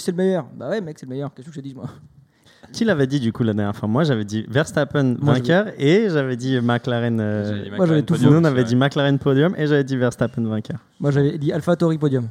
c'est 0.00 0.10
le 0.12 0.16
meilleur. 0.16 0.46
Bah 0.54 0.68
ouais, 0.70 0.80
mec, 0.80 0.98
c'est 0.98 1.06
le 1.06 1.10
meilleur. 1.10 1.32
Qu'est-ce 1.34 1.48
que 1.48 1.52
je 1.54 1.60
te 1.60 1.64
dis, 1.64 1.74
moi? 1.74 1.86
Qui 2.72 2.84
l'avait 2.84 3.06
dit 3.06 3.18
du 3.18 3.32
coup 3.32 3.42
la 3.42 3.52
dernière 3.52 3.74
fois? 3.74 3.88
Moi 3.88 4.04
j'avais 4.04 4.24
dit 4.24 4.44
Verstappen 4.48 5.16
Moi, 5.20 5.34
vainqueur 5.34 5.68
et 5.78 6.08
j'avais 6.08 6.36
dit 6.36 6.60
McLaren. 6.60 7.18
euh, 7.18 7.44
J'avais 7.48 7.62
dit 7.64 7.70
moi, 7.76 7.86
j'avais 7.86 8.02
tout 8.02 8.14
Nous 8.20 8.32
on 8.32 8.44
avait 8.44 8.62
dit 8.64 8.76
McLaren 8.76 9.18
podium 9.18 9.54
et 9.56 9.66
j'avais 9.66 9.82
dit 9.82 9.96
Verstappen 9.96 10.42
vainqueur. 10.46 10.78
Moi, 11.00 11.10
j'avais 11.10 11.36
dit 11.38 11.52
AlphaTauri 11.52 11.98
podium. 11.98 12.28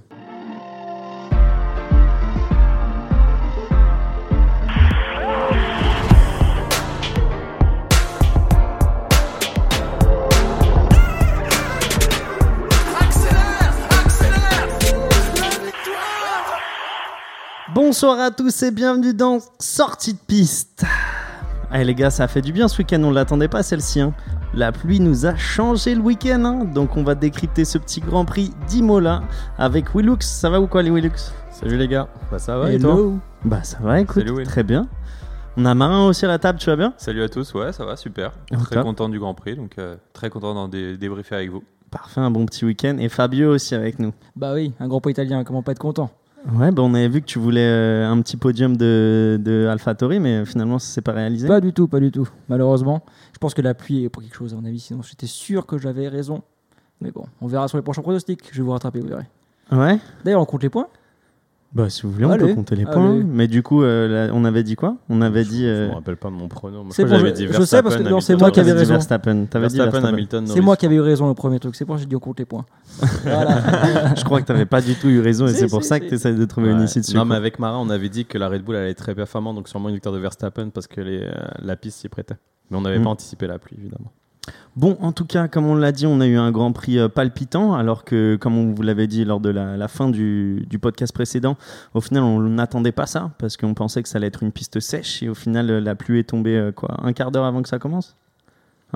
Bonsoir 17.89 18.19
à 18.19 18.29
tous 18.29 18.61
et 18.61 18.69
bienvenue 18.69 19.15
dans 19.15 19.39
Sortie 19.57 20.13
de 20.13 20.19
piste. 20.19 20.85
Allez 21.71 21.85
les 21.85 21.95
gars, 21.95 22.11
ça 22.11 22.25
a 22.25 22.27
fait 22.27 22.43
du 22.43 22.53
bien 22.53 22.67
ce 22.67 22.77
week-end, 22.77 23.01
on 23.03 23.09
ne 23.09 23.15
l'attendait 23.15 23.47
pas 23.47 23.63
celle-ci. 23.63 23.99
hein. 23.99 24.13
La 24.53 24.71
pluie 24.71 24.99
nous 24.99 25.25
a 25.25 25.35
changé 25.35 25.95
le 25.95 26.01
week-end, 26.01 26.45
hein. 26.45 26.65
donc 26.65 26.97
on 26.97 27.03
va 27.03 27.15
décrypter 27.15 27.65
ce 27.65 27.79
petit 27.79 27.99
Grand 27.99 28.25
Prix 28.25 28.51
d'Imola 28.67 29.23
avec 29.57 29.95
Willux. 29.95 30.17
Ça 30.21 30.51
va 30.51 30.61
ou 30.61 30.67
quoi 30.67 30.83
les 30.83 30.91
Willux? 30.91 31.31
Salut 31.49 31.77
les 31.77 31.87
gars, 31.87 32.07
bah 32.29 32.37
ça 32.37 32.59
va 32.59 32.71
et 32.71 32.77
toi? 32.77 32.91
Hello. 32.93 33.17
Bah 33.43 33.63
ça 33.63 33.79
va, 33.81 33.99
écoute, 33.99 34.23
Salut, 34.23 34.43
très 34.43 34.61
bien. 34.63 34.87
On 35.57 35.65
a 35.65 35.73
Marin 35.73 36.05
aussi 36.05 36.25
à 36.25 36.27
la 36.27 36.37
table, 36.37 36.59
tu 36.59 36.67
vas 36.69 36.75
bien? 36.75 36.93
Salut 36.95 37.23
à 37.23 37.27
tous, 37.29 37.51
ouais 37.55 37.73
ça 37.73 37.85
va, 37.85 37.95
super. 37.95 38.33
Très 38.65 38.83
content 38.83 39.09
du 39.09 39.17
Grand 39.17 39.33
Prix, 39.33 39.55
donc 39.55 39.79
euh, 39.79 39.95
très 40.13 40.29
content 40.29 40.53
d'en 40.53 40.67
dé- 40.67 40.95
débriefer 40.95 41.33
avec 41.33 41.49
vous. 41.49 41.63
Parfait, 41.89 42.21
un 42.21 42.29
bon 42.29 42.45
petit 42.45 42.65
week-end. 42.65 42.97
Et 42.99 43.09
Fabio 43.09 43.51
aussi 43.51 43.73
avec 43.73 43.97
nous. 43.97 44.13
Bah 44.35 44.53
oui, 44.53 44.73
un 44.79 44.87
grand 44.87 45.01
pas 45.01 45.09
italien, 45.09 45.43
comment 45.43 45.63
pas 45.63 45.71
être 45.71 45.79
content? 45.79 46.11
Ouais, 46.53 46.71
bah 46.71 46.81
on 46.83 46.93
avait 46.93 47.09
vu 47.09 47.21
que 47.21 47.25
tu 47.25 47.37
voulais 47.39 47.67
euh, 47.67 48.09
un 48.09 48.21
petit 48.21 48.37
podium 48.37 48.77
de, 48.77 49.39
de 49.43 49.67
AlphaTauri, 49.67 50.19
mais 50.19 50.45
finalement 50.45 50.79
ça 50.79 50.87
s'est 50.87 51.01
pas 51.01 51.11
réalisé. 51.11 51.47
Pas 51.47 51.61
du 51.61 51.73
tout, 51.73 51.87
pas 51.87 51.99
du 51.99 52.11
tout. 52.11 52.27
Malheureusement, 52.47 53.03
je 53.33 53.37
pense 53.39 53.53
que 53.53 53.61
la 53.61 53.73
pluie 53.73 54.05
est 54.05 54.09
pour 54.09 54.21
quelque 54.23 54.35
chose, 54.35 54.53
à 54.53 54.57
mon 54.57 54.65
avis. 54.65 54.79
Sinon, 54.79 55.01
j'étais 55.01 55.27
sûr 55.27 55.65
que 55.65 55.77
j'avais 55.77 56.07
raison. 56.07 56.41
Mais 57.01 57.11
bon, 57.11 57.25
on 57.41 57.47
verra 57.47 57.67
sur 57.67 57.77
les 57.77 57.81
prochains 57.83 58.01
pronostics. 58.01 58.41
Je 58.51 58.57
vais 58.57 58.63
vous 58.63 58.71
rattraper, 58.71 58.99
vous 58.99 59.07
verrez. 59.07 59.27
Ouais 59.71 59.99
D'ailleurs, 60.23 60.41
on 60.41 60.45
compte 60.45 60.63
les 60.63 60.69
points. 60.69 60.87
Bah 61.71 61.87
si 61.87 62.01
vous 62.01 62.11
voulez, 62.11 62.25
on 62.25 62.31
Allez, 62.31 62.47
peut 62.47 62.55
compter 62.55 62.75
les 62.75 62.83
points. 62.85 63.11
allez. 63.11 63.23
Mais 63.23 63.47
du 63.47 63.61
coup, 63.61 63.83
euh, 63.83 64.27
là, 64.27 64.33
on 64.33 64.43
avait 64.43 64.63
dit 64.63 64.75
quoi? 64.75 64.97
On 65.07 65.21
avait 65.21 65.43
dit... 65.43 65.61
Je 65.65 65.67
euh, 65.67 65.87
me 65.89 65.93
rappelle 65.93 66.17
pas 66.17 66.29
de 66.29 66.33
mon 66.33 66.47
pronom. 66.47 66.85
C'est 66.89 67.03
je 67.03 67.07
bon, 67.07 67.15
j'avais 67.17 67.29
je- 67.29 67.33
dit 67.35 67.47
je 67.47 67.51
sais 67.51 67.57
parce 67.83 67.95
que- 67.95 68.01
Verstappen, 68.01 68.09
non, 68.09 68.21
c'est 68.21 68.35
moi 68.35 68.49
qui 68.49 68.59
avais 68.59 68.71
raison. 68.71 68.93
Verstappen. 68.95 69.45
T'avais 69.45 69.67
dit 69.67 69.77
Verstappen, 69.77 69.91
Verstappen. 69.99 70.13
Hamilton, 70.15 70.47
C'est 70.47 70.61
moi 70.61 70.75
qui 70.75 70.87
avais 70.87 70.95
eu 70.95 71.01
raison 71.01 71.27
le 71.27 71.35
premier 71.35 71.59
truc. 71.59 71.75
C'est 71.75 71.85
pour 71.85 71.93
ça 71.95 71.97
que 71.99 72.01
j'ai 72.05 72.09
dit 72.09 72.15
on 72.15 72.19
compte 72.19 72.39
les 72.39 72.45
points. 72.45 72.65
voilà. 73.23 74.15
Je 74.15 74.23
crois 74.23 74.41
que 74.41 74.47
t'avais 74.47 74.65
pas 74.65 74.81
du 74.81 74.95
tout 74.95 75.09
eu 75.09 75.19
raison 75.21 75.45
et 75.45 75.53
c'est 75.53 75.67
pour 75.67 75.83
ça 75.83 75.99
que 75.99 76.05
t'essayes 76.09 76.35
de 76.35 76.45
trouver 76.45 76.71
une 76.71 76.81
issue 76.81 77.01
dessus. 77.01 77.13
Non, 77.13 77.21
quoi. 77.21 77.29
mais 77.29 77.35
avec 77.35 77.59
Marin, 77.59 77.77
on 77.77 77.89
avait 77.91 78.09
dit 78.09 78.25
que 78.25 78.39
la 78.39 78.49
Red 78.49 78.63
Bull 78.63 78.75
allait 78.75 78.89
être 78.91 78.97
très 78.97 79.13
performante, 79.13 79.55
donc 79.55 79.67
sûrement 79.67 79.89
une 79.89 79.95
victoire 79.95 80.15
de 80.15 80.19
Verstappen 80.19 80.69
parce 80.69 80.87
que 80.87 81.01
les, 81.01 81.21
euh, 81.21 81.31
la 81.61 81.75
piste 81.75 81.99
s'y 81.99 82.09
prêtait. 82.09 82.35
Mais 82.71 82.77
on 82.77 82.81
n'avait 82.81 82.97
Mm. 82.99 83.03
pas 83.03 83.09
anticipé 83.11 83.45
la 83.47 83.59
pluie, 83.59 83.77
évidemment. 83.79 84.11
Bon, 84.75 84.97
en 85.01 85.11
tout 85.11 85.25
cas, 85.25 85.47
comme 85.47 85.65
on 85.65 85.75
l'a 85.75 85.91
dit, 85.91 86.05
on 86.05 86.21
a 86.21 86.27
eu 86.27 86.37
un 86.37 86.51
Grand 86.51 86.71
Prix 86.71 86.99
euh, 86.99 87.09
palpitant, 87.09 87.73
alors 87.73 88.05
que, 88.05 88.37
comme 88.39 88.57
on 88.57 88.73
vous 88.73 88.81
l'avait 88.81 89.07
dit 89.07 89.25
lors 89.25 89.39
de 89.39 89.49
la, 89.49 89.87
fin 89.87 90.09
du, 90.09 90.65
du 90.69 90.79
podcast 90.79 91.13
précédent, 91.13 91.57
au 91.93 92.01
final, 92.01 92.23
on 92.23 92.39
n'attendait 92.39 92.91
pas 92.91 93.05
ça, 93.05 93.31
parce 93.39 93.57
qu'on 93.57 93.73
pensait 93.73 94.03
que 94.03 94.09
ça 94.09 94.17
allait 94.17 94.27
être 94.27 94.43
une 94.43 94.51
piste 94.51 94.79
sèche, 94.79 95.21
et 95.23 95.29
au 95.29 95.35
final, 95.35 95.69
euh, 95.69 95.81
la 95.81 95.95
pluie 95.95 96.19
est 96.19 96.29
tombée, 96.29 96.55
euh, 96.55 96.71
quoi, 96.71 96.97
un 97.03 97.13
quart 97.13 97.31
d'heure 97.31 97.45
avant 97.45 97.61
que 97.61 97.69
ça 97.69 97.79
commence 97.79 98.15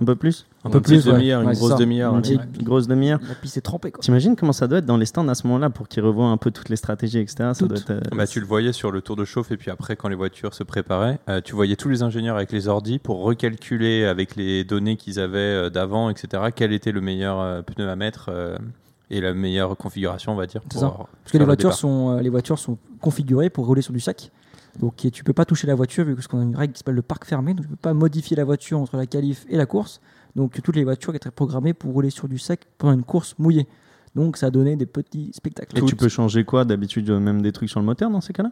Un 0.02 0.06
peu 0.06 0.16
plus 0.16 0.48
Un 0.64 0.72
peu 0.72 0.78
Une 0.80 0.84
plus, 0.84 1.06
ouais. 1.08 1.14
demi-heure, 1.14 1.42
Ouais, 1.42 1.46
une 1.50 1.54
c'est 1.54 1.60
grosse 1.60 1.72
ça. 1.74 1.78
demi-heure. 1.78 2.16
Une 2.16 2.22
petite 2.22 2.64
grosse 2.64 2.88
demi-heure 2.88 3.20
La 3.28 3.36
piste 3.36 3.58
est 3.58 3.62
trempée, 3.62 3.92
quoi. 3.92 4.02
T'imagines 4.02 4.36
comment 4.36 4.52
ça 4.54 4.68
doit 4.68 4.80
être 4.80 4.86
dans 4.88 4.98
les 4.98 5.06
stands 5.06 5.28
à 5.28 5.36
ce 5.36 5.46
moment-là 5.46 5.70
pour 5.70 5.88
qu'ils 5.88 6.02
revoient 6.04 6.26
un 6.28 6.38
peu 6.38 6.50
toutes 6.50 6.70
les 6.70 6.76
stratégies, 6.78 7.20
etc. 7.20 7.36
Ça 7.38 7.54
Toutes. 7.60 7.68
doit 7.70 7.78
être, 7.78 7.90
euh, 7.92 8.16
Bah, 8.16 8.26
tu 8.26 8.40
le 8.40 8.46
voyais 8.48 8.74
sur 8.74 8.90
le 8.92 9.02
tour 9.02 9.16
de 9.16 9.24
chauffe 9.24 9.52
et 9.52 9.58
puis 9.58 9.70
après 9.70 9.96
quand 9.96 10.08
les 10.10 10.16
voitures 10.16 10.54
se 10.56 10.64
préparaient, 10.64 11.20
euh, 11.30 11.42
tu 11.42 11.54
voyais 11.54 11.76
tous 11.76 11.90
les 11.90 12.02
ingénieurs 12.02 12.36
avec 12.38 12.52
les 12.52 12.68
ordis 12.68 12.98
pour 12.98 13.22
recalculer 13.24 14.06
avec 14.06 14.36
les 14.36 14.64
données 14.64 14.96
qu'ils 14.98 15.20
avaient 15.20 15.38
euh, 15.38 15.70
d'avant, 15.70 16.10
etc. 16.10 16.44
Quel 16.56 16.74
était 16.74 16.92
le 16.92 17.02
meilleur 17.02 17.40
euh, 17.40 17.62
pneu 17.62 17.88
à 17.90 17.96
mettre 17.96 18.30
euh, 18.30 18.58
et 19.12 19.22
la 19.22 19.34
meilleure 19.36 19.78
configuration, 19.78 20.32
on 20.32 20.36
va 20.36 20.48
dire. 20.48 20.62
C'est 20.64 20.80
pour, 20.80 20.82
ça. 20.82 20.88
Parce 21.24 21.32
que 21.32 21.38
voitures, 21.44 21.74
sont, 21.74 22.18
euh, 22.18 22.22
les 22.22 22.30
voitures 22.30 22.58
sont 22.58 22.80
configurées 23.00 23.52
pour 23.52 23.68
rouler 23.68 23.84
sur 23.84 23.94
du 23.94 24.00
sac. 24.00 24.32
Donc 24.80 24.96
tu 25.12 25.24
peux 25.24 25.34
pas 25.34 25.46
toucher 25.46 25.68
la 25.68 25.76
voiture 25.76 26.06
vu 26.06 26.16
qu'on 26.28 26.40
a 26.40 26.44
une 26.44 26.56
règle 26.56 26.74
qui 26.74 26.80
s'appelle 26.80 26.96
le 26.96 27.02
parc 27.02 27.26
fermé. 27.26 27.54
Donc 27.54 27.66
tu 27.66 27.70
peux 27.70 27.76
pas 27.76 27.94
modifier 27.94 28.36
la 28.36 28.44
voiture 28.44 28.80
entre 28.80 28.98
la 28.98 29.06
qualif 29.06 29.46
et 29.50 29.58
la 29.58 29.66
course. 29.66 30.02
Donc 30.36 30.60
toutes 30.62 30.76
les 30.76 30.84
voitures 30.84 31.14
étaient 31.16 31.32
programmées 31.32 31.74
pour 31.74 31.94
rouler 31.94 32.10
sur 32.10 32.28
du 32.28 32.40
sac 32.40 32.62
pendant 32.78 32.94
une 32.94 33.04
course 33.04 33.36
mouillée. 33.38 33.68
Donc 34.16 34.38
ça 34.38 34.48
a 34.48 34.52
donné 34.52 34.76
des 34.76 34.86
petits 34.86 35.32
spectacles. 35.34 35.78
Et 35.78 35.82
tu 35.86 35.96
peux 35.96 36.10
changer 36.10 36.44
quoi? 36.44 36.66
D'habitude, 36.66 37.10
euh, 37.10 37.20
même 37.20 37.42
des 37.42 37.52
trucs 37.52 37.70
sur 37.70 37.80
le 37.80 37.86
moteur 37.86 38.10
dans 38.10 38.22
ces 38.22 38.34
cas-là? 38.34 38.52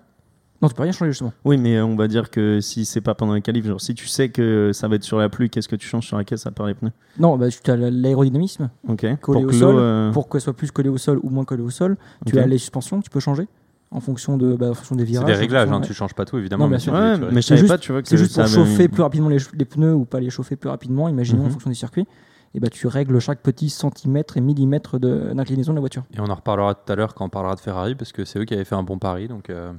Non, 0.61 0.67
tu 0.67 0.75
peux 0.75 0.83
rien 0.83 0.91
changer 0.91 1.11
justement. 1.11 1.33
Oui, 1.43 1.57
mais 1.57 1.77
euh, 1.77 1.85
on 1.85 1.95
va 1.95 2.07
dire 2.07 2.29
que 2.29 2.59
si 2.61 2.85
c'est 2.85 3.01
pas 3.01 3.15
pendant 3.15 3.33
les 3.33 3.41
qualifs, 3.41 3.65
genre 3.65 3.81
si 3.81 3.95
tu 3.95 4.05
sais 4.05 4.29
que 4.29 4.71
ça 4.73 4.87
va 4.87 4.95
être 4.95 5.03
sur 5.03 5.17
la 5.17 5.27
pluie, 5.27 5.49
qu'est-ce 5.49 5.67
que 5.67 5.75
tu 5.75 5.87
changes 5.87 6.05
sur 6.05 6.17
la 6.17 6.23
caisse 6.23 6.45
à 6.45 6.51
part 6.51 6.67
les 6.67 6.75
pneus? 6.75 6.91
Non, 7.17 7.35
bah, 7.35 7.47
tu 7.49 7.71
as 7.71 7.75
l'aérodynamisme 7.75 8.69
Ok. 8.87 9.01
Collé 9.01 9.17
pour 9.19 9.35
au 9.37 9.47
que 9.47 9.53
sol, 9.53 9.75
euh, 9.77 10.11
pour 10.11 10.29
qu'elle 10.29 10.41
soit 10.41 10.53
plus 10.53 10.69
collée 10.69 10.89
au 10.89 10.99
sol 10.99 11.19
ou 11.23 11.29
moins 11.29 11.45
collée 11.45 11.63
au 11.63 11.71
sol. 11.71 11.97
Tu 12.27 12.37
as 12.37 12.45
les 12.45 12.59
suspensions 12.59 13.01
tu 13.01 13.09
peux 13.09 13.19
changer 13.19 13.47
en 13.91 13.99
fonction, 13.99 14.37
de, 14.37 14.55
bah, 14.55 14.69
en 14.69 14.73
fonction 14.73 14.95
des 14.95 15.03
C'est 15.03 15.11
virages. 15.11 15.27
des 15.27 15.33
en 15.35 15.39
réglages, 15.39 15.61
fonction- 15.63 15.77
hein, 15.77 15.81
ouais. 15.81 15.87
tu 15.87 15.93
changes 15.93 16.13
pas 16.13 16.25
tout 16.25 16.37
évidemment. 16.37 16.63
Non, 16.65 16.69
bien 16.69 16.77
mais 16.77 16.79
sûr. 16.81 16.93
Ouais, 16.93 17.17
mais 17.31 17.41
je 17.41 17.47
C'est 17.47 17.57
savais 17.57 17.67
pas, 17.67 17.77
tu 17.77 17.91
vois 17.91 18.01
que 18.01 18.07
C'est 18.07 18.17
juste 18.17 18.35
pour 18.35 18.47
chauffer 18.47 18.83
une- 18.85 18.89
plus 18.89 19.01
rapidement 19.03 19.29
les, 19.29 19.37
les 19.53 19.65
pneus 19.65 19.93
ou 19.93 20.05
pas 20.05 20.19
les 20.19 20.29
chauffer 20.29 20.55
plus 20.55 20.69
rapidement, 20.69 21.09
imaginons 21.09 21.41
Mhm. 21.41 21.47
en 21.47 21.51
fonction 21.51 21.69
des 21.69 21.75
circuits. 21.75 22.07
Et 22.53 22.59
bah, 22.59 22.67
tu 22.69 22.87
règles 22.87 23.19
chaque 23.19 23.41
petit 23.41 23.69
centimètre 23.69 24.35
et 24.37 24.41
millimètre 24.41 24.99
de- 24.99 25.31
d'inclinaison 25.33 25.71
de, 25.71 25.75
la 25.77 25.79
voiture. 25.81 26.03
Et 26.13 26.19
on 26.19 26.25
en 26.29 26.35
reparlera 26.35 26.73
tout 26.75 26.91
à 26.91 26.95
l'heure 26.95 27.13
quand 27.13 27.25
on 27.25 27.29
parlera 27.29 27.55
de 27.55 27.61
Ferrari 27.61 27.95
parce 27.95 28.11
que 28.11 28.25
c'est 28.25 28.39
eux 28.39 28.45
qui 28.45 28.53
avaient 28.53 28.65
fait 28.65 28.75
un 28.75 28.83
bon 28.83 28.97
pari, 28.97 29.27
donc 29.29 29.49
euh, 29.49 29.71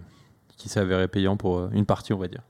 qui 0.57 0.69
s'avérait 0.71 1.09
payant 1.09 1.37
pour 1.37 1.59
euh, 1.59 1.69
une 1.73 1.85
partie, 1.87 2.13
on 2.15 2.19
va 2.19 2.29
dire, 2.29 2.41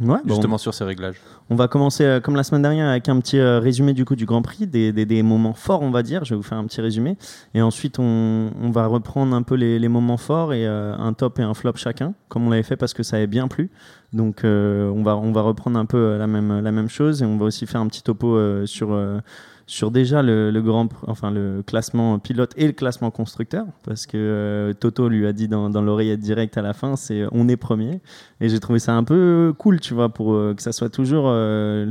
Ouais, 0.00 0.18
bon, 0.24 0.34
justement 0.34 0.58
sur 0.58 0.74
ces 0.74 0.84
réglages. 0.84 1.16
On 1.48 1.54
va 1.56 1.68
commencer 1.68 2.04
euh, 2.04 2.20
comme 2.20 2.36
la 2.36 2.42
semaine 2.42 2.62
dernière 2.62 2.88
avec 2.88 3.08
un 3.08 3.18
petit 3.20 3.38
euh, 3.38 3.60
résumé 3.60 3.92
du 3.94 4.04
coup 4.04 4.14
du 4.16 4.26
Grand 4.26 4.42
Prix, 4.42 4.66
des, 4.66 4.92
des- 4.92 5.06
des 5.06 5.22
moments 5.22 5.54
forts 5.54 5.82
on 5.82 5.90
va 5.90 6.02
dire. 6.02 6.24
Je 6.24 6.30
vais 6.30 6.36
vous 6.36 6.42
faire 6.42 6.58
un 6.58 6.64
petit 6.66 6.80
résumé 6.80 7.16
et 7.54 7.62
ensuite 7.62 7.98
on, 7.98 8.50
on 8.62 8.70
va 8.70 8.86
reprendre 8.86 9.34
un 9.34 9.42
peu 9.42 9.54
les, 9.54 9.78
les 9.78 9.88
moments 9.88 10.16
forts 10.18 10.52
et 10.52 10.66
euh, 10.66 10.94
un 10.98 11.12
top 11.12 11.38
et 11.38 11.42
un 11.42 11.54
flop 11.54 11.72
chacun, 11.76 12.14
comme 12.28 12.46
on 12.46 12.50
l'avait 12.50 12.62
fait 12.62 12.76
parce 12.76 12.92
que 12.94 13.02
ça 13.02 13.16
avait 13.16 13.26
bien 13.26 13.48
plu. 13.48 13.70
Donc 14.12 14.40
on 14.44 15.02
va 15.02 15.16
on 15.16 15.32
va 15.32 15.42
reprendre 15.42 15.78
un 15.78 15.84
peu 15.86 16.16
la 16.16 16.26
même 16.26 16.60
la 16.60 16.72
même 16.72 16.88
chose 16.88 17.22
et 17.22 17.26
on 17.26 17.36
va 17.36 17.46
aussi 17.46 17.66
faire 17.66 17.80
un 17.80 17.86
petit 17.88 18.02
topo 18.02 18.64
sur 18.66 18.96
sur 19.68 19.90
déjà 19.90 20.22
le, 20.22 20.50
le 20.52 20.62
grand 20.62 20.88
enfin 21.08 21.30
le 21.32 21.62
classement 21.66 22.18
pilote 22.20 22.52
et 22.56 22.66
le 22.66 22.72
classement 22.72 23.10
constructeur 23.10 23.66
parce 23.84 24.06
que 24.06 24.16
euh, 24.16 24.72
Toto 24.72 25.08
lui 25.08 25.26
a 25.26 25.32
dit 25.32 25.48
dans, 25.48 25.68
dans 25.70 25.82
l'oreillette 25.82 26.20
directe 26.20 26.56
à 26.56 26.62
la 26.62 26.72
fin 26.72 26.94
c'est 26.94 27.22
euh, 27.22 27.28
on 27.32 27.48
est 27.48 27.56
premier 27.56 28.00
et 28.40 28.48
j'ai 28.48 28.60
trouvé 28.60 28.78
ça 28.78 28.94
un 28.94 29.02
peu 29.02 29.52
cool 29.58 29.80
tu 29.80 29.92
vois 29.92 30.08
pour 30.08 30.34
euh, 30.34 30.54
que 30.54 30.62
ça 30.62 30.70
soit 30.70 30.88
toujours 30.88 31.24
euh, 31.26 31.90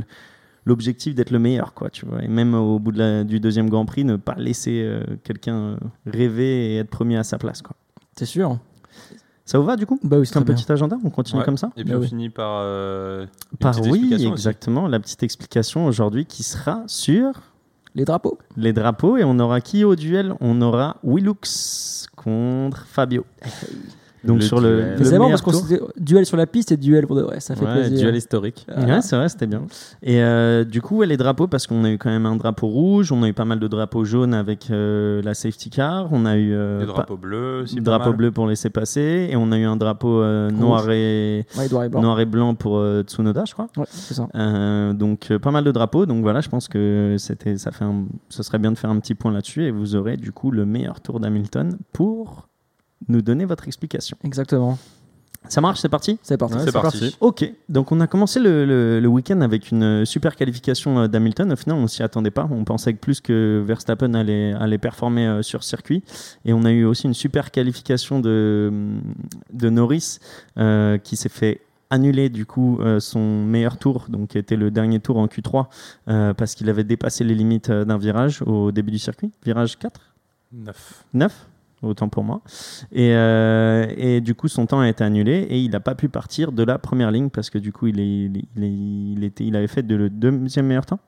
l'objectif 0.64 1.14
d'être 1.14 1.30
le 1.30 1.38
meilleur 1.38 1.74
quoi 1.74 1.90
tu 1.90 2.06
vois 2.06 2.22
et 2.22 2.28
même 2.28 2.54
au 2.54 2.78
bout 2.78 2.92
de 2.92 2.98
la- 2.98 3.24
du 3.24 3.40
deuxième 3.40 3.68
Grand 3.68 3.84
Prix 3.84 4.04
ne 4.04 4.16
pas 4.16 4.36
laisser 4.38 4.80
euh, 4.82 5.02
quelqu'un 5.22 5.76
rêver 6.06 6.72
et 6.72 6.76
être 6.78 6.88
premier 6.88 7.18
à 7.18 7.24
sa 7.24 7.36
place 7.36 7.60
quoi 7.60 7.76
C'est 8.16 8.24
sûr. 8.24 8.58
ça 9.44 9.58
vous 9.58 9.64
va 9.66 9.76
du 9.76 9.84
coup? 9.84 10.00
Bah 10.02 10.16
oui, 10.18 10.26
c'est 10.26 10.38
un 10.38 10.40
bien. 10.40 10.54
petit 10.54 10.72
agenda 10.72 10.96
on 11.04 11.10
continue 11.10 11.40
Ouais. 11.40 11.44
comme 11.44 11.58
ça? 11.58 11.70
Et 11.76 11.84
puis 11.84 11.92
Bah 11.92 11.98
on 11.98 12.00
oui. 12.00 12.08
finit 12.08 12.30
par 12.30 12.60
euh, 12.62 13.26
une 13.52 13.58
par 13.58 13.72
petite 13.72 13.84
oui 13.84 13.98
explication 13.98 14.32
aussi. 14.32 14.40
exactement 14.40 14.88
la 14.88 14.98
petite 14.98 15.22
explication 15.22 15.84
aujourd'hui 15.84 16.24
qui 16.24 16.42
sera 16.42 16.82
sur 16.86 17.32
Les 17.96 18.04
drapeaux. 18.04 18.38
les 18.58 18.74
drapeaux 18.74 19.16
et 19.16 19.24
on 19.24 19.38
aura 19.38 19.62
qui 19.62 19.82
au 19.82 19.96
duel? 19.96 20.34
On 20.40 20.60
aura 20.60 20.98
Willux 21.02 22.06
contre 22.14 22.84
Fabio. 22.86 23.24
Donc 24.26 24.38
Le 24.38 24.42
sur 24.44 24.60
le, 24.60 24.76
duel. 24.76 24.96
le 24.98 25.04
C'est 25.04 25.10
marrant 25.12 25.24
meilleur 25.24 25.30
parce 25.30 25.42
qu'on 25.42 25.50
tour. 25.52 25.60
s'était- 25.68 25.84
duel 25.98 26.26
sur 26.26 26.36
la 26.36 26.46
piste 26.46 26.72
et 26.72 26.76
duel 26.76 27.06
pour 27.06 27.16
de 27.16 27.22
vrai. 27.22 27.40
Ça 27.40 27.54
fait 27.54 27.64
Ouais, 27.64 27.74
plaisir. 27.74 27.98
duel 27.98 28.16
historique. 28.16 28.66
Ouais, 28.76 29.00
c'est 29.02 29.16
vrai, 29.16 29.28
c'était 29.28 29.46
bien. 29.46 29.62
Et 30.02 30.20
euh, 30.22 30.64
du 30.64 30.82
coup, 30.82 30.96
ouais, 30.98 31.06
les 31.06 31.16
drapeaux, 31.16 31.46
parce 31.46 31.66
qu'on 31.66 31.84
a 31.84 31.90
eu 31.90 31.98
quand 31.98 32.10
même 32.10 32.26
un 32.26 32.36
drapeau 32.36 32.66
rouge, 32.66 33.12
on 33.12 33.22
a 33.22 33.28
eu 33.28 33.32
pas 33.32 33.44
mal 33.44 33.58
de 33.60 33.68
drapeaux 33.68 34.04
jaunes 34.04 34.34
avec 34.34 34.70
euh, 34.70 35.22
la 35.22 35.34
safety 35.34 35.70
car, 35.70 36.08
on 36.12 36.24
a 36.26 36.36
eu 36.36 36.52
euh, 36.54 36.80
Des 36.80 36.86
drapeaux 36.86 37.16
bleus 37.16 37.62
aussi. 37.62 37.80
drapeau 37.80 38.12
bleu 38.12 38.30
pour 38.32 38.46
laisser 38.46 38.70
passer, 38.70 39.28
et 39.30 39.36
on 39.36 39.52
a 39.52 39.58
eu 39.58 39.64
un 39.64 39.76
drapeau 39.76 40.20
euh, 40.22 40.50
noir, 40.50 40.90
et, 40.90 41.44
Ouais, 41.56 41.68
noir 41.68 41.84
et 41.84 41.88
blanc. 41.88 42.02
noir 42.02 42.20
et 42.20 42.26
blanc 42.26 42.54
pour 42.54 42.78
euh, 42.78 43.02
Tsunoda, 43.02 43.44
je 43.46 43.52
crois. 43.52 43.68
Ouais, 43.76 43.84
c'est 43.88 44.14
ça. 44.14 44.28
Euh, 44.34 44.92
donc 44.92 45.30
euh, 45.30 45.38
pas 45.38 45.50
mal 45.50 45.64
de 45.64 45.72
drapeaux. 45.72 46.06
Donc 46.06 46.22
voilà, 46.22 46.40
je 46.40 46.48
pense 46.48 46.68
que 46.68 47.16
c'était, 47.18 47.56
ça 47.58 47.70
fait, 47.70 47.84
un, 47.84 48.04
ce 48.28 48.42
serait 48.42 48.58
bien 48.58 48.72
de 48.72 48.78
faire 48.78 48.90
un 48.90 48.98
petit 48.98 49.14
point 49.14 49.32
là-dessus, 49.32 49.64
et 49.64 49.70
vous 49.70 49.94
aurez 49.96 50.16
du 50.16 50.32
coup 50.32 50.50
le 50.50 50.66
meilleur 50.66 51.00
tour 51.00 51.20
d'Hamilton 51.20 51.76
pour 51.92 52.48
nous 53.08 53.22
donner 53.22 53.44
votre 53.44 53.66
explication. 53.66 54.16
Exactement. 54.24 54.78
Ça 55.48 55.60
marche, 55.60 55.78
c'est 55.78 55.88
parti? 55.88 56.18
C'est 56.24 56.36
parti. 56.36 56.56
Ouais, 56.56 56.62
C'est 56.64 56.72
parti. 56.72 56.98
parti. 56.98 57.16
Ok, 57.20 57.52
donc 57.68 57.92
on 57.92 58.00
a 58.00 58.08
commencé 58.08 58.40
le, 58.40 58.64
le- 58.64 58.98
le 58.98 59.08
week-end 59.08 59.40
avec 59.42 59.70
une 59.70 60.04
super 60.04 60.34
qualification 60.34 60.98
euh, 60.98 61.06
d'Hamilton. 61.06 61.52
Au 61.52 61.56
final, 61.56 61.78
on 61.78 61.86
s'y 61.86 62.02
attendait 62.02 62.32
pas. 62.32 62.48
On 62.50 62.64
pensait 62.64 62.92
que 62.94 62.98
plus 62.98 63.20
que 63.20 63.62
Verstappen 63.64 64.14
allait, 64.14 64.54
allait 64.54 64.78
performer 64.78 65.24
euh, 65.28 65.42
sur 65.42 65.62
circuit. 65.62 66.02
Et 66.44 66.52
on 66.52 66.64
a 66.64 66.72
eu 66.72 66.84
aussi 66.84 67.06
une 67.06 67.14
super 67.14 67.52
qualification 67.52 68.18
de, 68.18 68.72
de 69.52 69.70
Norris 69.70 70.18
euh, 70.58 70.98
qui 70.98 71.14
s'est 71.14 71.28
fait 71.28 71.60
annuler 71.90 72.28
du 72.28 72.44
coup 72.44 72.80
euh, 72.80 72.98
son 72.98 73.44
meilleur 73.44 73.76
tour, 73.76 74.06
donc 74.08 74.30
qui 74.30 74.38
était 74.38 74.56
le 74.56 74.72
dernier 74.72 74.98
tour 74.98 75.16
en 75.18 75.26
Q3, 75.28 75.66
euh, 76.08 76.34
parce 76.34 76.56
qu'il 76.56 76.68
avait 76.68 76.82
dépassé 76.82 77.22
les 77.22 77.36
limites 77.36 77.70
d'un 77.70 77.98
virage 77.98 78.42
au 78.42 78.72
début 78.72 78.90
du 78.90 78.98
circuit. 78.98 79.30
Virage 79.44 79.78
4 79.78 80.00
Neuf. 80.52 81.04
9 81.14 81.46
autant 81.86 82.08
pour 82.08 82.24
moi. 82.24 82.40
Et, 82.92 83.12
euh, 83.14 83.86
et 83.96 84.20
du 84.20 84.34
coup, 84.34 84.48
son 84.48 84.66
temps 84.66 84.80
a 84.80 84.88
été 84.88 85.02
annulé 85.04 85.46
et 85.48 85.58
il 85.60 85.70
n'a 85.70 85.80
pas 85.80 85.94
pu 85.94 86.08
partir 86.08 86.52
de 86.52 86.62
la 86.62 86.78
première 86.78 87.10
ligne 87.10 87.30
parce 87.30 87.50
que 87.50 87.58
du 87.58 87.72
coup, 87.72 87.86
il, 87.86 88.00
est, 88.00 88.42
il, 88.56 89.22
est- 89.22 89.26
était, 89.26 89.44
il 89.44 89.56
avait 89.56 89.66
fait 89.66 89.82
de 89.82 89.94
le 89.96 90.10
deuxième 90.10 90.66
meilleur 90.66 90.86
temps? 90.86 91.00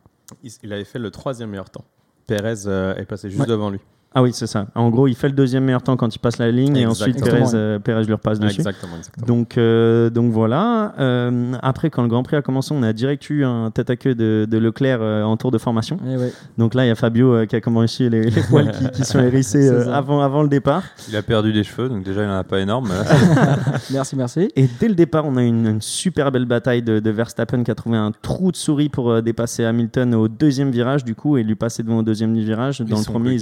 Il, 0.43 0.51
il 0.63 0.73
avait 0.73 0.85
fait 0.85 0.99
le 0.99 1.11
troisième 1.11 1.51
meilleur 1.51 1.71
temps. 1.71 1.85
Pérez 2.27 2.67
euh, 2.67 2.95
est 2.97 3.05
passé 3.07 3.29
juste 3.31 3.41
Ouais. 3.41 3.47
devant 3.47 3.71
lui. 3.71 3.81
Ah 4.15 4.23
oui, 4.23 4.31
c'est 4.33 4.47
ça. 4.47 4.67
En 4.75 4.89
gros, 4.89 5.07
il 5.07 5.15
fait 5.15 5.29
le 5.29 5.35
deuxième 5.35 5.65
meilleur 5.65 5.83
temps 5.83 5.97
quand 5.99 6.15
il 6.15 6.19
passe 6.19 6.39
la 6.39 6.51
ligne 6.51 6.77
et 6.77 6.87
ensuite. 6.87 7.23
Pérez, 7.23 7.43
euh, 7.53 7.79
Pérez 7.79 8.05
lui 8.05 8.15
repasse 8.15 8.41
dessus. 8.41 8.61
Exactement, 8.61 8.97
exactement. 8.97 9.27
Donc, 9.27 9.59
euh, 9.59 10.09
donc 10.09 10.33
voilà. 10.33 10.95
Euh, 10.99 11.53
après, 11.63 11.91
quand 11.91 12.01
le 12.03 12.09
Grand 12.09 12.23
Prix 12.23 12.37
a 12.37 12.43
commencé, 12.43 12.73
on 12.75 12.83
a 12.83 12.95
direct 12.95 13.29
eu 13.29 13.45
un 13.45 13.71
tête 13.71 13.91
à 13.91 13.97
queue 13.97 14.15
de, 14.15 14.47
de 14.51 14.59
Leclerc 14.59 15.01
euh, 15.03 15.23
en 15.25 15.37
tour 15.37 15.51
de 15.51 15.59
formation. 15.59 15.99
Eh 16.07 16.17
ouais. 16.17 16.33
Donc 16.57 16.73
là, 16.73 16.87
il 16.87 16.89
y 16.89 16.91
a 16.91 16.95
Fabio 16.95 17.35
euh, 17.35 17.45
qui 17.47 17.55
a 17.55 17.61
commencé 17.61 18.09
les, 18.09 18.23
les 18.31 18.43
poils 18.49 18.73
qui, 18.73 18.89
qui 18.93 19.05
sont 19.05 19.19
hérissés 19.21 19.69
euh, 19.69 19.93
avant, 19.93 20.23
avant 20.23 20.43
le 20.43 20.49
départ. 20.49 20.85
Il 21.11 21.15
a 21.17 21.23
perdu 21.23 21.53
des 21.53 21.63
cheveux, 21.63 21.91
donc 21.91 22.03
déjà 22.03 22.23
il 22.25 22.29
en 22.31 22.39
a 22.39 22.45
pas 22.45 22.61
énorme. 22.61 22.89
mais 22.89 23.35
là, 23.35 23.59
Merci, 23.93 24.17
merci. 24.17 24.49
Et 24.57 24.69
dès 24.81 24.89
le 24.89 24.95
départ, 24.95 25.27
on 25.27 25.37
a 25.37 25.43
eu 25.43 25.49
une, 25.49 25.67
une 25.67 25.83
super 25.83 26.33
belle 26.33 26.47
bataille 26.47 26.83
de, 26.83 26.99
de 26.99 27.11
Verstappen 27.11 27.63
qui 27.63 27.71
a 27.71 27.75
trouvé 27.75 27.99
un 27.99 28.13
trou 28.23 28.53
de 28.53 28.57
souris 28.57 28.89
pour 28.89 29.11
euh, 29.11 29.21
dépasser 29.21 29.65
Hamilton 29.65 30.15
au 30.15 30.29
deuxième 30.29 30.71
virage, 30.71 31.05
du 31.05 31.15
coup, 31.15 31.37
et 31.37 31.43
lui 31.43 31.57
passer 31.57 31.83
devant 31.83 31.99
au 31.99 32.03
deuxième 32.03 32.35
virage. 32.39 32.81
et 32.81 32.85
Dans 32.85 32.97
le 32.97 33.03
son 33.03 33.13
premier. 33.13 33.37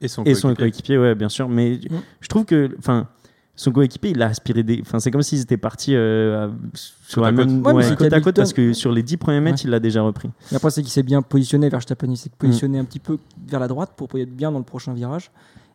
Et 0.00 0.08
son 0.08 0.24
et 0.24 0.34
son 0.34 0.48
coéquipier. 0.54 0.64
coéquipier, 0.96 0.98
ouais, 0.98 1.14
bien 1.14 1.28
sûr. 1.28 1.48
Mais 1.48 1.78
Mm. 1.90 1.96
je 2.20 2.28
trouve 2.28 2.44
que, 2.44 2.70
enfin, 2.78 3.08
son 3.56 3.70
coéquipier, 3.70 4.10
il 4.10 4.20
a 4.22 4.26
aspiré 4.26 4.62
des. 4.62 4.80
Enfin, 4.82 4.98
c'est 4.98 5.10
comme 5.10 5.22
s'ils 5.22 5.40
étaient 5.40 5.56
partis 5.56 5.94
euh, 5.94 6.48
sur 6.74 7.22
Côte 7.22 7.22
la 7.22 7.28
à 7.28 7.32
même 7.32 7.62
côte. 7.62 7.74
Ouais, 7.74 7.88
ouais, 7.88 7.96
côte 7.96 8.12
à 8.12 8.20
côte 8.20 8.36
parce 8.36 8.52
que 8.52 8.72
sur 8.72 8.90
les 8.92 9.02
10 9.02 9.16
premiers 9.16 9.40
mètres, 9.40 9.58
Ouais. 9.58 9.64
il 9.64 9.70
l'a 9.70 9.80
déjà 9.80 10.02
repris. 10.02 10.28
Et 10.52 10.56
après, 10.56 10.70
c'est 10.70 10.82
qu'il 10.82 10.90
s'est 10.90 11.02
bien 11.04 11.22
positionné 11.22 11.68
vers 11.68 11.78
Verstappen. 11.78 12.08
Il 12.10 12.16
s'est 12.16 12.30
Mm. 12.30 12.38
positionné 12.38 12.78
un 12.80 12.84
petit 12.84 12.98
peu 12.98 13.18
vers 13.46 13.60
la 13.60 13.68
droite 13.68 13.92
pour 13.96 14.08
être 14.16 14.34
bien 14.34 14.50
dans 14.50 14.58
le 14.58 14.64
prochain 14.64 14.92
virage. 14.92 15.30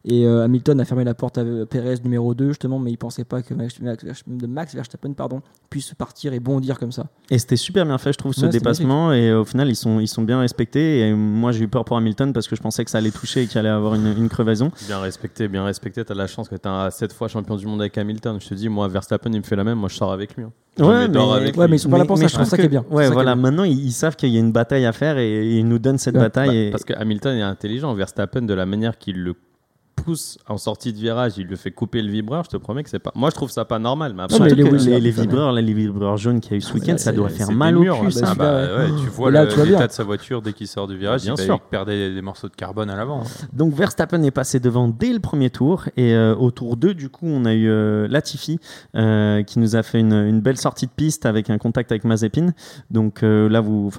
Et 0.05 0.25
euh, 0.25 0.45
Hamilton 0.45 0.79
a 0.79 0.85
fermé 0.85 1.03
la 1.03 1.13
porte 1.13 1.37
à 1.37 1.41
euh, 1.41 1.65
Perez 1.65 1.95
numéro 2.05 2.33
2, 2.33 2.49
justement, 2.49 2.79
mais 2.79 2.89
il 2.91 2.97
pensait 2.97 3.25
pas 3.25 3.41
que 3.41 3.53
Max, 3.53 3.81
Max- 3.81 4.23
de 4.27 4.47
Max 4.47 4.73
Verstappen 4.73 5.11
pardon, 5.11 5.41
puisse 5.69 5.93
partir 5.93 6.31
et 6.31 6.39
bondir 6.39 6.79
comme 6.79 6.93
ça. 6.93 7.07
Et 7.29 7.37
c'était 7.37 7.57
super 7.57 7.85
bien 7.85 7.97
fait, 7.97 8.13
je 8.13 8.17
trouve, 8.17 8.33
ce 8.33 8.45
Ouais, 8.45 8.49
dépassement. 8.49 9.11
Et 9.11 9.33
au 9.33 9.43
final, 9.43 9.67
ils 9.67 9.75
sont, 9.75 9.99
ils 9.99 10.07
sont 10.07 10.21
bien 10.21 10.39
respectés. 10.39 11.01
Et 11.01 11.13
moi, 11.13 11.51
j'ai 11.51 11.65
eu 11.65 11.67
peur 11.67 11.83
pour 11.83 11.97
Hamilton 11.97 12.31
parce 12.31 12.47
que 12.47 12.55
je 12.55 12.61
pensais 12.61 12.85
que 12.85 12.91
ça 12.91 12.99
allait 12.99 13.11
toucher 13.11 13.43
et 13.43 13.47
qu'il 13.47 13.57
allait 13.59 13.67
avoir 13.67 13.95
une, 13.95 14.07
une 14.17 14.29
crevaison. 14.29 14.71
Bien 14.87 14.99
respecté, 14.99 15.49
bien 15.49 15.65
respecté. 15.65 16.05
T'as 16.05 16.13
de 16.13 16.19
la 16.19 16.27
chance 16.27 16.47
que 16.47 16.55
t'es 16.55 16.69
un 16.69 16.89
7 16.89 17.11
fois 17.11 17.27
champion 17.27 17.57
du 17.57 17.67
monde 17.67 17.81
avec 17.81 17.97
Hamilton. 17.97 18.37
Je 18.39 18.47
te 18.47 18.53
dis, 18.53 18.69
moi, 18.69 18.87
Verstappen, 18.87 19.31
il 19.33 19.39
me 19.39 19.43
fait 19.43 19.57
la 19.57 19.65
même. 19.65 19.79
Moi, 19.79 19.89
je 19.89 19.95
sors 19.95 20.13
avec 20.13 20.33
lui. 20.37 20.45
hein. 20.45 20.51
Dors 20.77 21.33
avec 21.35 21.57
Ouais, 21.57 21.65
lui. 21.65 21.71
mais 21.71 21.75
ils 21.75 21.79
sont 21.79 21.89
pas 21.89 21.97
là 21.97 22.05
pour 22.05 22.17
ça, 22.17 22.25
je 22.27 22.33
trouve 22.33 22.45
ça 22.47 22.57
qui 22.57 22.63
est 22.63 22.69
bien. 22.69 22.85
Ouais, 22.89 23.09
voilà. 23.09 23.35
bien. 23.35 23.41
Maintenant, 23.43 23.63
ils, 23.65 23.85
ils 23.85 23.91
savent 23.91 24.15
qu'il 24.15 24.29
y 24.29 24.37
a 24.37 24.39
une 24.39 24.53
bataille 24.53 24.85
à 24.85 24.93
faire 24.93 25.17
et, 25.17 25.29
et 25.29 25.57
ils 25.59 25.67
nous 25.67 25.77
donnent 25.77 25.97
cette 25.97 26.15
Ouais. 26.15 26.21
bataille. 26.21 26.47
Bah, 26.47 26.53
et... 26.55 26.71
Parce 26.71 26.85
que 26.85 26.93
Hamilton 26.93 27.35
est 27.37 27.41
intelligent. 27.41 27.93
Verstappen, 27.93 28.43
de 28.43 28.53
la 28.53 28.65
manière 28.65 28.97
qu'il 28.97 29.21
le 29.21 29.33
pousse 30.03 30.37
en 30.47 30.57
sortie 30.57 30.93
de 30.93 30.97
virage, 30.97 31.33
il 31.37 31.47
lui 31.47 31.57
fait 31.57 31.71
couper 31.71 32.01
le 32.01 32.09
vibreur. 32.11 32.43
Je 32.43 32.49
te 32.49 32.57
promets 32.57 32.83
que 32.83 32.89
c'est 32.89 32.99
pas. 32.99 33.11
Moi, 33.15 33.29
je 33.29 33.35
trouve 33.35 33.49
ça 33.51 33.65
pas 33.65 33.79
normal. 33.79 34.13
Mais 34.15 34.23
mais 34.39 34.49
les 34.49 34.55
que 34.55 34.61
Williams, 34.69 34.87
les, 34.87 34.99
les 34.99 35.11
ça, 35.11 35.21
vibreurs, 35.21 35.51
là, 35.51 35.61
les 35.61 35.73
vibreurs 35.73 36.17
jaunes 36.17 36.39
qu'il 36.39 36.51
y 36.51 36.53
a 36.55 36.57
eu 36.57 36.61
ce 36.61 36.71
Ah, 36.71 36.75
week-end, 36.75 36.97
ça 36.97 37.11
doit 37.11 37.29
faire 37.29 37.51
mal 37.51 37.77
au 37.77 37.81
murs, 37.81 37.99
cul. 38.01 38.11
ça. 38.11 38.33
bah, 38.33 38.35
Ah 38.39 38.67
bah, 38.67 38.77
ouais. 38.83 38.89
tu 39.01 39.07
vois 39.09 39.31
là, 39.31 39.43
le- 39.43 39.49
tu 39.49 39.55
vois 39.55 39.63
bien. 39.65 39.73
l'état 39.73 39.87
de 39.87 39.91
sa 39.93 40.03
voiture 40.03 40.41
dès 40.41 40.53
qu'il 40.53 40.67
sort 40.67 40.87
du 40.87 40.97
virage, 40.97 41.23
Bien 41.23 41.35
il, 41.37 41.43
sûr. 41.43 41.59
il 41.65 41.69
perd 41.69 41.87
des, 41.87 42.13
des 42.13 42.21
morceaux 42.21 42.47
de 42.49 42.55
carbone 42.55 42.89
à 42.89 42.95
l'avant. 42.95 43.23
Donc 43.53 43.73
Verstappen 43.73 44.21
est 44.23 44.31
passé 44.31 44.59
devant 44.59 44.87
dès 44.87 45.11
le 45.13 45.19
premier 45.19 45.49
tour 45.49 45.85
et 45.97 46.13
euh, 46.13 46.35
au 46.35 46.51
tour 46.51 46.77
2 46.77 46.93
du 46.93 47.09
coup 47.09 47.27
on 47.27 47.45
a 47.45 47.53
eu 47.53 47.69
euh, 47.69 48.07
Latifi 48.07 48.59
euh, 48.95 49.43
qui 49.43 49.59
nous 49.59 49.75
a 49.75 49.83
fait 49.83 49.99
une, 49.99 50.13
une 50.13 50.41
belle 50.41 50.57
sortie 50.57 50.85
de 50.87 50.91
piste 50.91 51.25
avec 51.25 51.49
un 51.49 51.57
contact 51.57 51.91
avec 51.91 52.03
Mazepin. 52.03 52.53
Donc 52.91 53.23
euh, 53.23 53.49
là 53.49 53.61
vous, 53.61 53.91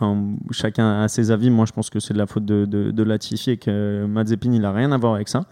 chacun 0.51 1.03
a 1.03 1.09
ses 1.09 1.31
avis. 1.31 1.51
Moi 1.51 1.67
je 1.67 1.73
pense 1.73 1.91
que 1.91 2.01
c'est 2.01 2.15
de 2.15 2.19
la 2.19 2.27
faute 2.27 2.45
de, 2.45 2.65
de, 2.65 2.91
de 2.91 3.03
Latifi 3.03 3.51
et 3.53 3.57
que 3.57 4.05
Mazepin 4.07 4.53
il 4.53 4.65
a 4.65 4.73
rien 4.73 4.93
à 4.93 4.99
voir 4.99 5.15
avec 5.15 5.29
ça. 5.29 5.45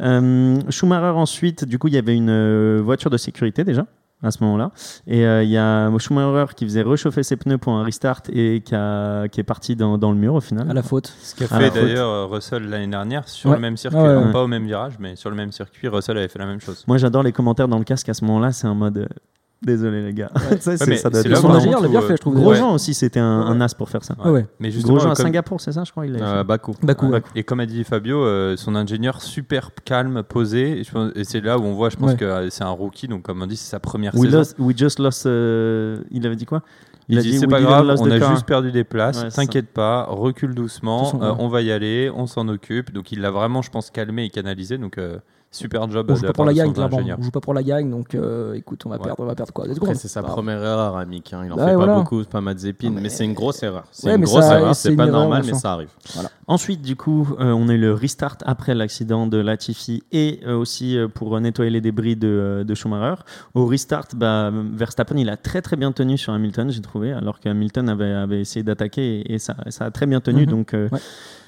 Euh, 0.00 0.58
Schumacher 0.70 1.16
ensuite 1.16 1.64
du 1.64 1.78
coup 1.78 1.86
il 1.88 1.94
y 1.94 1.98
avait 1.98 2.16
une 2.16 2.30
euh, 2.30 2.80
voiture 2.84 3.10
de 3.10 3.16
sécurité 3.16 3.62
déjà 3.64 3.86
à 4.22 4.30
ce 4.30 4.42
moment-là. 4.42 4.70
Et 5.06 5.26
euh, 5.26 5.42
il 5.42 5.50
y 5.50 5.58
a 5.58 5.90
Schumacher 5.98 6.54
qui 6.54 6.64
faisait 6.64 6.82
réchauffer 6.82 7.22
ses 7.22 7.36
pneus 7.36 7.58
pour 7.58 7.74
un 7.74 7.84
restart 7.84 8.22
et 8.32 8.62
qui, 8.64 8.74
a- 8.74 9.28
qui 9.28 9.38
est 9.40 9.44
parti 9.44 9.76
dans, 9.76 9.98
dans 9.98 10.10
le 10.12 10.16
mur 10.16 10.34
au 10.34 10.40
final. 10.40 10.70
À 10.70 10.72
la 10.72 10.82
faute. 10.82 11.12
Ce 11.20 11.34
qu'a 11.34 11.46
fait 11.46 11.70
d'ailleurs 11.70 12.30
Russell 12.30 12.62
l'année 12.70 12.86
dernière 12.86 13.28
sur 13.28 13.50
Ouais. 13.50 13.56
le 13.56 13.62
même 13.62 13.76
circuit. 13.76 13.98
Ah 14.00 14.02
ouais, 14.02 14.08
Alors, 14.08 14.24
ouais. 14.26 14.32
Pas 14.32 14.42
au 14.42 14.46
même 14.46 14.64
virage, 14.66 14.94
mais 14.98 15.14
sur 15.14 15.28
le 15.28 15.36
même 15.36 15.52
circuit, 15.52 15.88
Russell 15.88 16.16
avait 16.16 16.28
fait 16.28 16.38
la 16.38 16.46
même 16.46 16.60
chose. 16.60 16.84
Moi, 16.88 16.96
j'adore 16.96 17.22
les 17.22 17.32
commentaires 17.32 17.68
dans 17.68 17.76
le 17.78 17.84
casque 17.84 18.08
à 18.08 18.14
ce 18.14 18.24
moment-là. 18.24 18.50
C'est 18.52 18.66
en 18.66 18.74
mode. 18.74 19.08
Désolé, 19.64 20.02
les 20.02 20.12
gars. 20.12 20.30
Ça, 20.60 20.76
c'est- 20.76 20.86
mais 20.86 20.96
ça 20.96 21.10
doit 21.10 21.20
être 21.20 21.36
Son 21.36 21.50
ingénieur 21.50 21.80
l'a 21.80 21.88
bien 21.88 22.00
fait, 22.02 22.16
je 22.16 22.20
trouve. 22.20 22.34
Grosjean 22.34 22.52
d'ailleurs. 22.60 22.72
aussi, 22.74 22.92
c'était 22.94 23.20
un, 23.20 23.24
un 23.40 23.60
as 23.60 23.74
pour 23.74 23.88
faire 23.88 24.04
ça. 24.04 24.14
Ouais. 24.24 24.46
Mais 24.60 24.70
justement, 24.70 24.94
Grosjean 24.94 25.10
à 25.12 25.14
comme- 25.14 25.24
Singapour, 25.26 25.60
c'est 25.60 25.72
ça, 25.72 25.84
je 25.84 25.90
crois. 25.90 26.06
Il 26.06 26.16
Euh. 26.20 26.44
Bakou. 26.44 26.74
Bakou, 26.82 27.06
ouais. 27.08 27.22
Et 27.34 27.42
comme 27.44 27.60
a 27.60 27.66
dit 27.66 27.82
Fabio, 27.84 28.22
euh, 28.24 28.56
son 28.56 28.74
ingénieur 28.76 29.22
super 29.22 29.70
calme, 29.84 30.22
posé. 30.22 30.80
Et, 30.80 30.84
je 30.84 30.90
pense- 30.92 31.12
et 31.14 31.24
c'est 31.24 31.40
là 31.40 31.58
où 31.58 31.62
on 31.62 31.74
voit, 31.74 31.88
je 31.90 31.96
pense 31.96 32.10
Ouais. 32.10 32.16
que 32.16 32.24
euh, 32.24 32.50
c'est 32.50 32.64
un 32.64 32.70
rookie. 32.70 33.08
Donc, 33.08 33.22
comme 33.22 33.40
on 33.42 33.46
dit, 33.46 33.56
c'est 33.56 33.70
sa 33.70 33.80
première 33.80 34.14
We, 34.14 34.24
saison. 34.24 34.38
lost- 34.38 34.56
we 34.58 34.76
just 34.76 34.98
lost. 34.98 35.26
euh, 35.26 35.98
il 36.10 36.26
avait 36.26 36.36
dit 36.36 36.46
quoi? 36.46 36.62
Il 37.08 37.18
a 37.18 37.22
dit 37.22 37.32
dit, 37.32 37.38
c'est 37.38 37.46
pas 37.46 37.60
grave, 37.60 37.86
on 37.98 38.10
a 38.10 38.18
car. 38.18 38.30
juste 38.32 38.46
perdu 38.46 38.72
des 38.72 38.82
places, 38.84 39.22
Ouais, 39.22 39.30
ça. 39.30 39.42
t'inquiète 39.42 39.68
pas, 39.68 40.04
recule 40.08 40.54
doucement, 40.54 41.12
euh, 41.22 41.32
ouais. 41.32 41.36
on 41.38 41.48
va 41.48 41.60
y 41.60 41.70
aller, 41.70 42.10
on 42.14 42.26
s'en 42.26 42.48
occupe. 42.48 42.92
Donc 42.94 43.12
il 43.12 43.20
l'a 43.20 43.30
vraiment, 43.30 43.60
je 43.60 43.70
pense, 43.70 43.90
calmé 43.90 44.24
et 44.24 44.30
canalisé. 44.30 44.78
Donc 44.78 44.96
euh, 44.96 45.18
super 45.54 45.90
job. 45.90 46.06
On 46.10 46.14
joue 46.14 46.26
pas 46.26 46.32
pour 46.32 46.44
la 46.44 46.52
gagne, 46.54 46.72
clairement. 46.72 46.98
On 47.18 47.22
joue 47.22 47.30
pas 47.30 47.40
pour 47.40 47.54
la 47.54 47.62
gagne, 47.62 47.90
donc 47.90 48.14
euh, 48.14 48.54
écoute, 48.54 48.82
on 48.86 48.90
va 48.90 48.96
Ouais. 48.96 49.02
perdre, 49.02 49.22
on 49.22 49.26
va 49.26 49.34
perdre 49.34 49.52
quoi 49.52 49.64
c'est 49.94 50.08
sa 50.08 50.22
Bah, 50.22 50.28
première 50.28 50.58
erreur, 50.62 50.96
Amic. 50.96 51.32
hein. 51.32 51.42
Il 51.46 51.52
en 51.52 51.56
fait 51.56 51.74
voilà. 51.74 51.94
pas 51.94 51.98
beaucoup, 52.00 52.22
c'est 52.22 52.28
pas 52.30 52.40
Mazepin, 52.40 52.90
mais- 52.90 53.00
mais, 53.02 53.08
c'est 53.08 53.24
une 53.24 53.32
grosse 53.34 53.62
erreur. 53.62 53.84
C'est 53.90 54.08
Ouais, 54.08 54.16
une 54.16 54.24
grosse 54.24 54.44
ça- 54.44 54.58
erreur, 54.58 54.74
c'est 54.74 54.94
pas 54.96 55.06
erreur, 55.06 55.20
normal, 55.20 55.42
mais 55.46 55.54
ça 55.54 55.72
arrive. 55.72 55.88
Ensuite, 56.46 56.82
du 56.82 56.96
coup, 56.96 57.28
euh, 57.40 57.52
on 57.52 57.68
a 57.68 57.74
eu 57.74 57.78
le 57.78 57.92
restart 57.94 58.36
après 58.44 58.74
l'accident 58.74 59.26
de 59.26 59.38
Latifi 59.38 60.02
et 60.12 60.40
euh, 60.46 60.56
aussi 60.56 60.98
euh, 60.98 61.08
pour 61.08 61.40
nettoyer 61.40 61.70
les 61.70 61.80
débris 61.80 62.16
de, 62.16 62.28
euh, 62.28 62.64
de 62.64 62.74
Schumacher. 62.74 63.22
Au 63.54 63.66
restart, 63.66 64.08
bah, 64.16 64.50
Verstappen, 64.52 65.16
il 65.16 65.28
a 65.30 65.36
très 65.36 65.62
très 65.62 65.76
bien 65.76 65.92
tenu 65.92 66.18
sur 66.18 66.32
Hamilton, 66.32 66.70
j'ai 66.70 66.82
trouvé, 66.82 67.12
alors 67.12 67.40
que 67.40 67.48
Hamilton 67.48 67.88
avait, 67.88 68.12
avait 68.12 68.40
essayé 68.40 68.62
d'attaquer 68.62 69.20
et, 69.20 69.34
et 69.34 69.38
ça, 69.38 69.54
ça 69.68 69.86
a 69.86 69.90
très 69.90 70.06
bien 70.06 70.20
tenu. 70.20 70.42
Mhm. 70.42 70.50
Donc, 70.50 70.74
euh, 70.74 70.88
Ouais. 70.92 70.98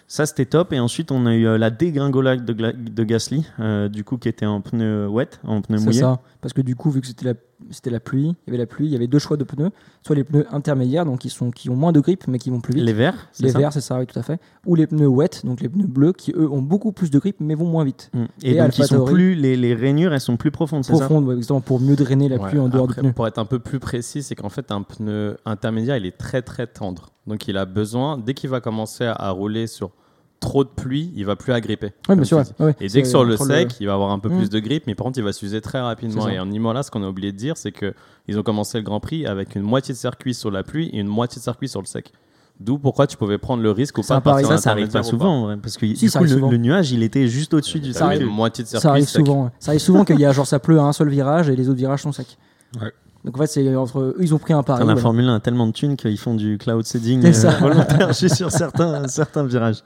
Ça 0.06 0.26
c'était 0.26 0.46
top. 0.46 0.72
Et 0.72 0.80
ensuite, 0.80 1.10
on 1.10 1.26
a 1.26 1.34
eu 1.34 1.46
euh, 1.46 1.58
la 1.58 1.70
dégringolade 1.70 2.44
de, 2.44 3.04
Gasly, 3.04 3.46
euh, 3.60 3.88
du 3.88 4.04
coup, 4.04 4.18
qui 4.18 4.28
était 4.28 4.46
en 4.46 4.60
pneu 4.60 5.06
wet, 5.08 5.30
en 5.44 5.62
pneu 5.62 5.78
C'est 5.78 5.84
mouillé. 5.84 6.00
ça. 6.00 6.20
Parce 6.40 6.52
que 6.52 6.60
du 6.60 6.76
coup, 6.76 6.90
vu 6.90 7.00
que 7.00 7.06
c'était 7.06 7.26
la, 7.26 7.34
c'était 7.70 7.90
la 7.90 8.00
pluie, 8.00 8.34
il 8.46 8.50
y 8.50 8.50
avait 8.50 8.58
la 8.58 8.66
pluie, 8.66 8.86
il 8.86 8.92
y 8.92 8.96
avait 8.96 9.06
deux 9.06 9.18
choix 9.18 9.36
de 9.36 9.44
pneus. 9.44 9.70
Soit 10.02 10.16
les 10.16 10.24
pneus 10.24 10.46
intermédiaires, 10.50 11.04
donc 11.04 11.20
qui, 11.20 11.30
sont, 11.30 11.50
qui 11.50 11.70
ont 11.70 11.76
moins 11.76 11.92
de 11.92 12.00
grip, 12.00 12.26
mais 12.28 12.38
qui 12.38 12.50
vont 12.50 12.60
plus 12.60 12.74
vite. 12.74 12.84
Les 12.84 12.92
verts, 12.92 13.28
c'est 13.32 13.44
Les 13.44 13.50
ça 13.50 13.58
verts, 13.58 13.72
c'est 13.72 13.80
ça, 13.80 13.98
oui, 13.98 14.06
tout 14.06 14.18
à 14.18 14.22
fait. 14.22 14.40
Ou 14.66 14.74
les 14.74 14.86
pneus 14.86 15.06
wet, 15.06 15.42
donc 15.44 15.60
les 15.60 15.68
pneus 15.68 15.86
bleus, 15.86 16.12
qui 16.12 16.32
eux 16.32 16.50
ont 16.50 16.62
beaucoup 16.62 16.92
plus 16.92 17.10
de 17.10 17.18
grip, 17.18 17.36
mais 17.40 17.54
vont 17.54 17.66
moins 17.66 17.84
vite. 17.84 18.10
Mm. 18.12 18.24
Et, 18.42 18.50
Et 18.52 18.58
donc, 18.58 18.78
ils 18.78 18.84
sont 18.84 19.04
plus, 19.04 19.34
les, 19.34 19.56
les 19.56 19.74
rainures, 19.74 20.12
elles 20.12 20.20
sont 20.20 20.36
plus 20.36 20.50
profondes, 20.50 20.84
c'est 20.84 20.92
ça 20.92 21.06
Profonde, 21.06 21.24
ouais, 21.26 21.34
exactement, 21.34 21.60
pour 21.60 21.80
mieux 21.80 21.96
drainer 21.96 22.28
la 22.28 22.36
Ouais, 22.36 22.48
pluie 22.50 22.58
en 22.58 22.68
dehors 22.68 22.84
après, 22.84 22.96
du 22.96 23.00
pneu. 23.08 23.12
Pour 23.12 23.26
être 23.26 23.38
un 23.38 23.44
peu 23.46 23.58
plus 23.58 23.80
précis, 23.80 24.22
c'est 24.22 24.34
qu'en 24.34 24.48
fait, 24.50 24.70
un 24.70 24.82
pneu 24.82 25.36
intermédiaire, 25.44 25.96
il 25.96 26.06
est 26.06 26.16
très 26.16 26.42
très 26.42 26.66
tendre. 26.66 27.10
Donc 27.26 27.48
il 27.48 27.56
a 27.56 27.64
besoin, 27.64 28.18
dès 28.18 28.34
qu'il 28.34 28.50
va 28.50 28.60
commencer 28.60 29.04
à, 29.04 29.12
à 29.14 29.30
rouler 29.30 29.66
sur 29.66 29.90
trop 30.40 30.64
de 30.64 30.68
pluie, 30.68 31.12
il 31.16 31.24
va 31.24 31.34
plus 31.36 31.52
agripper. 31.52 31.86
Oui, 31.86 31.92
comme 32.08 32.16
bien 32.16 32.24
sûr. 32.24 32.38
tu 32.42 32.62
ouais, 32.62 32.72
dis. 32.72 32.78
ouais. 32.80 32.86
Et 32.86 32.88
dès 32.88 33.02
que 33.02 33.08
sur 33.08 33.24
le 33.24 33.36
sec, 33.36 33.76
il 33.80 33.86
va 33.86 33.94
avoir 33.94 34.10
un 34.10 34.18
peu 34.18 34.28
Mm. 34.28 34.38
plus 34.38 34.50
de 34.50 34.58
grip, 34.60 34.84
mais 34.86 34.94
par 34.94 35.04
contre, 35.06 35.18
il 35.18 35.24
va 35.24 35.32
s'user 35.32 35.60
très 35.60 35.80
rapidement. 35.80 36.28
Et 36.28 36.38
en 36.38 36.50
Imola, 36.50 36.82
ce 36.82 36.90
qu'on 36.90 37.02
a 37.02 37.08
oublié 37.08 37.32
de 37.32 37.36
dire, 37.36 37.56
c'est 37.56 37.72
que 37.72 37.94
ils 38.28 38.38
ont 38.38 38.42
commencé 38.42 38.78
le 38.78 38.84
Grand 38.84 39.00
Prix 39.00 39.26
avec 39.26 39.54
une 39.54 39.62
moitié 39.62 39.94
de 39.94 39.98
circuit 39.98 40.34
sur 40.34 40.50
la 40.50 40.62
pluie 40.62 40.88
et 40.92 40.98
une 40.98 41.06
moitié 41.08 41.38
de 41.40 41.42
circuit 41.44 41.68
sur 41.68 41.80
le 41.80 41.86
sec. 41.86 42.12
D'où 42.58 42.78
pourquoi 42.78 43.06
tu 43.06 43.16
pouvais 43.18 43.36
prendre 43.38 43.62
le 43.62 43.70
risque 43.70 43.98
ou 43.98 44.02
pas. 44.02 44.22
Ça, 44.42 44.56
ça 44.58 44.70
arrive 44.70 44.88
pas 44.88 45.02
souvent, 45.02 45.56
parce 45.58 45.76
que 45.76 45.86
Si, 45.94 46.06
du 46.06 46.10
coup, 46.10 46.24
le, 46.24 46.56
nuage, 46.56 46.90
il 46.90 47.02
était 47.02 47.28
juste 47.28 47.52
au-dessus 47.52 47.80
du 47.80 47.92
circuit. 47.92 48.06
arrive. 48.16 48.22
une 48.22 48.28
moitié 48.34 48.64
de 48.64 48.68
circuit 48.68 48.82
Ça 48.82 48.90
arrive 48.90 49.04
sec. 49.08 49.26
souvent. 49.26 49.44
ouais. 49.44 49.50
Ça 49.58 49.70
arrive 49.72 49.80
souvent 49.82 50.04
qu'il 50.06 50.18
y 50.18 50.24
a 50.24 50.32
genre 50.32 50.46
ça 50.46 50.58
pleut 50.58 50.78
à 50.78 50.82
un 50.82 50.92
seul 50.92 51.08
virage 51.10 51.50
et 51.50 51.56
les 51.56 51.68
autres 51.68 51.78
virages 51.78 52.02
sont 52.02 52.12
secs. 52.12 52.38
Ouais. 52.80 52.92
Donc 53.26 53.36
en 53.36 53.40
fait, 53.40 53.48
c'est 53.48 53.74
entre 53.74 53.98
eux, 53.98 54.16
ils 54.20 54.32
ont 54.34 54.38
pris 54.38 54.52
un 54.52 54.62
pari. 54.62 54.78
Putain, 54.78 54.86
la 54.86 54.94
voilà. 54.94 55.02
Formule 55.02 55.28
1 55.28 55.34
a 55.34 55.40
tellement 55.40 55.66
de 55.66 55.72
thunes 55.72 55.96
qu'ils 55.96 56.16
font 56.16 56.34
du 56.34 56.58
cloud 56.58 56.86
seeding 56.86 57.26
euh, 57.26 57.50
volontaire, 57.60 58.08
je 58.08 58.12
suis 58.12 58.30
sur 58.30 58.52
certains, 58.52 59.08
certains 59.08 59.44
virages. 59.44 59.82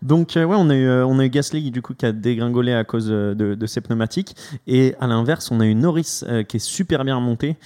Donc, 0.00 0.36
euh, 0.36 0.44
ouais, 0.44 0.56
on 0.58 0.70
a, 0.70 0.74
eu, 0.74 0.86
euh, 0.86 1.06
on 1.06 1.18
a 1.18 1.26
eu 1.26 1.28
Gasly 1.28 1.70
du 1.70 1.82
coup, 1.82 1.92
qui 1.92 2.06
a 2.06 2.12
dégringolé 2.12 2.72
à 2.72 2.84
cause 2.84 3.08
euh, 3.10 3.34
de, 3.34 3.54
de 3.54 3.66
ses 3.66 3.82
pneumatiques. 3.82 4.34
Et 4.66 4.94
à 5.00 5.06
l'inverse, 5.06 5.50
on 5.50 5.60
a 5.60 5.66
eu 5.66 5.74
Norris 5.74 6.22
euh, 6.22 6.44
qui 6.44 6.56
est 6.56 6.60
super 6.60 7.04
bien 7.04 7.16
remonté, 7.16 7.56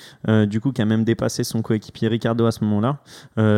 du 0.47 0.61
coup, 0.61 0.73
qui 0.73 0.83
a 0.83 0.85
même 0.85 1.05
dépassé 1.05 1.45
son 1.45 1.63
coéquipier 1.63 2.09
Ricardo 2.09 2.47
à 2.47 2.51
ce 2.51 2.65
moment-là. 2.65 2.99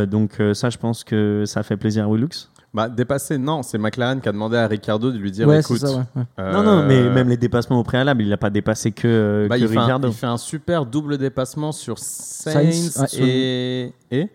Donc, 0.06 0.40
ça, 0.52 0.70
je 0.70 0.78
pense 0.78 1.02
que 1.02 1.44
ça 1.46 1.62
fait 1.62 1.76
plaisir 1.76 2.04
à 2.04 2.08
Willux. 2.08 2.48
Bah, 2.74 2.88
dépasser, 2.88 3.38
non, 3.38 3.62
c'est 3.62 3.78
McLaren 3.78 4.20
qui 4.20 4.28
a 4.28 4.32
demandé 4.32 4.56
à 4.56 4.66
Ricardo 4.66 5.12
de 5.12 5.16
lui 5.16 5.30
dire 5.30 5.46
Ouais, 5.46 5.62
c'est 5.62 5.74
écoute. 5.74 5.86
ça, 5.86 5.96
ouais, 5.96 6.02
ouais. 6.16 6.22
euh, 6.40 6.52
Non, 6.52 6.62
non, 6.64 6.84
mais 6.84 7.08
même 7.08 7.28
les 7.28 7.36
dépassements 7.36 7.78
au 7.78 7.84
préalable, 7.84 8.22
il 8.22 8.28
n'a 8.28 8.36
pas 8.36 8.50
dépassé 8.50 8.90
que, 8.90 9.06
euh, 9.06 9.48
bah, 9.48 9.56
que 9.56 9.62
il, 9.62 9.68
fait 9.68 9.76
un, 9.76 9.82
Ricardo. 9.82 10.08
il 10.08 10.14
fait 10.14 10.26
un 10.26 10.36
super 10.36 10.84
double 10.84 11.16
dépassement 11.16 11.70
sur 11.70 11.98
Sainz, 11.98 13.00
et. 13.16 13.92
Et 14.10 14.28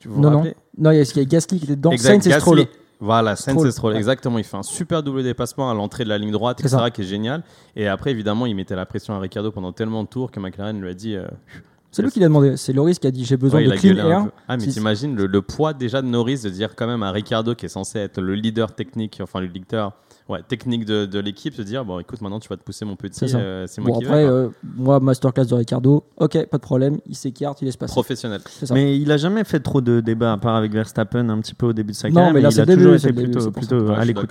Tu 0.00 0.08
vous 0.08 0.20
Non, 0.20 0.30
non. 0.32 0.44
Non, 0.76 0.90
il 0.90 0.98
y 0.98 1.00
a 1.00 1.24
Gasly 1.24 1.58
qui 1.58 1.64
était 1.64 1.76
dedans. 1.76 1.92
Exact, 1.92 2.22
Sainz 2.24 2.34
et. 2.36 2.40
Stroll. 2.40 2.66
Voilà, 3.02 3.34
Sainz 3.36 3.54
Stroll, 3.54 3.68
et 3.68 3.70
Stroll, 3.70 3.96
exactement. 3.96 4.38
Il 4.38 4.44
fait 4.44 4.56
un 4.56 4.62
super 4.64 5.02
double 5.02 5.22
dépassement 5.22 5.70
à 5.70 5.74
l'entrée 5.74 6.02
de 6.04 6.08
la 6.10 6.18
ligne 6.18 6.32
droite, 6.32 6.58
C'est 6.60 6.66
etc., 6.66 6.82
ça. 6.84 6.90
qui 6.90 7.02
est 7.02 7.04
génial. 7.04 7.42
Et 7.76 7.86
après, 7.88 8.10
évidemment, 8.10 8.46
il 8.46 8.54
mettait 8.56 8.76
la 8.76 8.84
pression 8.84 9.14
à 9.14 9.20
Ricardo 9.20 9.52
pendant 9.52 9.72
tellement 9.72 10.02
de 10.02 10.08
tours 10.08 10.30
que 10.32 10.38
McLaren 10.40 10.78
lui 10.80 10.90
a 10.90 10.94
dit 10.94 11.14
euh, 11.14 11.24
C'est 11.92 12.02
lui 12.02 12.10
qui 12.10 12.20
l'a 12.20 12.26
demandé. 12.28 12.56
C'est 12.56 12.72
Loris 12.72 12.98
qui 12.98 13.06
a 13.06 13.10
dit 13.10 13.24
j'ai 13.24 13.36
besoin 13.36 13.60
Ouais, 13.60 13.66
de 13.68 13.72
clean 13.74 13.96
air. 13.96 14.26
Ah, 14.46 14.56
mais 14.56 14.62
Si- 14.64 14.70
t'imagines 14.70 15.16
le, 15.16 15.26
le 15.26 15.42
poids 15.42 15.72
déjà 15.72 16.00
de 16.02 16.06
Norris 16.06 16.40
de 16.44 16.48
dire 16.50 16.76
quand 16.76 16.86
même 16.86 17.02
à 17.02 17.10
Ricardo 17.10 17.54
qui 17.54 17.66
est 17.66 17.70
censé 17.70 17.98
être 17.98 18.20
le 18.20 18.34
leader 18.34 18.72
technique, 18.74 19.18
enfin 19.20 19.40
le 19.40 19.46
leader 19.48 19.92
ouais, 20.28 20.40
technique 20.46 20.84
de, 20.84 21.04
de 21.06 21.18
l'équipe, 21.18 21.52
se 21.52 21.62
dire 21.62 21.84
bon 21.84 21.98
écoute 21.98 22.20
maintenant 22.20 22.38
tu 22.38 22.48
vas 22.48 22.56
te 22.56 22.62
pousser 22.62 22.84
mon 22.84 22.94
petit, 22.94 23.18
C'est 23.18 23.28
ça. 23.28 23.38
euh, 23.38 23.64
c'est 23.66 23.80
moi 23.80 23.90
Bon, 23.90 23.98
qui 23.98 24.04
après, 24.04 24.22
vais. 24.24 24.30
euh, 24.30 24.48
moi, 24.76 25.00
masterclass 25.00 25.46
de 25.46 25.54
Ricardo, 25.56 26.04
ok, 26.16 26.46
pas 26.46 26.58
de 26.58 26.62
problème, 26.62 26.98
il 27.06 27.16
s'écarte, 27.16 27.60
il 27.60 27.64
laisse 27.64 27.76
passer. 27.76 27.92
Professionnel. 27.92 28.40
Ça. 28.46 28.72
Mais 28.72 28.96
il 28.96 29.10
a 29.10 29.16
jamais 29.16 29.42
fait 29.42 29.58
trop 29.58 29.80
de 29.80 29.98
débats, 30.00 30.32
à 30.32 30.36
part 30.38 30.54
avec 30.54 30.72
Verstappen 30.72 31.28
un 31.28 31.40
petit 31.40 31.54
peu 31.54 31.66
au 31.66 31.72
début 31.72 31.90
de 31.90 31.96
sa 31.96 32.08
Non, 32.08 32.14
carrière. 32.14 32.34
mais 32.34 32.40
là, 32.40 32.48
il 32.50 32.52
c'est 32.52 32.66
toujours 32.66 32.94
été 32.94 33.12
plutôt, 33.12 33.50
plutôt 33.50 33.80
Ouais, 33.88 33.96
à 33.96 34.04
l'écoute. 34.04 34.30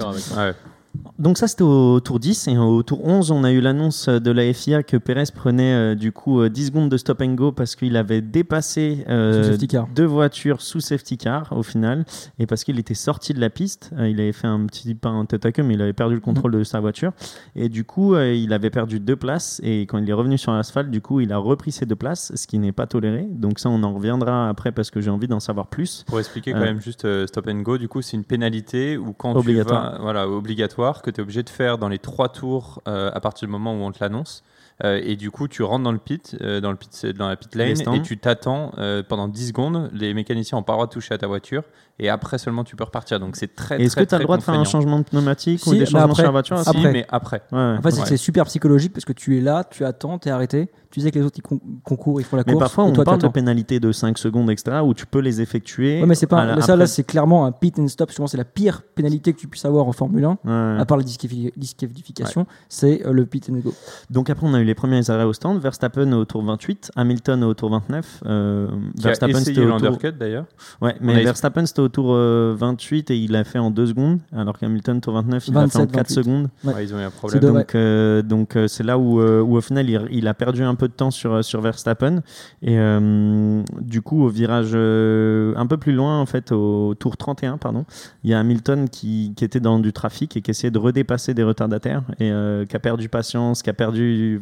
Donc 1.18 1.38
ça 1.38 1.48
c'était 1.48 1.64
au 1.64 2.00
tour 2.00 2.20
10 2.20 2.48
et 2.48 2.58
au 2.58 2.82
tour 2.84 3.06
11 3.06 3.32
on 3.32 3.44
a 3.44 3.52
eu 3.52 3.60
l'annonce 3.62 4.08
de 4.10 4.32
la 4.32 4.52
FIA 4.54 4.84
que 4.84 4.98
Perez 4.98 5.26
prenait 5.36 5.74
euh, 5.74 5.96
du 5.96 6.12
coup 6.12 6.40
euh, 6.42 6.50
10 6.50 6.68
secondes 6.68 6.90
de 6.90 6.98
stop 6.98 7.22
and 7.22 7.34
go 7.34 7.52
parce 7.52 7.76
qu'il 7.76 7.98
avait 7.98 8.22
dépassé 8.22 9.06
euh, 9.10 9.44
Sous 9.44 9.50
safety 9.50 9.68
car. 9.68 9.88
deux 9.94 10.06
voitures 10.06 10.62
sous 10.62 10.80
safety 10.80 11.18
car 11.18 11.52
au 11.52 11.64
final 11.64 12.06
et 12.40 12.46
parce 12.46 12.64
qu'il 12.64 12.80
était 12.80 12.94
sorti 12.94 13.34
de 13.34 13.40
la 13.42 13.50
piste 13.50 13.92
Euh, 13.98 14.08
il 14.10 14.20
avait 14.22 14.32
fait 14.32 14.48
un 14.48 14.66
petit 14.66 14.96
pas 14.96 15.10
en 15.10 15.26
tête 15.26 15.46
à 15.46 15.52
queue 15.52 15.64
mais 15.64 15.74
il 15.74 15.82
avait 15.82 15.94
perdu 15.94 16.16
le 16.16 16.22
contrôle 16.22 16.52
de 16.54 16.64
sa 16.64 16.80
voiture 16.80 17.12
et 17.56 17.68
du 17.70 17.84
coup 17.84 18.14
euh, 18.16 18.34
il 18.34 18.54
avait 18.54 18.70
perdu 18.70 19.00
deux 19.00 19.16
places 19.18 19.60
et 19.64 19.82
quand 19.82 19.98
il 19.98 20.10
est 20.10 20.14
revenu 20.14 20.38
sur 20.38 20.52
l'asphalte 20.54 20.90
du 20.90 21.02
coup 21.02 21.20
il 21.20 21.34
a 21.34 21.38
repris 21.38 21.72
ses 21.72 21.86
deux 21.86 21.96
places 21.96 22.32
ce 22.36 22.48
qui 22.48 22.60
n'est 22.60 22.72
pas 22.72 22.88
toléré 22.88 23.28
donc 23.30 23.60
ça 23.60 23.70
on 23.70 23.84
en 23.84 23.94
reviendra 23.94 24.48
après 24.50 24.72
parce 24.72 24.90
que 24.92 25.02
j'ai 25.02 25.10
envie 25.10 25.28
d'en 25.28 25.40
savoir 25.40 25.68
plus 25.68 26.04
Pour 26.08 26.20
expliquer 26.20 26.54
quand 26.54 26.60
Euh. 26.60 26.64
même 26.64 26.82
juste 26.82 27.06
euh, 27.06 27.28
stop 27.28 27.48
and 27.50 27.62
go, 27.62 27.78
du 27.78 27.88
coup, 27.88 28.02
c'est 28.02 28.16
une 28.18 28.24
pénalité 28.24 28.98
ou 28.98 29.14
quand 29.14 29.36
Obligatoire. 29.36 29.92
tu 29.92 29.98
vas, 29.98 30.02
voilà, 30.04 30.30
obligatoire, 30.30 30.89
que 31.02 31.10
tu 31.10 31.20
es 31.20 31.22
obligé 31.22 31.44
de 31.44 31.50
faire 31.50 31.78
dans 31.78 31.90
les 31.90 32.00
trois 32.00 32.30
tours 32.30 32.82
euh, 32.88 33.12
à 33.14 33.20
partir 33.20 33.48
du 33.48 33.52
moment 33.52 33.74
où 33.74 33.84
on 33.84 33.92
te 33.92 34.00
l'annonce. 34.02 34.44
Euh, 34.84 35.02
et 35.04 35.16
du 35.16 35.30
coup, 35.30 35.48
tu 35.48 35.62
rentres 35.62 35.84
dans 35.84 35.92
le 35.92 35.98
pit, 36.00 36.38
euh, 36.42 36.62
dans, 36.62 36.72
le 36.72 36.78
pit 36.78 37.06
dans 37.06 37.28
la 37.28 37.36
pit 37.36 37.54
lane, 37.56 37.82
et 37.94 38.02
tu 38.02 38.18
t'attends 38.18 38.72
pendant 39.08 39.28
10 39.28 39.50
secondes. 39.50 39.90
Les 39.94 40.14
mécaniciens 40.14 40.58
n'ont 40.58 40.64
pas 40.64 40.74
le 40.74 40.78
droit 40.78 40.88
de 40.88 40.92
toucher 40.92 41.14
à 41.14 41.18
ta 41.18 41.28
voiture, 41.28 41.64
et 42.00 42.10
après 42.10 42.38
seulement 42.38 42.64
tu 42.64 42.76
peux 42.76 42.84
repartir. 42.84 43.20
Donc 43.20 43.36
c'est 43.36 43.54
très, 43.56 43.80
Et 43.80 43.86
est-ce 43.86 43.96
très, 43.96 44.06
que 44.06 44.10
tu 44.10 44.16
as 44.16 44.18
très 44.18 44.24
le 44.24 44.26
droit 44.26 44.38
de 44.38 44.44
faire 44.44 44.54
un 44.56 44.64
changement 44.64 45.00
de 45.00 45.04
pneumatique 45.04 45.66
ou 45.68 45.72
des 45.74 45.80
mais 45.80 45.86
changements 45.86 46.04
après- 46.06 46.16
sur 46.16 46.24
la 46.24 46.32
voiture 46.32 46.60
Si, 46.60 46.70
Après. 46.70 46.92
mais 46.92 47.06
après. 47.10 47.42
Ouais. 47.52 47.76
En 47.78 47.82
fait, 47.82 47.92
c'est 47.92 48.10
Ouais. 48.12 48.18
super 48.18 48.46
psychologique 48.46 48.94
parce 48.94 49.06
que 49.06 49.14
tu 49.14 49.38
es 49.38 49.42
là, 49.42 49.64
tu 49.70 49.84
attends, 49.86 50.18
tu 50.20 50.30
es 50.30 50.32
arrêté, 50.32 50.70
tu 50.92 51.02
sais 51.02 51.12
que 51.12 51.20
les 51.20 51.26
autres 51.26 51.38
ils 51.38 51.42
con- 51.42 51.60
concourent, 51.84 52.20
ils 52.22 52.24
font 52.24 52.38
la 52.38 52.44
Mais 52.48 52.54
course. 52.54 52.64
parfois, 52.66 52.86
et 52.86 52.88
on 52.88 52.94
toi, 52.94 53.04
parle 53.04 53.20
de 53.22 53.28
pénalités 53.28 53.80
de 53.80 53.92
5 53.92 54.18
secondes, 54.18 54.50
etc., 54.50 54.78
où 54.84 54.94
tu 54.94 55.06
peux 55.06 55.20
les 55.20 55.42
effectuer. 55.42 56.00
Ouais, 56.02 56.08
mais 56.08 56.16
c'est 56.16 56.26
pas. 56.28 56.46
la- 56.46 56.56
mais 56.56 56.62
ça, 56.62 56.74
après- 56.74 56.78
là, 56.78 56.88
c'est 56.88 57.04
clairement 57.04 57.46
un 57.46 57.52
pit 57.52 57.78
and 57.80 57.88
stop. 57.88 58.12
Souvent, 58.12 58.28
c'est 58.28 58.38
la 58.38 58.46
pire 58.46 58.82
pénalité 58.96 59.34
que 59.34 59.40
tu 59.40 59.48
puisses 59.48 59.66
avoir 59.66 59.88
en 59.88 59.92
Formule 59.92 60.26
1, 60.26 60.38
Ouais. 60.76 60.82
à 60.82 60.86
part 60.86 60.98
la 60.98 61.04
disqualifi- 61.04 61.52
disqualification. 61.58 62.46
C'est 62.70 63.06
euh, 63.06 63.12
le 63.14 63.26
pit 63.26 63.50
and 63.52 63.58
go. 63.60 63.74
Donc 64.10 64.30
après, 64.30 64.48
on 64.48 64.54
a 64.54 64.60
eu 64.60 64.64
les 64.64 64.76
premiers 64.76 65.10
arrêts 65.10 65.24
au 65.26 65.34
stand. 65.34 65.60
Verstappen 65.60 66.12
au 66.14 66.26
tour 66.26 66.44
28, 66.44 66.92
Hamilton 66.96 67.44
au 67.44 67.54
tour 67.54 67.70
29. 67.70 68.22
Euh, 68.26 68.68
Verstappen, 68.98 69.40
c'était 69.40 69.60
au 69.62 69.64
tour... 69.66 69.74
l'undercut 69.74 70.12
d'ailleurs. 70.14 70.46
Ouais, 70.82 70.96
mais 71.02 71.24
Verstappen, 71.24 71.66
c'était 71.66 71.82
au 71.82 71.89
tour 71.90 72.14
euh, 72.14 72.56
28 72.58 73.12
et 73.12 73.18
il 73.18 73.32
l'a 73.32 73.44
fait 73.44 73.60
en 73.60 73.72
2 73.72 73.88
secondes, 73.88 74.20
alors 74.36 74.58
qu'Hamilton, 74.58 75.02
tour 75.02 75.14
29, 75.16 75.48
il 75.48 75.54
l'a 75.54 75.68
fait 75.68 75.78
en 75.78 75.82
27, 75.82 75.92
4 75.92 75.98
28. 76.10 76.14
secondes. 76.14 76.48
Ouais. 76.64 76.74
Ouais, 76.74 76.84
ils 76.86 76.94
ont 76.96 77.00
eu 77.00 77.04
un 77.04 77.10
problème. 77.10 77.42
Donc, 77.42 77.76
euh, 77.76 78.22
donc 78.22 78.56
euh, 78.56 78.68
c'est 78.68 78.84
là 78.84 78.98
où, 78.98 79.20
euh, 79.20 79.42
où 79.42 79.58
au 79.58 79.62
final 79.62 79.90
il, 79.90 80.02
il 80.12 80.28
a 80.28 80.34
perdu 80.34 80.64
un 80.64 80.76
peu 80.76 80.88
de 80.88 80.94
temps 80.94 81.12
sur, 81.12 81.44
sur 81.44 81.62
Verstappen. 81.62 82.22
Et 82.62 82.78
euh, 82.78 83.62
du 83.82 84.02
coup, 84.02 84.24
au 84.24 84.30
virage 84.30 84.72
euh, 84.74 85.54
un 85.58 85.66
peu 85.68 85.78
plus 85.78 85.94
loin, 85.94 86.20
en 86.20 86.26
fait, 86.26 86.52
au 86.52 86.96
tour 86.96 87.18
31, 87.18 87.58
pardon, 87.58 87.86
il 88.24 88.30
y 88.30 88.34
a 88.34 88.40
Hamilton 88.40 88.88
qui, 88.90 89.34
qui 89.36 89.44
était 89.46 89.60
dans 89.60 89.80
du 89.80 89.94
trafic 89.94 90.36
et 90.38 90.42
qui 90.42 90.52
essayait 90.52 90.72
de 90.72 90.80
redépasser 90.80 91.34
des 91.34 91.44
retardataires 91.44 92.04
et 92.20 92.32
euh, 92.32 92.66
qui 92.66 92.76
a 92.76 92.80
perdu 92.80 93.10
patience, 93.10 93.62
qui 93.62 93.70
a 93.70 93.74
perdu 93.74 94.42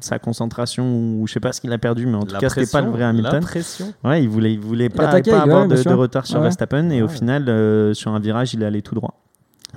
sa 0.00 0.18
concentration 0.18 0.84
ou 0.94 1.26
je 1.26 1.32
sais 1.32 1.40
pas 1.40 1.52
ce 1.52 1.60
qu'il 1.60 1.72
a 1.72 1.78
perdu, 1.78 2.06
mais 2.06 2.16
en 2.16 2.22
tout 2.24 2.32
La 2.34 2.40
cas, 2.40 2.48
c'était 2.48 2.70
pas 2.70 2.80
le 2.80 2.90
vrai 2.90 3.00
La 3.00 3.08
Hamilton. 3.08 3.40
pression. 3.40 3.92
Ouais, 4.04 4.22
il 4.22 4.28
voulait, 4.28 4.52
il 4.52 4.60
voulait 4.60 4.88
pas, 4.88 5.08
attaquait, 5.08 5.30
pas 5.30 5.38
ouais, 5.38 5.42
avoir 5.42 5.68
de, 5.68 5.76
retard 5.94 6.26
sur 6.26 6.40
Ouais. 6.40 6.48
Et 6.90 7.02
au 7.02 7.06
Ouais. 7.06 7.12
final, 7.12 7.48
euh, 7.48 7.94
sur 7.94 8.12
un 8.12 8.20
virage, 8.20 8.54
il 8.54 8.62
est 8.62 8.66
allé 8.66 8.82
tout 8.82 8.94
droit. 8.94 9.18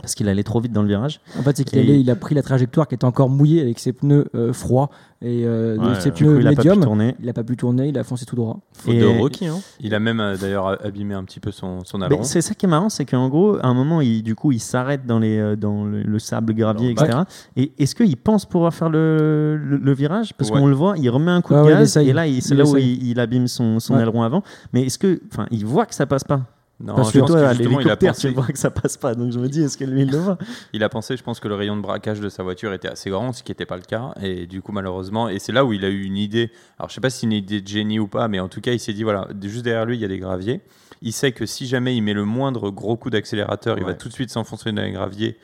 Parce 0.02 0.14
qu'il 0.14 0.28
allait 0.28 0.44
trop 0.44 0.60
vite 0.60 0.74
dans 0.74 0.82
le 0.82 0.90
virage. 0.90 1.22
En 1.40 1.42
fait, 1.42 1.56
c'est 1.56 1.64
qu'il 1.64 1.90
Et- 1.90 1.96
il 2.00 2.10
a 2.12 2.18
pris 2.18 2.36
la 2.36 2.42
trajectoire 2.42 2.86
qui 2.86 2.96
était 2.96 3.06
encore 3.06 3.30
mouillée 3.30 3.62
avec 3.62 3.80
ses 3.80 3.94
pneus 3.94 4.26
euh, 4.36 4.52
froids 4.52 4.90
et 5.22 5.46
euh, 5.46 5.78
Ouais, 5.78 5.96
ses 6.02 6.10
coup, 6.12 6.18
pneus 6.18 6.42
il 6.42 6.48
a 6.48 6.50
pas 6.52 6.62
pu 6.64 6.68
médium. 6.68 6.84
tourner. 6.84 7.16
Il 7.24 7.30
a 7.30 7.34
pas 7.34 7.46
pu 7.46 7.56
tourner, 7.56 7.88
il 7.88 7.98
a 7.98 8.04
foncé 8.04 8.26
tout 8.26 8.36
droit. 8.36 8.60
Faute 8.74 8.94
Et- 8.94 9.00
de 9.00 9.06
Rocky. 9.06 9.48
Hein. 9.48 9.56
Il 9.80 9.96
a 9.96 10.02
même 10.02 10.20
euh, 10.20 10.36
d'ailleurs 10.36 10.84
abîmé 10.86 11.14
un 11.14 11.24
petit 11.24 11.40
peu 11.40 11.52
son, 11.52 11.86
son 11.86 12.00
Mais 12.00 12.08
aileron. 12.08 12.24
c'est 12.24 12.42
ça 12.42 12.54
qui 12.54 12.66
est 12.66 12.70
marrant, 12.70 12.90
c'est 12.90 13.06
qu'en 13.06 13.30
gros, 13.30 13.56
à 13.56 13.68
un 13.68 13.74
moment, 13.74 14.02
il, 14.02 14.22
du 14.22 14.36
coup, 14.36 14.52
il 14.52 14.60
s'arrête 14.60 15.06
dans, 15.06 15.20
les, 15.20 15.56
dans 15.56 15.86
le, 15.86 16.02
le 16.04 16.20
sable 16.20 16.54
gravier, 16.54 16.90
etc. 16.92 17.20
Et 17.56 17.72
est-ce 17.80 17.96
qu'il 17.96 18.18
pense 18.18 18.46
pouvoir 18.46 18.74
faire 18.74 18.90
le, 18.90 19.56
le, 19.56 19.78
le 19.78 19.94
virage? 19.94 20.34
Parce 20.34 20.52
Ouais. 20.52 20.60
qu'on 20.60 20.68
le 20.68 20.76
voit, 20.76 20.96
il 20.98 21.10
remet 21.10 21.32
un 21.32 21.40
coup 21.42 21.54
Ouais, 21.54 21.62
de 21.62 21.66
ouais, 21.68 21.72
il 21.72 21.78
gaz 21.78 21.96
et 21.96 22.12
là, 22.12 22.28
il- 22.28 22.42
c'est 22.42 22.54
Il 22.54 22.58
là 22.58 22.66
où 22.66 22.76
il, 22.76 23.02
il 23.08 23.18
abîme 23.22 23.48
son, 23.48 23.80
son 23.80 23.94
Ouais. 23.96 24.02
aileron 24.02 24.24
avant. 24.24 24.44
Mais 24.74 24.84
est-ce 24.84 24.98
que, 25.00 25.22
enfin, 25.32 25.46
il 25.52 25.66
voit 25.66 25.86
que 25.86 25.96
ça 25.96 26.06
passe 26.06 26.26
pas? 26.26 26.42
Non, 26.78 26.96
Parce 26.96 27.14
que 27.14 27.20
toi, 27.20 27.54
justement, 27.54 27.80
il 27.80 27.90
a 27.90 27.96
pensé- 27.96 28.28
tu 28.28 28.34
vois 28.34 28.48
que 28.48 28.58
ça 28.58 28.70
passe 28.70 28.98
pas. 28.98 29.16
Donc 29.16 29.32
je 29.32 29.40
me 29.40 29.48
dis, 29.48 29.62
est-ce 29.62 29.78
que 29.78 29.86
lui, 29.86 30.02
il 30.02 30.12
le 30.12 30.18
voit? 30.18 30.38
Il 30.74 30.84
a 30.84 30.90
pensé, 30.90 31.16
je 31.16 31.24
pense, 31.24 31.40
que 31.40 31.48
le 31.48 31.56
rayon 31.56 31.78
de 31.78 31.82
braquage 31.82 32.20
de 32.20 32.28
sa 32.28 32.44
voiture 32.44 32.74
était 32.74 32.90
assez 32.90 33.10
grand, 33.10 33.32
ce 33.32 33.44
qui 33.44 33.52
n'était 33.52 33.66
pas 33.66 33.78
le 33.78 33.84
cas. 33.84 34.14
Et 34.22 34.46
du 34.46 34.62
coup, 34.62 34.74
malheureusement, 34.74 35.30
et 35.30 35.40
c'est 35.40 35.54
là 35.54 35.64
où 35.64 35.72
il 35.72 35.86
a 35.86 35.90
eu 35.90 36.04
une 36.04 36.18
idée. 36.18 36.52
Alors, 36.78 36.90
je 36.90 36.96
sais 36.96 37.02
pas 37.02 37.10
si 37.10 37.20
c'est 37.20 37.26
une 37.28 37.32
idée 37.32 37.62
de 37.62 37.68
génie 37.68 37.98
ou 38.00 38.08
pas, 38.08 38.28
mais 38.28 38.42
en 38.42 38.50
tout 38.50 38.60
cas, 38.60 38.74
il 38.74 38.80
s'est 38.80 38.92
dit 38.94 39.04
voilà, 39.04 39.28
juste 39.42 39.64
derrière 39.64 39.86
lui, 39.86 39.96
il 39.96 40.02
y 40.02 40.06
a 40.06 40.10
des 40.10 40.20
graviers. 40.20 40.60
Il 41.02 41.14
sait 41.14 41.32
que 41.32 41.46
si 41.46 41.66
jamais 41.66 41.96
il 41.96 42.02
met 42.02 42.14
le 42.14 42.26
moindre 42.26 42.70
gros 42.72 42.98
coup 42.98 43.10
d'accélérateur, 43.10 43.78
il 43.78 43.86
va 43.86 43.94
tout 43.94 44.10
de 44.10 44.14
suite 44.14 44.30
s'enfoncer 44.30 44.72
dans 44.74 44.82
les 44.82 44.92
graviers. 44.92 45.38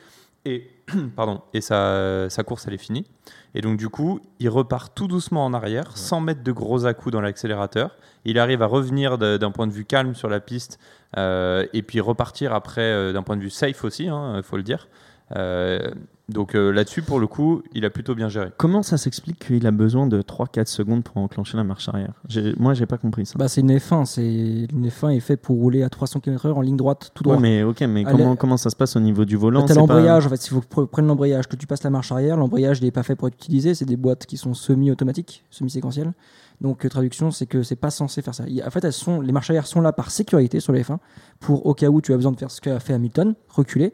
Et, 0.44 0.68
pardon, 1.16 1.40
et 1.54 1.60
sa, 1.62 2.28
sa 2.28 2.42
course, 2.42 2.66
elle 2.68 2.74
est 2.74 2.78
finie. 2.78 3.04
Et 3.54 3.60
donc, 3.60 3.76
du 3.76 3.88
coup, 3.88 4.20
il 4.38 4.48
repart 4.48 4.94
tout 4.94 5.08
doucement 5.08 5.44
en 5.44 5.52
arrière, 5.52 5.96
sans 5.96 6.20
mettre 6.20 6.42
de 6.42 6.52
gros 6.52 6.86
à-coups 6.86 7.12
dans 7.12 7.20
l'accélérateur. 7.20 7.96
Il 8.24 8.38
arrive 8.38 8.62
à 8.62 8.66
revenir 8.66 9.18
d'un 9.18 9.50
point 9.50 9.66
de 9.66 9.72
vue 9.72 9.84
calme 9.84 10.14
sur 10.14 10.28
la 10.28 10.40
piste 10.40 10.78
euh, 11.18 11.66
et 11.72 11.82
puis 11.82 12.00
repartir 12.00 12.54
après 12.54 12.80
euh, 12.80 13.12
d'un 13.12 13.22
point 13.22 13.36
de 13.36 13.42
vue 13.42 13.50
safe 13.50 13.84
aussi, 13.84 14.04
il 14.04 14.42
faut 14.42 14.56
le 14.56 14.62
dire. 14.62 14.88
Euh, 15.36 15.90
donc 16.28 16.54
euh, 16.54 16.70
là-dessus, 16.70 17.02
pour 17.02 17.20
le 17.20 17.26
coup, 17.26 17.62
il 17.74 17.84
a 17.84 17.90
plutôt 17.90 18.14
bien 18.14 18.28
géré. 18.28 18.48
Comment 18.56 18.82
ça 18.82 18.96
s'explique 18.96 19.46
qu'il 19.46 19.66
a 19.66 19.70
besoin 19.70 20.06
de 20.06 20.22
3-4 20.22 20.66
secondes 20.66 21.02
pour 21.04 21.18
enclencher 21.18 21.56
la 21.56 21.64
marche 21.64 21.88
arrière? 21.88 22.14
Moi, 22.58 22.74
j'ai 22.74 22.86
pas 22.86 22.96
compris 22.96 23.26
ça. 23.26 23.34
Bah, 23.38 23.48
c'est 23.48 23.60
une 23.60 23.76
F1. 23.76 24.06
C'est 24.06 24.22
une 24.24 24.88
F1 24.88 25.10
est 25.10 25.20
fait 25.20 25.36
pour 25.36 25.56
rouler 25.56 25.82
à 25.82 25.90
300 25.90 26.20
km/h 26.20 26.52
en 26.52 26.60
ligne 26.60 26.76
droite, 26.76 27.10
tout 27.14 27.22
droit. 27.24 27.36
Ouais, 27.36 27.42
mais 27.42 27.62
ok, 27.62 27.80
mais 27.82 28.04
Allez. 28.06 28.16
comment, 28.16 28.36
comment 28.36 28.56
ça 28.56 28.70
se 28.70 28.76
passe 28.76 28.96
au 28.96 29.00
niveau 29.00 29.24
du 29.24 29.36
volant? 29.36 29.62
T'as 29.62 29.68
c'est 29.68 29.74
pas- 29.74 29.80
l'embrayage, 29.80 30.26
en 30.26 30.30
fait, 30.30 30.36
que 30.36 30.42
tu 30.42 30.86
prennes 30.86 31.06
l'embrayage, 31.06 31.48
que 31.48 31.56
tu 31.56 31.66
passes 31.66 31.82
la 31.82 31.90
marche 31.90 32.12
arrière, 32.12 32.36
l'embrayage 32.36 32.78
il 32.80 32.84
n'est 32.84 32.90
pas 32.90 33.02
fait 33.02 33.16
pour 33.16 33.28
être 33.28 33.34
utilisé, 33.34 33.74
c'est 33.74 33.84
des 33.84 33.96
boîtes 33.96 34.24
qui 34.26 34.36
sont 34.36 34.54
semi-automatiques, 34.54 35.44
semi-séquentielles. 35.50 36.12
Donc 36.60 36.84
euh, 36.84 36.88
traduction, 36.88 37.30
c'est 37.32 37.46
que 37.46 37.62
c'est 37.64 37.76
pas 37.76 37.90
censé 37.90 38.22
faire 38.22 38.34
ça. 38.34 38.44
En 38.64 38.70
fait, 38.70 38.84
elles 38.84 38.92
sont, 38.92 39.20
les 39.20 39.32
marches 39.32 39.50
arrière 39.50 39.66
sont 39.66 39.80
là 39.80 39.92
par 39.92 40.10
sécurité 40.12 40.60
sur 40.60 40.72
les 40.72 40.82
F1, 40.82 40.98
pour 41.40 41.66
au 41.66 41.74
cas 41.74 41.88
où 41.88 42.00
tu 42.00 42.12
as 42.12 42.16
besoin 42.16 42.30
de 42.32 42.38
faire 42.38 42.50
ce 42.52 42.60
qu'a 42.60 42.78
fait 42.78 42.94
Hamilton, 42.94 43.34
reculer. 43.48 43.92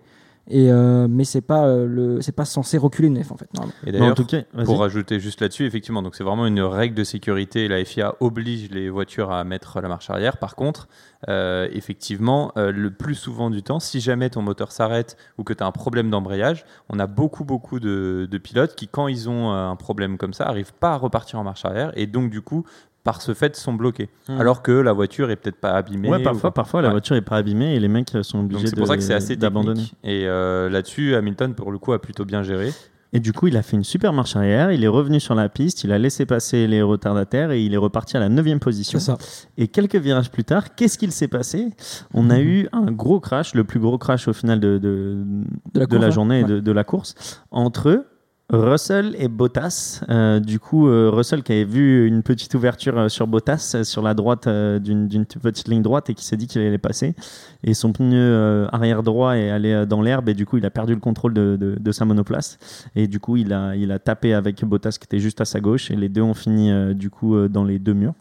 Et 0.51 0.73
euh, 0.73 1.09
mais 1.11 1.25
c'est 1.25 1.43
pas 1.43 1.67
euh, 1.67 1.87
le, 1.87 2.23
c'est 2.23 2.33
pas 2.33 2.47
censé 2.47 2.79
reculer 2.79 3.09
une 3.09 3.23
F 3.23 3.33
en 3.33 3.37
fait. 3.37 3.49
Et 3.87 3.93
d'ailleurs, 3.93 4.15
tout 4.15 4.25
cas, 4.25 4.43
vas-y. 4.55 4.65
pour 4.65 4.81
rajouter 4.81 5.21
juste 5.21 5.43
là-dessus, 5.43 5.67
effectivement, 5.67 6.03
donc 6.03 6.15
c'est 6.15 6.25
vraiment 6.25 6.47
une 6.47 6.61
règle 6.61 6.95
de 6.95 7.05
sécurité. 7.05 7.69
La 7.69 7.85
FIA 7.85 8.15
oblige 8.21 8.71
les 8.71 8.89
voitures 8.89 9.31
à 9.31 9.45
mettre 9.45 9.81
la 9.83 9.89
marche 9.89 10.09
arrière. 10.09 10.39
Par 10.39 10.57
contre, 10.57 10.89
euh, 11.29 11.69
effectivement, 11.73 12.53
euh, 12.57 12.73
le 12.73 12.91
plus 12.91 13.15
souvent 13.15 13.51
du 13.51 13.63
temps, 13.63 13.79
si 13.79 14.01
jamais 14.01 14.31
ton 14.31 14.41
moteur 14.41 14.73
s'arrête 14.73 15.19
ou 15.37 15.45
que 15.45 15.53
tu 15.53 15.63
as 15.63 15.67
un 15.67 15.73
problème 15.73 16.09
d'embrayage, 16.09 16.65
on 16.89 16.99
a 16.99 17.07
beaucoup, 17.07 17.45
beaucoup 17.45 17.79
de, 17.79 18.27
de 18.31 18.39
pilotes 18.39 18.75
qui, 18.75 18.89
quand 18.89 19.07
ils 19.07 19.29
ont 19.29 19.51
un 19.51 19.77
problème 19.77 20.17
comme 20.17 20.33
ça, 20.33 20.47
arrivent 20.47 20.73
pas 20.73 20.95
à 20.95 20.97
repartir 20.97 21.39
en 21.39 21.45
marche 21.45 21.67
arrière 21.67 21.93
et 21.95 22.07
donc, 22.07 22.31
du 22.31 22.41
coup, 22.41 22.65
par 23.09 23.23
ce 23.23 23.33
fait, 23.33 23.57
sont 23.57 23.73
bloqués. 23.73 24.11
Hmm. 24.29 24.39
Alors 24.39 24.61
que 24.61 24.71
la 24.73 24.93
voiture 24.93 25.31
est 25.31 25.37
peut-être 25.37 25.57
pas 25.61 25.71
abîmée. 25.73 26.11
Ouais, 26.11 26.21
ou- 26.21 26.23
parfois, 26.23 26.53
parfois 26.53 26.83
la 26.83 26.89
Ouais. 26.89 26.93
voiture 26.93 27.17
est 27.17 27.23
pas 27.23 27.37
abîmée 27.37 27.75
et 27.75 27.81
les 27.81 27.89
mecs 27.89 28.11
sont 28.23 28.43
Donc 28.43 28.51
obligés 28.53 28.67
c'est 28.67 28.77
pour 28.77 28.87
ça 28.87 28.97
que 28.97 29.03
c'est 29.03 29.15
de- 29.15 29.17
assez 29.17 29.37
d'abandonner. 29.37 29.85
Et 30.05 30.25
euh, 30.27 30.69
là-dessus, 30.69 31.15
Hamilton, 31.15 31.55
pour 31.55 31.73
le 31.73 31.79
coup, 31.79 31.95
a 31.95 31.99
plutôt 32.03 32.27
bien 32.27 32.43
géré. 32.43 32.71
Et 33.15 33.21
du 33.21 33.33
coup, 33.33 33.47
il 33.47 33.57
a 33.57 33.63
fait 33.63 33.79
une 33.79 33.85
super 33.85 34.13
marche 34.13 34.37
arrière, 34.37 34.71
il 34.71 34.85
est 34.85 34.89
revenu 34.89 35.19
sur 35.21 35.35
la 35.35 35.49
piste, 35.49 35.83
il 35.85 35.93
a 35.93 35.99
laissé 35.99 36.27
passer 36.27 36.67
les 36.67 36.83
retardataires 36.83 37.51
et 37.53 37.63
il 37.63 37.73
est 37.73 37.79
reparti 37.79 38.19
à 38.19 38.21
la 38.21 38.29
9 38.29 38.59
position. 38.59 38.99
Ça. 38.99 39.17
Et 39.57 39.69
quelques 39.69 39.97
virages 39.97 40.31
plus 40.31 40.45
tard, 40.45 40.75
qu'est-ce 40.75 40.99
qu'il 40.99 41.13
s'est 41.13 41.27
passé? 41.29 41.71
On 42.13 42.29
a 42.29 42.39
eu 42.41 42.69
un 42.73 42.93
gros 42.93 43.19
crash, 43.21 43.55
le 43.55 43.65
plus 43.65 43.81
gros 43.81 43.97
crash 43.97 44.29
au 44.29 44.35
final 44.35 44.61
de, 44.61 44.77
de, 44.77 45.25
De 45.73 45.81
la 45.81 45.87
de 45.87 45.97
la 45.97 46.01
course, 46.01 46.05
hein. 46.05 46.11
journée 46.11 46.41
et 46.41 46.45
de, 46.45 46.61
de 46.61 46.73
la 46.73 46.85
course 46.85 47.15
entre 47.51 48.05
Russell 48.51 49.15
et 49.19 49.29
Bottas. 49.29 50.01
Euh, 50.09 50.41
du 50.41 50.59
coup, 50.59 50.89
euh, 50.89 51.11
Russell 51.13 51.43
qui 51.43 51.53
avait 51.53 51.65
vu 51.65 52.07
une 52.07 52.23
petite 52.23 52.55
ouverture 52.55 52.99
euh, 52.99 53.09
sur 53.09 53.27
Bottas 53.27 53.73
euh, 53.75 53.85
sur 53.85 54.01
la 54.01 54.15
droite 54.15 54.47
euh, 54.47 54.79
d'une 54.79 55.07
petite 55.27 55.69
ligne 55.69 55.83
droite 55.83 56.09
et 56.09 56.15
qui 56.15 56.25
s'est 56.25 56.39
dit 56.39 56.47
qu'il 56.47 56.63
allait 56.63 56.79
passer. 56.79 57.15
Et 57.63 57.75
son 57.75 57.93
pneu 57.93 58.67
arrière 58.73 59.03
droit 59.03 59.37
est 59.37 59.51
allé 59.51 59.85
dans 59.87 60.01
l'herbe 60.01 60.31
et 60.31 60.35
du 60.35 60.47
coup, 60.47 60.57
il 60.57 60.65
a 60.65 60.71
perdu 60.71 60.95
le 60.95 61.01
contrôle 61.01 61.35
de, 61.35 61.57
de- 61.61 61.77
de 61.79 61.93
sa 61.93 62.07
monoplace. 62.07 62.59
Et 62.97 63.07
du 63.07 63.21
coup, 63.21 63.37
il 63.37 63.53
a, 63.53 63.77
il 63.77 63.93
a 63.93 63.99
tapé 63.99 64.33
avec 64.33 64.65
Bottas 64.65 64.97
qui 64.99 65.05
était 65.05 65.19
juste 65.19 65.43
à 65.43 65.45
sa 65.45 65.61
gauche 65.61 65.91
et 65.91 65.97
les 65.97 66.09
deux 66.09 66.23
ont 66.23 66.35
fini 66.35 66.95
du 66.95 67.11
coup 67.11 67.37
dans 67.49 67.65
les 67.65 67.79
deux 67.79 67.95
murs. 67.95 68.15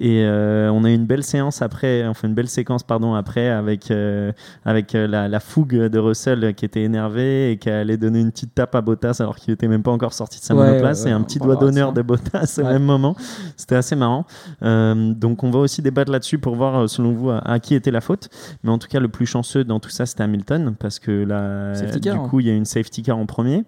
Et 0.00 0.22
euh, 0.22 0.70
on 0.72 0.84
a 0.84 0.90
eu 0.90 0.94
une 0.94 1.06
belle 1.06 1.24
séance 1.24 1.60
après, 1.60 2.06
enfin 2.06 2.28
une 2.28 2.34
belle 2.34 2.48
séquence 2.48 2.84
pardon 2.84 3.14
après 3.14 3.48
avec 3.48 3.90
euh, 3.90 4.30
avec 4.64 4.94
euh, 4.94 5.08
la, 5.08 5.26
la 5.26 5.40
fougue 5.40 5.74
de 5.74 5.98
Russell 5.98 6.54
qui 6.54 6.64
était 6.64 6.82
énervé 6.84 7.50
et 7.50 7.56
qui 7.58 7.68
allait 7.68 7.96
donner 7.96 8.20
une 8.20 8.30
petite 8.30 8.54
tape 8.54 8.76
à 8.76 8.80
Bottas 8.80 9.16
alors 9.18 9.34
qu'il 9.34 9.52
était 9.52 9.66
même 9.66 9.82
pas 9.82 9.90
encore 9.90 10.12
sorti 10.12 10.38
de 10.38 10.44
sa 10.44 10.54
Ouais, 10.54 10.68
monoplace 10.68 11.02
ouais, 11.02 11.10
et 11.10 11.12
un 11.12 11.20
petit 11.22 11.40
doigt 11.40 11.56
d'honneur 11.56 11.92
de 11.92 12.02
Bottas 12.02 12.58
au 12.58 12.62
Ouais. 12.62 12.74
même 12.74 12.84
moment. 12.84 13.16
C'était 13.56 13.74
assez 13.74 13.96
marrant. 13.96 14.24
Euh, 14.62 15.12
donc 15.14 15.42
on 15.42 15.50
va 15.50 15.58
aussi 15.58 15.82
débattre 15.82 16.12
là-dessus 16.12 16.38
pour 16.38 16.54
voir 16.54 16.88
selon 16.88 17.12
vous 17.12 17.30
à, 17.30 17.38
à 17.38 17.58
qui 17.58 17.74
était 17.74 17.90
la 17.90 18.00
faute. 18.00 18.28
Mais 18.62 18.70
en 18.70 18.78
tout 18.78 18.86
cas 18.88 19.00
le 19.00 19.08
plus 19.08 19.26
chanceux 19.26 19.64
dans 19.64 19.80
tout 19.80 19.90
ça 19.90 20.06
c'était 20.06 20.22
Hamilton 20.22 20.76
parce 20.78 21.00
que 21.00 21.10
là 21.10 21.72
du 21.98 22.08
hein. 22.08 22.18
coup 22.30 22.38
il 22.38 22.46
y 22.46 22.50
a 22.50 22.54
une 22.54 22.64
safety 22.64 23.02
car 23.02 23.18
en 23.18 23.26
premier 23.26 23.64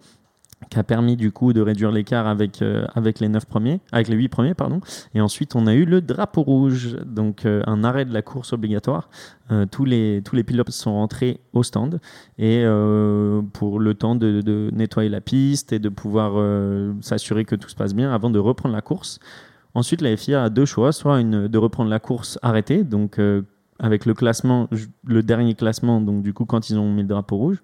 qui 0.68 0.78
a 0.78 0.84
permis 0.84 1.16
du 1.16 1.32
coup 1.32 1.52
de 1.52 1.60
réduire 1.60 1.90
l'écart 1.90 2.26
avec, 2.26 2.60
euh, 2.60 2.84
avec 2.94 3.20
les 3.20 3.28
neuf 3.28 3.46
premiers, 3.46 3.80
avec 3.92 4.08
les 4.08 4.16
huit 4.16 4.28
premiers 4.28 4.54
pardon. 4.54 4.80
Et 5.14 5.20
ensuite 5.20 5.56
on 5.56 5.66
a 5.66 5.74
eu 5.74 5.84
le 5.84 6.00
drapeau 6.00 6.42
rouge, 6.42 6.96
donc 7.06 7.46
euh, 7.46 7.62
un 7.66 7.82
arrêt 7.82 8.04
de 8.04 8.12
la 8.12 8.22
course 8.22 8.52
obligatoire. 8.52 9.08
Euh, 9.50 9.66
tous 9.66 9.84
les 9.84 10.22
tous 10.24 10.36
les 10.36 10.44
pilotes 10.44 10.70
sont 10.70 10.92
rentrés 10.92 11.40
au 11.54 11.62
stand 11.62 12.00
et 12.38 12.64
pour 13.52 13.80
le 13.80 13.94
temps 13.94 14.14
de, 14.14 14.70
nettoyer 14.72 15.08
la 15.08 15.20
piste 15.20 15.72
et 15.72 15.78
de 15.78 15.88
pouvoir 15.88 16.32
s'assurer 17.00 17.44
que 17.44 17.56
tout 17.56 17.68
se 17.68 17.74
passe 17.74 17.94
bien 17.94 18.12
avant 18.12 18.30
de 18.30 18.38
reprendre 18.38 18.74
la 18.74 18.82
course. 18.82 19.18
Ensuite 19.74 20.02
la 20.02 20.16
FIA 20.16 20.44
a 20.44 20.50
deux 20.50 20.64
choix, 20.64 20.92
soit 20.92 21.20
une, 21.20 21.48
de 21.48 21.58
reprendre 21.58 21.90
la 21.90 22.00
course 22.00 22.38
arrêtée, 22.42 22.84
donc 22.84 23.20
avec 23.78 24.06
le 24.06 24.14
classement, 24.14 24.68
le 25.04 25.22
dernier 25.22 25.54
classement, 25.54 26.00
donc 26.00 26.22
du 26.22 26.32
coup 26.32 26.44
quand 26.44 26.70
ils 26.70 26.78
ont 26.78 26.92
mis 26.92 27.02
le 27.02 27.08
drapeau 27.08 27.36
rouge 27.36 27.62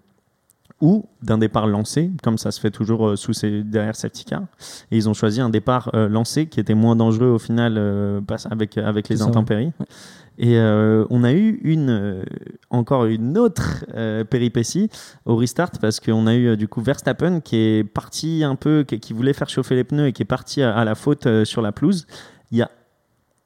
ou 0.80 1.06
d'un 1.23 1.38
départ 1.38 1.66
lancé, 1.66 2.11
comme 2.23 2.37
ça 2.37 2.50
se 2.50 2.61
fait 2.61 2.71
toujours 2.71 3.09
euh, 3.09 3.16
sous 3.16 3.33
ces, 3.33 3.62
derrière 3.62 3.95
car. 4.26 4.42
Et 4.90 4.97
ils 4.97 5.09
ont 5.09 5.14
choisi 5.14 5.40
un 5.40 5.49
départ 5.49 5.90
euh, 5.95 6.09
lancé 6.09 6.47
qui 6.47 6.61
était 6.61 6.75
moins 6.75 6.97
dangereux 6.97 7.28
au 7.28 7.38
final 7.38 7.76
euh, 7.78 8.21
avec, 8.50 8.76
avec 8.76 9.09
les 9.09 9.16
ça, 9.16 9.25
intempéries. 9.25 9.73
Et 10.38 10.59
euh, 10.59 11.06
on 11.09 11.25
a 11.25 11.33
eu 11.33 11.61
une, 11.62 12.23
encore 12.68 13.06
une 13.06 13.38
autre 13.38 13.87
péripétie 14.25 14.90
au 15.25 15.37
restart 15.37 15.71
parce 15.80 15.99
qu'on 15.99 16.26
a 16.26 16.35
eu 16.35 16.59
du 16.59 16.68
coup 16.68 16.83
Verstappen 16.83 17.40
qui 17.40 17.56
est 17.56 17.85
parti 17.85 18.45
un 18.45 18.54
peu, 18.54 18.85
qui, 18.87 19.00
qui 19.00 19.14
voulait 19.14 19.33
faire 19.33 19.49
chauffer 19.49 19.76
les 19.76 19.85
pneus 19.85 20.09
et 20.09 20.12
qui 20.12 20.23
est 20.23 20.26
parti 20.26 20.62
à, 20.62 20.76
à 20.76 20.85
la 20.85 20.95
faute 20.95 21.26
sur 21.45 21.62
la 21.62 21.73
pelouse. 21.73 22.06
Il 22.50 22.59
y 22.59 22.62
a 22.62 22.71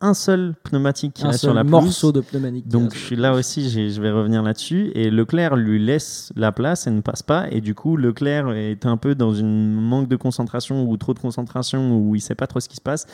un 0.01 0.15
seul 0.15 0.55
pneumatique 0.63 1.15
qui 1.15 1.25
Un 1.25 1.29
reste 1.29 1.41
sur 1.41 1.55
la 1.55 1.65
morceau 1.65 2.13
de 2.13 2.21
pneumatique. 2.21 2.67
Donc 2.69 2.95
je 2.95 2.99
suis 2.99 3.17
là 3.17 3.35
aussi, 3.35 3.69
je 3.71 4.01
vais 4.01 4.11
revenir 4.11 4.43
là-dessus. 4.43 4.93
Et 4.95 5.11
Leclerc 5.11 5.57
lui 5.57 5.79
laisse 5.79 6.33
la 6.37 6.53
place 6.53 6.87
et 6.87 6.91
ne 6.91 7.01
passe 7.01 7.23
pas. 7.23 7.47
Et 7.51 7.61
du 7.61 7.75
coup, 7.75 7.97
Leclerc 7.97 8.51
est 8.53 8.87
un 8.87 8.97
peu 8.97 9.15
dans 9.15 9.35
une 9.35 9.73
manque 9.75 10.09
de 10.09 10.17
concentration 10.17 10.89
ou 10.89 10.97
trop 10.97 11.15
de 11.15 11.19
concentration 11.19 11.97
où 11.99 12.15
il 12.15 12.21
sait 12.21 12.35
pas 12.35 12.47
trop 12.47 12.61
ce 12.61 12.69
qui 12.69 12.77
se 12.77 12.81
passe. 12.81 13.07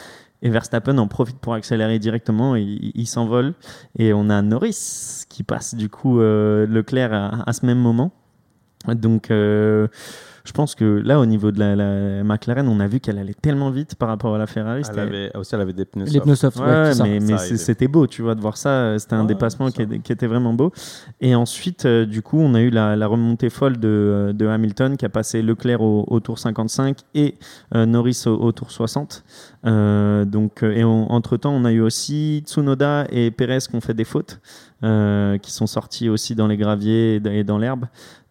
Et 0.42 0.50
Verstappen 0.50 0.98
en 0.98 1.08
profite 1.08 1.38
pour 1.38 1.54
accélérer 1.54 1.98
directement 1.98 2.56
et 2.56 2.62
il, 2.62 2.92
il 2.94 3.06
s'envole. 3.06 3.54
Et 3.98 4.12
on 4.12 4.28
a 4.30 4.40
Norris 4.42 5.24
qui 5.28 5.42
passe 5.42 5.74
du 5.74 5.88
coup 5.88 6.20
euh, 6.20 6.66
Leclerc 6.66 7.12
à, 7.12 7.42
à 7.48 7.52
ce 7.52 7.66
même 7.66 7.78
moment. 7.78 8.12
Donc 8.94 9.30
euh, 9.30 9.88
je 10.46 10.52
pense 10.52 10.74
que 10.74 10.84
là, 11.04 11.18
au 11.20 11.26
niveau 11.26 11.50
de 11.50 11.58
la, 11.58 11.76
la 11.76 12.24
McLaren, 12.24 12.66
on 12.68 12.80
a 12.80 12.86
vu 12.86 13.00
qu'elle 13.00 13.18
allait 13.18 13.34
tellement 13.34 13.70
vite 13.70 13.96
par 13.96 14.08
rapport 14.08 14.34
à 14.34 14.38
la 14.38 14.46
Ferrari. 14.46 14.78
Elle 14.80 14.84
c'était- 14.86 15.00
avait, 15.00 15.36
aussi, 15.36 15.54
elle 15.54 15.60
avait 15.60 15.72
des 15.72 15.84
pneus 15.84 16.04
Les 16.06 16.20
pneus 16.20 16.36
soft, 16.36 16.58
Ouais, 16.58 16.92
mais, 17.02 17.36
c'était 17.56 17.88
beau, 17.88 18.06
tu 18.06 18.22
vois, 18.22 18.34
de 18.34 18.40
voir 18.40 18.56
ça. 18.56 18.98
C'était 18.98 19.14
un 19.14 19.22
Ouais, 19.22 19.26
dépassement 19.26 19.70
qui, 19.70 19.82
était 19.82 20.26
vraiment 20.26 20.54
beau. 20.54 20.72
Et 21.20 21.34
ensuite, 21.34 21.84
euh, 21.84 22.06
du 22.06 22.22
coup, 22.22 22.38
on 22.38 22.54
a 22.54 22.60
eu 22.60 22.70
la, 22.70 22.96
la 22.96 23.06
remontée 23.06 23.50
folle 23.50 23.78
de, 23.78 24.32
de 24.34 24.46
Hamilton 24.46 24.96
qui 24.96 25.04
a 25.04 25.08
passé 25.08 25.42
Leclerc 25.42 25.80
au, 25.82 26.04
au 26.08 26.20
tour 26.20 26.38
55 26.38 26.98
et 27.14 27.34
euh, 27.74 27.84
Norris 27.84 28.22
au, 28.26 28.30
au 28.34 28.52
tour 28.52 28.70
60. 28.70 29.24
Euh, 29.66 30.24
donc, 30.24 30.62
et 30.62 30.84
on- 30.84 31.10
entre-temps, 31.10 31.52
on 31.52 31.64
a 31.64 31.72
eu 31.72 31.80
aussi 31.80 32.42
Tsunoda 32.46 33.06
et 33.10 33.30
Perez 33.30 33.58
qui 33.68 33.74
ont 33.74 33.80
fait 33.80 33.94
des 33.94 34.04
fautes, 34.04 34.40
euh, 34.84 35.38
qui 35.38 35.50
sont 35.50 35.66
sortis 35.66 36.08
aussi 36.08 36.34
dans 36.34 36.46
les 36.46 36.56
graviers 36.56 37.16
et 37.24 37.44
dans 37.44 37.58
l'herbe. 37.58 37.86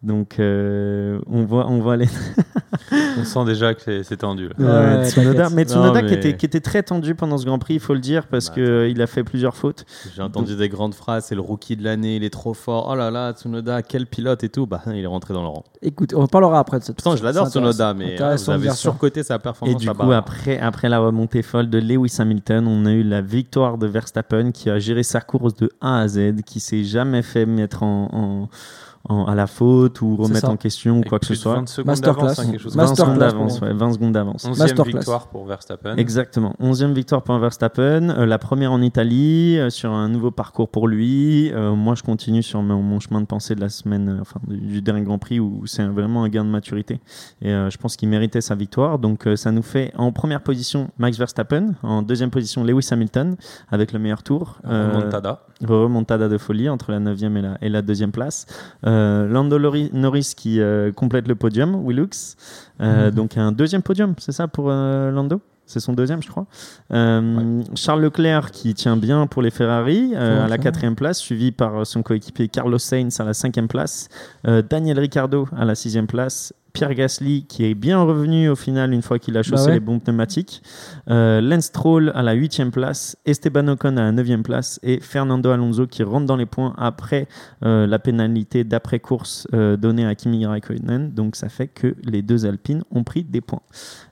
Donc, 0.06 0.38
euh, 0.38 1.18
on 1.26 1.44
voit, 1.44 1.66
on 1.68 1.80
voit 1.80 1.96
les, 1.96 2.06
On 3.18 3.24
sent 3.24 3.44
déjà 3.44 3.74
que 3.74 4.02
c'est- 4.04 4.16
tendu. 4.16 4.48
là. 4.48 4.54
Ouais, 4.58 4.98
Ouais, 4.98 5.04
Tsunoda, 5.10 5.34
t'inquiète. 5.42 5.56
mais 5.56 5.64
Tsunoda 5.64 6.02
Non, 6.02 6.08
qui, 6.08 6.14
était, 6.14 6.36
qui 6.36 6.46
était 6.46 6.60
très 6.60 6.82
tendu 6.84 7.16
pendant 7.16 7.36
ce 7.38 7.44
Grand 7.44 7.58
Prix, 7.58 7.74
il 7.74 7.80
faut 7.80 7.92
le 7.94 7.98
dire, 8.00 8.28
parce 8.28 8.48
Bah, 8.48 8.54
qu'il 8.54 9.02
a 9.02 9.06
fait 9.08 9.24
plusieurs 9.24 9.56
fautes. 9.56 9.84
J'ai 10.14 10.22
entendu 10.22 10.54
des 10.54 10.68
grandes 10.68 10.94
phrases, 10.94 11.24
c'est 11.26 11.34
le 11.34 11.40
rookie 11.40 11.76
de 11.76 11.82
l'année, 11.82 12.16
il 12.16 12.22
est 12.24 12.30
trop 12.30 12.54
fort. 12.54 12.86
Oh 12.88 12.94
là 12.94 13.10
là, 13.10 13.32
Tsunoda, 13.32 13.82
quel 13.82 14.06
pilote 14.06 14.44
et 14.44 14.48
tout. 14.48 14.66
Bah, 14.66 14.80
il 14.86 14.94
est 15.02 15.06
rentré 15.06 15.34
dans 15.34 15.42
le 15.42 15.48
rang. 15.48 15.64
Écoute, 15.82 16.14
on 16.16 16.28
parlera 16.28 16.60
après 16.60 16.78
de 16.78 16.84
cette 16.84 16.96
Putain, 16.96 17.16
je 17.16 17.24
l'adore. 17.24 17.48
Tsunoda, 17.48 17.92
mais 17.94 18.20
euh, 18.20 18.36
vous 18.36 18.50
avez 18.50 18.70
surcoté 18.70 19.24
sa 19.24 19.34
Et 19.34 19.38
performance 19.40 19.80
du 19.80 19.86
là-bas. 19.86 20.04
coup, 20.04 20.12
après, 20.12 20.58
après 20.60 20.88
la 20.88 21.00
remontée 21.00 21.42
folle 21.42 21.68
de 21.68 21.78
Lewis 21.78 22.14
Hamilton, 22.20 22.66
on 22.68 22.86
a 22.86 22.92
eu 22.92 23.02
la 23.02 23.22
victoire 23.22 23.76
de 23.76 23.88
Verstappen 23.88 24.52
qui 24.52 24.70
a 24.70 24.78
géré 24.78 25.02
sa 25.02 25.20
course 25.20 25.54
de 25.54 25.68
A 25.80 26.00
à 26.02 26.08
Z, 26.08 26.42
qui 26.46 26.60
s'est 26.60 26.84
jamais 26.84 27.22
fait 27.22 27.44
mettre 27.44 27.82
en, 27.82 28.08
en- 28.12 28.48
en- 29.08 29.24
à 29.26 29.34
la 29.34 29.46
faute 29.46 30.00
ou 30.02 30.16
remettre 30.16 30.48
en 30.48 30.56
question 30.56 30.98
ou 30.98 31.02
quoi 31.02 31.18
que 31.18 31.26
ce 31.26 31.34
soit. 31.34 31.54
20 31.54 31.68
secondes 31.68 31.86
Masterclass. 31.86 32.22
d'avance, 32.22 32.38
hein, 32.38 32.50
quelque 32.50 32.60
chose 32.60 32.76
20 32.76 32.86
comme 32.86 32.94
ça. 32.96 33.02
secondes 33.04 33.18
d'avance, 33.18 33.58
pour- 33.58 33.68
ouais, 33.68 33.74
20 33.74 33.92
secondes 33.92 34.12
d'avance. 34.12 34.44
11e 34.44 34.58
Masterclass. 34.58 34.96
victoire 34.98 35.26
pour 35.28 35.46
Verstappen. 35.46 35.96
Exactement. 35.96 36.54
11e 36.60 36.92
victoire 36.92 37.22
pour 37.22 37.38
Verstappen, 37.38 38.10
euh, 38.10 38.26
la 38.26 38.38
première 38.38 38.72
en 38.72 38.80
Italie, 38.82 39.58
euh, 39.58 39.70
sur 39.70 39.92
un 39.92 40.08
nouveau 40.08 40.30
parcours 40.30 40.68
pour 40.68 40.88
lui. 40.88 41.50
Euh, 41.52 41.72
moi, 41.74 41.94
je 41.94 42.02
continue 42.02 42.42
sur 42.42 42.62
mon, 42.62 42.82
mon 42.82 43.00
chemin 43.00 43.20
de 43.20 43.26
pensée 43.26 43.54
de 43.54 43.60
la 43.60 43.68
semaine, 43.68 44.08
euh, 44.08 44.20
enfin 44.20 44.40
du, 44.46 44.56
du 44.58 44.82
dernier 44.82 45.02
Grand 45.02 45.18
Prix 45.18 45.40
où 45.40 45.62
c'est 45.66 45.84
vraiment 45.84 46.24
un 46.24 46.28
gain 46.28 46.44
de 46.44 46.50
maturité. 46.50 47.00
Et 47.42 47.50
euh, 47.52 47.70
je 47.70 47.76
pense 47.78 47.96
qu'il 47.96 48.08
méritait 48.08 48.40
sa 48.40 48.54
victoire. 48.54 48.98
Donc, 48.98 49.26
euh, 49.26 49.36
ça 49.36 49.52
nous 49.52 49.62
fait 49.62 49.92
en 49.96 50.12
première 50.12 50.42
position 50.42 50.88
Max 50.98 51.18
Verstappen, 51.18 51.74
en 51.82 52.02
deuxième 52.02 52.30
position 52.30 52.64
Lewis 52.64 52.88
Hamilton 52.90 53.36
avec 53.70 53.92
le 53.92 53.98
meilleur 53.98 54.22
tour. 54.22 54.58
Euh, 54.66 54.90
Remontada. 54.94 55.40
remontada 55.66 56.28
de 56.28 56.38
folie 56.38 56.68
entre 56.68 56.90
la 56.92 56.98
9e 57.00 57.36
et 57.36 57.42
la, 57.42 57.58
et 57.62 57.68
la 57.68 57.82
deuxième 57.82 58.12
place. 58.12 58.46
Euh, 58.86 58.95
Lando 59.28 59.58
Lori- 59.58 59.90
Norris 59.92 60.32
qui 60.36 60.60
euh, 60.60 60.92
complète 60.92 61.28
le 61.28 61.34
podium, 61.34 61.82
Willux. 61.86 62.36
Euh, 62.80 63.08
Mhm. 63.08 63.14
Donc 63.14 63.36
un 63.36 63.52
deuxième 63.52 63.82
podium, 63.82 64.14
c'est 64.18 64.32
ça 64.32 64.48
pour 64.48 64.66
euh, 64.70 65.10
Lando? 65.10 65.40
C'est 65.68 65.80
son 65.80 65.94
deuxième, 65.94 66.22
je 66.22 66.28
crois. 66.28 66.46
Euh, 66.92 67.60
Charles 67.74 68.00
Leclerc 68.02 68.52
qui 68.52 68.72
tient 68.74 68.96
bien 68.96 69.26
pour 69.26 69.42
les 69.42 69.50
Ferrari 69.50 70.12
euh, 70.14 70.44
à 70.44 70.48
la 70.48 70.58
quatrième 70.58 70.94
place, 70.94 71.18
suivi 71.18 71.50
par 71.50 71.84
son 71.84 72.04
coéquipier 72.04 72.46
Carlos 72.48 72.78
Sainz 72.78 73.18
à 73.18 73.24
la 73.24 73.34
cinquième 73.34 73.66
place, 73.66 74.08
euh, 74.46 74.62
Daniel 74.62 74.98
Ricciardo 75.00 75.48
à 75.56 75.64
la 75.64 75.74
sixième 75.74 76.06
place, 76.06 76.52
Pierre 76.76 76.94
Gasly 76.94 77.46
qui 77.46 77.64
est 77.64 77.74
bien 77.74 78.00
revenu 78.02 78.48
au 78.48 78.54
final 78.56 78.92
une 78.92 79.02
fois 79.02 79.18
qu'il 79.18 79.36
a 79.38 79.42
chaussé 79.42 79.62
Bah 79.64 79.66
ouais. 79.68 79.74
les 79.74 79.80
bons 79.80 79.98
pneumatiques, 79.98 80.62
euh, 81.10 81.40
Lance 81.40 81.64
Stroll 81.66 82.12
à 82.14 82.22
la 82.22 82.32
huitième 82.34 82.70
place, 82.70 83.16
Esteban 83.24 83.66
Ocon 83.68 83.96
à 83.96 84.02
la 84.02 84.12
neuvième 84.12 84.42
place 84.42 84.78
et 84.82 85.00
Fernando 85.00 85.50
Alonso 85.50 85.86
qui 85.86 86.02
rentre 86.02 86.26
dans 86.26 86.36
les 86.36 86.46
points 86.46 86.74
après 86.76 87.28
euh, 87.64 87.86
la 87.86 87.98
pénalité 87.98 88.62
d'après 88.64 89.00
course 89.00 89.46
euh, 89.54 89.76
donnée 89.76 90.06
à 90.06 90.14
Kimi 90.14 90.44
Raikkonen. 90.44 91.12
Donc 91.12 91.34
ça 91.36 91.48
fait 91.48 91.68
que 91.68 91.96
les 92.04 92.22
deux 92.22 92.44
Alpines 92.46 92.82
ont 92.90 93.04
pris 93.04 93.24
des 93.24 93.40
points. 93.40 93.62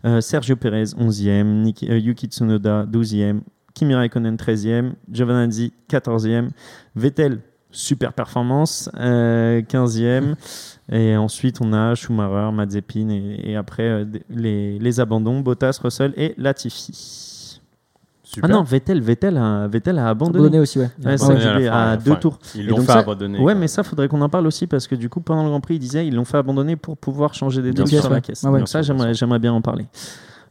Euh, 0.07 0.21
Sergio 0.21 0.57
Perez 0.57 0.85
11e, 0.99 1.63
Niki- 1.63 1.91
euh, 1.91 1.99
Yuki 1.99 2.27
Tsunoda 2.29 2.87
12e, 2.87 3.41
Kimi 3.75 3.95
Raikkonen 3.95 4.37
13e, 4.37 4.93
Giovanazzi 5.11 5.73
14e, 5.91 6.49
Vettel 6.97 7.41
super 7.75 8.13
performance 8.13 8.89
euh, 8.99 9.61
15e 9.63 10.35
et 10.91 11.17
ensuite 11.17 11.61
on 11.61 11.73
a 11.73 11.95
Schumacher, 11.95 12.51
Mazepin 12.53 13.09
et, 13.11 13.51
et 13.51 13.57
après 13.57 13.83
euh, 13.83 14.05
les, 14.31 14.79
les 14.79 15.01
abandons 15.01 15.41
Bottas, 15.41 15.79
Russell 15.83 16.15
et 16.17 16.35
Latifi. 16.39 17.61
Super. 18.23 18.51
Ah 18.51 18.53
non, 18.55 18.63
Vettel, 18.65 19.01
Vettel 19.01 19.37
a, 19.37 19.69
Vettel 19.69 19.97
a 19.99 20.09
abandonné. 20.09 20.39
Abandonné 20.39 20.59
aussi, 20.61 20.81
ouais. 20.81 20.91
À 21.71 21.97
deux 21.97 22.17
tours. 22.17 22.39
Ils 22.57 22.67
l'ont 22.67 22.79
fait 22.79 22.87
ça- 22.87 22.99
abandonner. 22.99 23.39
Ouais, 23.39 23.53
quoi. 23.53 23.55
mais 23.55 23.69
ça, 23.69 23.85
faudrait 23.85 24.09
qu'on 24.09 24.21
en 24.23 24.29
parle 24.29 24.49
aussi 24.49 24.67
parce 24.67 24.89
que 24.89 24.97
du 24.97 25.09
coup, 25.09 25.21
pendant 25.21 25.45
le 25.45 25.51
Grand 25.51 25.61
Prix, 25.61 25.77
ils 25.77 25.79
disaient 25.79 26.05
ils 26.07 26.15
l'ont 26.15 26.25
fait 26.25 26.39
abandonner 26.39 26.75
pour 26.75 26.97
pouvoir 26.97 27.33
changer 27.35 27.63
des 27.63 27.87
sûr, 27.87 28.01
sur 28.01 28.11
la 28.11 28.21
caisse. 28.21 28.43
Ah 28.45 28.51
ouais. 28.51 28.59
donc 28.59 28.69
ça, 28.69 28.83
j'aimerais, 28.83 29.15
j'aimerais 29.15 29.39
bien 29.39 29.53
en 29.53 29.61
parler. 29.61 29.87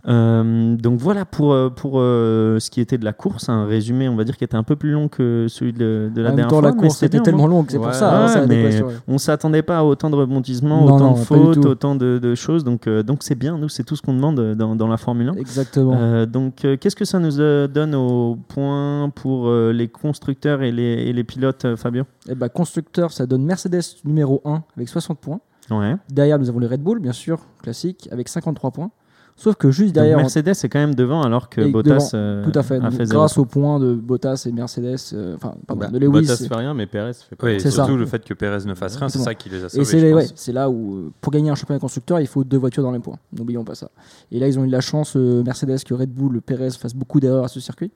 Euh, 0.05 0.75
donc 0.75 0.99
voilà 0.99 1.23
pour, 1.23 1.53
euh, 1.53 1.69
pour 1.69 1.93
euh, 1.95 2.59
ce 2.59 2.69
qui 2.69 2.81
était 2.81 2.97
de 2.97 3.05
la 3.05 3.13
course, 3.13 3.47
un 3.47 3.65
résumé, 3.65 4.09
on 4.09 4.15
va 4.15 4.25
dire, 4.25 4.35
qui 4.35 4.43
était 4.43 4.57
un 4.57 4.63
peu 4.63 4.75
plus 4.75 4.91
long 4.91 5.07
que 5.07 5.45
celui 5.47 5.71
de, 5.71 6.11
de 6.13 6.21
la 6.21 6.31
En 6.31 6.35
dernière 6.35 6.47
temps, 6.49 6.59
fois. 6.59 6.69
la 6.69 6.75
mais 6.75 6.81
course 6.81 6.97
c'était 6.97 7.17
était 7.17 7.23
tellement 7.23 7.47
longue, 7.47 7.67
c'est 7.69 7.77
pour 7.77 7.87
Ouais, 7.87 7.93
ça. 7.93 8.13
hein, 8.13 8.21
ouais, 8.27 8.33
ça 8.33 8.45
mais 8.47 8.81
ouais. 8.83 8.93
On 9.07 9.17
s'attendait 9.17 9.61
pas 9.61 9.79
à 9.79 9.83
autant 9.83 10.09
de 10.09 10.15
rebondissements, 10.15 10.85
Non, 10.85 10.95
autant 10.95 11.11
non, 11.11 11.13
de 11.13 11.17
fautes, 11.19 11.65
autant 11.65 11.95
de, 11.95 12.17
de 12.17 12.35
choses. 12.35 12.63
Donc 12.65 12.87
euh, 12.87 13.01
donc 13.01 13.23
c'est 13.23 13.35
bien, 13.35 13.57
nous, 13.57 13.69
c'est 13.69 13.83
tout 13.83 13.95
ce 13.95 14.01
qu'on 14.01 14.13
demande 14.13 14.55
dans, 14.55 14.75
dans 14.75 14.87
la 14.87 14.97
Formule 14.97 15.29
1. 15.29 15.33
Exactement. 15.35 16.25
Donc, 16.25 16.55
qu'est-ce 16.79 16.95
que 16.95 17.05
ça 17.05 17.19
nous 17.19 17.37
donne 17.67 17.95
au 17.95 18.37
point 18.47 19.09
pour 19.15 19.49
les 19.51 19.87
constructeurs 19.87 20.61
et 20.61 20.71
les, 20.71 20.83
et 20.83 21.13
les 21.13 21.23
pilotes, 21.23 21.75
Fabio 21.75 22.03
Et 22.29 22.35
bah, 22.35 22.49
constructeur, 22.49 23.11
ça 23.11 23.25
donne 23.25 23.43
Mercedes 23.45 23.81
numéro 24.05 24.41
1 24.45 24.63
avec 24.75 24.89
60 24.89 25.19
points. 25.19 25.39
Ouais. 25.71 25.95
Derrière, 26.11 26.39
nous 26.39 26.49
avons 26.49 26.59
les 26.59 26.67
Red 26.67 26.81
Bull, 26.81 26.99
bien 26.99 27.13
sûr, 27.13 27.39
classique, 27.61 28.09
avec 28.11 28.27
53 28.27 28.71
points. 28.71 28.91
Sauf 29.35 29.55
que 29.55 29.71
juste 29.71 29.87
Donc, 29.95 30.03
derrière, 30.03 30.17
Mercedes 30.17 30.49
est 30.63 30.69
quand 30.69 30.79
même 30.79 30.93
devant 30.93 31.23
alors 31.23 31.49
que 31.49 31.61
Et 31.61 31.71
Bottas 31.71 31.95
devant, 31.95 32.09
euh, 32.13 32.43
tout 32.49 32.57
à 32.57 32.61
fait, 32.61 32.77
a 32.79 32.91
fait 32.91 33.05
zéro. 33.05 33.19
grâce 33.21 33.37
aux 33.39 33.45
points 33.45 33.79
de 33.79 33.93
Bottas 33.95 34.43
et 34.45 34.51
Mercedes, 34.51 34.95
euh, 35.13 35.35
enfin, 35.35 35.55
pardon, 35.65 35.81
Bah, 35.81 35.87
de 35.87 35.97
Lewis. 35.97 36.21
Bottas 36.27 36.35
et- 36.43 36.47
fait 36.47 36.55
rien, 36.55 36.73
mais 36.75 36.85
Perez 36.85 37.13
fait 37.13 37.35
pas. 37.35 37.47
Oui, 37.47 37.59
C'est 37.59 37.71
surtout 37.71 37.93
ça. 37.93 37.97
le 37.97 38.05
fait 38.05 38.23
que 38.23 38.33
Perez 38.35 38.65
ne 38.67 38.75
fasse 38.75 38.95
rien, 38.95 39.09
c'est 39.09 39.17
ça 39.17 39.33
qui 39.33 39.49
les 39.49 39.63
a 39.63 39.65
Et 39.65 39.69
sauvés. 39.69 39.85
c'est 39.85 39.99
je 39.99 40.05
ouais, 40.13 40.21
pense. 40.27 40.33
c'est 40.35 40.51
là 40.53 40.69
où, 40.69 40.95
euh, 40.95 41.11
pour 41.19 41.31
gagner 41.33 41.49
un 41.49 41.55
championnat 41.55 41.79
constructeur, 41.79 42.19
il 42.19 42.27
faut 42.27 42.43
deux 42.43 42.57
voitures 42.57 42.83
dans 42.83 42.91
les 42.91 42.99
points. 42.99 43.17
N'oublions 43.35 43.63
pas 43.63 43.73
ça. 43.75 43.89
Et 44.31 44.39
là, 44.39 44.47
ils 44.47 44.57
ont 44.59 44.63
eu 44.63 44.67
de 44.67 44.71
la 44.71 44.81
chance, 44.81 45.13
euh, 45.15 45.41
Mercedes, 45.43 45.83
que 45.83 45.95
Red 45.95 46.11
Bull, 46.13 46.39
Perez 46.41 46.69
fasse 46.71 46.93
beaucoup 46.93 47.19
d'erreurs 47.19 47.45
à 47.45 47.47
ce 47.47 47.59
circuit. 47.59 47.91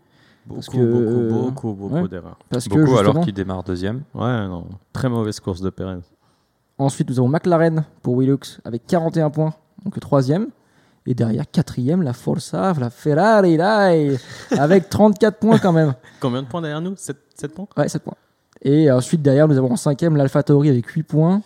Beaucoup, 0.47 0.61
que, 0.71 0.77
euh, 0.77 1.29
beaucoup, 1.29 1.43
beaucoup, 1.43 1.73
beaucoup 1.73 1.95
ouais. 2.03 2.07
d'erreurs. 2.07 2.39
Parce 2.49 2.67
que 2.67 2.73
Beaucoup 2.79 2.97
alors 2.97 3.19
qu'il 3.19 3.33
démarre 3.33 3.63
deuxième. 3.63 4.01
Ouais, 4.15 4.47
non. 4.47 4.65
Très 4.91 5.07
mauvaise 5.09 5.39
course 5.39 5.61
de 5.61 5.69
Perez. 5.69 5.99
ensuite 6.79 7.09
nous 7.09 7.19
avons 7.19 7.27
McLaren 7.27 7.83
pour 8.01 8.17
Willux 8.17 8.59
avec 8.65 8.87
41 8.87 9.29
points, 9.29 9.53
donc 9.83 9.99
troisième. 9.99 10.47
Et 11.09 11.13
derrière, 11.13 11.49
quatrième, 11.49 12.03
la 12.03 12.11
Forza, 12.11 12.73
la 12.77 12.89
Ferrari, 12.89 13.55
là, 13.55 13.93
avec 14.51 14.89
34 14.89 15.39
points 15.39 15.57
quand 15.57 15.71
même. 15.71 15.93
Combien 16.19 16.43
de 16.43 16.47
points 16.47 16.61
derrière 16.61 16.81
nous? 16.81 16.95
7, 16.97 17.17
points? 17.55 17.67
Ouais, 17.77 17.87
7 17.87 18.03
points. 18.03 18.17
Et 18.61 18.91
ensuite, 18.91 19.21
derrière, 19.21 19.47
nous 19.47 19.57
avons 19.57 19.71
en 19.71 19.77
cinquième 19.77 20.17
l'Alpha 20.17 20.43
Tauri 20.43 20.69
avec 20.69 20.85
8 20.85 21.03
points. 21.03 21.41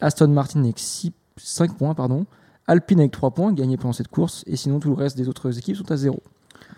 Aston 0.00 0.28
Martin 0.28 0.64
avec 0.64 0.80
6, 0.80 1.12
5 1.36 1.76
points, 1.76 1.94
pardon. 1.94 2.26
Alpine 2.66 2.98
avec 2.98 3.12
3 3.12 3.30
points, 3.30 3.52
gagné 3.52 3.76
pendant 3.76 3.92
cette 3.92 4.08
course. 4.08 4.42
Et 4.48 4.56
sinon, 4.56 4.80
tout 4.80 4.88
le 4.88 4.96
reste 4.96 5.16
des 5.16 5.28
autres 5.28 5.56
équipes 5.56 5.76
sont 5.76 5.92
à 5.92 5.96
0. 5.96 6.20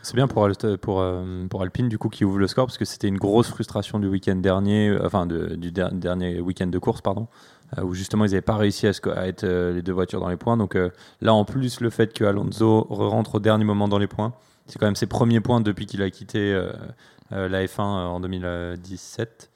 C'est 0.03 0.15
bien 0.15 0.27
pour, 0.29 0.45
euh, 0.47 1.47
pour 1.49 1.63
Alpine 1.63 1.89
du 1.89 1.99
coup 1.99 2.09
qui 2.09 2.25
ouvre 2.25 2.39
le 2.39 2.47
score 2.47 2.67
parce 2.67 2.79
que 2.79 2.85
c'était 2.85 3.09
une 3.09 3.19
grosse 3.19 3.49
frustration 3.49 3.99
du 3.99 4.09
week-end 4.09 4.37
dernier, 4.37 4.89
euh, 4.89 5.05
enfin 5.05 5.27
de- 5.27 5.57
du 5.57 5.73
der- 5.73 5.93
dernier 5.93 6.41
week-end 6.41 6.69
de 6.69 6.79
course 6.79 7.03
pardon, 7.03 7.29
euh, 7.79 7.83
où 7.83 7.95
justement 7.95 8.25
ils 8.25 8.31
n'avaient 8.31 8.41
pas 8.41 8.57
réussi 8.57 8.87
à, 8.87 8.91
être 9.27 9.47
les 9.47 9.83
deux 9.83 9.93
voitures 9.93 10.21
dans 10.21 10.29
les 10.31 10.37
points. 10.39 10.57
Donc 10.57 10.77
là 11.21 11.35
en 11.35 11.45
plus 11.45 11.81
le 11.81 11.91
fait 11.91 12.13
que 12.15 12.25
Alonso 12.25 12.87
rentre 12.89 13.37
au 13.37 13.41
dernier 13.41 13.65
moment 13.65 13.89
dans 13.89 13.99
les 13.99 14.07
points, 14.07 14.33
c'est 14.67 14.79
quand 14.79 14.87
même 14.87 14.97
ses 14.97 15.07
premiers 15.07 15.41
points 15.41 15.61
depuis 15.61 15.87
qu'il 15.87 16.03
a 16.03 16.11
quitté 16.11 16.55
euh, 17.33 17.49
la 17.49 17.65
F1 17.65 17.81
euh, 17.81 18.07
en 18.07 18.21
2017. 18.21 19.51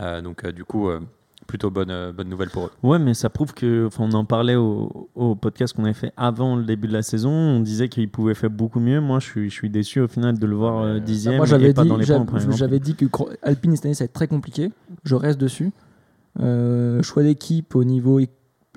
Euh, 0.00 0.20
donc 0.20 0.46
du 0.46 0.64
coup 0.64 0.88
plutôt 1.48 1.70
bonne, 1.70 1.90
euh, 1.90 2.12
bonne 2.12 2.28
nouvelle 2.28 2.50
pour 2.50 2.66
eux. 2.66 2.70
Ouais, 2.84 3.00
mais 3.00 3.14
ça 3.14 3.28
prouve 3.30 3.52
que, 3.54 3.86
enfin, 3.86 4.04
on 4.08 4.12
en 4.12 4.24
parlait 4.24 4.54
au, 4.54 5.08
au 5.16 5.34
podcast 5.34 5.74
qu'on 5.74 5.82
avait 5.84 5.94
fait 5.94 6.12
avant 6.16 6.54
le 6.54 6.62
début 6.62 6.86
de 6.86 6.92
la 6.92 7.02
saison. 7.02 7.30
On 7.30 7.58
disait 7.60 7.88
qu'il 7.88 8.08
pouvait 8.08 8.34
faire 8.34 8.50
beaucoup 8.50 8.78
mieux. 8.80 9.00
Moi, 9.00 9.18
je 9.18 9.24
suis, 9.26 9.50
je 9.50 9.54
suis 9.54 9.70
déçu 9.70 9.98
au 10.00 10.06
final 10.08 10.38
de 10.38 10.46
le 10.46 10.54
voir 10.54 10.82
euh, 10.84 11.00
dixième 11.00 11.38
Moi, 11.38 11.46
j'avais 11.46 11.72
pas 11.74 11.82
dit, 11.82 11.90
j'avais- 12.50 12.78
dit 12.78 12.94
que 12.94 13.06
Alpine 13.42 13.74
cette 13.74 13.86
année, 13.86 13.94
ça 13.94 14.04
va 14.04 14.06
être 14.06 14.12
très 14.12 14.28
compliqué. 14.28 14.70
Je 15.02 15.14
reste 15.16 15.40
dessus. 15.40 15.72
Euh, 16.40 17.02
choix 17.02 17.22
d'équipe 17.24 17.74
au 17.74 17.82
niveau 17.82 18.20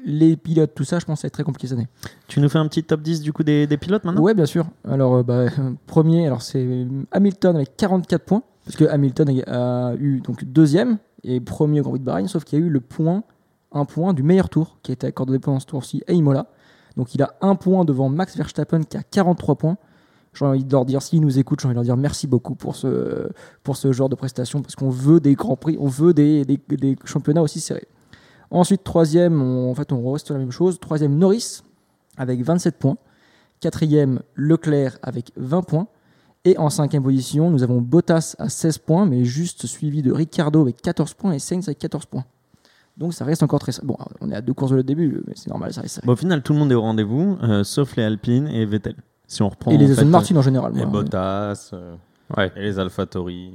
les 0.04 0.36
pilotes, 0.36 0.72
tout 0.74 0.84
ça, 0.84 0.98
je 0.98 1.06
pense 1.06 1.18
que 1.18 1.22
ça 1.22 1.26
va 1.26 1.28
être 1.28 1.34
très 1.36 1.44
compliqué 1.44 1.68
cette 1.68 1.78
année. 1.78 1.88
Tu 2.28 2.40
nous 2.40 2.50
fais 2.50 2.58
un 2.58 2.68
petit 2.68 2.84
top 2.84 3.02
10 3.04 3.22
du 3.22 3.34
coup 3.34 3.44
des, 3.44 3.68
des 3.68 3.78
pilotes 3.78 4.04
maintenant? 4.04 4.22
Ouais, 4.22 4.34
bien 4.34 4.48
sûr. 4.48 4.66
Alors, 4.88 5.16
euh, 5.18 5.24
bah, 5.24 5.34
euh, 5.34 5.50
premier, 5.86 6.26
alors 6.26 6.42
c'est 6.42 6.88
Hamilton 7.12 7.56
avec 7.58 7.78
44 7.78 8.24
points, 8.26 8.42
parce 8.66 8.76
que 8.78 8.86
Hamilton 8.86 9.42
a, 9.46 9.90
a 9.90 9.96
eu 9.96 10.22
donc 10.22 10.44
deuxième 10.46 10.98
et 11.24 11.40
premier 11.40 11.80
au 11.80 11.84
Grand 11.84 11.92
Prix 11.92 12.00
de 12.00 12.06
Bahreïn, 12.06 12.28
sauf 12.28 12.44
qu'il 12.44 12.60
y 12.60 12.62
a 12.62 12.66
eu 12.66 12.70
le 12.70 12.80
point, 12.82 13.24
un 13.72 13.86
point 13.86 14.14
du 14.14 14.24
meilleur 14.24 14.50
tour 14.50 14.78
qui 14.84 14.92
a 14.92 14.94
été 14.94 15.08
accordé 15.08 15.40
pendant 15.40 15.60
ce 15.60 15.66
tour-ci 15.66 16.04
à 16.08 16.14
Imola. 16.14 16.48
Donc, 16.98 17.16
il 17.16 17.22
a 17.22 17.34
un 17.42 17.56
point 17.56 17.86
devant 17.86 18.10
Max 18.10 18.36
Verstappen 18.36 18.82
qui 18.84 18.98
a 18.98 19.04
43 19.04 19.56
points. 19.56 19.78
J'ai 20.34 20.46
envie 20.46 20.64
de 20.64 20.72
leur 20.72 20.86
dire, 20.86 21.02
s'ils 21.02 21.22
nous 21.22 21.40
écoutent, 21.40 21.60
j'ai 21.62 21.68
envie 21.68 21.74
de 21.74 21.80
leur 21.80 21.84
dire 21.86 21.98
merci 21.98 22.26
beaucoup 22.28 22.56
pour 22.56 22.76
ce, 22.76 23.30
pour 23.64 23.76
ce 23.78 23.92
genre 23.92 24.10
de 24.10 24.16
prestation, 24.16 24.62
parce 24.62 24.76
qu'on 24.76 24.90
veut 24.90 25.20
des 25.20 25.36
grands 25.36 25.58
prix, 25.58 25.78
on 25.80 25.88
veut 25.88 26.14
des, 26.14 26.44
des, 26.46 26.60
des 26.70 26.96
championnats 27.06 27.42
aussi 27.42 27.60
serrés. 27.60 27.88
Ensuite, 28.50 28.84
troisième, 28.84 29.42
on- 29.42 29.72
en 29.72 29.76
fait, 29.76 29.92
on 29.94 30.12
reste 30.12 30.32
la 30.32 30.38
même 30.38 30.52
chose. 30.52 30.80
Troisième, 30.80 31.18
Norris 31.18 31.62
avec 32.18 32.42
27 32.44 32.78
points. 32.78 32.98
Quatrième, 33.62 34.22
Leclerc 34.36 34.98
avec 35.02 35.32
20 35.38 35.62
points. 35.62 35.88
Et 36.44 36.58
en 36.58 36.70
cinquième 36.70 37.04
position, 37.04 37.52
nous 37.52 37.62
avons 37.64 37.82
Bottas 37.82 38.36
à 38.40 38.50
16 38.50 38.80
points, 38.80 39.06
mais 39.06 39.24
juste 39.26 39.68
suivi 39.68 40.02
de 40.02 40.12
Ricardo 40.12 40.62
avec 40.62 40.82
14 40.82 41.14
points 41.14 41.34
et 41.34 41.40
Sainz 41.40 41.68
avec 41.68 41.78
14 41.80 42.06
points. 42.06 42.26
Donc 42.98 43.14
ça 43.14 43.26
reste 43.26 43.44
encore 43.44 43.60
très... 43.60 43.72
Bon, 43.84 43.96
on 44.22 44.32
est 44.32 44.36
à 44.36 44.42
deux 44.42 44.54
courses 44.54 44.72
de 44.72 44.78
le 44.78 44.84
début, 44.84 45.22
mais 45.28 45.34
c'est 45.36 45.50
normal, 45.50 45.72
ça 45.74 45.82
reste. 45.82 46.04
Bon, 46.04 46.14
au 46.14 46.16
final, 46.16 46.42
tout 46.42 46.54
le 46.54 46.60
monde 46.60 46.72
est 46.72 46.76
au 46.76 46.82
rendez-vous, 46.82 47.38
euh, 47.44 47.64
sauf 47.64 47.96
les 47.96 48.04
Alpine 48.04 48.48
et 48.48 48.66
Vettel. 48.66 48.96
Si 49.28 49.42
on 49.44 49.50
reprend. 49.50 49.72
et 49.72 49.78
les 49.78 49.92
Aston 49.92 50.08
Martin 50.08 50.36
en 50.36 50.42
général. 50.42 50.74
Les 50.74 50.82
moi. 50.86 51.04
Bottas, 51.04 51.70
euh, 51.74 51.96
Ouais. 52.36 52.52
et 52.56 52.62
les 52.62 52.80
AlphaTauri. 52.80 53.54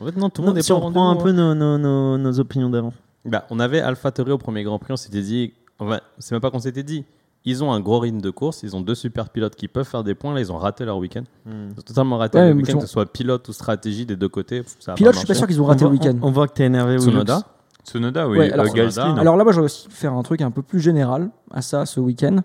En 0.00 0.06
fait, 0.06 0.16
non, 0.16 0.30
tout 0.30 0.42
le 0.42 0.46
Non, 0.46 0.50
monde 0.52 0.58
est 0.58 0.62
si 0.62 0.68
pas 0.72 0.78
on 0.78 0.80
reprend 0.80 1.10
un 1.10 1.16
peu 1.16 1.30
hein. 1.30 1.32
nos, 1.32 1.54
nos, 1.54 1.78
nos, 1.78 2.18
nos 2.18 2.40
opinions 2.40 2.70
d'avant. 2.70 2.92
Bah, 3.24 3.46
on 3.50 3.58
avait 3.60 3.80
AlphaTauri 3.80 4.32
au 4.32 4.38
premier 4.38 4.62
Grand 4.64 4.78
Prix, 4.78 4.92
on 4.92 4.96
s'était 4.96 5.20
dit, 5.22 5.52
enfin, 5.78 6.00
c'est 6.18 6.34
même 6.34 6.40
pas 6.40 6.50
qu'on 6.50 6.58
s'était 6.60 6.82
dit, 6.82 7.04
ils 7.44 7.64
ont 7.64 7.72
un 7.72 7.80
gros 7.80 7.98
rythme 7.98 8.20
de 8.20 8.30
course, 8.30 8.62
ils 8.62 8.76
ont 8.76 8.80
deux 8.80 8.94
super 8.94 9.30
pilotes 9.30 9.56
qui 9.56 9.68
peuvent 9.68 9.86
faire 9.86 10.04
des 10.04 10.14
points, 10.14 10.32
là 10.34 10.40
ils 10.40 10.52
ont 10.52 10.58
raté 10.58 10.84
leur 10.84 10.98
week-end. 10.98 11.24
Ils 11.46 11.50
ont 11.78 11.82
totalement 11.84 12.18
raté 12.18 12.38
Ouais, 12.38 12.50
le 12.50 12.54
week-end, 12.56 12.74
que 12.78 12.80
ce 12.82 12.86
soit 12.86 13.06
pilote 13.06 13.48
ou 13.48 13.52
stratégie 13.52 14.06
des 14.06 14.16
deux 14.16 14.28
côtés. 14.28 14.62
Ça 14.78 14.94
Pilote, 14.94 15.14
je 15.14 15.18
suis 15.18 15.26
pas 15.26 15.34
sûr 15.34 15.46
qu'ils 15.46 15.60
ont 15.60 15.64
raté 15.66 15.84
on, 15.84 15.88
le 15.88 15.94
week-end. 15.94 16.16
on, 16.22 16.28
on 16.28 16.30
voit 16.30 16.46
que 16.48 16.54
t'es 16.54 16.64
énervé. 16.64 16.98
Tsunoda 16.98 17.42
Tsunoda, 17.84 18.28
oui. 18.28 18.38
Ouais, 18.38 18.52
Euh, 18.52 18.64
Tsunoda. 18.66 19.14
Alors 19.20 19.36
là, 19.36 19.42
moi, 19.44 19.52
j'aurais 19.52 19.64
aussi 19.66 19.88
faire 19.90 20.12
un 20.12 20.22
truc 20.22 20.40
un 20.40 20.50
peu 20.52 20.62
plus 20.62 20.78
général 20.80 21.30
à 21.50 21.62
ça 21.62 21.84
ce 21.84 21.98
week-end, 21.98 22.38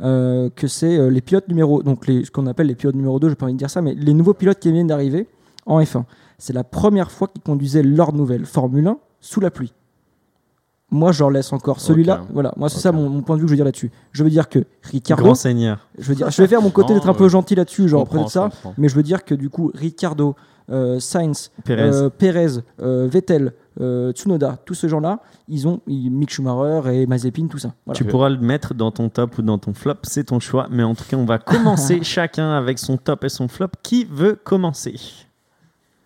euh, 0.00 0.50
que 0.54 0.68
c'est 0.68 0.98
euh, 0.98 1.08
les 1.10 1.20
pilotes 1.20 1.48
numéro, 1.48 1.82
donc 1.82 2.06
les, 2.06 2.24
ce 2.24 2.30
qu'on 2.30 2.46
appelle 2.46 2.68
les 2.68 2.74
pilotes 2.76 2.94
numéro 2.94 3.18
2, 3.18 3.28
j'ai 3.30 3.34
pas 3.34 3.46
envie 3.46 3.54
de 3.54 3.58
dire 3.58 3.70
ça, 3.70 3.82
mais 3.82 3.94
les 3.94 4.14
nouveaux 4.14 4.34
pilotes 4.34 4.58
qui 4.60 4.70
viennent 4.70 4.86
d'arriver 4.86 5.26
en 5.66 5.80
F1. 5.80 6.04
C'est 6.38 6.52
la 6.52 6.64
première 6.64 7.10
fois 7.10 7.28
qu'ils 7.28 7.42
conduisaient 7.42 7.82
leur 7.82 8.12
nouvelle 8.12 8.44
Formule 8.46 8.86
1 8.86 8.98
sous 9.20 9.40
la 9.40 9.50
pluie. 9.50 9.72
Moi, 10.90 11.12
je 11.12 11.20
leur 11.20 11.30
laisse 11.30 11.52
encore 11.52 11.80
celui-là. 11.80 12.24
Voilà, 12.32 12.52
moi, 12.56 12.68
c'est 12.68 12.78
ça 12.78 12.92
mon, 12.92 13.08
mon 13.08 13.22
point 13.22 13.36
de 13.36 13.40
vue 13.40 13.46
que 13.46 13.48
je 13.50 13.52
veux 13.54 13.56
dire 13.56 13.64
là-dessus. 13.64 13.90
Je 14.12 14.22
veux 14.22 14.30
dire 14.30 14.48
que 14.48 14.60
Ricardo, 14.82 15.24
Grand 15.24 15.34
seigneur. 15.34 15.88
je 15.98 16.04
veux 16.08 16.14
dire, 16.14 16.30
je 16.30 16.40
vais 16.42 16.46
faire 16.48 16.62
mon 16.62 16.70
côté 16.70 16.94
d'être 16.94 17.08
un 17.08 17.14
peu 17.14 17.24
euh, 17.24 17.28
gentil 17.28 17.54
là-dessus, 17.54 17.88
genre 17.88 18.02
comprends, 18.02 18.18
peut-être 18.18 18.30
ça, 18.30 18.50
mais 18.78 18.88
je 18.88 18.94
veux 18.94 19.02
dire 19.02 19.24
que 19.24 19.34
du 19.34 19.50
coup, 19.50 19.72
Ricardo, 19.74 20.36
euh, 20.70 21.00
Sainz, 21.00 21.50
Pérez. 21.64 21.82
euh, 21.82 22.10
Pérez, 22.10 22.58
euh, 22.80 23.08
Vettel, 23.10 23.52
Tsunoda, 24.12 24.56
tous 24.64 24.74
ces 24.74 24.88
gens-là, 24.88 25.18
ils 25.48 25.66
ont 25.66 25.80
ils- 25.88 26.10
Mick 26.10 26.30
Schumacher 26.30 26.94
et 26.94 27.06
Mazepin, 27.06 27.48
tout 27.48 27.58
ça. 27.58 27.74
Voilà. 27.86 27.96
Tu 27.96 28.04
pourras 28.04 28.28
le 28.28 28.38
mettre 28.38 28.72
dans 28.72 28.92
ton 28.92 29.08
top 29.08 29.38
ou 29.38 29.42
dans 29.42 29.58
ton 29.58 29.74
flop, 29.74 29.94
c'est 30.04 30.24
ton 30.24 30.38
choix. 30.38 30.68
Mais 30.70 30.84
en 30.84 30.94
tout 30.94 31.04
cas, 31.08 31.16
on 31.16 31.24
va 31.24 31.38
commencer 31.38 31.98
chacun 32.02 32.52
avec 32.52 32.78
son 32.78 32.96
top 32.98 33.24
et 33.24 33.28
son 33.28 33.48
flop. 33.48 33.68
Qui 33.82 34.04
veut 34.04 34.38
commencer? 34.42 34.94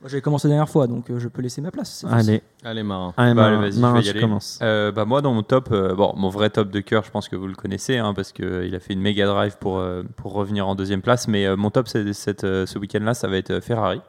Moi, 0.00 0.08
J'avais 0.08 0.20
commencé 0.20 0.46
la 0.46 0.52
dernière 0.54 0.68
fois, 0.68 0.86
donc 0.86 1.10
euh, 1.10 1.18
je 1.18 1.26
peux 1.26 1.42
laisser 1.42 1.60
ma 1.60 1.72
place. 1.72 2.04
Allez, 2.08 2.40
Allez, 2.62 2.84
Marin. 2.84 3.12
allez, 3.16 3.34
Bah, 3.34 3.50
Marin, 3.50 3.60
vas-y, 3.60 3.72
je 3.72 3.80
vais 3.80 4.02
y 4.06 4.10
aller. 4.10 4.20
commences. 4.20 4.58
Euh, 4.62 4.92
bah 4.92 5.04
moi 5.04 5.22
dans 5.22 5.32
mon 5.34 5.42
top, 5.42 5.70
euh, 5.72 5.94
bon 5.96 6.12
mon 6.16 6.28
vrai 6.28 6.50
top 6.50 6.70
de 6.70 6.78
cœur, 6.80 7.02
je 7.04 7.10
pense 7.10 7.28
que 7.28 7.34
vous 7.34 7.48
le 7.48 7.54
connaissez 7.56 7.98
hein, 7.98 8.14
parce 8.14 8.30
qu'il 8.32 8.72
a 8.74 8.78
fait 8.78 8.92
une 8.92 9.00
méga 9.00 9.26
drive 9.26 9.56
pour 9.58 9.78
euh, 9.78 10.04
pour 10.16 10.34
revenir 10.34 10.68
en 10.68 10.76
deuxième 10.76 11.02
place. 11.02 11.26
Mais 11.26 11.46
euh, 11.46 11.56
mon 11.56 11.70
top 11.70 11.88
c'est 11.88 12.12
cette, 12.12 12.44
euh, 12.44 12.64
ce 12.64 12.78
week-end-là, 12.78 13.14
ça 13.14 13.26
va 13.26 13.38
être 13.38 13.58
Ferrari. 13.60 14.00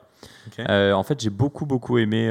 Euh, 0.60 0.94
en 0.94 1.02
fait, 1.04 1.20
j'ai 1.22 1.30
beaucoup 1.32 1.66
beaucoup 1.66 1.98
aimé. 1.98 2.30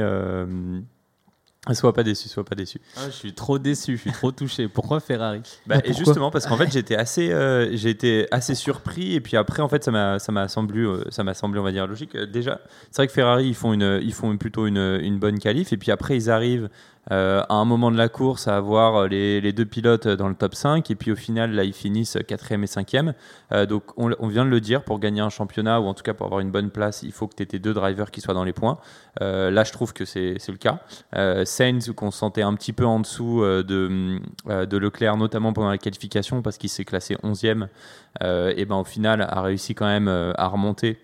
Sois 1.73 1.93
pas 1.93 2.03
déçu, 2.03 2.29
sois 2.29 2.45
pas 2.45 2.55
déçu. 2.55 2.79
Ah, 2.95 3.01
je 3.07 3.11
suis 3.11 3.33
trop 3.33 3.59
déçu, 3.59 3.97
je 3.97 4.01
suis 4.01 4.11
trop 4.11 4.31
touché. 4.31 4.67
Pourquoi 4.69 4.99
Ferrari? 5.01 5.41
Bah, 5.67 5.75
Ah, 5.77 5.81
et 5.87 5.93
justement 5.93 6.31
parce 6.31 6.47
qu'en 6.47 6.55
fait 6.57 6.71
j'étais 6.71 6.95
assez, 6.95 7.31
euh, 7.31 7.69
j'ai 7.75 7.89
été 7.89 8.27
assez 8.31 8.55
surpris 8.55 9.13
et 9.13 9.19
puis 9.21 9.35
après 9.37 9.61
en 9.61 9.67
fait 9.67 9.83
ça 9.83 9.91
m'a, 9.91 10.19
ça 10.19 10.31
m'a 10.31 10.47
semblé, 10.47 10.79
euh, 10.79 11.03
ça 11.09 11.23
m'a 11.23 11.33
semblé 11.33 11.59
on 11.59 11.63
va 11.63 11.71
dire 11.73 11.85
logique. 11.85 12.15
Euh, 12.15 12.25
Déjà, 12.25 12.61
c'est 12.89 13.01
vrai 13.01 13.07
que 13.07 13.13
Ferrari 13.13 13.47
ils 13.49 13.55
font 13.55 13.73
une, 13.73 13.99
ils 14.01 14.13
font 14.13 14.35
plutôt 14.37 14.67
une, 14.67 14.99
une 15.01 15.19
bonne 15.19 15.37
qualif 15.37 15.73
et 15.73 15.77
puis 15.77 15.91
après 15.91 16.15
ils 16.15 16.31
arrivent 16.31 16.69
euh, 17.11 17.43
à 17.49 17.55
un 17.55 17.65
moment 17.65 17.91
de 17.91 17.97
la 17.97 18.07
course 18.07 18.47
à 18.47 18.55
avoir 18.55 18.95
euh, 18.95 19.07
les, 19.07 19.51
deux 19.51 19.65
pilotes 19.65 20.07
dans 20.07 20.29
le 20.29 20.35
top 20.35 20.53
5 20.53 20.89
et 20.91 20.95
puis 20.95 21.11
au 21.11 21.15
final 21.15 21.51
là 21.51 21.63
ils 21.63 21.73
finissent 21.73 22.17
quatrième 22.27 22.63
et 22.63 22.67
cinquième. 22.67 23.13
Euh, 23.51 23.65
donc 23.65 23.83
on, 23.97 24.27
vient 24.27 24.45
de 24.45 24.49
le 24.49 24.61
dire 24.61 24.83
pour 24.83 24.99
gagner 24.99 25.21
un 25.21 25.29
championnat 25.29 25.81
ou 25.81 25.85
en 25.85 25.93
tout 25.93 26.03
cas 26.03 26.13
pour 26.13 26.27
avoir 26.27 26.41
une 26.41 26.51
bonne 26.51 26.69
place 26.69 27.01
il 27.03 27.11
faut 27.11 27.27
que 27.27 27.35
tu 27.35 27.43
aies 27.43 27.47
tes 27.47 27.59
deux 27.59 27.73
drivers 27.73 28.11
qui 28.11 28.21
soient 28.21 28.33
dans 28.33 28.43
les 28.43 28.53
points. 28.53 28.77
Euh, 29.21 29.49
là 29.49 29.63
je 29.63 29.71
trouve 29.71 29.93
que 29.93 30.05
c'est, 30.05 30.37
le 30.47 30.57
cas. 30.57 30.81
Euh, 31.15 31.45
Sainz 31.45 31.91
qu'on 31.95 32.11
sentait 32.11 32.43
un 32.43 32.53
petit 32.53 32.73
peu 32.73 32.85
en 32.85 32.99
dessous 32.99 33.43
euh, 33.43 33.63
de, 33.63 34.19
euh, 34.47 34.79
Leclerc 34.79 35.17
notamment 35.17 35.51
pendant 35.51 35.69
la 35.69 35.77
qualification 35.77 36.41
parce 36.41 36.57
qu'il 36.57 36.69
s'est 36.69 36.85
classé 36.85 37.15
11e 37.23 37.67
euh, 38.23 38.53
et 38.55 38.65
ben 38.65 38.75
au 38.75 38.83
final 38.83 39.21
a 39.21 39.41
réussi 39.41 39.75
quand 39.75 39.87
même 39.87 40.07
euh, 40.07 40.31
à 40.35 40.47
remonter 40.47 40.97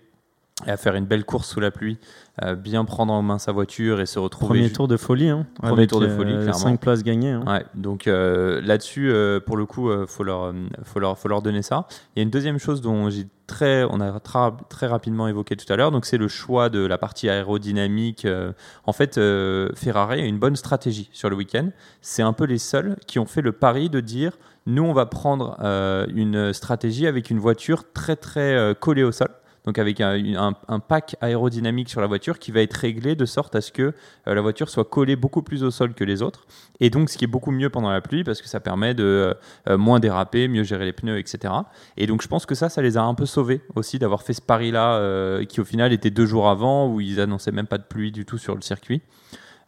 et 0.66 0.70
à 0.70 0.76
faire 0.76 0.94
une 0.94 1.04
belle 1.04 1.24
course 1.24 1.48
sous 1.50 1.60
la 1.60 1.70
pluie, 1.70 1.98
euh, 1.98 2.25
bien 2.62 2.84
prendre 2.84 3.12
en 3.12 3.22
main 3.22 3.38
sa 3.38 3.52
voiture 3.52 4.00
et 4.00 4.06
se 4.06 4.18
retrouver 4.18 4.60
Premier 4.60 4.70
tour 4.72 4.88
de 4.88 4.96
folie. 4.96 5.28
Hein, 5.28 5.46
Premier 5.58 5.72
avec, 5.72 5.90
tour 5.90 6.00
de 6.00 6.08
folie, 6.08 6.32
euh, 6.34 6.42
clairement. 6.42 6.58
cinq 6.58 6.80
places 6.80 7.02
gagnées. 7.02 7.30
hein. 7.32 7.44
Ouais, 7.46 7.64
donc 7.74 8.06
euh, 8.06 8.60
là-dessus, 8.62 9.10
euh, 9.10 9.40
pour 9.40 9.56
le 9.56 9.64
coup, 9.66 9.88
euh, 9.90 10.06
faut 10.06 10.22
leur, 10.22 10.44
euh, 10.44 10.52
faut 10.84 11.00
leur, 11.00 11.18
faut 11.18 11.28
leur 11.28 11.40
donner 11.42 11.62
ça. 11.62 11.86
Il 12.14 12.18
y 12.18 12.20
a 12.20 12.22
une 12.24 12.30
deuxième 12.30 12.58
chose 12.58 12.80
dont 12.82 13.08
j'ai 13.08 13.26
très, 13.46 13.84
on 13.84 14.00
a 14.00 14.10
tra- 14.18 14.56
très 14.68 14.86
rapidement 14.86 15.28
évoqué 15.28 15.56
tout 15.56 15.72
à 15.72 15.76
l'heure, 15.76 15.92
donc 15.92 16.04
c'est 16.04 16.18
le 16.18 16.28
choix 16.28 16.68
de 16.68 16.84
la 16.84 16.98
partie 16.98 17.28
aérodynamique. 17.28 18.24
euh. 18.24 18.52
en 18.84 18.92
fait, 18.92 19.18
euh, 19.18 19.70
Ferrari 19.74 20.20
a 20.20 20.24
une 20.24 20.38
bonne 20.38 20.56
stratégie 20.56 21.08
sur 21.12 21.30
le 21.30 21.36
week-end. 21.36 21.70
C'est 22.02 22.22
un 22.22 22.32
peu 22.32 22.44
les 22.44 22.58
seuls 22.58 22.96
qui 23.06 23.18
ont 23.18 23.26
fait 23.26 23.42
le 23.42 23.52
pari 23.52 23.88
de 23.88 24.00
dire, 24.00 24.32
nous, 24.66 24.82
on 24.82 24.92
va 24.92 25.06
prendre 25.06 25.56
euh, 25.62 26.06
une 26.12 26.52
stratégie 26.52 27.06
avec 27.06 27.30
une 27.30 27.38
voiture 27.38 27.84
très 27.92 28.16
très 28.16 28.54
euh, 28.56 28.74
collée 28.74 29.04
au 29.04 29.12
sol. 29.12 29.28
Donc 29.66 29.78
avec 29.78 30.00
un, 30.00 30.54
pack 30.88 31.16
aérodynamique 31.20 31.88
sur 31.88 32.00
la 32.00 32.06
voiture 32.06 32.38
qui 32.38 32.52
va 32.52 32.60
être 32.60 32.74
réglé 32.74 33.16
de 33.16 33.24
sorte 33.24 33.54
à 33.56 33.60
ce 33.60 33.72
que 33.72 33.92
euh, 34.28 34.34
la 34.34 34.40
voiture 34.40 34.68
soit 34.68 34.84
collée 34.84 35.16
beaucoup 35.16 35.42
plus 35.42 35.64
au 35.64 35.70
sol 35.70 35.94
que 35.94 36.04
les 36.04 36.22
autres. 36.22 36.46
Et 36.80 36.88
donc, 36.88 37.10
ce 37.10 37.18
qui 37.18 37.24
est 37.24 37.28
beaucoup 37.28 37.50
mieux 37.50 37.68
pendant 37.68 37.90
la 37.90 38.00
pluie 38.00 38.24
parce 38.24 38.40
que 38.40 38.48
ça 38.48 38.60
permet 38.60 38.94
de 38.94 39.36
euh, 39.68 39.78
moins 39.78 40.00
déraper, 40.00 40.48
mieux 40.48 40.62
gérer 40.62 40.84
les 40.84 40.92
pneus, 40.92 41.18
etc. 41.18 41.52
Et 41.96 42.06
donc, 42.06 42.22
je 42.22 42.28
pense 42.28 42.46
que 42.46 42.54
ça, 42.54 42.68
ça 42.68 42.80
les 42.80 42.96
a 42.96 43.02
un 43.02 43.14
peu 43.14 43.26
sauvés 43.26 43.60
aussi 43.74 43.98
d'avoir 43.98 44.22
fait 44.22 44.34
ce 44.34 44.42
pari-là 44.42 44.94
euh, 44.94 45.44
qui, 45.44 45.60
au 45.60 45.64
final, 45.64 45.92
était 45.92 46.10
deux 46.10 46.26
jours 46.26 46.48
avant 46.48 46.88
où 46.88 47.00
ils 47.00 47.20
annonçaient 47.20 47.52
même 47.52 47.66
pas 47.66 47.78
de 47.78 47.84
pluie 47.84 48.12
du 48.12 48.24
tout 48.24 48.38
sur 48.38 48.54
le 48.54 48.62
circuit. 48.62 49.02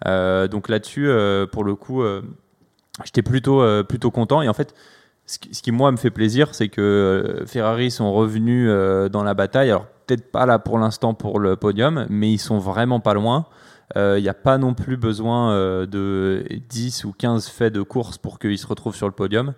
Euh, 0.06 0.48
donc 0.48 0.68
là-dessus, 0.68 1.08
euh, 1.08 1.46
pour 1.46 1.64
le 1.64 1.74
coup, 1.74 2.02
euh, 2.02 2.22
j'étais 3.04 3.22
plutôt, 3.22 3.62
euh, 3.62 3.82
plutôt 3.82 4.10
content. 4.10 4.42
Et 4.42 4.48
en 4.48 4.54
fait, 4.54 4.74
ce 5.28 5.38
qui, 5.38 5.54
ce 5.54 5.62
qui, 5.62 5.70
moi 5.70 5.92
me 5.92 5.96
fait 5.96 6.10
plaisir, 6.10 6.54
c'est 6.54 6.68
que 6.68 6.80
euh, 6.80 7.46
Ferrari 7.46 7.90
sont 7.92 8.12
revenus 8.12 8.66
euh, 8.68 9.08
dans 9.08 9.22
la 9.22 9.34
bataille. 9.34 9.70
Alors 9.70 9.86
peut-être 10.06 10.32
pas 10.32 10.46
là 10.46 10.58
pour 10.58 10.78
l'instant 10.78 11.14
pour 11.14 11.38
le 11.38 11.54
podium, 11.54 12.06
mais 12.08 12.32
ils 12.32 12.38
sont 12.38 12.58
vraiment 12.58 12.98
pas 12.98 13.14
loin. 13.14 13.46
Il 13.96 14.20
n'y 14.22 14.28
a 14.28 14.34
pas 14.34 14.58
non 14.58 14.74
plus 14.74 14.98
besoin 14.98 15.50
euh, 15.52 15.86
de 15.86 16.44
10 16.68 17.04
ou 17.04 17.14
15 17.16 17.48
faits 17.48 17.72
de 17.72 17.80
course 17.80 18.18
pour 18.18 18.38
qu'ils 18.38 18.58
se 18.58 18.66
retrouvent 18.66 18.94
sur 18.94 19.06
le 19.06 19.14
podium. 19.14 19.54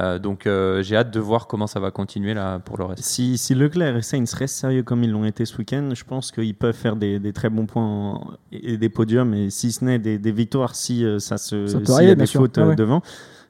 Euh, 0.00 0.18
donc 0.18 0.46
euh, 0.46 0.82
j'ai 0.82 0.96
hâte 0.96 1.10
de 1.12 1.20
voir 1.20 1.46
comment 1.46 1.66
ça 1.66 1.80
va 1.80 1.90
continuer 1.90 2.32
là 2.32 2.58
pour 2.60 2.78
le 2.78 2.84
reste. 2.86 3.04
Si, 3.04 3.36
si 3.36 3.54
Leclerc 3.54 3.94
et 3.98 4.02
Sainz 4.02 4.32
restent 4.32 4.56
sérieux 4.56 4.82
comme 4.84 5.04
ils 5.04 5.10
l'ont 5.10 5.26
été 5.26 5.44
ce 5.44 5.56
week-end, 5.58 5.90
je 5.94 6.02
pense 6.02 6.32
qu'ils 6.32 6.54
peuvent 6.54 6.74
faire 6.74 6.96
des, 6.96 7.18
des 7.18 7.34
très 7.34 7.50
bons 7.50 7.66
points 7.66 7.84
en- 7.84 8.30
et 8.52 8.78
des 8.78 8.88
podiums, 8.88 9.34
et 9.34 9.50
si 9.50 9.70
ce 9.70 9.84
n'est 9.84 9.98
des, 9.98 10.18
des 10.18 10.32
victoires, 10.32 10.74
si 10.74 11.04
euh, 11.04 11.18
ça 11.18 11.36
se, 11.36 11.66
Ça 11.66 11.78
s'il 11.84 12.08
y 12.08 12.10
a 12.10 12.14
des 12.14 12.26
fautes 12.26 12.56
Ah 12.56 12.62
euh, 12.62 12.68
ouais. 12.70 12.76
devant. 12.76 13.02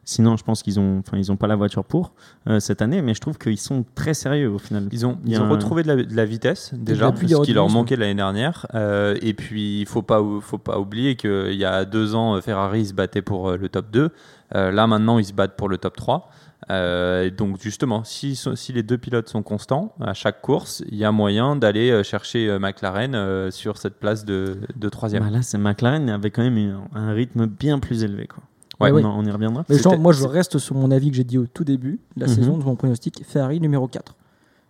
Sinon, 0.04 0.36
je 0.36 0.44
pense 0.44 0.62
qu'ils 0.62 0.78
ont, 0.78 0.98
enfin, 0.98 1.16
ils 1.16 1.32
ont 1.32 1.36
pas 1.36 1.46
la 1.46 1.56
voiture 1.56 1.84
pour 1.84 2.12
euh, 2.48 2.60
cette 2.60 2.82
année, 2.82 3.00
mais 3.02 3.14
je 3.14 3.20
trouve 3.20 3.38
qu'ils 3.38 3.58
sont 3.58 3.84
très 3.94 4.12
sérieux 4.14 4.50
au 4.50 4.58
final. 4.58 4.88
Ils 4.92 5.06
ont, 5.06 5.18
ils 5.24 5.36
un- 5.44 5.48
retrouvé 5.48 5.82
de 5.82 5.88
la, 5.88 5.96
de 6.02 6.14
la 6.16 6.24
vitesse 6.24 6.72
déjà, 6.74 7.06
ce 7.28 7.34
qui 7.46 7.52
leur 7.54 7.64
manquait 7.74 7.96
l'année 7.96 8.14
dernière. 8.14 8.66
Euh, 8.74 9.16
et 9.22 9.32
puis 9.34 9.80
il 9.80 9.86
faut 9.86 10.02
pas, 10.02 10.22
faut 10.40 10.58
pas 10.58 10.78
oublier 10.78 11.16
qu'il 11.16 11.54
y 11.54 11.64
a 11.64 11.84
deux 11.84 12.14
ans, 12.14 12.40
Ferrari 12.42 12.86
se 12.86 12.92
battait 12.94 13.22
pour 13.22 13.48
euh, 13.50 13.56
le 13.56 13.68
top 13.68 13.90
2. 13.90 14.10
Euh, 14.54 14.70
là 14.70 14.86
maintenant, 14.86 15.18
ils 15.18 15.24
se 15.24 15.32
battent 15.32 15.56
pour 15.56 15.68
le 15.68 15.78
top 15.78 15.96
3. 15.96 16.28
Euh, 16.70 17.28
donc 17.30 17.60
justement, 17.60 18.04
si, 18.04 18.36
si 18.36 18.72
les 18.72 18.82
deux 18.82 18.96
pilotes 18.96 19.28
sont 19.28 19.42
constants 19.42 19.94
à 20.00 20.14
chaque 20.14 20.40
course, 20.40 20.82
il 20.90 20.96
y 20.96 21.04
a 21.04 21.12
moyen 21.12 21.56
d'aller 21.56 21.90
euh, 21.90 22.02
chercher 22.02 22.48
euh, 22.48 22.58
McLaren 22.58 23.14
euh, 23.14 23.50
sur 23.50 23.76
cette 23.76 23.98
place 23.98 24.24
de, 24.24 24.58
de 24.76 24.88
troisième. 24.88 25.22
Bah 25.24 25.30
là, 25.30 25.42
c'est 25.42 25.58
McLaren 25.58 26.08
avait 26.08 26.30
quand 26.30 26.42
même 26.42 26.56
un, 26.94 26.98
un 26.98 27.12
rythme 27.12 27.46
bien 27.46 27.78
plus 27.78 28.02
élevé. 28.04 28.26
Quoi. 28.26 28.42
Ouais, 28.80 28.90
on, 28.90 28.94
oui. 28.96 29.04
en- 29.04 29.18
on 29.18 29.24
y 29.24 29.30
reviendra. 29.30 29.64
Mais 29.68 29.76
genre, 29.78 29.92
C'était- 29.92 30.02
moi, 30.02 30.12
je 30.12 30.24
reste 30.26 30.58
sur 30.58 30.74
mon 30.74 30.90
avis 30.90 31.10
que 31.10 31.16
j'ai 31.16 31.24
dit 31.24 31.38
au 31.38 31.46
tout 31.46 31.64
début 31.64 32.00
de 32.16 32.20
la 32.22 32.26
Mhm. 32.28 32.34
saison, 32.34 32.58
de 32.58 32.64
mon 32.64 32.76
pronostic 32.76 33.24
Ferrari 33.24 33.60
numéro 33.60 33.86
4. 33.88 34.16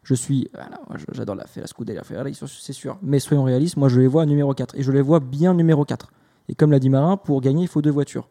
Je 0.02 0.14
suis. 0.14 0.48
voilà, 0.52 0.78
je- 0.96 1.04
J'adore 1.14 1.34
la, 1.36 1.44
la 1.56 1.66
Scuderia 1.66 2.02
Ferrari, 2.04 2.34
c'est 2.34 2.72
sûr. 2.74 2.98
Mais 3.02 3.18
soyons 3.20 3.44
réalistes, 3.44 3.76
moi, 3.78 3.88
je 3.88 3.98
les 4.00 4.06
vois 4.06 4.26
numéro 4.26 4.52
4. 4.52 4.74
Et 4.76 4.82
je 4.82 4.92
les 4.92 5.00
vois 5.00 5.20
bien 5.20 5.54
numéro 5.54 5.84
4. 5.86 6.12
Et 6.50 6.54
comme 6.54 6.70
l'a 6.72 6.78
dit 6.78 6.90
Marin, 6.90 7.16
pour 7.16 7.40
gagner, 7.40 7.62
il 7.62 7.68
faut 7.68 7.80
deux 7.80 7.90
voitures. 7.90 8.28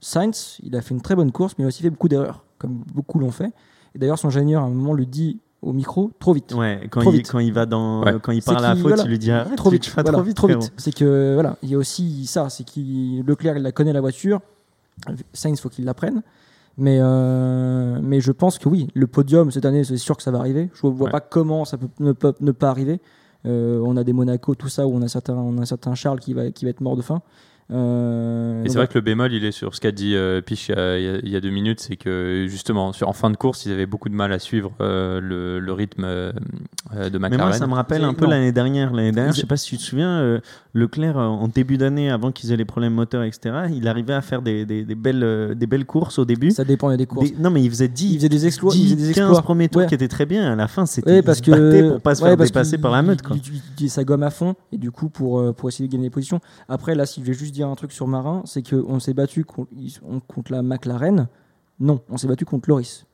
Sainz, 0.00 0.58
il 0.62 0.74
a 0.74 0.80
fait 0.80 0.94
une 0.94 1.00
très 1.02 1.14
bonne 1.14 1.30
course, 1.30 1.54
mais 1.58 1.62
il 1.64 1.66
a 1.66 1.68
aussi 1.68 1.82
fait 1.82 1.90
beaucoup 1.90 2.08
d'erreurs, 2.08 2.44
comme 2.58 2.82
beaucoup 2.94 3.18
l'ont 3.18 3.30
fait. 3.30 3.52
Et 3.94 3.98
d'ailleurs, 3.98 4.18
son 4.18 4.28
ingénieur, 4.28 4.62
à 4.62 4.66
un 4.66 4.70
moment, 4.70 4.94
le 4.94 5.04
dit 5.06 5.38
au 5.60 5.72
micro 5.72 6.10
trop 6.18 6.32
vite. 6.32 6.54
Ouais, 6.54 6.88
quand, 6.90 7.02
Trop 7.02 7.12
il, 7.12 7.18
vite. 7.18 7.30
quand 7.30 7.38
il 7.38 7.52
va 7.52 7.66
dans, 7.66 8.02
Ouais. 8.02 8.14
quand 8.20 8.32
il 8.32 8.42
part 8.42 8.56
à 8.58 8.60
la 8.60 8.74
faute, 8.74 8.82
voilà, 8.88 9.02
il 9.04 9.10
lui 9.10 9.18
dit 9.18 9.30
arrête, 9.30 9.54
trop 9.56 9.68
tu- 9.68 9.74
vite, 9.76 9.82
tu 9.84 9.90
vas 9.92 10.02
voilà, 10.02 10.16
trop 10.18 10.24
vite, 10.26 10.36
trop 10.36 10.48
vite. 10.48 10.72
C'est 10.76 10.92
que 10.92 11.34
voilà, 11.34 11.56
il 11.62 11.68
y 11.70 11.74
a 11.74 11.78
aussi 11.78 12.26
ça, 12.26 12.48
c'est 12.48 12.64
qu'il 12.64 13.22
Leclerc 13.24 13.58
il 13.58 13.62
la 13.62 13.70
connaît 13.70 13.92
la 13.92 14.00
voiture, 14.00 14.40
Sainz 15.32 15.60
faut 15.60 15.68
qu'il 15.68 15.84
la 15.84 15.94
prenne. 15.94 16.22
Mais 16.78 16.98
euh, 17.00 18.00
mais 18.02 18.20
je 18.20 18.32
pense 18.32 18.58
que 18.58 18.68
oui, 18.68 18.88
le 18.94 19.06
podium 19.06 19.50
cette 19.50 19.66
année, 19.66 19.84
c'est 19.84 19.98
sûr 19.98 20.16
que 20.16 20.22
ça 20.22 20.30
va 20.30 20.38
arriver. 20.38 20.70
Je 20.74 20.86
vois 20.86 21.06
Ouais. 21.06 21.10
pas 21.10 21.20
comment 21.20 21.64
ça 21.66 21.76
peut 21.76 21.88
ne, 22.00 22.12
peut- 22.12 22.34
ne 22.40 22.50
pas 22.52 22.70
arriver. 22.70 23.00
Euh, 23.44 23.82
on 23.84 23.96
a 23.96 24.04
des 24.04 24.12
Monaco, 24.14 24.54
tout 24.54 24.68
ça, 24.68 24.86
où 24.86 24.94
on 24.94 25.02
a 25.02 25.08
certains, 25.08 25.34
on 25.34 25.58
a 25.58 25.62
un 25.62 25.66
certain 25.66 25.94
Charles 25.94 26.20
qui 26.20 26.32
va 26.32 26.50
qui 26.50 26.64
va 26.64 26.70
être 26.70 26.80
mort 26.80 26.96
de 26.96 27.02
faim. 27.02 27.20
Euh, 27.72 28.64
Et 28.64 28.68
c'est 28.68 28.76
vrai 28.78 28.86
que 28.86 28.94
le 28.94 29.00
bémol, 29.00 29.32
il 29.32 29.44
est 29.44 29.52
sur 29.52 29.74
ce 29.74 29.80
qu'a 29.80 29.92
dit 29.92 30.14
euh, 30.14 30.40
Piche 30.40 30.68
il 30.68 30.74
y, 30.74 30.78
a, 30.78 30.98
il 31.22 31.34
y 31.34 31.40
deux 31.40 31.50
minutes, 31.50 31.80
c'est 31.80 31.96
que 31.96 32.46
justement, 32.48 32.92
sur, 32.92 33.08
en 33.08 33.12
fin 33.12 33.30
de 33.30 33.36
course, 33.36 33.66
ils 33.66 33.72
avaient 33.72 33.86
beaucoup 33.86 34.08
de 34.08 34.14
mal 34.14 34.32
à 34.32 34.38
suivre 34.38 34.72
euh, 34.80 35.20
le, 35.20 35.58
le 35.58 35.72
rythme 35.72 36.04
euh, 36.04 36.32
de 36.92 37.18
Mais 37.18 37.28
McLaren. 37.28 37.48
moi, 37.48 37.52
ça 37.52 37.66
me 37.66 37.74
rappelle 37.74 38.04
un 38.04 38.14
peu 38.14 38.26
l'année 38.26 38.52
dernière. 38.52 38.92
L'année 38.92 39.12
dernière, 39.12 39.32
je 39.32 39.40
sais 39.40 39.46
pas 39.46 39.56
si 39.56 39.70
tu 39.70 39.76
te 39.78 39.82
souviens, 39.82 40.10
euh, 40.20 40.38
Leclerc, 40.74 41.16
en 41.16 41.48
début 41.48 41.76
d'année, 41.78 42.10
avant 42.10 42.32
qu'ils 42.32 42.52
aient 42.52 42.56
les 42.56 42.64
problèmes 42.64 42.94
moteurs, 42.94 43.22
etc., 43.22 43.66
il 43.74 43.88
arrivait 43.88 44.14
à 44.14 44.20
faire 44.22 44.42
des, 44.42 44.64
des, 44.64 44.84
des 44.84 44.94
belles, 44.94 45.22
euh, 45.24 45.54
des 45.54 45.66
belles 45.66 45.84
courses 45.86 46.18
au 46.18 46.24
début. 46.24 46.50
ça 46.50 46.64
dépend 46.64 46.88
il 46.90 46.92
y 46.92 46.94
a 46.94 46.98
des 46.98 47.06
courses. 47.06 47.30
Des- 47.32 47.36
non, 47.38 47.50
mais 47.50 47.62
il 47.62 47.70
faisait 47.70 47.88
10, 47.88 48.12
Il 48.12 48.16
faisait 48.16 48.28
des 48.28 48.46
exploits, 48.46 48.72
10, 48.72 48.80
il 48.92 48.96
faisait 48.96 49.08
des 49.08 49.14
15 49.14 49.24
exploits. 49.24 49.42
premiers 49.42 49.68
tours 49.68 49.82
Ouais. 49.82 49.88
qui 49.88 49.94
étaient 49.94 50.08
très 50.08 50.26
bien. 50.26 50.52
À 50.52 50.56
la 50.56 50.68
fin, 50.68 50.86
c'était 50.86 51.10
Oui, 51.10 51.16
il 51.18 51.22
parce 51.22 51.38
se 51.38 51.42
que 51.42 51.90
pour 51.90 52.00
pas 52.00 52.14
se 52.14 52.22
ouais, 52.22 52.28
faire 52.30 52.36
dépasser 52.36 52.78
par 52.78 52.90
la 52.92 53.02
meute. 53.02 53.20
il- 53.22 53.26
Quoi. 53.26 53.36
Il, 53.36 53.54
il 53.54 53.58
utilise 53.72 53.92
sa 53.92 54.04
gomme 54.04 54.22
à 54.22 54.30
fond 54.30 54.54
et 54.72 54.78
du 54.78 54.90
coup 54.90 55.08
pour 55.08 55.40
euh, 55.40 55.52
pour 55.52 55.68
essayer 55.68 55.88
de 55.88 55.92
gagner 55.92 56.06
des 56.06 56.10
positions. 56.10 56.40
Après 56.68 56.94
là, 56.94 57.06
si 57.06 57.20
je 57.20 57.26
vais 57.26 57.32
juste 57.34 57.52
dire 57.54 57.61
un 57.68 57.74
truc 57.74 57.92
sur 57.92 58.06
Marin, 58.08 58.42
c'est 58.44 58.62
que 58.62 58.76
on 58.76 58.98
s'est 59.00 59.14
battu 59.14 59.44
contre, 59.44 60.52
la 60.52 60.62
McLaren. 60.62 61.28
Non, 61.80 62.00
on 62.08 62.16
s'est 62.16 62.26
battu 62.28 62.44
contre 62.44 62.68
Loris. 62.68 63.06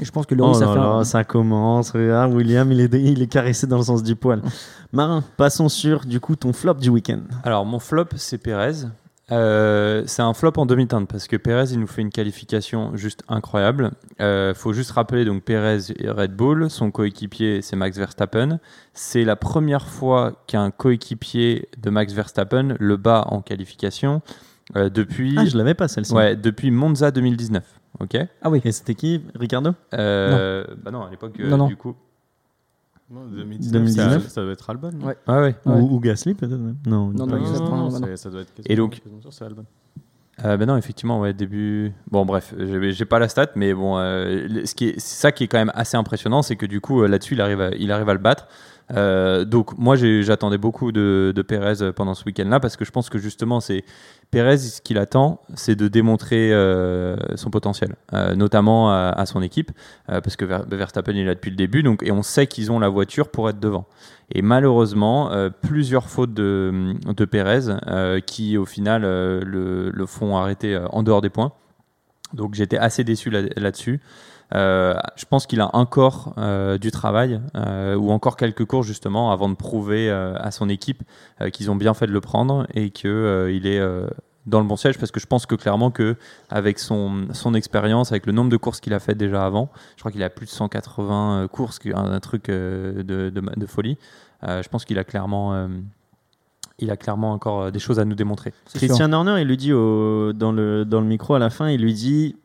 Et 0.00 0.04
je 0.04 0.10
pense 0.10 0.26
que 0.26 0.34
Loris 0.34 0.58
Oh 0.60 0.64
a 0.64 0.72
fait. 0.72 0.78
là, 0.80 0.86
un- 0.86 1.04
ça 1.04 1.22
commence. 1.24 1.90
Regarde, 1.92 2.32
William, 2.32 2.70
il 2.72 2.80
est, 2.80 2.92
il 2.94 3.22
est 3.22 3.26
caressé 3.28 3.66
dans 3.66 3.76
le 3.78 3.84
sens 3.84 4.02
du 4.02 4.16
poil. 4.16 4.42
Marin, 4.92 5.22
passons 5.36 5.68
sur 5.68 6.04
du 6.04 6.18
coup 6.20 6.34
ton 6.36 6.52
flop 6.52 6.74
du 6.74 6.88
week-end. 6.90 7.20
Alors, 7.44 7.64
mon 7.64 7.78
flop, 7.78 8.06
c'est 8.16 8.38
Pérez. 8.38 8.86
Euh, 9.32 10.02
c'est 10.06 10.22
un 10.22 10.34
flop 10.34 10.52
en 10.58 10.66
demi-teinte 10.66 11.08
parce 11.08 11.26
que 11.28 11.36
Pérez, 11.36 11.72
il 11.72 11.80
nous 11.80 11.86
fait 11.86 12.02
une 12.02 12.10
qualification 12.10 12.94
juste 12.96 13.22
incroyable. 13.28 13.92
Euh, 14.20 14.52
faut 14.54 14.72
juste 14.72 14.90
rappeler 14.90 15.24
donc 15.24 15.42
Pérez 15.44 15.78
et 15.98 16.10
Red 16.10 16.32
Bull, 16.36 16.68
son 16.70 16.90
coéquipier, 16.90 17.62
c'est 17.62 17.76
Max 17.76 17.96
Verstappen. 17.96 18.58
C'est 18.92 19.24
la 19.24 19.36
première 19.36 19.86
fois 19.88 20.42
qu'un 20.46 20.70
coéquipier 20.70 21.68
de 21.78 21.90
Max 21.90 22.12
Verstappen 22.12 22.76
le 22.78 22.96
bat 22.96 23.24
en 23.28 23.40
qualification 23.40 24.20
euh, 24.76 24.88
depuis, 24.90 25.34
Ah, 25.38 25.44
je 25.44 25.56
l'avais 25.56 25.74
pas 25.74 25.88
celle-ci. 25.88 26.12
ouais, 26.14 26.36
depuis 26.36 26.70
Monza 26.70 27.10
2019. 27.10 27.64
Ok? 28.00 28.16
Ah 28.42 28.50
oui. 28.50 28.60
Et 28.64 28.72
c'était 28.72 28.94
qui, 28.94 29.22
Ricardo? 29.36 29.70
Euh, 29.94 30.64
bah 30.82 30.90
non, 30.90 31.02
à 31.04 31.10
l'époque, 31.10 31.34
euh, 31.40 31.48
Non, 31.48 31.56
non. 31.58 31.66
du 31.68 31.76
coup. 31.76 31.94
Non, 33.10 33.26
2019, 33.26 34.22
ça, 34.24 34.28
ça 34.28 34.42
doit 34.42 34.52
être 34.52 34.70
Albon. 34.70 34.90
Ouais. 35.02 35.16
Ah 35.26 35.40
ouais. 35.42 35.54
Ouais. 35.66 35.74
ou, 35.80 35.96
ou 35.96 36.00
Gasly 36.00 36.34
peut-être 36.34 36.52
même 36.58 36.76
Non, 36.86 37.08
Non, 37.12 37.26
non, 37.26 37.44
ça 37.44 37.60
prend- 37.60 37.76
non, 37.76 37.90
non. 37.90 38.06
c'est- 38.06 38.16
ça 38.16 38.30
doit 38.30 38.40
être 38.40 38.52
Et 38.64 38.76
donc- 38.76 39.00
quasiment 39.00 39.20
sûr, 39.20 39.32
c'est 39.32 39.44
Albon. 39.44 39.64
Euh, 40.44 40.56
ben 40.56 40.66
non, 40.66 40.76
effectivement, 40.76 41.20
ouais, 41.20 41.32
début. 41.32 41.92
Bon, 42.10 42.24
bref, 42.24 42.54
j'ai 42.58 43.04
pas 43.04 43.20
la 43.20 43.28
stat, 43.28 43.48
mais 43.54 43.72
bon, 43.72 43.98
euh, 43.98 44.64
ce 44.64 44.74
qui 44.74 44.88
est, 44.88 44.98
ça 44.98 45.30
qui 45.30 45.44
est 45.44 45.48
quand 45.48 45.58
même 45.58 45.70
assez 45.74 45.96
impressionnant, 45.96 46.42
c'est 46.42 46.56
que 46.56 46.66
du 46.66 46.80
coup, 46.80 47.02
euh, 47.02 47.06
là-dessus, 47.08 47.34
il 47.34 47.40
arrive, 47.40 47.60
à, 47.60 47.70
il 47.76 47.92
arrive 47.92 48.08
à 48.08 48.14
le 48.14 48.18
battre. 48.18 48.48
Euh, 48.92 49.44
donc, 49.44 49.78
moi, 49.78 49.96
j'attendais 49.96 50.58
beaucoup 50.58 50.92
de, 50.92 51.32
de 51.34 51.42
Pérez 51.42 51.92
pendant 51.92 52.14
ce 52.14 52.24
week-end-là, 52.24 52.60
parce 52.60 52.76
que 52.76 52.84
je 52.84 52.90
pense 52.90 53.08
que 53.08 53.18
justement, 53.18 53.60
c'est 53.60 53.84
Pérez, 54.30 54.58
ce 54.58 54.80
qu'il 54.82 54.98
attend, 54.98 55.40
c'est 55.54 55.74
de 55.74 55.88
démontrer 55.88 56.52
euh, 56.52 57.16
son 57.36 57.50
potentiel, 57.50 57.96
euh, 58.12 58.34
notamment 58.34 58.90
à, 58.92 59.24
son 59.26 59.42
équipe, 59.42 59.70
euh, 60.10 60.20
parce 60.20 60.36
que 60.36 60.44
Ver- 60.44 60.66
Verstappen 60.68 61.12
il 61.12 61.20
est 61.20 61.24
là 61.24 61.34
depuis 61.34 61.50
le 61.50 61.56
début, 61.56 61.82
donc, 61.82 62.02
et 62.02 62.12
on 62.12 62.22
sait 62.22 62.46
qu'ils 62.46 62.70
ont 62.72 62.78
la 62.78 62.88
voiture 62.88 63.28
pour 63.28 63.48
être 63.48 63.60
devant. 63.60 63.86
Et 64.32 64.42
malheureusement, 64.42 65.32
euh, 65.32 65.50
plusieurs 65.50 66.08
fautes 66.08 66.34
de, 66.34 66.94
de 67.06 67.24
Pérez 67.24 67.68
euh, 67.86 68.20
qui, 68.20 68.56
au 68.56 68.64
final, 68.64 69.02
euh, 69.04 69.40
le, 69.44 70.06
font 70.06 70.36
arrêter 70.36 70.74
euh, 70.74 70.86
en 70.88 71.02
dehors 71.02 71.20
des 71.20 71.30
points. 71.30 71.52
Donc 72.32 72.54
j'étais 72.54 72.78
assez 72.78 73.04
déçu 73.04 73.30
là- 73.30 73.42
là-dessus. 73.56 74.00
Euh, 74.54 74.94
je 75.16 75.24
pense 75.24 75.46
qu'il 75.46 75.60
a 75.60 75.74
encore 75.74 76.34
euh, 76.38 76.76
du 76.78 76.90
travail 76.90 77.40
euh, 77.56 77.94
ou 77.96 78.10
encore 78.10 78.36
quelques 78.36 78.64
cours 78.66 78.82
justement 78.82 79.32
avant 79.32 79.48
de 79.48 79.54
prouver 79.54 80.10
euh, 80.10 80.36
à 80.36 80.50
son 80.50 80.68
équipe 80.68 81.02
euh, 81.40 81.50
qu'ils 81.50 81.70
ont 81.70 81.76
bien 81.76 81.94
fait 81.94 82.06
de 82.06 82.12
le 82.12 82.20
prendre 82.20 82.66
et 82.74 82.90
qu'il 82.90 83.08
il 83.10 83.66
est 83.66 83.78
euh, 83.80 84.06
dans 84.46 84.60
le 84.60 84.66
bon 84.66 84.76
siège 84.76 84.98
parce 84.98 85.10
que 85.10 85.18
je 85.18 85.26
pense 85.26 85.46
que 85.46 85.54
clairement 85.54 85.90
que 85.90 86.16
avec 86.50 86.78
son, 86.78 87.26
son 87.32 87.54
expérience, 87.54 88.12
avec 88.12 88.26
le 88.26 88.32
nombre 88.32 88.50
de 88.50 88.58
courses 88.58 88.80
qu'il 88.80 88.92
a 88.92 89.00
fait 89.00 89.14
déjà 89.14 89.46
avant, 89.46 89.70
je 89.96 90.02
crois 90.02 90.12
qu'il 90.12 90.22
a 90.22 90.28
plus 90.28 90.44
de 90.46 90.50
180 90.50 91.44
euh, 91.44 91.48
courses, 91.48 91.78
un, 91.86 92.12
un 92.12 92.20
truc 92.20 92.50
euh, 92.50 93.02
de, 93.02 93.30
de, 93.30 93.40
de 93.56 93.66
folie. 93.66 93.96
Euh, 94.46 94.62
je 94.62 94.68
pense 94.68 94.84
qu'il 94.84 94.98
a 94.98 95.04
clairement, 95.04 95.54
euh, 95.54 95.68
il 96.78 96.90
a 96.90 96.96
clairement 96.98 97.32
encore 97.32 97.72
des 97.72 97.78
choses 97.78 97.98
à 97.98 98.04
nous 98.04 98.14
démontrer. 98.14 98.52
Christian 98.88 99.10
Horner, 99.12 99.40
il 99.40 99.48
lui 99.48 99.56
dit 99.56 99.72
au- 99.72 100.32
dans, 100.34 100.52
le, 100.52 100.84
dans 100.84 101.00
le 101.00 101.06
micro 101.06 101.34
à 101.34 101.38
la 101.38 101.48
fin, 101.48 101.70
il 101.70 101.80
lui 101.80 101.94
dit 101.94 102.36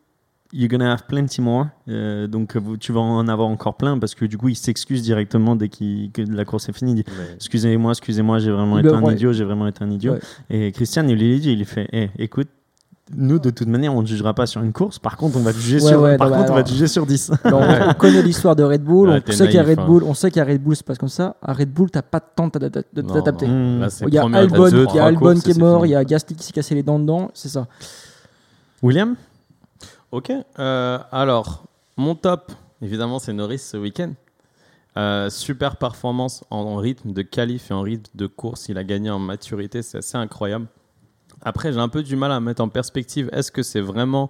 You're 0.51 0.67
gonna 0.67 0.91
have 0.91 1.03
plenty 1.07 1.41
more. 1.41 1.67
Euh, 1.87 2.25
donc 2.25 2.57
tu 2.79 2.91
vas 2.91 3.01
en 3.01 3.27
avoir 3.27 3.47
encore 3.49 3.77
plein 3.77 3.99
parce 3.99 4.15
que 4.15 4.25
du 4.25 4.35
coup 4.37 4.49
il 4.49 4.55
s'excuse 4.55 5.03
directement 5.03 5.55
dès 5.55 5.69
qu'il- 5.69 6.09
que 6.11 6.23
la 6.23 6.43
course 6.43 6.69
est 6.69 6.73
finie. 6.73 6.93
Il 6.93 6.95
dit 6.95 7.05
Excusez-moi, 7.35 7.91
excusez-moi, 7.91 8.39
j'ai 8.39 8.51
vraiment 8.51 8.79
été 8.79 8.89
un 8.89 9.11
idiot, 9.11 9.31
j'ai 9.31 9.43
vraiment 9.43 9.67
été 9.67 9.83
un 9.83 9.91
idiot. 9.91 10.15
Et 10.49 10.71
Christian, 10.71 11.07
il 11.07 11.17
lui 11.19 11.39
dit, 11.39 11.51
il 11.53 11.65
fait 11.65 11.87
Eh, 11.93 12.09
écoute, 12.17 12.47
nous 13.15 13.37
de 13.39 13.49
toute 13.51 13.67
manière, 13.67 13.93
on 13.95 14.01
ne 14.01 14.07
jugera 14.07 14.33
pas 14.33 14.45
sur 14.47 14.63
une 14.63 14.71
course. 14.71 14.97
Par 14.97 15.17
contre, 15.17 15.37
on 15.37 15.41
va 15.41 15.51
juger 15.51 15.75
Ouais, 15.83 15.87
sur, 15.91 16.01
ouais, 16.01 16.17
par 16.17 16.29
non, 16.31 16.37
contre, 16.37 16.51
on 16.51 16.55
va 16.55 16.63
juger 16.65 16.87
sur 16.87 17.05
10. 17.05 17.31
Alors, 17.43 17.61
on, 17.61 17.89
on 17.89 17.93
connaît 17.93 18.21
l'histoire 18.23 18.55
de 18.55 18.63
Red 18.63 18.83
Bull, 18.83 19.09
Ouais, 19.09 19.21
on 19.27 19.31
sait 19.31 19.45
naïf, 19.45 19.67
Red 19.67 19.79
hein. 19.79 19.85
Bull, 19.85 20.03
on 20.03 20.13
sait 20.15 20.31
qu'à 20.31 20.45
Red 20.45 20.61
Bull 20.63 20.75
c'est 20.75 20.85
pas 20.85 20.95
comme 20.95 21.09
ça. 21.09 21.35
À 21.43 21.53
Red 21.53 21.71
Bull, 21.71 21.91
t'as 21.91 22.01
pas 22.01 22.19
de 22.19 22.25
temps 22.35 22.47
de 22.47 22.51
t'adapter. 22.57 23.45
Il 23.45 24.13
y 24.13 24.17
a 24.17 24.23
Albon, 25.05 25.35
qui 25.39 25.51
est 25.51 25.59
mort, 25.59 25.85
il 25.85 25.89
y 25.89 25.95
a 25.95 26.03
Gasly 26.03 26.35
qui 26.35 26.43
s'est 26.43 26.53
cassé 26.53 26.73
les 26.75 26.81
dents 26.83 26.97
dedans, 26.99 27.29
c'est 27.35 27.49
ça. 27.49 27.67
William? 28.81 29.15
Ok. 30.11 30.31
euh, 30.59 30.99
alors, 31.11 31.63
mon 31.97 32.15
top, 32.15 32.51
évidemment, 32.81 33.19
c'est 33.19 33.33
Norris 33.33 33.59
ce 33.59 33.77
week-end. 33.77 34.13
Euh, 34.97 35.29
super 35.29 35.77
performance 35.77 36.43
en, 36.49 36.75
rythme 36.77 37.13
de 37.13 37.21
qualif 37.21 37.69
et 37.69 37.73
en 37.73 37.81
rythme 37.81 38.11
de 38.15 38.27
course. 38.27 38.69
Il 38.69 38.77
a 38.77 38.83
gagné 38.83 39.09
en 39.09 39.19
maturité, 39.19 39.81
c'est 39.81 39.99
assez 39.99 40.17
incroyable. 40.17 40.67
Après, 41.41 41.71
j'ai 41.71 41.79
un 41.79 41.89
peu 41.89 42.03
du 42.03 42.15
mal 42.15 42.31
à 42.31 42.39
mettre 42.39 42.61
en 42.61 42.69
perspective. 42.69 43.29
Est-ce 43.31 43.51
que 43.51 43.63
c'est 43.63 43.81
vraiment 43.81 44.29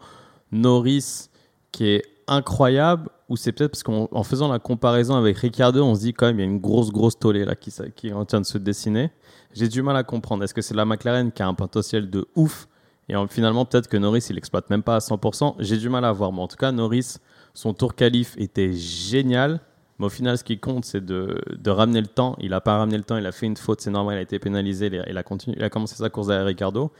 Norris 0.51 1.29
qui 1.71 1.87
est 1.87 2.03
incroyable 2.27 3.09
ou 3.29 3.37
c'est 3.37 3.51
peut-être 3.51 3.71
parce 3.71 3.83
qu'en 3.83 4.07
en 4.11 4.23
faisant 4.23 4.51
la 4.51 4.59
comparaison 4.59 5.15
avec 5.15 5.37
Ricardo, 5.37 5.83
on 5.83 5.95
se 5.95 6.01
dit 6.01 6.13
quand 6.13 6.27
même 6.27 6.39
il 6.39 6.41
y 6.41 6.47
a 6.47 6.51
une 6.51 6.59
grosse 6.59 6.91
grosse 6.91 7.17
tollée 7.17 7.45
là 7.45 7.55
qui, 7.55 7.73
qui 7.95 8.13
en 8.13 8.25
train 8.25 8.41
de 8.41 8.45
se 8.45 8.57
dessiner. 8.57 9.11
J'ai 9.53 9.67
du 9.67 9.81
mal 9.81 9.95
à 9.95 10.03
comprendre. 10.03 10.43
Est-ce 10.43 10.53
que 10.53 10.61
c'est 10.61 10.75
la 10.75 10.85
McLaren 10.85 11.31
qui 11.31 11.41
a 11.41 11.47
un 11.47 11.53
potentiel 11.53 12.09
de 12.09 12.27
ouf 12.35 12.67
et 13.09 13.15
en- 13.15 13.27
finalement 13.27 13.65
peut-être 13.65 13.87
que 13.87 13.97
Norris 13.97 14.27
il 14.29 14.37
exploite 14.37 14.69
même 14.69 14.83
pas 14.83 14.95
à 14.95 14.99
100%. 14.99 15.55
J'ai 15.59 15.77
du 15.77 15.89
mal 15.89 16.05
à 16.05 16.11
voir. 16.11 16.31
Mais 16.31 16.41
en 16.41 16.47
tout 16.47 16.57
cas, 16.57 16.71
Norris, 16.71 17.17
son 17.53 17.73
tour 17.73 17.95
qualif 17.95 18.35
était 18.37 18.71
génial. 18.73 19.59
Mais 19.97 20.05
au 20.05 20.09
final, 20.09 20.37
ce 20.37 20.45
qui 20.45 20.57
compte, 20.57 20.85
c'est 20.85 21.03
de, 21.03 21.41
ramener 21.67 21.99
le 21.99 22.07
temps. 22.07 22.37
Il 22.39 22.51
n'a 22.51 22.61
pas 22.61 22.77
ramené 22.77 22.97
le 22.97 23.03
temps, 23.03 23.17
il 23.17 23.25
a 23.25 23.33
fait 23.33 23.47
une 23.47 23.57
faute, 23.57 23.81
c'est 23.81 23.91
normal, 23.91 24.15
il 24.15 24.19
a 24.19 24.21
été 24.21 24.39
pénalisé, 24.39 24.85
il 24.85 24.99
a, 24.99 25.09
il 25.09 25.17
a 25.17 25.23
continué, 25.23 25.57
il 25.57 25.63
a 25.63 25.69
commencé 25.69 25.95
sa 25.95 26.09
course 26.09 26.27
derrière 26.27 26.45
Ricardo. 26.45 26.91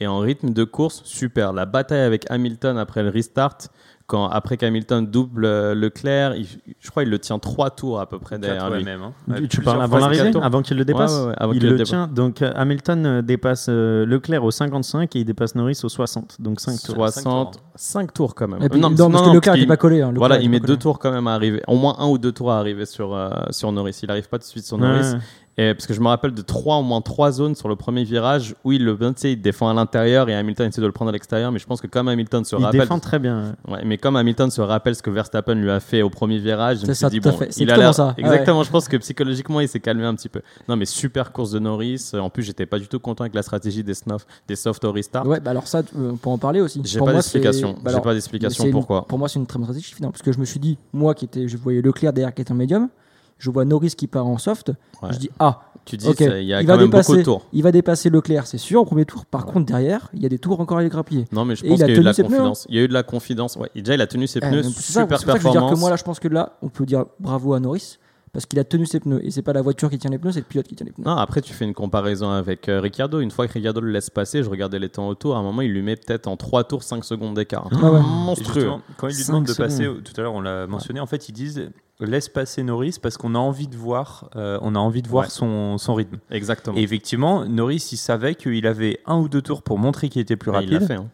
Et 0.00 0.06
en 0.06 0.20
rythme 0.20 0.50
de 0.50 0.64
course, 0.64 1.02
super. 1.04 1.52
La 1.52 1.66
bataille 1.66 2.00
avec 2.02 2.24
Hamilton 2.30 2.78
après 2.78 3.02
le 3.02 3.08
restart, 3.08 3.56
quand 4.06 4.26
après 4.28 4.56
qu'Hamilton 4.56 5.04
double 5.04 5.44
euh, 5.44 5.74
Leclerc, 5.74 6.34
il- 6.36 6.46
je 6.80 6.88
crois 6.90 7.02
qu'il 7.02 7.10
le 7.10 7.18
tient 7.18 7.38
trois 7.38 7.68
tours 7.70 8.00
à 8.00 8.08
peu 8.08 8.18
près 8.18 8.38
derrière 8.38 8.62
Quatre, 8.62 8.72
ouais, 8.72 8.78
lui. 8.78 8.84
même, 8.84 9.02
hein. 9.02 9.12
Tu- 9.26 9.32
Ouais, 9.32 9.40
tu 9.40 9.46
plusieurs 9.58 9.64
parles 9.74 9.82
avant 9.84 9.98
l'arrivée, 9.98 10.30
avant 10.40 10.62
qu'il 10.62 10.78
le 10.78 10.84
dépasse 10.86 11.12
Ouais, 11.12 11.20
ouais, 11.20 11.26
ouais, 11.26 11.34
avant 11.36 11.52
Il 11.52 11.58
qu'il 11.58 11.64
le 11.64 11.70
le 11.72 11.76
dépasse. 11.78 11.88
tient. 11.90 12.06
Donc 12.06 12.40
euh, 12.40 12.50
Hamilton 12.54 13.04
euh, 13.06 13.22
dépasse 13.22 13.66
euh, 13.68 14.06
Leclerc 14.06 14.44
au 14.44 14.50
55 14.50 15.14
et 15.14 15.18
il 15.18 15.24
dépasse 15.26 15.54
Norris 15.56 15.78
au 15.82 15.88
60. 15.90 16.36
Donc 16.40 16.60
5 16.60 16.80
tours. 16.80 16.94
60, 16.94 17.58
5 17.74 18.14
tours 18.14 18.34
quand 18.34 18.48
même. 18.48 18.62
Et 18.62 18.68
puis, 18.70 18.80
Non, 18.80 18.88
non, 18.88 18.96
non, 18.96 19.10
parce 19.10 19.24
non, 19.24 19.30
que 19.32 19.34
Leclerc 19.36 19.54
n'était 19.56 19.66
pas 19.66 19.76
collé. 19.76 20.00
hein, 20.00 20.12
Voilà, 20.14 20.38
il 20.40 20.48
met 20.48 20.60
deux 20.60 20.76
tours 20.78 20.98
quand 21.00 21.10
même 21.10 21.26
à 21.26 21.34
arriver, 21.34 21.60
au 21.66 21.76
moins 21.76 21.96
un 21.98 22.06
ou 22.06 22.16
deux 22.18 22.32
tours 22.32 22.50
à 22.52 22.58
arriver 22.60 22.86
sur, 22.86 23.14
euh, 23.14 23.28
sur 23.50 23.70
Norris. 23.72 23.98
Il 24.02 24.06
n'arrive 24.08 24.28
pas 24.28 24.38
tout 24.38 24.44
de 24.44 24.48
suite 24.48 24.64
sur 24.64 24.78
Norris. 24.78 25.16
Et 25.60 25.74
parce 25.74 25.86
que 25.88 25.92
je 25.94 26.00
me 26.00 26.06
rappelle 26.06 26.32
de 26.34 26.40
trois, 26.42 26.76
au 26.76 26.82
moins 26.84 27.00
trois 27.00 27.32
zones 27.32 27.56
sur 27.56 27.68
le 27.68 27.74
premier 27.74 28.04
virage 28.04 28.54
où 28.62 28.70
il 28.70 28.84
le 28.84 28.96
il 29.24 29.40
défend 29.40 29.68
à 29.68 29.74
l'intérieur 29.74 30.28
et 30.28 30.34
Hamilton 30.34 30.68
essaie 30.68 30.80
de 30.80 30.86
le 30.86 30.92
prendre 30.92 31.08
à 31.08 31.12
l'extérieur. 31.12 31.50
Mais 31.50 31.58
je 31.58 31.66
pense 31.66 31.80
que 31.80 31.88
comme 31.88 32.06
Hamilton 32.06 32.44
se 32.44 32.54
Il 32.54 32.62
rappelle, 32.64 32.80
défend 32.82 33.00
très 33.00 33.18
bien. 33.18 33.56
Ouais, 33.66 33.80
mais 33.84 33.98
comme 33.98 34.14
Hamilton 34.14 34.50
se 34.52 34.60
rappelle 34.60 34.94
ce 34.94 35.02
que 35.02 35.10
Verstappen 35.10 35.54
lui 35.56 35.70
a 35.70 35.80
fait 35.80 36.02
au 36.02 36.10
premier 36.10 36.38
virage, 36.38 36.78
je 36.78 36.82
me 36.82 36.86
C'est 36.86 36.94
suis 36.94 37.00
ça, 37.00 37.10
dit 37.10 37.18
bon, 37.20 37.36
il 37.56 37.70
a 37.72 37.92
ça. 37.92 38.14
Exactement. 38.16 38.62
Je 38.62 38.70
pense 38.70 38.86
que 38.86 38.96
psychologiquement 38.98 39.60
il 39.60 39.68
s'est 39.68 39.80
calmé 39.80 40.04
un 40.04 40.14
petit 40.14 40.28
peu. 40.28 40.42
Non, 40.68 40.76
mais 40.76 40.84
super 40.84 41.32
course 41.32 41.50
de 41.50 41.58
Norris. 41.58 42.12
En 42.14 42.30
plus, 42.30 42.44
j'étais 42.44 42.66
pas 42.66 42.78
du 42.78 42.86
tout 42.86 43.00
content 43.00 43.24
avec 43.24 43.34
la 43.34 43.42
stratégie 43.42 43.82
des 43.82 43.94
snuff, 43.94 44.26
des 44.46 44.54
soft 44.56 44.84
au 44.84 44.92
restart. 44.92 45.26
Ouais, 45.26 45.40
bah 45.40 45.50
alors 45.50 45.66
ça, 45.66 45.82
euh, 45.98 46.12
pour 46.12 46.30
en 46.32 46.38
parler 46.38 46.60
aussi. 46.60 46.80
J'ai 46.84 46.98
Pour 46.98 47.08
pas 47.08 47.14
d'explication. 47.14 47.76
bah 47.82 47.90
J'ai 47.92 48.00
pas 48.00 48.14
d'explication 48.14 48.64
une- 48.64 48.70
pourquoi. 48.70 49.06
Pour 49.06 49.18
moi, 49.18 49.28
c'est 49.28 49.40
une 49.40 49.46
très 49.46 49.58
bonne 49.58 49.66
stratégie 49.66 49.92
finalement, 49.92 50.12
parce 50.12 50.22
que 50.22 50.30
je 50.32 50.38
me 50.38 50.44
suis 50.44 50.60
dit, 50.60 50.78
moi 50.92 51.14
qui 51.14 51.24
était, 51.24 51.48
je 51.48 51.56
voyais 51.56 51.82
Leclerc 51.82 52.12
derrière 52.12 52.32
qui 52.32 52.42
était 52.42 52.52
en 52.52 52.56
médium, 52.56 52.88
je 53.38 53.50
vois 53.50 53.64
Norris 53.64 53.94
qui 53.96 54.06
part 54.06 54.26
en 54.26 54.38
soft, 54.38 54.72
Ouais. 55.02 55.10
je 55.12 55.18
dis 55.18 55.30
ah, 55.38 55.60
Tu 55.84 55.96
dis, 55.96 56.06
ok, 56.06 56.16
c'est- 56.18 56.42
il 56.42 56.48
y 56.48 56.52
a 56.52 56.60
il 56.60 56.66
quand 56.66 56.72
va 56.74 56.78
même 56.78 56.90
beaucoup 56.90 57.00
dépasser, 57.02 57.16
de 57.18 57.22
tours. 57.22 57.46
il 57.52 57.62
va 57.62 57.72
dépasser 57.72 58.10
Leclerc, 58.10 58.46
c'est 58.46 58.58
sûr 58.58 58.82
au 58.82 58.84
premier 58.84 59.06
tour. 59.06 59.24
Par 59.24 59.46
contre 59.46 59.64
derrière, 59.66 60.10
il 60.12 60.22
y 60.22 60.26
a 60.26 60.28
des 60.28 60.38
tours 60.38 60.60
encore 60.60 60.78
à 60.78 60.82
les 60.82 60.90
grappiller. 60.90 61.24
Non, 61.32 61.46
mais 61.46 61.56
je 61.56 61.62
pense 61.64 61.78
il 61.78 61.82
a 61.82 61.86
qu'il 61.86 61.94
y 61.94 61.96
a 61.96 62.00
eu 62.00 62.00
de 62.00 62.04
la 62.04 62.12
tenu 62.12 62.24
ses 62.24 62.28
pneus, 62.28 62.34
hein. 62.36 62.38
confidence. 62.40 62.66
Il 62.68 62.76
y 62.76 62.78
a 62.78 62.82
eu 62.82 62.88
de 62.88 62.92
la 62.92 63.02
confidence. 63.02 63.56
Ouais, 63.56 63.70
et 63.74 63.80
déjà, 63.80 63.94
il 63.94 64.00
a 64.02 64.06
tenu 64.06 64.26
ses 64.26 64.40
Eh, 64.42 64.46
pneus. 64.46 64.62
c'est 64.64 64.70
Super 64.82 65.18
c'est 65.18 65.24
pour 65.24 65.32
ça 65.32 65.38
que 65.38 65.38
je 65.40 65.44
veux 65.46 65.50
dire 65.52 65.52
que 65.52 65.52
performance. 65.52 65.80
moi 65.80 65.88
là, 65.90 65.96
je 65.96 66.04
pense 66.04 66.20
que 66.20 66.28
là, 66.28 66.58
on 66.60 66.68
peut 66.68 66.84
dire 66.84 67.06
bravo 67.20 67.54
à 67.54 67.60
Norris 67.60 67.96
parce 68.34 68.44
qu'il 68.44 68.58
a 68.58 68.64
tenu 68.64 68.84
ses 68.84 69.00
pneus 69.00 69.24
et 69.24 69.30
c'est 69.30 69.40
pas 69.40 69.54
la 69.54 69.62
voiture 69.62 69.88
qui 69.88 69.96
tient 69.98 70.10
les 70.10 70.18
pneus, 70.18 70.32
c'est 70.32 70.40
le 70.40 70.44
pilote 70.44 70.66
qui 70.68 70.74
tient 70.76 70.84
les 70.84 70.92
pneus. 70.92 71.04
Non, 71.06 71.16
après, 71.16 71.40
tu 71.40 71.54
fais 71.54 71.64
une 71.64 71.72
comparaison 71.72 72.28
avec 72.28 72.68
euh, 72.68 72.80
Ricciardo. 72.80 73.20
Une 73.20 73.30
fois 73.30 73.46
que 73.48 73.54
Ricciardo 73.54 73.80
le 73.80 73.90
laisse 73.90 74.10
passer, 74.10 74.42
je 74.42 74.50
regardais 74.50 74.78
les 74.78 74.90
temps 74.90 75.08
autour. 75.08 75.36
À 75.36 75.38
un 75.38 75.42
moment, 75.42 75.62
il 75.62 75.72
lui 75.72 75.80
met 75.80 75.96
peut-être 75.96 76.26
en 76.26 76.36
3 76.36 76.64
tours 76.64 76.82
5 76.82 77.02
secondes 77.02 77.34
d'écart. 77.34 77.66
Ah 77.72 77.90
ouais. 77.90 78.00
Monstrueux. 78.00 78.72
quand 78.98 79.08
ils 79.08 79.16
lui 79.16 79.22
Cinq 79.22 79.32
demandent 79.32 79.46
de 79.46 79.52
secondes. 79.52 79.66
passer, 79.68 79.88
tout 80.04 80.12
à 80.18 80.20
l'heure 80.20 80.34
on 80.34 80.42
l'a 80.42 80.66
mentionné, 80.66 81.00
en 81.00 81.06
fait 81.06 81.30
ils 81.30 81.32
disent 81.32 81.70
laisse 82.00 82.28
passer 82.28 82.62
Norris 82.62 82.96
parce 83.02 83.16
qu'on 83.16 83.34
a 83.34 83.38
envie 83.38 83.66
de 83.68 83.76
voir, 83.76 84.30
euh, 84.36 84.58
on 84.62 84.74
a 84.74 84.78
envie 84.78 85.02
de 85.02 85.08
voir 85.08 85.24
Ouais. 85.24 85.30
son, 85.30 85.78
son 85.78 85.94
rythme. 85.94 86.18
Exactement. 86.30 86.76
Et 86.76 86.82
effectivement, 86.82 87.44
Norris 87.44 87.88
il 87.92 87.96
savait 87.96 88.34
qu'il 88.34 88.66
avait 88.66 89.00
un 89.06 89.18
ou 89.18 89.28
deux 89.28 89.42
tours 89.42 89.62
pour 89.62 89.78
montrer 89.78 90.08
qu'il 90.08 90.22
était 90.22 90.36
plus 90.36 90.50
Et 90.52 90.54
il 90.62 90.70
l'a 90.70 90.76
rapide. 90.78 90.86
fait. 90.86 90.94
hein. 90.94 91.08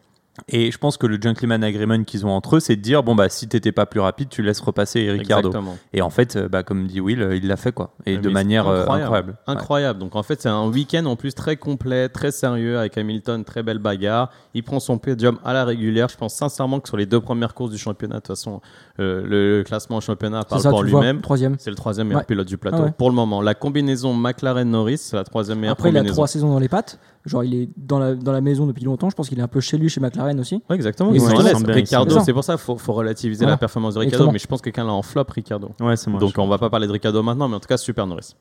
Et 0.49 0.69
je 0.69 0.77
pense 0.77 0.97
que 0.97 1.07
le 1.07 1.17
gentleman 1.19 1.63
agreement 1.63 2.03
qu'ils 2.03 2.25
ont 2.25 2.29
entre 2.31 2.57
eux, 2.57 2.59
c'est 2.59 2.75
de 2.75 2.81
dire 2.81 3.03
bon 3.03 3.15
bah 3.15 3.29
si 3.29 3.47
t'étais 3.47 3.71
pas 3.71 3.85
plus 3.85 4.01
rapide, 4.01 4.27
tu 4.29 4.41
laisses 4.43 4.59
repasser 4.59 5.09
Ricardo. 5.09 5.47
Exactement. 5.49 5.77
Et 5.93 6.01
en 6.01 6.09
fait, 6.09 6.35
euh, 6.35 6.49
bah, 6.49 6.61
comme 6.61 6.87
dit 6.87 6.99
Will, 6.99 7.21
euh, 7.21 7.35
il 7.37 7.47
l'a 7.47 7.55
fait 7.55 7.71
quoi, 7.71 7.91
et 8.05 8.15
Mais 8.15 8.21
de 8.21 8.29
manière 8.29 8.67
euh, 8.67 8.81
incroyable. 8.81 9.03
incroyable. 9.05 9.29
Ouais. 9.47 9.53
Incroyable. 9.53 9.99
Donc 9.99 10.15
en 10.15 10.23
fait, 10.23 10.41
c'est 10.41 10.49
un 10.49 10.67
week-end 10.67 11.05
en 11.05 11.15
plus 11.15 11.33
très 11.33 11.55
complet, 11.55 12.09
très 12.09 12.31
sérieux 12.31 12.77
avec 12.77 12.97
Hamilton, 12.97 13.45
très 13.45 13.63
belle 13.63 13.79
bagarre. 13.79 14.29
Il 14.53 14.63
prend 14.63 14.79
son 14.81 14.97
podium 14.97 15.39
à 15.45 15.53
la 15.53 15.63
régulière. 15.63 16.09
Je 16.09 16.17
pense 16.17 16.33
sincèrement 16.35 16.79
que 16.81 16.89
sur 16.89 16.97
les 16.97 17.05
deux 17.05 17.21
premières 17.21 17.53
courses 17.53 17.71
du 17.71 17.77
championnat, 17.77 18.15
de 18.15 18.19
toute 18.19 18.27
façon, 18.35 18.59
euh, 18.99 19.23
le 19.25 19.63
classement 19.63 19.97
au 19.97 20.01
championnat 20.01 20.43
parle 20.43 20.61
ça, 20.61 20.69
pour 20.69 20.83
lui-même. 20.83 21.21
troisième. 21.21 21.55
C'est 21.59 21.69
le 21.69 21.75
troisième 21.77 22.07
meilleur 22.07 22.19
Ouais. 22.21 22.25
pilote 22.25 22.47
du 22.47 22.57
plateau 22.57 22.77
Ah 22.81 22.85
ouais. 22.85 22.93
pour 22.97 23.09
le 23.09 23.15
moment. 23.15 23.41
La 23.41 23.53
combinaison 23.53 24.13
McLaren-Norris, 24.13 24.97
c'est 24.97 25.15
la 25.15 25.23
troisième 25.23 25.59
meilleure 25.59 25.73
Après, 25.73 25.89
il 25.89 25.97
a 25.97 26.03
trois 26.03 26.27
saisons 26.27 26.49
dans 26.51 26.59
les 26.59 26.69
pattes. 26.69 26.99
Genre, 27.25 27.43
il 27.43 27.53
est 27.55 27.69
dans 27.77 27.97
la, 27.99 28.13
dans 28.15 28.31
la 28.31 28.41
maison 28.41 28.67
depuis 28.67 28.83
longtemps. 28.85 29.09
Je 29.09 29.15
pense 29.15 29.29
qu'il 29.29 29.39
est 29.39 29.41
un 29.41 29.47
peu 29.47 29.59
chez 29.59 29.77
lui, 29.77 29.89
chez 29.89 29.99
McLaren 29.99 30.39
aussi. 30.39 30.61
Ouais, 30.69 30.75
exactement. 30.75 31.13
Et 31.13 31.19
ouais, 31.19 31.33
Ricardo, 31.73 32.19
c'est 32.23 32.33
pour 32.33 32.43
ça 32.43 32.53
qu'il 32.53 32.61
faut, 32.61 32.77
faut 32.77 32.93
relativiser 32.93 33.39
Voilà. 33.45 33.53
la 33.53 33.57
performance 33.57 33.95
de 33.95 33.99
Ricardo. 33.99 34.15
Exactement. 34.15 34.31
Mais 34.33 34.39
je 34.39 34.47
pense 34.47 34.59
que 34.61 34.65
quelqu'un 34.65 34.85
l'a 34.85 34.93
en 34.93 35.01
flop, 35.01 35.25
Ricardo. 35.33 35.71
Ouais, 35.79 35.95
c'est 35.95 36.09
moi. 36.09 36.19
Donc 36.19 36.33
on 36.37 36.47
va 36.47 36.57
pas 36.57 36.69
parler 36.69 36.87
de 36.87 36.91
Ricardo 36.91 37.23
maintenant, 37.23 37.47
mais 37.47 37.55
en 37.55 37.59
tout 37.59 37.67
cas, 37.67 37.77
super 37.77 38.05
Norris. 38.07 38.35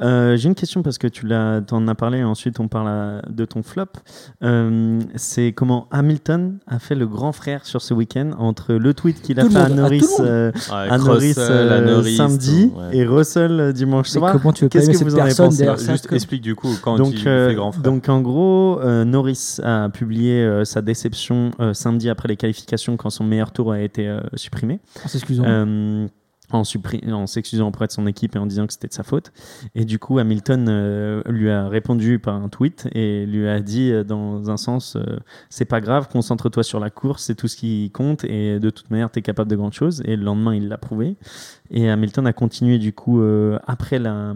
Euh, 0.00 0.36
J'ai 0.36 0.48
une 0.48 0.54
question 0.54 0.82
parce 0.82 0.98
que 0.98 1.06
tu 1.06 1.26
l'as, 1.26 1.60
en 1.70 1.86
as 1.88 1.94
parlé. 1.94 2.22
Ensuite, 2.24 2.60
on 2.60 2.68
parle 2.68 2.88
à- 2.88 3.22
de 3.28 3.44
ton 3.44 3.62
flop. 3.62 3.86
Euh, 4.42 5.00
c'est 5.16 5.52
comment 5.52 5.86
Hamilton 5.90 6.58
a 6.66 6.78
fait 6.78 6.94
le 6.94 7.06
grand 7.06 7.32
frère 7.32 7.66
sur 7.66 7.82
ce 7.82 7.92
week-end 7.94 8.30
entre 8.38 8.74
le 8.74 8.94
tweet 8.94 9.20
qu'il 9.22 9.38
a 9.38 9.44
Tout 9.44 9.50
fait 9.50 9.58
à 9.58 9.68
monde, 9.68 9.72
à 9.78 9.82
Norris, 9.82 10.04
euh, 10.20 10.52
à 10.70 10.98
Norris, 10.98 11.34
samedi 12.16 12.72
ouais. 12.74 12.96
et 12.96 13.04
Russell 13.04 13.60
euh, 13.60 13.72
dimanche 13.72 14.08
soir. 14.08 14.36
Qu'est-ce 14.70 14.90
que 14.90 15.04
vous 15.04 15.18
en 15.18 15.30
ça 15.76 15.76
juste 15.92 16.12
explique 16.12 16.42
du 16.42 16.54
coup 16.54 16.70
quand 16.82 16.96
il 16.96 17.18
fait 17.18 17.54
grand 17.54 17.72
frère. 17.72 17.82
donc 17.82 18.08
en 18.08 18.20
gros, 18.20 18.29
euh, 18.38 19.04
Norris 19.04 19.58
a 19.62 19.88
publié 19.88 20.42
euh, 20.42 20.64
sa 20.64 20.82
déception 20.82 21.50
euh, 21.60 21.74
samedi 21.74 22.08
après 22.08 22.28
les 22.28 22.36
qualifications 22.36 22.96
quand 22.96 23.10
son 23.10 23.24
meilleur 23.24 23.52
tour 23.52 23.72
a 23.72 23.80
été 23.80 24.18
supprimé. 24.34 24.80
En 25.04 25.08
s'excusant. 25.08 25.44
En, 26.52 26.64
s'excusant 26.64 27.68
auprès 27.68 27.86
de 27.86 27.92
son 27.92 28.08
équipe 28.08 28.34
et 28.34 28.38
en 28.40 28.46
disant 28.46 28.66
que 28.66 28.72
c'était 28.72 28.88
de 28.88 28.92
sa 28.92 29.04
faute. 29.04 29.30
Et 29.76 29.84
du 29.84 30.00
coup, 30.00 30.18
Hamilton 30.18 31.22
lui 31.26 31.48
a 31.48 31.68
répondu 31.68 32.18
par 32.18 32.34
un 32.34 32.48
tweet 32.48 32.88
et 32.92 33.24
lui 33.24 33.48
a 33.48 33.60
dit 33.60 33.92
dans 34.04 34.50
un 34.50 34.56
sens 34.56 34.96
c'est 35.48 35.64
pas 35.64 35.80
grave, 35.80 36.08
concentre-toi 36.08 36.64
sur 36.64 36.80
la 36.80 36.90
course, 36.90 37.26
c'est 37.26 37.36
tout 37.36 37.46
ce 37.46 37.54
qui 37.54 37.92
compte 37.92 38.24
et 38.24 38.58
de 38.58 38.70
toute 38.70 38.90
manière, 38.90 39.12
tu 39.12 39.20
es 39.20 39.22
capable 39.22 39.48
de 39.48 39.54
grandes 39.54 39.74
choses. 39.74 40.02
Et 40.04 40.16
le 40.16 40.24
lendemain, 40.24 40.52
il 40.52 40.66
l'a 40.66 40.78
prouvé. 40.78 41.16
Et 41.70 41.88
Hamilton 41.88 42.26
a 42.26 42.32
continué 42.32 42.78
du 42.78 42.92
coup 42.92 43.22
après 43.68 44.00
la 44.00 44.34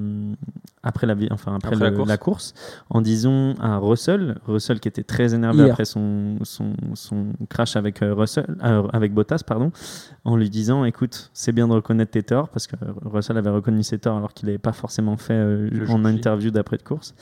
après 0.85 1.07
la 1.07 1.15
vi- 1.15 1.29
enfin 1.33 1.57
après, 1.57 1.71
Après 1.75 1.81
la 1.85 1.91
le- 1.91 1.97
course. 1.97 2.09
la 2.09 2.17
course 2.19 2.55
en 2.91 3.01
disant 3.01 3.55
à 3.61 3.79
Russell 3.79 4.39
Russell 4.47 4.79
qui 4.81 4.89
était 4.89 5.03
très 5.03 5.35
énervé 5.35 5.59
Hier. 5.65 5.73
après 5.73 5.85
son, 5.85 6.37
son, 6.43 6.73
son 6.95 7.27
crash 7.49 7.75
avec 7.77 8.03
euh, 8.03 8.15
Russell 8.15 8.47
euh, 8.63 8.87
avec 8.93 9.13
Bottas 9.15 9.43
pardon 9.47 9.73
en 10.25 10.37
lui 10.37 10.51
disant 10.51 10.85
écoute 10.85 11.31
c'est 11.33 11.53
bien 11.53 11.67
de 11.69 11.73
reconnaître 11.73 12.13
tes 12.13 12.23
torts 12.23 12.49
parce 12.51 12.67
que 12.67 12.77
Russell 13.05 13.37
avait 13.39 13.51
reconnu 13.51 13.83
ses 13.83 13.99
torts 13.99 14.17
alors 14.19 14.33
qu'il 14.35 14.47
n'avait 14.47 14.59
pas 14.59 14.73
forcément 14.73 15.17
fait 15.17 15.35
euh, 15.35 15.69
en 15.89 16.05
interview 16.05 16.51
d'après 16.51 16.77
de 16.77 16.83
course 16.83 17.15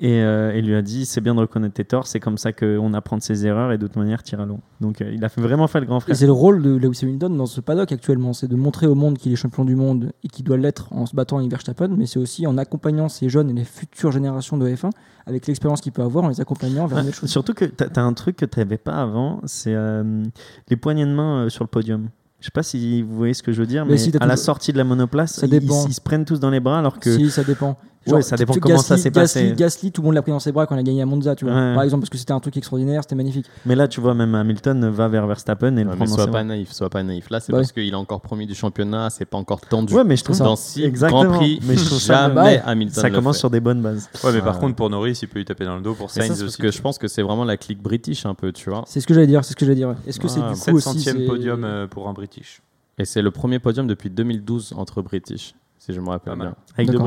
et 0.00 0.22
euh, 0.22 0.56
il 0.56 0.66
lui 0.66 0.74
a 0.74 0.82
dit 0.82 1.04
c'est 1.04 1.20
bien 1.20 1.34
de 1.34 1.40
reconnaître 1.40 1.74
tes 1.74 1.84
torts 1.84 2.06
c'est 2.06 2.20
comme 2.20 2.38
ça 2.38 2.52
qu'on 2.52 2.94
apprend 2.94 3.18
de 3.18 3.22
ses 3.22 3.46
erreurs 3.46 3.70
et 3.72 3.78
toute 3.78 3.96
manière 3.96 4.22
tire 4.22 4.40
à 4.40 4.46
loin 4.46 4.60
donc 4.80 5.02
euh, 5.02 5.12
il 5.12 5.24
a 5.24 5.28
vraiment 5.36 5.66
fait 5.66 5.80
le 5.80 5.86
grand 5.86 5.98
Et 5.98 6.00
frère 6.00 6.16
c'est 6.16 6.26
le 6.26 6.32
rôle 6.32 6.62
de 6.62 6.70
Lewis 6.70 7.00
Hamilton 7.02 7.36
dans 7.36 7.46
ce 7.46 7.60
paddock 7.60 7.92
actuellement, 7.92 8.32
c'est 8.32 8.48
de 8.48 8.56
montrer 8.56 8.86
au 8.86 8.94
monde 8.94 9.18
qu'il 9.18 9.32
est 9.32 9.36
champion 9.36 9.64
du 9.64 9.76
monde 9.76 10.12
et 10.24 10.28
qu'il 10.28 10.44
doit 10.44 10.56
l'être 10.56 10.92
en 10.92 11.06
se 11.06 11.14
battant 11.14 11.38
avec 11.38 11.50
Verstappen, 11.50 11.88
mais 11.88 12.06
c'est 12.06 12.18
aussi 12.18 12.46
en 12.46 12.56
accompagnant 12.56 13.08
ces 13.08 13.28
jeunes 13.28 13.50
et 13.50 13.52
les 13.52 13.64
futures 13.64 14.12
générations 14.12 14.56
de 14.56 14.68
F1 14.68 14.90
avec 15.26 15.46
l'expérience 15.46 15.80
qu'il 15.80 15.92
peut 15.92 16.02
avoir, 16.02 16.24
en 16.24 16.28
les 16.28 16.40
accompagnant 16.40 16.86
vers 16.86 17.04
Ouais, 17.04 17.12
chose. 17.12 17.28
surtout 17.30 17.54
que 17.54 17.64
tu 17.64 17.84
as, 17.84 18.02
un 18.02 18.12
truc 18.14 18.36
que 18.36 18.46
tu 18.46 18.58
n'avais 18.58 18.78
pas 18.78 18.94
avant 18.94 19.40
c'est 19.44 19.74
euh, 19.74 20.22
les 20.68 20.76
poignées 20.76 21.06
de 21.06 21.12
main 21.12 21.44
euh, 21.44 21.48
sur 21.48 21.64
le 21.64 21.68
podium 21.68 22.08
je 22.40 22.46
sais 22.46 22.52
pas 22.52 22.62
si 22.62 23.02
vous 23.02 23.14
voyez 23.14 23.34
ce 23.34 23.42
que 23.42 23.52
je 23.52 23.60
veux 23.60 23.66
dire, 23.66 23.84
Mais 23.84 23.92
mais, 23.92 23.98
si, 23.98 24.12
t'as 24.12 24.18
à 24.20 24.26
la 24.26 24.38
sortie 24.38 24.72
de 24.72 24.78
la 24.78 24.84
monoplace, 24.84 25.34
Ça 25.34 25.46
ils, 25.46 25.62
ils 25.62 25.92
se 25.94 26.00
prennent 26.00 26.24
tous 26.24 26.40
dans 26.40 26.48
les 26.48 26.60
bras 26.60 26.78
alors 26.78 26.98
que 26.98 27.14
Si, 27.14 27.30
ça 27.30 27.44
dépend. 27.44 27.76
Ouais, 28.06 28.22
ça 28.22 28.36
dépend 28.36 28.54
comment 28.54 28.76
Gasly- 28.76 28.82
ça 28.86 28.96
s'est 28.96 29.10
passé. 29.10 29.40
Gasly, 29.42 29.56
Gasly, 29.56 29.92
tout 29.92 30.00
le 30.00 30.06
monde 30.06 30.14
l'a 30.14 30.22
pris 30.22 30.32
dans 30.32 30.40
ses 30.40 30.52
bras 30.52 30.66
quand 30.66 30.74
il 30.74 30.78
a 30.78 30.82
gagné 30.82 31.02
à 31.02 31.06
Monza, 31.06 31.34
tu 31.36 31.44
vois. 31.44 31.54
Ouais. 31.54 31.74
Par 31.74 31.82
exemple, 31.82 32.00
parce 32.00 32.10
que 32.10 32.16
c'était 32.16 32.32
un 32.32 32.40
truc 32.40 32.56
extraordinaire, 32.56 33.02
c'était 33.02 33.14
magnifique. 33.14 33.44
Mais 33.66 33.74
là, 33.74 33.88
tu 33.88 34.00
vois, 34.00 34.14
même 34.14 34.34
Hamilton 34.34 34.88
va 34.88 35.06
vers 35.08 35.26
Verstappen 35.26 35.76
et 35.76 35.84
le 35.84 35.90
Ouais, 35.90 35.96
prend 35.96 36.04
mais 36.06 36.10
dans 36.10 36.14
sois 36.16 36.24
pas 36.26 36.30
bras. 36.32 36.44
naïf, 36.44 36.72
sois 36.72 36.88
pas 36.88 37.02
naïf. 37.02 37.28
Là, 37.28 37.40
c'est 37.40 37.52
Bah 37.52 37.58
parce 37.58 37.72
qu'il 37.72 37.92
a 37.92 37.98
encore 37.98 38.22
promis 38.22 38.46
du 38.46 38.54
championnat, 38.54 39.10
c'est 39.10 39.26
pas 39.26 39.36
encore 39.36 39.60
tendu. 39.60 39.92
Ouais, 39.94 40.04
mais 40.04 40.16
je 40.16 40.24
trouve 40.24 40.34
ça. 40.36 40.44
Dans 40.44 40.56
six 40.56 40.82
Exactement. 40.82 41.24
Grands 41.24 41.36
Prix, 41.36 41.60
Mais 41.62 41.76
je 41.76 41.84
trouve 41.84 41.98
ça- 42.00 42.14
jamais 42.22 42.34
Bah 42.34 42.44
ouais. 42.44 42.62
Hamilton 42.64 43.02
ça 43.02 43.08
le 43.10 43.14
commence 43.14 43.36
fait. 43.36 43.40
sur 43.40 43.50
des 43.50 43.60
bonnes 43.60 43.82
bases. 43.82 44.08
Ouais, 44.24 44.32
mais 44.32 44.40
par 44.40 44.54
Ouais. 44.54 44.60
contre 44.60 44.76
pour 44.76 44.88
Norris, 44.88 45.18
il 45.20 45.28
peut 45.28 45.38
lui 45.38 45.44
taper 45.44 45.66
dans 45.66 45.76
le 45.76 45.82
dos 45.82 45.92
pour 45.94 46.10
ça, 46.10 46.22
Sainz 46.22 46.38
c'est 46.38 46.44
parce 46.44 46.56
que 46.56 46.70
je 46.70 46.80
pense 46.80 46.96
que 46.96 47.06
c'est 47.06 47.22
vraiment 47.22 47.44
la 47.44 47.58
clique 47.58 47.82
british 47.82 48.24
un 48.24 48.34
peu, 48.34 48.50
tu 48.50 48.70
vois. 48.70 48.82
C'est 48.86 49.00
ce 49.00 49.06
que 49.06 49.12
j'allais 49.12 49.26
dire, 49.26 49.44
c'est 49.44 49.52
ce 49.52 49.56
que 49.56 49.66
j'allais 49.66 49.76
dire. 49.76 49.94
Est-ce 50.06 50.18
que 50.18 50.26
c'est 50.28 50.40
Ah, 50.42 50.54
du 50.54 50.58
coup 50.58 50.76
aussi 50.76 50.88
700e 51.00 51.18
c'est- 51.18 51.26
podium 51.26 51.64
euh, 51.64 51.86
pour 51.86 52.08
un 52.08 52.14
British. 52.14 52.62
Et 52.96 53.04
c'est 53.04 53.20
le 53.20 53.30
premier 53.30 53.58
podium 53.58 53.86
depuis 53.86 54.08
2012 54.08 54.72
entre 54.76 55.02
British, 55.02 55.54
si 55.78 55.92
je 55.92 56.00
me 56.00 56.08
rappelle 56.08 56.34
bien. 56.36 56.54
Avec 56.76 56.86
de 56.88 56.92
D'accord. 56.92 57.06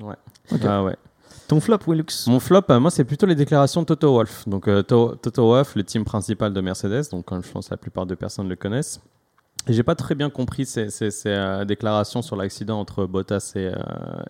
Ok. 0.00 0.60
Ah 0.66 0.82
ouais. 0.84 0.96
Ton 1.48 1.60
flop, 1.60 1.78
Willux. 1.86 2.26
Mon 2.26 2.40
flop, 2.40 2.62
euh, 2.70 2.80
moi, 2.80 2.90
c'est 2.90 3.04
plutôt 3.04 3.26
les 3.26 3.34
déclarations 3.36 3.82
de 3.82 3.86
Toto 3.86 4.12
Wolff. 4.14 4.48
Donc, 4.48 4.66
euh, 4.68 4.82
To- 4.82 5.14
Toto 5.14 5.46
Wolff, 5.46 5.76
le 5.76 5.84
team 5.84 6.04
principal 6.04 6.52
de 6.52 6.60
Mercedes, 6.60 7.04
donc 7.12 7.24
comme 7.24 7.42
je 7.44 7.50
pense 7.50 7.68
que 7.68 7.74
la 7.74 7.76
plupart 7.78 8.04
des 8.06 8.16
personnes 8.16 8.48
le 8.48 8.56
connaissent. 8.56 9.00
Et 9.68 9.72
j'ai 9.72 9.82
pas 9.82 9.94
très 9.96 10.14
bien 10.14 10.28
compris 10.30 10.64
ces, 10.64 10.90
ces- 10.90 11.10
ces, 11.10 11.28
euh, 11.30 11.64
déclarations 11.64 12.22
sur 12.22 12.36
l'accident 12.36 12.78
entre 12.80 13.06
Bottas 13.06 13.52
et, 13.56 13.66
euh, 13.66 13.72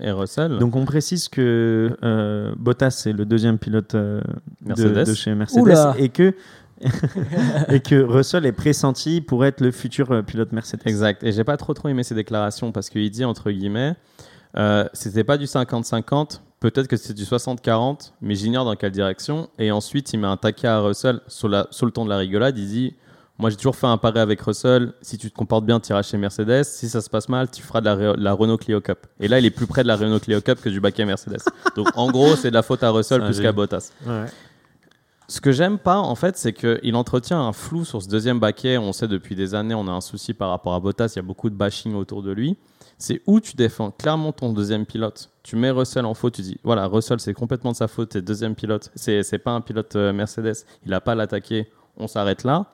et 0.01 0.11
Russell. 0.11 0.59
Donc 0.59 0.77
on 0.77 0.85
précise 0.87 1.29
que 1.29 1.95
euh, 2.03 2.55
Bottas 2.59 2.91
c'est 2.93 3.13
le 3.13 3.25
deuxième 3.27 3.59
pilote 3.59 3.95
euh, 3.95 4.21
de, 4.63 4.69
Mercedes. 4.69 5.07
de 5.07 5.15
chez 5.15 5.35
Mercedes 5.35 5.61
Oula. 5.63 5.95
et 5.99 6.09
que 6.09 6.33
et 7.69 7.81
que 7.81 8.03
Russell 8.03 8.47
est 8.47 8.53
pressenti 8.53 9.21
pour 9.21 9.45
être 9.45 9.61
le 9.61 9.73
futur 9.73 10.23
pilote 10.25 10.53
Mercedes. 10.53 10.83
Exact. 10.87 11.23
Et 11.23 11.33
j'ai 11.33 11.45
pas 11.45 11.57
trop 11.57 11.75
trop 11.75 11.89
aimé 11.89 12.03
ces 12.03 12.15
déclarations 12.15 12.73
parce 12.73 12.89
qu'il 12.91 13.11
dit 13.11 13.25
entre 13.25 13.51
guillemets, 13.51 13.95
euh, 14.59 14.85
c'était 14.93 15.25
pas 15.25 15.37
du 15.39 15.45
50-50, 15.47 16.41
peut-être 16.61 16.87
que 16.89 16.97
c'est 16.97 17.13
du 17.15 17.25
60-40, 17.25 18.13
mais 18.21 18.35
j'ignore 18.35 18.65
dans 18.65 18.75
quelle 18.77 18.93
direction. 18.93 19.49
Et 19.59 19.71
ensuite, 19.71 20.13
il 20.13 20.19
met 20.21 20.27
un 20.27 20.37
taquet 20.37 20.69
à 20.69 20.81
Russell 20.81 21.21
la, 21.45 21.67
sous 21.71 21.85
le 21.87 21.91
ton 21.93 22.05
de 22.05 22.11
la 22.11 22.17
rigolade. 22.17 22.57
Il 22.59 22.67
dit, 22.67 22.95
Moi, 23.39 23.51
j'ai 23.51 23.57
toujours 23.57 23.77
fait 23.77 23.87
un 23.87 23.99
pari 23.99 24.19
avec 24.19 24.41
Russell. 24.41 24.95
Si 25.03 25.19
tu 25.19 25.31
te 25.31 25.37
comportes 25.37 25.67
bien, 25.67 25.79
tu 25.79 25.91
iras 25.93 26.03
chez 26.03 26.17
Mercedes. 26.17 26.65
Si 26.65 26.89
ça 26.89 27.01
se 27.03 27.11
passe 27.11 27.29
mal, 27.29 27.51
tu 27.51 27.63
feras 27.63 27.81
de 27.81 27.85
la, 27.87 27.97
Re- 27.97 28.17
la 28.17 28.33
Renault 28.33 28.57
Clio 28.57 28.81
Cup. 28.81 29.07
Et 29.21 29.29
là, 29.29 29.39
il 29.39 29.45
est 29.45 29.51
plus 29.51 29.67
près 29.67 29.83
de 29.83 29.89
la 29.89 29.97
Renault 29.97 30.21
Clio 30.21 30.41
Cup 30.41 30.61
que 30.63 30.71
du 30.71 30.81
baquet 30.81 31.05
Mercedes. 31.05 31.43
Donc, 31.77 31.89
en 31.97 32.11
gros, 32.11 32.35
c'est 32.37 32.49
de 32.51 32.55
la 32.55 32.63
faute 32.63 32.83
à 32.83 32.91
Russell 32.91 33.23
plus 33.25 33.41
qu'à 33.41 33.53
Bottas. 33.53 33.91
Ouais. 34.07 34.25
Ce 35.29 35.41
que 35.41 35.51
j'aime 35.53 35.77
pas, 35.79 35.99
en 35.99 36.15
fait, 36.15 36.39
c'est 36.39 36.53
qu'il 36.53 36.95
entretient 36.95 37.41
un 37.41 37.53
flou 37.53 37.85
sur 37.85 38.01
ce 38.01 38.09
deuxième 38.09 38.39
baquet. 38.39 38.79
On 38.79 38.93
sait 38.93 39.09
depuis 39.09 39.35
des 39.35 39.55
années, 39.55 39.75
on 39.75 39.87
a 39.89 39.91
un 39.91 40.01
souci 40.01 40.33
par 40.35 40.51
rapport 40.51 40.73
à 40.75 40.81
Bottas. 40.81 41.13
Il 41.15 41.17
y 41.17 41.19
a 41.19 41.23
beaucoup 41.23 41.51
de 41.51 41.57
bashing 41.57 41.95
autour 41.95 42.23
de 42.23 42.31
lui. 42.31 42.57
C'est 42.99 43.21
où 43.27 43.41
tu 43.41 43.57
défends 43.57 43.91
clairement 43.91 44.33
ton 44.33 44.53
deuxième 44.53 44.87
pilote. 44.87 45.31
Tu 45.43 45.55
mets 45.57 45.71
Russell 45.71 46.07
en 46.07 46.15
faute, 46.15 46.35
tu 46.35 46.43
dis 46.43 46.59
voilà, 46.65 46.87
Russell, 46.87 47.21
c'est 47.21 47.35
complètement 47.35 47.73
de 47.73 47.77
sa 47.77 47.89
faute, 47.89 48.15
le 48.15 48.23
deuxième 48.23 48.55
pilote. 48.55 48.91
C'est 48.95 49.23
c'est 49.23 49.39
pas 49.39 49.51
un 49.53 49.61
pilote 49.61 49.95
euh, 49.97 50.13
Mercedes. 50.13 50.65
Il 50.87 50.95
a 50.95 51.01
pas 51.01 51.13
à 51.13 51.15
l'attaquer, 51.15 51.71
on 51.99 52.07
s'arrête 52.07 52.43
là. 52.45 52.67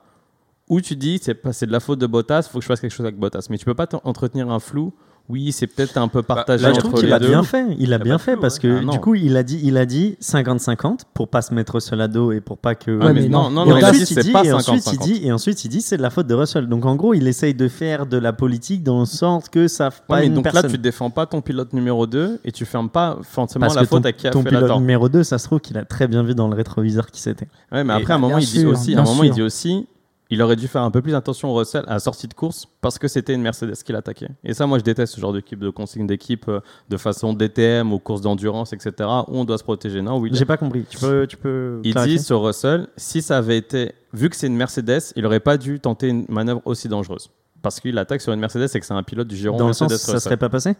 Ou 0.69 0.81
tu 0.81 0.95
dis 0.97 1.19
c'est 1.21 1.35
pas- 1.35 1.53
c'est 1.53 1.67
de 1.67 1.73
la 1.73 1.81
faute 1.81 1.99
de 1.99 2.07
Bottas, 2.07 2.43
faut 2.51 2.59
que 2.59 2.63
je 2.63 2.69
fasse 2.69 2.81
quelque 2.81 2.93
chose 2.95 3.05
avec 3.05 3.19
Bottas. 3.19 3.47
Mais 3.51 3.59
tu 3.59 3.65
peux 3.65 3.75
pas 3.75 3.87
t'en- 3.89 4.01
entretenir 4.05 4.49
un 4.51 4.61
flou. 4.61 4.93
Oui, 5.29 5.51
c'est 5.53 5.67
peut-être 5.67 5.97
un 5.97 6.09
peu 6.09 6.23
partagé 6.23 6.63
Là, 6.65 6.71
je 6.73 6.79
entre 6.81 6.89
trouve 6.89 7.01
qu'il 7.01 7.13
a 7.13 7.19
deux. 7.19 7.29
bien 7.29 7.43
fait. 7.43 7.65
Il 7.79 7.95
a 7.95 7.99
pas 7.99 8.05
bien 8.05 8.17
de 8.17 8.21
fait 8.21 8.37
parce 8.37 8.59
que 8.59 8.81
Ah, 8.87 8.91
du 8.91 8.99
coup, 8.99 9.15
il 9.15 9.37
a 9.37 9.43
dit, 9.43 9.61
il 9.63 9.79
a 9.79 9.87
dit 9.87 10.17
50-50 10.21 11.01
pour 11.15 11.29
pas 11.29 11.41
se 11.43 11.55
mettre 11.55 11.75
Russell 11.75 12.01
à 12.01 12.09
dos 12.09 12.33
et 12.33 12.41
pour 12.41 12.59
pas 12.59 12.75
que. 12.75 12.91
Mais 12.91 13.13
mais 13.15 13.29
non, 13.29 13.49
non. 13.51 13.65
non, 13.65 13.77
Et 13.77 13.81
il 13.81 13.85
dit 13.85 13.85
ensuite, 14.03 14.11
il 14.11 14.19
dit, 14.25 14.33
pas 14.33 14.45
et 14.45 14.53
ensuite, 14.53 14.85
il 14.93 14.99
50-50. 14.99 15.03
dit, 15.05 15.27
et 15.27 15.33
ensuite, 15.33 15.65
il 15.65 15.69
dit, 15.69 15.81
c'est 15.81 15.97
de 15.97 16.03
la 16.03 16.11
faute 16.11 16.27
de 16.27 16.35
Russell. 16.35 16.67
Donc, 16.69 16.85
en 16.85 16.97
gros, 16.97 17.15
il 17.15 17.27
essaye 17.29 17.55
de 17.55 17.69
faire 17.69 18.05
de 18.07 18.19
la 18.19 18.33
politique 18.33 18.83
dans 18.83 19.01
le 19.01 19.07
sens 19.07 19.49
que 19.49 19.69
ça 19.69 19.87
Ouais, 19.89 19.91
pas 20.09 20.21
mais 20.21 20.27
une 20.27 20.35
donc 20.35 20.45
personne. 20.45 20.65
là, 20.65 20.69
tu 20.69 20.79
défends 20.79 21.11
pas 21.11 21.25
ton 21.27 21.41
pilote 21.41 21.73
numéro 21.73 22.07
2 22.07 22.41
et 22.45 22.53
tu 22.53 22.65
fermes 22.67 22.91
pas 22.91 23.19
forcément 23.23 23.67
Parce 23.67 23.77
la 23.77 23.85
faute 23.87 24.03
ton, 24.03 24.09
à 24.09 24.13
qui 24.13 24.27
a 24.27 24.31
ton 24.31 24.43
fait 24.43 24.51
la 24.51 24.61
pilote 24.61 24.79
numéro 24.81 25.09
2, 25.09 25.23
ça 25.23 25.39
se 25.39 25.45
trouve 25.47 25.61
qu'il 25.61 25.79
a 25.79 25.85
très 25.85 26.09
bien 26.09 26.23
vu 26.23 26.35
dans 26.35 26.49
le 26.49 26.55
rétroviseur 26.57 27.07
qui 27.11 27.21
c'était. 27.21 27.49
Ouais, 27.71 27.85
mais 27.85 27.93
après, 27.95 28.13
à 28.13 28.17
un 28.17 28.19
moment, 28.19 28.39
il 28.39 28.45
dit 28.47 28.61
sûr, 28.61 28.71
aussi, 28.71 28.95
à 28.95 29.01
un 29.01 29.03
bien 29.03 29.11
moment, 29.13 29.23
il 29.23 29.29
sûr. 29.29 29.35
dit 29.37 29.43
aussi, 29.43 29.87
il 30.33 30.41
aurait 30.41 30.57
dû 30.57 30.67
faire 30.67 30.83
un 30.83 30.91
peu 30.91 31.03
plus 31.03 31.15
attention 31.15 31.53
Russell 31.55 31.85
à 31.89 31.93
la 31.93 31.99
sortie 31.99 32.27
de 32.27 32.33
course 32.33 32.67
parce 32.81 32.99
que 32.99 33.07
c'était 33.07 33.35
une 33.35 33.43
Mercedes 33.43 33.75
qui 33.85 33.93
l'attaquait. 33.93 34.31
Et 34.45 34.55
ça, 34.55 34.67
moi, 34.67 34.79
je 34.79 34.83
déteste 34.85 35.15
ce 35.15 35.21
genre 35.21 35.35
d'équipe 35.35 35.59
de 35.59 35.69
consigne 35.69 36.07
d'équipe 36.07 36.49
euh, 36.49 36.61
de 36.89 36.97
façon 36.97 37.35
DTM 37.35 37.93
ou 37.93 37.99
course 37.99 38.23
d'endurance, 38.23 38.73
etc. 38.73 38.93
où 39.29 39.37
on 39.37 39.45
doit 39.45 39.59
se 39.59 39.63
protéger. 39.63 40.01
Non, 40.01 40.19
oui. 40.19 40.31
J'ai 40.33 40.47
pas 40.47 40.57
compris. 40.57 40.87
Tu 40.89 40.97
peux, 40.99 41.27
tu 41.27 41.37
peux. 41.37 41.81
Il 41.85 41.95
dit 41.95 42.19
sur 42.19 42.43
Russell, 42.43 42.87
si 42.97 43.21
ça 43.21 43.37
avait 43.37 43.59
été, 43.59 43.93
vu 44.15 44.31
que 44.31 44.37
c'est 44.37 44.47
une 44.47 44.57
Mercedes, 44.57 45.13
il 45.17 45.27
aurait 45.27 45.41
pas 45.41 45.59
dû 45.59 45.81
tenter 45.81 46.09
une 46.09 46.25
manœuvre 46.31 46.63
aussi 46.65 46.89
dangereuse. 46.89 47.29
Parce 47.61 47.79
qu'il 47.79 47.99
attaque 47.99 48.23
sur 48.23 48.33
une 48.33 48.41
Mercedes 48.41 48.69
et 48.75 48.81
que 48.81 48.87
c'est 48.87 48.95
un 48.95 49.03
pilote 49.03 49.29
du 49.29 49.37
giron 49.37 49.57
dans 49.59 49.65
le 49.65 49.69
Mercedes 49.69 49.91
sens, 49.91 50.01
ça 50.11 50.19
serait 50.19 50.39
pas 50.39 50.49
passé? 50.49 50.75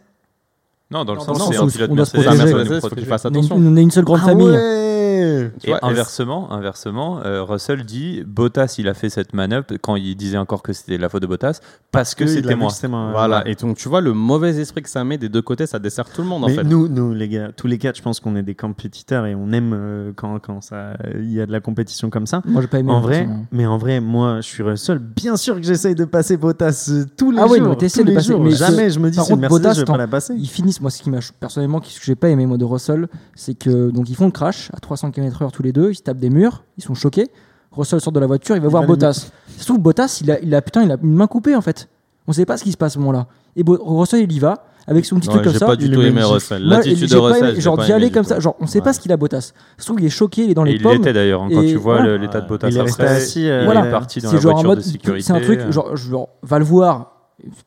Non, 0.91 1.05
dans 1.05 1.13
le 1.13 1.19
Non, 1.19 1.25
sens, 1.25 1.49
c'est 1.49 1.57
un 1.57 1.67
pilote 1.67 1.91
Mercedes, 1.91 2.21
il 2.75 2.81
faut 2.81 2.89
qu'il 2.89 3.05
fasse 3.05 3.25
On 3.25 3.29
est, 3.29 3.37
attention. 3.37 3.55
on 3.57 3.77
est 3.77 3.81
une 3.81 3.91
seule 3.91 4.03
grande 4.03 4.19
Ah 4.23 4.27
famille. 4.29 4.47
Ouais 5.37 5.51
Tu 5.61 5.67
Et 5.67 5.69
vois, 5.71 5.79
inversement, 5.85 6.51
inversement 6.51 7.21
euh, 7.23 7.43
Russell 7.43 7.83
dit 7.83 8.23
Bottas, 8.25 8.75
il 8.77 8.87
a 8.87 8.93
fait 8.93 9.09
cette 9.09 9.33
manœuvre 9.33 9.65
quand 9.81 9.95
il 9.95 10.15
disait 10.15 10.37
encore 10.37 10.61
que 10.63 10.73
c'était 10.73 10.97
la 10.97 11.09
faute 11.09 11.21
de 11.21 11.27
Bottas 11.27 11.59
parce 11.91 12.15
que 12.15 12.25
c'était 12.25 12.55
moi. 12.55 12.69
Voilà, 13.11 13.47
et 13.47 13.55
donc 13.55 13.77
tu 13.77 13.89
vois 13.89 14.01
le 14.01 14.13
mauvais 14.13 14.55
esprit 14.57 14.81
que 14.81 14.89
ça 14.89 15.03
met 15.03 15.17
des 15.17 15.29
deux 15.29 15.41
côtés, 15.41 15.65
ça 15.67 15.79
dessert 15.79 16.09
tout 16.09 16.21
le 16.21 16.27
monde 16.27 16.43
en 16.43 16.47
fait. 16.49 16.63
nous, 16.63 16.87
nous, 16.87 17.13
les 17.13 17.29
gars, 17.29 17.51
tous 17.55 17.67
les 17.67 17.77
quatre, 17.77 17.97
je 17.97 18.01
pense 18.01 18.19
qu'on 18.19 18.35
est 18.35 18.43
des 18.43 18.55
compétiteurs 18.55 19.25
et 19.25 19.35
on 19.35 19.51
aime 19.51 19.73
euh, 19.73 20.11
quand, 20.15 20.39
quand 20.39 20.61
ça, 20.61 20.93
il 21.15 21.31
y 21.31 21.39
a 21.41 21.45
de 21.45 21.51
la 21.51 21.59
compétition 21.59 22.09
comme 22.09 22.27
ça. 22.27 22.41
Moi, 22.45 22.61
j'ai 22.61 22.67
pas 22.67 22.79
aimé. 22.79 22.91
En 22.91 22.99
vrai, 23.01 23.27
mais 23.51 23.65
en 23.65 23.77
vrai, 23.77 23.99
moi, 23.99 24.37
je 24.37 24.47
suis 24.47 24.63
Russell. 24.63 24.99
Bien 24.99 25.35
sûr 25.37 25.55
que 25.55 25.63
j'essaye 25.63 25.95
de 25.95 26.05
passer 26.05 26.37
Bottas 26.37 26.89
euh, 26.91 27.05
tous 27.17 27.31
les 27.31 27.39
Ah 27.39 27.47
jours. 27.47 27.69
mais 27.69 27.75
t'essaies 27.75 28.01
tous 28.01 28.05
de 28.05 28.09
les 28.09 28.15
passer, 28.15 28.27
jours. 28.33 28.41
mais 28.43 28.51
jamais 28.51 28.89
je 28.89 28.99
me 28.99 29.09
dis 29.09 29.19
c'est 29.19 29.35
Mercedes, 29.35 29.49
Bottas, 29.61 29.73
je 29.75 29.79
vais 29.81 29.85
pas 29.85 29.97
la 29.97 30.07
passer. 30.07 30.33
Ils 30.35 30.47
finissent, 30.49 30.81
moi, 30.81 30.89
ce 30.91 31.01
qui 31.01 31.09
m'a 31.09 31.19
personnellement, 31.39 31.81
ce 31.83 31.99
que 31.99 32.05
j'ai 32.05 32.15
pas 32.15 32.29
aimé 32.29 32.45
moi 32.45 32.57
de 32.57 32.65
Russell, 32.65 33.07
c'est 33.35 33.53
que 33.53 33.89
donc 33.91 34.09
ils 34.09 34.15
font 34.15 34.25
le 34.25 34.31
crash 34.31 34.69
à 34.73 34.79
300 34.79 35.11
km/h 35.29 35.51
tous 35.51 35.63
les 35.63 35.71
deux, 35.71 35.91
ils 35.91 35.95
se 35.95 36.01
tapent 36.03 36.17
des 36.19 36.29
murs, 36.29 36.63
ils 36.77 36.83
sont 36.83 36.93
choqués. 36.95 37.29
Russell 37.71 37.99
sort 38.01 38.13
de 38.13 38.19
la 38.19 38.27
voiture, 38.27 38.55
il 38.55 38.61
va 38.61 38.67
Il 38.67 38.71
voir 38.71 38.85
Bottas. 38.85 39.31
Se 39.57 39.65
trouve, 39.65 39.79
Bottas, 39.79 40.19
il 40.21 40.29
a, 40.31 40.39
il 40.41 40.53
a 40.53 40.61
putain, 40.61 40.83
il 40.83 40.91
a 40.91 40.97
une 41.01 41.13
main 41.15 41.27
coupée 41.27 41.55
en 41.55 41.61
fait. 41.61 41.89
On 42.27 42.31
sait 42.33 42.45
pas 42.45 42.57
ce 42.57 42.63
qui 42.63 42.71
se 42.71 42.77
passe 42.77 42.93
à 42.93 42.95
ce 42.95 42.99
moment-là. 42.99 43.27
Et 43.55 43.63
Bo- 43.63 43.79
Russell, 43.81 44.21
il 44.21 44.31
y 44.31 44.39
va 44.39 44.65
avec 44.85 45.05
son 45.05 45.15
petit 45.17 45.27
Ouais, 45.29 45.33
truc 45.35 45.43
comme 45.45 45.53
j'ai 45.53 45.59
ça. 45.59 45.65
pas 45.65 45.75
du 45.75 45.85
il 45.85 45.91
tout 45.91 46.01
aimé. 46.01 46.21
Russell. 46.23 46.63
L'attitude 46.63 47.09
de 47.09 47.15
pas 47.15 47.21
Russell, 47.33 47.59
genre 47.61 47.77
d'y 47.77 47.83
aimé 47.85 47.93
aller 47.93 48.11
comme 48.11 48.23
ça, 48.25 48.39
genre 48.39 48.55
on 48.59 48.67
sait 48.67 48.79
Ouais. 48.79 48.83
pas 48.83 48.93
ce 48.93 48.99
qu'il 48.99 49.11
a 49.11 49.17
Bottas. 49.17 49.53
Se 49.77 49.85
trouve, 49.85 49.99
il 50.01 50.05
est 50.05 50.09
choqué, 50.09 50.43
il 50.43 50.51
est 50.51 50.53
dans 50.53 50.65
Et 50.65 50.69
les 50.69 50.75
il 50.75 50.81
pommes. 50.83 50.93
l'était 50.93 51.13
d'ailleurs, 51.13 51.41
hein, 51.43 51.49
quand 51.51 51.61
Et 51.61 51.67
tu 51.67 51.75
vois 51.77 52.01
l'état 52.17 52.41
de 52.41 52.47
Bottas 52.47 52.69
Il 52.69 52.77
est 52.77 52.81
resté 52.81 53.39
il 53.41 53.47
euh, 53.49 53.61
est 53.61 53.65
voilà. 53.65 53.83
parti 53.85 54.19
dans 54.21 54.31
la 54.31 54.39
voiture 54.39 54.63
mode, 54.69 54.77
de 54.79 54.83
sécurité. 54.83 55.25
c'est 55.25 55.33
un 55.33 55.41
truc, 55.41 55.59
euh, 55.59 55.71
genre, 55.71 55.95
genre, 55.95 56.29
va 56.43 56.59
le 56.59 56.65
voir, 56.65 57.11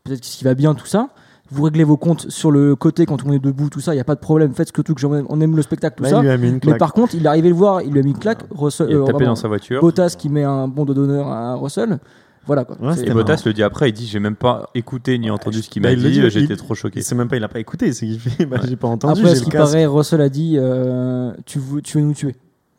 peut-être 0.05 0.21
qu'il 0.21 0.45
va 0.47 0.55
bien, 0.55 0.75
tout 0.75 0.87
ça. 0.87 1.09
Vous 1.51 1.63
réglez 1.63 1.85
vos 1.85 1.97
comptes 1.97 2.29
sur 2.31 2.51
le 2.51 2.75
côté 2.75 3.07
quand 3.07 3.25
on 3.25 3.33
est 3.33 3.39
debout, 3.39 3.71
tout 3.71 3.81
ça, 3.81 3.95
il 3.95 3.99
y 3.99 4.01
a 4.01 4.05
pas 4.05 4.15
de 4.17 4.21
problème. 4.21 4.53
Faites 4.55 4.69
ce 4.69 4.73
que 4.73 4.83
tout, 4.83 4.95
que 4.95 5.07
on 5.07 5.41
aime 5.41 5.55
le 5.57 5.63
spectacle, 5.63 5.97
tout 5.99 6.03
Là, 6.03 6.11
ça. 6.11 6.17
il 6.19 6.23
lui 6.23 6.31
a 6.31 6.37
mis 6.37 6.49
une 6.49 6.61
Mais 6.65 6.77
par 6.77 6.93
contre, 6.93 7.15
il 7.15 7.25
est 7.25 7.29
arrivé 7.29 7.49
le 7.49 7.55
voir, 7.55 7.83
il 7.83 7.93
lui 7.93 8.01
a 8.01 8.03
mis 8.03 8.11
une 8.11 8.19
claque. 8.19 8.41
Russell, 8.51 8.89
il 8.91 8.95
a 8.97 8.99
euh, 8.99 9.01
tapé 9.05 9.13
vraiment, 9.13 9.31
dans 9.31 9.37
sa 9.37 9.49
voiture. 9.49 9.81
Bottas 9.81 10.17
qui 10.19 10.29
met 10.29 10.43
un 10.45 10.67
bon 10.67 10.85
d'honneur 10.85 11.29
à 11.29 11.55
Russell. 11.55 11.99
Voilà 12.47 12.65
quoi. 12.65 12.77
Ouais, 12.81 12.95
C'est- 12.97 13.07
Et. 13.09 13.13
Bottas 13.13 13.43
le 13.45 13.53
dit 13.53 13.63
après, 13.63 13.89
il 13.91 13.93
dit 13.93 14.07
J'ai 14.07 14.21
même 14.21 14.37
pas 14.37 14.71
écouté 14.75 15.19
ni 15.19 15.31
entendu 15.31 15.63
ce 15.63 15.69
qu'il 15.69 15.83
Bah, 15.83 15.89
m'a 15.91 15.95
dit, 15.97 16.03
dit, 16.11 16.31
j'étais 16.31 16.55
il- 16.55 16.57
trop 16.57 16.75
choqué. 16.75 17.01
Il 17.01 17.03
sait 17.03 17.15
même 17.17 17.29
pas, 17.29 17.37
il 17.37 17.43
a 17.45 17.49
pas 17.49 17.59
écouté. 17.59 17.93
C'est 17.93 18.07
qu'il 18.07 18.21
fait, 18.21 18.47
bah, 18.47 18.59
j'ai 18.69 18.77
pas 18.77 18.89
entendu. 18.89 19.21
Après, 19.21 19.35
ce 19.35 19.43
qui 19.43 19.51
paraît, 19.51 19.87
Russell 19.87 20.21
a 20.21 20.29
dit 20.29 20.55
euh, 20.57 21.33
tu, 21.45 21.59
veux, 21.59 21.83
tu 21.83 21.99
veux 21.99 22.05
nous 22.05 22.15
tuer. 22.15 22.37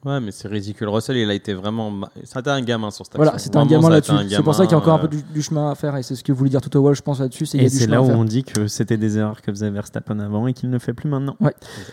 Ouais, 0.07 0.19
mais 0.21 0.31
c'est 0.31 0.47
ridicule. 0.47 0.87
Russell, 0.87 1.17
il 1.17 1.29
a 1.29 1.33
été 1.33 1.53
vraiment. 1.53 1.91
C'était 2.23 2.49
un 2.49 2.61
gamin 2.61 2.91
sur 2.91 3.05
cette 3.05 3.15
Voilà, 3.17 3.37
c'est 3.37 3.55
un 3.55 3.65
gamin 3.65 3.89
là-dessus. 3.89 4.13
C'est 4.29 4.41
pour 4.43 4.55
ça 4.55 4.63
qu'il 4.65 4.71
y 4.71 4.75
a 4.75 4.77
encore 4.77 4.93
un 4.93 4.97
gamin, 4.97 5.09
peu 5.09 5.17
du, 5.17 5.23
du 5.23 5.41
chemin 5.41 5.71
à 5.71 5.75
faire 5.75 5.95
et 5.97 6.03
c'est 6.03 6.15
ce 6.15 6.23
que 6.23 6.31
voulait 6.31 6.49
dire 6.49 6.61
Toto 6.61 6.81
Wolff, 6.81 6.97
je 6.97 7.01
pense 7.01 7.19
là-dessus. 7.19 7.45
c'est 7.45 7.57
qu'il 7.57 7.61
y 7.61 7.63
Et 7.63 7.67
a 7.67 7.69
du 7.69 7.75
c'est 7.77 7.87
là 7.87 8.01
où 8.01 8.05
on 8.09 8.23
dit 8.23 8.43
que 8.43 8.67
c'était 8.67 8.97
des 8.97 9.17
erreurs 9.17 9.41
que 9.41 9.51
faisait 9.51 9.69
Verstappen 9.69 10.19
avant 10.19 10.47
et 10.47 10.53
qu'il 10.53 10.69
ne 10.69 10.79
fait 10.79 10.93
plus 10.93 11.09
maintenant. 11.09 11.35
euh, 11.41 11.49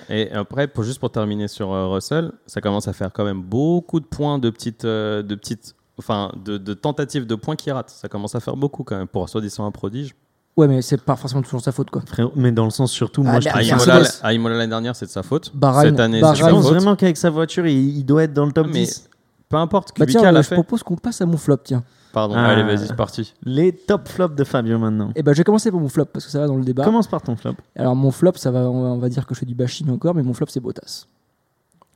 Et 0.08 0.30
après, 0.32 0.68
pour, 0.68 0.84
juste 0.84 1.00
pour 1.00 1.10
terminer 1.10 1.48
sur 1.48 1.72
euh, 1.72 1.88
Russell, 1.88 2.32
ça 2.46 2.60
commence 2.60 2.86
à 2.88 2.92
faire 2.92 3.12
quand 3.12 3.24
même 3.24 3.42
beaucoup 3.42 4.00
de 4.00 4.06
points 4.06 4.38
de 4.38 4.50
petites. 4.50 4.84
euh, 4.84 5.22
de 5.22 5.34
petites 5.34 5.74
Enfin, 5.96 6.32
de, 6.44 6.58
de 6.58 6.74
tentatives 6.74 7.24
de 7.24 7.36
points 7.36 7.54
qui 7.54 7.70
ratent. 7.70 7.90
Ça 7.90 8.08
commence 8.08 8.34
à 8.34 8.40
faire 8.40 8.56
beaucoup 8.56 8.82
quand 8.82 8.96
même. 8.96 9.06
Pour 9.06 9.28
soi-disant 9.28 9.64
un 9.64 9.70
prodige. 9.70 10.16
Ouais, 10.56 10.68
mais 10.68 10.82
c'est 10.82 11.00
pas 11.02 11.16
forcément 11.16 11.42
toujours 11.42 11.60
sa 11.62 11.72
faute 11.72 11.90
quoi. 11.90 12.02
Mais 12.36 12.52
dans 12.52 12.64
le 12.64 12.70
sens 12.70 12.92
surtout, 12.92 13.22
moi 13.24 13.32
Ah, 13.36 13.40
je 13.40 13.46
mais 13.46 13.50
trouve 13.50 13.62
à 13.62 13.64
Imola, 13.94 14.08
à 14.22 14.32
Imola 14.32 14.54
l'année 14.56 14.70
dernière, 14.70 14.94
c'est 14.94 15.06
de 15.06 15.10
sa 15.10 15.22
faute. 15.24 15.52
Bahreïn- 15.54 15.90
Cette 15.90 16.00
année. 16.00 16.20
Je 16.20 16.24
c'est 16.26 16.32
de 16.32 16.36
sa 16.38 16.50
pense 16.50 16.64
vraiment 16.66 16.94
qu'avec 16.96 17.16
sa 17.16 17.30
voiture, 17.30 17.66
il, 17.66 17.98
il 17.98 18.04
doit 18.04 18.22
être 18.22 18.32
dans 18.32 18.46
le 18.46 18.52
top 18.52 18.68
Mais 18.68 18.84
10. 18.84 19.08
peu 19.48 19.56
importe, 19.56 19.90
Bah 19.98 20.06
tiens, 20.06 20.32
je 20.32 20.42
fait. 20.42 20.54
propose 20.54 20.82
qu'on 20.84 20.94
passe 20.96 21.20
à 21.20 21.26
mon 21.26 21.36
flop, 21.36 21.56
tiens. 21.64 21.82
Pardon. 22.12 22.36
Ah. 22.36 22.46
Allez, 22.50 22.62
vas-y, 22.62 22.86
c'est 22.86 22.94
parti. 22.94 23.34
Les 23.42 23.72
top 23.72 24.06
flops 24.06 24.36
de 24.36 24.44
Fabio 24.44 24.78
maintenant. 24.78 25.10
Et 25.16 25.24
ben, 25.24 25.32
je 25.32 25.38
vais 25.38 25.44
commencer 25.44 25.72
par 25.72 25.80
mon 25.80 25.88
flop 25.88 26.04
parce 26.04 26.24
que 26.24 26.30
ça 26.30 26.38
va 26.38 26.46
dans 26.46 26.56
le 26.56 26.64
débat. 26.64 26.84
Commence 26.84 27.08
par 27.08 27.20
ton 27.22 27.34
flop. 27.34 27.54
Alors 27.74 27.96
mon 27.96 28.12
flop, 28.12 28.34
ça 28.36 28.52
va, 28.52 28.60
on 28.70 28.82
va, 28.82 28.88
on 28.90 28.98
va 28.98 29.08
dire 29.08 29.26
que 29.26 29.34
je 29.34 29.40
fais 29.40 29.46
du 29.46 29.56
bashing 29.56 29.90
encore, 29.90 30.14
mais 30.14 30.22
mon 30.22 30.34
flop 30.34 30.46
c'est 30.48 30.60
Bottas. 30.60 31.06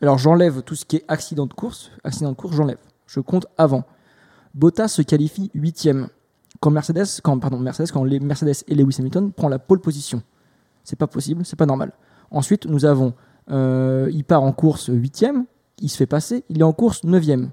Alors 0.02 0.18
j'enlève 0.18 0.62
tout 0.62 0.74
ce 0.74 0.84
qui 0.84 0.96
est 0.96 1.04
accident 1.06 1.46
de 1.46 1.52
course. 1.54 1.92
Accident 2.02 2.30
de 2.30 2.36
course, 2.36 2.56
j'enlève. 2.56 2.78
Je 3.06 3.20
compte 3.20 3.46
avant. 3.56 3.84
Bottas 4.54 4.88
se 4.88 5.02
qualifie 5.02 5.52
huitième. 5.54 6.08
Quand 6.60 6.70
Mercedes, 6.70 7.20
quand 7.22 7.38
pardon 7.38 7.58
Mercedes, 7.58 7.90
quand 7.92 8.04
Mercedes 8.04 8.64
et 8.66 8.74
Lewis 8.74 8.96
Hamilton 8.98 9.32
prend 9.32 9.48
la 9.48 9.58
pole 9.58 9.80
position. 9.80 10.22
C'est 10.84 10.96
pas 10.96 11.06
possible, 11.06 11.44
c'est 11.44 11.56
pas 11.56 11.66
normal. 11.66 11.92
Ensuite, 12.30 12.66
nous 12.66 12.84
avons, 12.84 13.14
euh, 13.50 14.10
il 14.12 14.24
part 14.24 14.42
en 14.42 14.52
course 14.52 14.88
huitième, 14.92 15.44
il 15.80 15.88
se 15.88 15.96
fait 15.96 16.06
passer, 16.06 16.44
il 16.48 16.60
est 16.60 16.64
en 16.64 16.72
course 16.72 17.04
neuvième. 17.04 17.50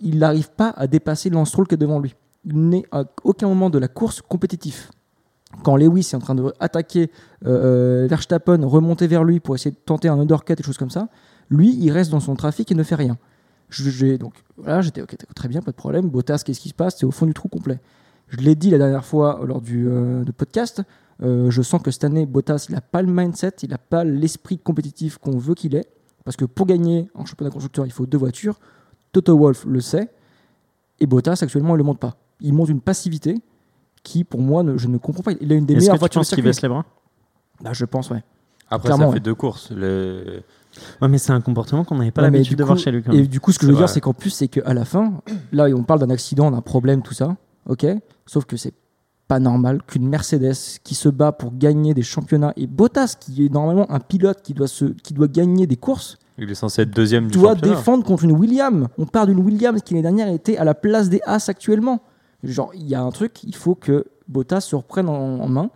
Il 0.00 0.18
n'arrive 0.18 0.50
pas 0.50 0.70
à 0.70 0.86
dépasser 0.86 1.30
Lance 1.30 1.56
qui 1.68 1.74
est 1.74 1.78
devant 1.78 1.98
lui. 1.98 2.14
Il 2.44 2.68
n'est 2.68 2.84
à 2.92 3.04
aucun 3.24 3.48
moment 3.48 3.70
de 3.70 3.78
la 3.78 3.88
course 3.88 4.20
compétitif 4.22 4.90
quand 5.62 5.76
Lewis 5.76 6.10
est 6.12 6.14
en 6.14 6.20
train 6.20 6.34
de 6.34 6.52
attaquer 6.60 7.10
euh, 7.46 8.04
euh, 8.04 8.06
Verstappen, 8.08 8.64
remonter 8.66 9.06
vers 9.06 9.24
lui 9.24 9.40
pour 9.40 9.54
essayer 9.54 9.70
de 9.70 9.76
tenter 9.76 10.08
un 10.08 10.18
undercut, 10.18 10.54
des 10.54 10.62
choses 10.62 10.78
comme 10.78 10.90
ça, 10.90 11.08
lui, 11.50 11.76
il 11.76 11.90
reste 11.90 12.10
dans 12.10 12.20
son 12.20 12.34
trafic 12.34 12.70
et 12.72 12.74
ne 12.74 12.82
fait 12.82 12.94
rien. 12.94 13.16
J'ai- 13.70 14.18
donc 14.18 14.34
voilà, 14.56 14.80
j'étais 14.80 15.02
ok, 15.02 15.16
très 15.34 15.48
bien, 15.48 15.60
pas 15.60 15.72
de 15.72 15.76
problème. 15.76 16.08
Bottas, 16.08 16.42
qu'est-ce 16.44 16.60
qui 16.60 16.68
se 16.68 16.74
passe? 16.74 16.98
C'est 16.98 17.06
au 17.06 17.10
fond 17.10 17.26
du 17.26 17.34
trou 17.34 17.48
complet. 17.48 17.80
Je 18.28 18.38
l'ai 18.38 18.54
dit 18.54 18.70
la 18.70 18.78
dernière 18.78 19.04
fois 19.04 19.40
lors 19.44 19.60
du 19.60 19.88
euh, 19.88 20.24
de 20.24 20.32
podcast. 20.32 20.82
euh, 21.22 21.50
je 21.50 21.62
sens 21.62 21.80
que 21.82 21.90
cette 21.90 22.04
année, 22.04 22.26
Bottas, 22.26 22.66
il 22.68 22.74
n'a 22.74 22.80
pas 22.80 23.02
le 23.02 23.08
mindset, 23.12 23.52
il 23.62 23.70
n'a 23.70 23.78
pas 23.78 24.04
l'esprit 24.04 24.58
compétitif 24.58 25.18
qu'on 25.18 25.38
veut 25.38 25.54
qu'il 25.54 25.74
ait. 25.74 25.86
Parce 26.24 26.36
que 26.36 26.44
pour 26.44 26.66
gagner 26.66 27.08
en 27.14 27.24
championnat 27.24 27.50
constructeur, 27.50 27.86
il 27.86 27.92
faut 27.92 28.04
deux 28.06 28.18
voitures. 28.18 28.58
Toto 29.12 29.36
Wolff 29.38 29.64
le 29.64 29.80
sait. 29.80 30.10
Et 31.00 31.06
Bottas, 31.06 31.38
actuellement, 31.42 31.70
il 31.70 31.72
ne 31.74 31.78
le 31.78 31.84
montre 31.84 32.00
pas. 32.00 32.16
Il 32.40 32.52
montre 32.52 32.70
une 32.70 32.80
passivité 32.80 33.34
qui, 34.02 34.24
pour 34.24 34.40
moi, 34.40 34.62
ne- 34.62 34.76
je 34.76 34.88
ne 34.88 34.98
comprends 34.98 35.22
pas. 35.22 35.32
Il 35.40 35.52
a 35.52 35.54
une 35.54 35.64
des 35.66 35.74
Est-ce 35.74 35.80
meilleures 35.82 35.94
que 35.94 35.98
tu 35.98 36.00
voitures 36.00 36.20
penses 36.20 36.30
qu'il 36.34 36.44
baisse 36.44 36.60
les 36.62 36.68
bras? 36.68 36.84
Bah, 37.62 37.72
je 37.72 37.84
pense, 37.84 38.10
ouais. 38.10 38.22
Après, 38.68 38.88
Clairement, 38.88 39.04
ça 39.04 39.08
ouais. 39.10 39.14
fait 39.14 39.20
deux 39.20 39.34
courses. 39.34 39.70
Le- 39.70 40.42
Ouais, 41.02 41.08
mais 41.08 41.18
c'est 41.18 41.32
un 41.32 41.40
comportement 41.40 41.84
qu'on 41.84 41.96
n'avait 41.96 42.10
pas 42.10 42.22
Ouais, 42.22 42.30
l'habitude 42.30 42.50
du 42.50 42.56
de 42.56 42.62
coup- 42.62 42.66
voir 42.68 42.78
chez 42.78 42.90
lui. 42.90 43.02
Quand 43.02 43.12
Et 43.12 43.26
du 43.26 43.40
coup, 43.40 43.52
ce 43.52 43.58
que 43.58 43.66
je 43.66 43.68
C'est 43.68 43.72
veux 43.72 43.78
dire, 43.78 43.88
c'est 43.88 44.00
qu'en 44.00 44.14
plus, 44.14 44.30
c'est 44.30 44.48
qu'à 44.48 44.74
la 44.74 44.84
fin, 44.84 45.20
là, 45.52 45.66
on 45.74 45.82
parle 45.82 46.00
d'un 46.00 46.10
accident, 46.10 46.50
d'un 46.50 46.60
problème, 46.62 47.02
tout 47.02 47.14
ça, 47.14 47.36
ok? 47.68 47.86
Sauf 48.26 48.44
que 48.44 48.56
c'est 48.56 48.74
pas 49.28 49.40
normal 49.40 49.80
qu'une 49.86 50.08
Mercedes 50.08 50.54
qui 50.84 50.94
se 50.94 51.08
bat 51.08 51.32
pour 51.32 51.52
gagner 51.56 51.94
des 51.94 52.02
championnats 52.02 52.52
et 52.56 52.66
Bottas, 52.68 53.16
qui 53.18 53.44
est 53.44 53.52
normalement 53.52 53.90
un 53.90 53.98
pilote 54.00 54.40
qui 54.42 54.54
doit, 54.54 54.68
se, 54.68 54.84
qui 54.84 55.14
doit 55.14 55.26
gagner 55.28 55.66
des 55.66 55.76
courses, 55.76 56.16
Il 56.38 56.48
est 56.50 56.54
censé 56.54 56.82
être 56.82 56.90
deuxième 56.94 57.28
du 57.28 57.38
doit 57.38 57.54
championnat. 57.54 57.74
défendre 57.76 58.04
contre 58.04 58.24
une 58.24 58.32
Williams. 58.32 58.86
On 58.98 59.06
parle 59.06 59.28
d'une 59.28 59.40
Williams 59.40 59.80
qui 59.82 59.94
l'année 59.94 60.02
dernière 60.02 60.28
était 60.28 60.56
à 60.58 60.64
la 60.64 60.74
place 60.74 61.08
des 61.08 61.20
As 61.26 61.48
actuellement. 61.48 62.02
Genre, 62.44 62.70
il 62.74 62.86
y 62.86 62.94
a 62.94 63.00
un 63.02 63.10
truc, 63.10 63.42
il 63.42 63.54
faut 63.56 63.74
que 63.74 64.04
Bottas 64.28 64.60
se 64.60 64.76
reprenne 64.76 65.08
en, 65.08 65.40
en 65.40 65.48
main. 65.48 65.70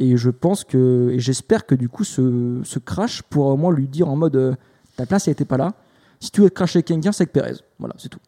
Et 0.00 0.16
je 0.16 0.30
pense 0.30 0.64
que, 0.64 1.10
et 1.12 1.20
j'espère 1.20 1.66
que 1.66 1.74
du 1.74 1.90
coup, 1.90 2.04
ce, 2.04 2.60
ce 2.64 2.78
crash 2.78 3.22
pourra 3.22 3.52
au 3.52 3.56
moins 3.58 3.70
lui 3.70 3.86
dire 3.86 4.08
en 4.08 4.16
mode 4.16 4.34
euh, 4.34 4.54
ta 4.96 5.04
place, 5.04 5.28
elle 5.28 5.32
était 5.32 5.44
pas 5.44 5.58
là. 5.58 5.74
Si 6.20 6.30
tu 6.30 6.40
veux 6.40 6.48
cracher 6.48 6.82
quelqu'un, 6.82 7.12
c'est 7.12 7.26
que 7.26 7.32
Perez. 7.32 7.56
Voilà, 7.78 7.94
c'est 7.98 8.08
tout. 8.08 8.18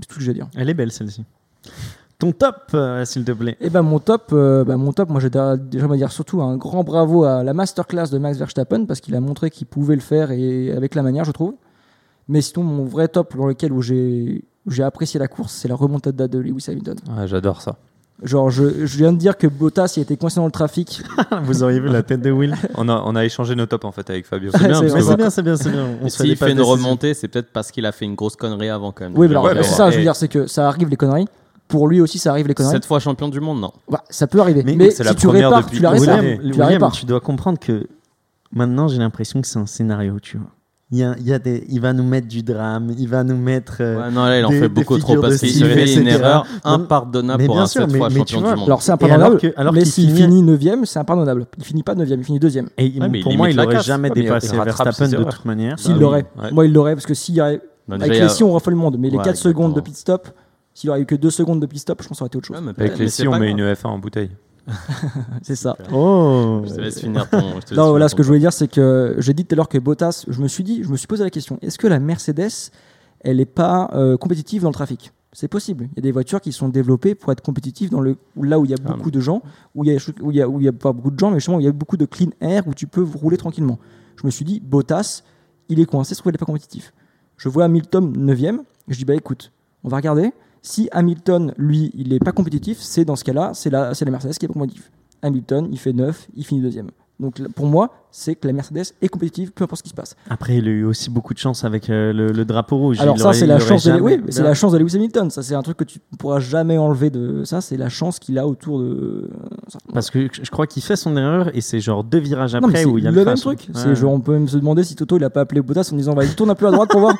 C'est 0.00 0.08
tout 0.08 0.14
ce 0.14 0.18
que 0.18 0.24
j'ai 0.24 0.30
à 0.32 0.34
dire. 0.34 0.48
Elle 0.56 0.68
est 0.68 0.74
belle 0.74 0.90
celle-ci. 0.90 1.24
Ton 2.18 2.32
top, 2.32 2.70
euh, 2.74 3.04
s'il 3.04 3.24
te 3.24 3.30
plaît. 3.30 3.56
Et 3.60 3.70
ben 3.70 3.82
mon 3.82 4.00
top, 4.00 4.30
euh, 4.32 4.64
bah, 4.64 4.76
mon 4.76 4.92
top, 4.92 5.10
moi 5.10 5.20
j'ai 5.20 5.30
déjà 5.30 5.86
me 5.86 5.96
dire 5.96 6.10
surtout 6.10 6.42
un 6.42 6.56
grand 6.56 6.82
bravo 6.82 7.24
à 7.24 7.44
la 7.44 7.54
masterclass 7.54 8.08
de 8.10 8.18
Max 8.18 8.38
Verstappen 8.38 8.84
parce 8.86 9.00
qu'il 9.00 9.14
a 9.14 9.20
montré 9.20 9.50
qu'il 9.50 9.66
pouvait 9.66 9.94
le 9.94 10.00
faire 10.00 10.32
et 10.32 10.72
avec 10.72 10.94
la 10.96 11.02
manière, 11.02 11.24
je 11.24 11.32
trouve. 11.32 11.54
Mais 12.28 12.40
sinon, 12.40 12.64
mon 12.64 12.84
vrai 12.84 13.06
top 13.06 13.36
dans 13.36 13.46
lequel 13.46 13.72
où 13.72 13.80
j'ai 13.80 14.44
où 14.66 14.70
j'ai 14.72 14.82
apprécié 14.82 15.20
la 15.20 15.28
course, 15.28 15.52
c'est 15.52 15.68
la 15.68 15.76
remontada 15.76 16.26
de 16.26 16.38
Lewis 16.38 16.64
Hamilton. 16.68 16.96
Ah, 17.16 17.26
J'adore 17.26 17.62
ça. 17.62 17.76
Genre, 18.22 18.48
je, 18.50 18.86
je 18.86 18.96
viens 18.96 19.12
de 19.12 19.18
dire 19.18 19.36
que 19.36 19.46
Bottas 19.46 19.94
il 19.98 20.02
était 20.02 20.16
coincé 20.16 20.36
dans 20.36 20.46
le 20.46 20.50
trafic. 20.50 21.02
Vous 21.42 21.62
auriez 21.62 21.80
vu 21.80 21.88
la 21.88 22.02
tête 22.02 22.22
de 22.22 22.30
Will. 22.30 22.54
On 22.74 22.88
a, 22.88 23.02
on 23.04 23.14
a 23.14 23.24
échangé 23.26 23.54
nos 23.54 23.66
tops 23.66 23.84
en 23.84 23.92
fait 23.92 24.08
avec 24.08 24.26
Fabio. 24.26 24.50
C'est 24.52 24.66
bien, 24.66 24.80
c'est 25.30 25.42
bien, 25.42 25.56
c'est 25.56 25.70
bien. 25.70 25.86
On 26.02 26.08
S'il 26.08 26.34
fait 26.36 26.52
une 26.52 26.62
remontée, 26.62 27.12
c'est 27.12 27.28
peut-être 27.28 27.52
parce 27.52 27.70
qu'il 27.70 27.84
a 27.84 27.92
fait 27.92 28.06
une 28.06 28.14
grosse 28.14 28.34
connerie 28.36 28.70
avant 28.70 28.90
quand 28.92 29.04
même. 29.04 29.12
Oui, 29.16 29.26
mais 29.28 29.32
alors, 29.34 29.44
Ouais, 29.44 29.54
mais 29.54 29.62
c'est 29.62 29.74
ça, 29.74 29.90
je 29.90 29.96
veux 29.98 30.02
dire, 30.02 30.16
c'est 30.16 30.28
que 30.28 30.46
ça 30.46 30.66
arrive 30.66 30.88
les 30.88 30.96
conneries. 30.96 31.26
Pour 31.68 31.88
lui 31.88 32.00
aussi, 32.00 32.18
ça 32.18 32.30
arrive 32.30 32.46
les 32.48 32.54
conneries. 32.54 32.72
Cette 32.72 32.86
fois 32.86 33.00
champion 33.00 33.28
du 33.28 33.40
monde, 33.40 33.60
non. 33.60 33.72
Bah, 33.90 34.02
ça 34.08 34.26
peut 34.26 34.40
arriver. 34.40 34.62
Mais 34.64 34.90
si 34.90 35.02
la 35.02 35.14
tu 35.14 35.26
répares, 35.28 35.62
depuis 35.64 35.76
tu 35.76 35.82
la 35.82 35.90
répares. 35.90 36.18
William, 36.20 36.38
Tu 36.38 36.42
la 36.42 36.50
William, 36.50 36.68
répares. 36.68 36.92
tu 36.92 37.04
dois 37.06 37.20
comprendre 37.20 37.58
que 37.58 37.86
maintenant 38.52 38.88
j'ai 38.88 38.98
l'impression 38.98 39.42
que 39.42 39.46
c'est 39.48 39.58
un 39.58 39.66
scénario, 39.66 40.18
tu 40.20 40.38
vois. 40.38 40.46
Il, 40.92 40.98
y 40.98 41.02
a, 41.02 41.16
il, 41.18 41.26
y 41.26 41.32
a 41.32 41.40
des, 41.40 41.64
il 41.68 41.80
va 41.80 41.92
nous 41.92 42.04
mettre 42.04 42.28
du 42.28 42.44
drame, 42.44 42.92
il 42.96 43.08
va 43.08 43.24
nous 43.24 43.36
mettre. 43.36 43.78
euh, 43.80 43.96
Ouais, 44.04 44.10
non, 44.12 44.24
là, 44.26 44.38
il 44.38 44.44
en 44.44 44.50
des- 44.50 44.60
fait 44.60 44.68
beaucoup 44.68 44.98
trop 44.98 45.08
figures 45.14 45.22
de 45.24 45.28
parce 45.30 45.40
qu'il 45.40 45.64
fait 45.66 45.94
une 45.94 46.06
erreur 46.06 46.46
impardonnable 46.62 47.42
mais 47.42 47.46
pour 47.46 47.56
bien 47.56 47.64
un 47.64 47.66
sûr, 47.66 47.88
mais- 47.88 47.98
fois 47.98 48.08
mais 48.08 48.14
tu 48.24 48.34
champion 48.34 48.40
vois, 48.40 48.50
du 48.54 48.60
monde. 48.60 48.68
Alors 48.68 48.82
c'est 48.82 48.92
Et 48.92 48.94
impardonnable, 48.94 49.24
alors 49.26 49.40
que- 49.40 49.60
alors 49.60 49.74
s'il 49.84 50.10
finit- 50.10 50.22
finit 50.22 50.42
9ème, 50.44 50.84
c'est 50.84 51.00
impardonnable. 51.00 51.46
Il 51.58 51.64
finit 51.64 51.82
pas 51.82 51.96
9ème, 51.96 52.20
il 52.20 52.24
finit 52.24 52.38
2ème. 52.38 52.68
Et 52.78 52.86
il- 52.86 53.00
Ouais, 53.02 53.08
mais 53.08 53.18
il 53.18 53.22
pour 53.24 53.34
moi, 53.36 53.50
il 53.50 53.56
n'aurait 53.56 53.82
jamais 53.82 54.10
il 54.14 54.22
dépassé 54.22 54.56
Verstappen 54.56 55.08
de 55.08 55.24
toute 55.24 55.44
manière. 55.44 55.76
S'il 55.78 55.94
oui, 55.94 55.98
l'aurait. 56.00 56.26
Moi, 56.52 56.66
il 56.66 56.72
l'aurait 56.72 56.94
parce 56.94 57.06
que 57.06 57.14
s'il 57.14 57.34
y 57.34 57.40
aurait. 57.40 57.60
Non, 57.88 57.96
Avec 57.96 58.12
les 58.12 58.20
a- 58.22 58.28
si, 58.28 58.44
on 58.44 58.52
refait 58.52 58.70
le 58.70 58.76
monde. 58.76 58.96
Mais 58.98 59.10
les 59.10 59.16
Ouais, 59.18 59.24
4 59.24 59.36
secondes 59.36 59.74
de 59.74 59.80
pit 59.80 59.96
stop, 59.96 60.28
s'il 60.74 60.90
aurait 60.90 61.00
eu 61.00 61.06
que 61.06 61.14
2 61.16 61.30
secondes 61.30 61.60
de 61.60 61.66
pit 61.66 61.78
stop, 61.80 62.00
je 62.02 62.08
pense 62.08 62.16
que 62.16 62.18
ça 62.18 62.22
aurait 62.24 62.28
été 62.28 62.38
autre 62.38 62.46
chose. 62.46 62.56
Avec 62.78 62.98
les 62.98 63.08
si, 63.08 63.26
on 63.26 63.36
met 63.38 63.50
une 63.50 63.60
F1 63.74 63.88
en 63.88 63.98
bouteille. 63.98 64.30
C'est 65.42 65.56
ça. 65.56 65.76
Oh 65.92 66.62
Je 66.64 66.74
te 66.74 66.80
laisse 66.80 67.00
finir 67.00 67.28
ton. 67.28 67.38
je 67.38 67.66
te 67.66 67.70
laisse 67.70 67.78
Non, 67.78 67.90
voilà, 67.90 68.08
ce 68.08 68.14
que 68.14 68.22
je 68.22 68.28
voulais 68.28 68.40
dire, 68.40 68.52
c'est 68.52 68.68
que 68.68 69.14
j'ai 69.18 69.32
dit 69.32 69.44
tout 69.44 69.54
à 69.54 69.56
l'heure 69.56 69.68
que 69.68 69.78
Bottas, 69.78 70.24
je 70.28 70.40
me 70.40 70.48
suis 70.48 70.64
dit, 70.64 70.82
je 70.82 70.88
me 70.88 70.96
suis 70.96 71.06
posé 71.06 71.22
la 71.24 71.30
question 71.30 71.58
est-ce 71.62 71.78
que 71.78 71.86
la 71.86 71.98
Mercedes, 72.00 72.70
elle 73.20 73.36
n'est 73.38 73.44
pas 73.46 73.90
euh, 73.94 74.16
compétitive 74.16 74.62
dans 74.62 74.68
le 74.68 74.74
trafic? 74.74 75.12
C'est 75.32 75.48
possible. 75.48 75.88
Il 75.92 75.96
y 75.96 75.98
a 75.98 76.02
des 76.02 76.12
voitures 76.12 76.40
qui 76.40 76.50
sont 76.50 76.68
développées 76.70 77.14
pour 77.14 77.30
être 77.30 77.42
compétitives 77.42 77.90
dans 77.90 78.00
le, 78.00 78.16
là 78.40 78.58
où 78.58 78.64
il 78.64 78.70
y 78.70 78.74
a 78.74 78.78
Ah, 78.86 78.92
beaucoup 78.92 79.10
de 79.10 79.20
gens, 79.20 79.42
où 79.74 79.84
il 79.84 79.92
y 79.92 79.94
a, 79.94 79.98
où 80.22 80.30
il 80.30 80.36
y 80.36 80.40
a, 80.42 80.48
où 80.48 80.60
il 80.60 80.64
y 80.64 80.68
a 80.68 80.72
pas 80.72 80.92
beaucoup 80.92 81.10
de 81.10 81.18
gens, 81.18 81.30
mais 81.30 81.36
justement 81.38 81.58
où 81.58 81.60
il 81.60 81.66
y 81.66 81.68
a 81.68 81.72
beaucoup 81.72 81.98
de 81.98 82.06
clean 82.06 82.30
air 82.40 82.66
où 82.66 82.72
tu 82.72 82.86
peux 82.86 83.02
rouler 83.02 83.36
tranquillement. 83.36 83.78
Je 84.16 84.26
me 84.26 84.30
suis 84.30 84.46
dit, 84.46 84.60
Bottas, 84.60 85.22
il 85.68 85.78
est 85.78 85.84
coincé, 85.84 86.14
je 86.14 86.20
trouve 86.20 86.32
qu'il 86.32 86.36
n'est 86.36 86.38
pas 86.38 86.46
compétitif? 86.46 86.92
Je 87.36 87.50
vois 87.50 87.64
Hamilton 87.64 88.16
9ème, 88.16 88.60
je 88.88 88.96
dis, 88.96 89.04
bah 89.04 89.14
écoute, 89.14 89.52
on 89.84 89.88
va 89.90 89.96
regarder. 89.98 90.32
Si 90.66 90.88
Hamilton, 90.90 91.54
lui, 91.58 91.92
il 91.94 92.08
n'est 92.08 92.18
pas 92.18 92.32
compétitif, 92.32 92.78
c'est 92.80 93.04
dans 93.04 93.14
ce 93.14 93.22
cas-là, 93.22 93.52
c'est 93.54 93.70
la, 93.70 93.92
la 93.92 94.10
Mercedes 94.10 94.32
qui 94.32 94.46
est 94.46 94.48
pas 94.48 94.54
compétitive. 94.54 94.90
Hamilton, 95.22 95.68
il 95.70 95.78
fait 95.78 95.92
9, 95.92 96.26
il 96.34 96.44
finit 96.44 96.60
deuxième. 96.60 96.90
Donc 97.18 97.40
pour 97.54 97.66
moi, 97.66 97.90
c'est 98.10 98.34
que 98.34 98.46
la 98.46 98.52
Mercedes 98.52 98.92
est 99.00 99.08
compétitive, 99.08 99.50
peu 99.52 99.64
importe 99.64 99.78
ce 99.78 99.82
qui 99.84 99.88
se 99.88 99.94
passe. 99.94 100.16
Après, 100.28 100.56
il 100.56 100.68
a 100.68 100.70
eu 100.70 100.84
aussi 100.84 101.08
beaucoup 101.08 101.32
de 101.32 101.38
chance 101.38 101.64
avec 101.64 101.88
euh, 101.88 102.12
le, 102.12 102.28
le 102.30 102.44
drapeau 102.44 102.76
rouge. 102.76 103.00
Alors 103.00 103.16
Il 103.16 103.20
ça, 103.22 103.32
c'est 103.32 103.46
la 103.46 103.58
chance 103.58 103.84
de, 103.84 103.90
jamais- 103.92 104.02
oui, 104.02 104.22
c'est 104.28 104.42
la 104.42 104.52
chance 104.52 104.72
de 104.72 104.78
Lewis 104.78 104.96
Hamilton. 104.96 105.30
Ça, 105.30 105.42
c'est 105.42 105.54
un 105.54 105.62
truc 105.62 105.78
que 105.78 105.84
tu 105.84 105.98
ne 106.12 106.16
pourras 106.18 106.40
jamais 106.40 106.76
enlever 106.76 107.08
de 107.08 107.44
ça. 107.44 107.62
C'est 107.62 107.78
la 107.78 107.88
chance 107.88 108.18
qu'il 108.18 108.38
a 108.38 108.46
autour 108.46 108.80
de. 108.80 109.30
ça. 109.68 109.78
Parce 109.94 110.10
que 110.10 110.28
je 110.30 110.50
crois 110.50 110.66
qu'il 110.66 110.82
fait 110.82 110.96
son 110.96 111.16
erreur 111.16 111.54
et 111.56 111.62
c'est 111.62 111.80
genre 111.80 112.04
deux 112.04 112.18
virages 112.18 112.54
Non, 112.54 112.68
après 112.68 112.84
où 112.84 112.98
il 112.98 113.04
y 113.04 113.06
a 113.06 113.10
le 113.10 113.16
le 113.20 113.24
même 113.24 113.34
truc. 113.36 113.60
Ouais. 113.60 113.80
C'est 113.80 113.94
genre, 113.96 114.12
on 114.12 114.20
peut 114.20 114.32
même 114.32 114.48
se 114.48 114.58
demander 114.58 114.84
si 114.84 114.94
Toto 114.94 115.16
il 115.16 115.24
a 115.24 115.30
pas 115.30 115.40
appelé 115.40 115.62
Bottas 115.62 115.88
en 115.92 115.96
disant 115.96 116.14
vas-y 116.14 116.34
tourne 116.34 116.50
un 116.50 116.54
peu 116.54 116.66
à 116.66 116.70
droite 116.70 116.90
pour 116.90 117.00
voir. 117.00 117.14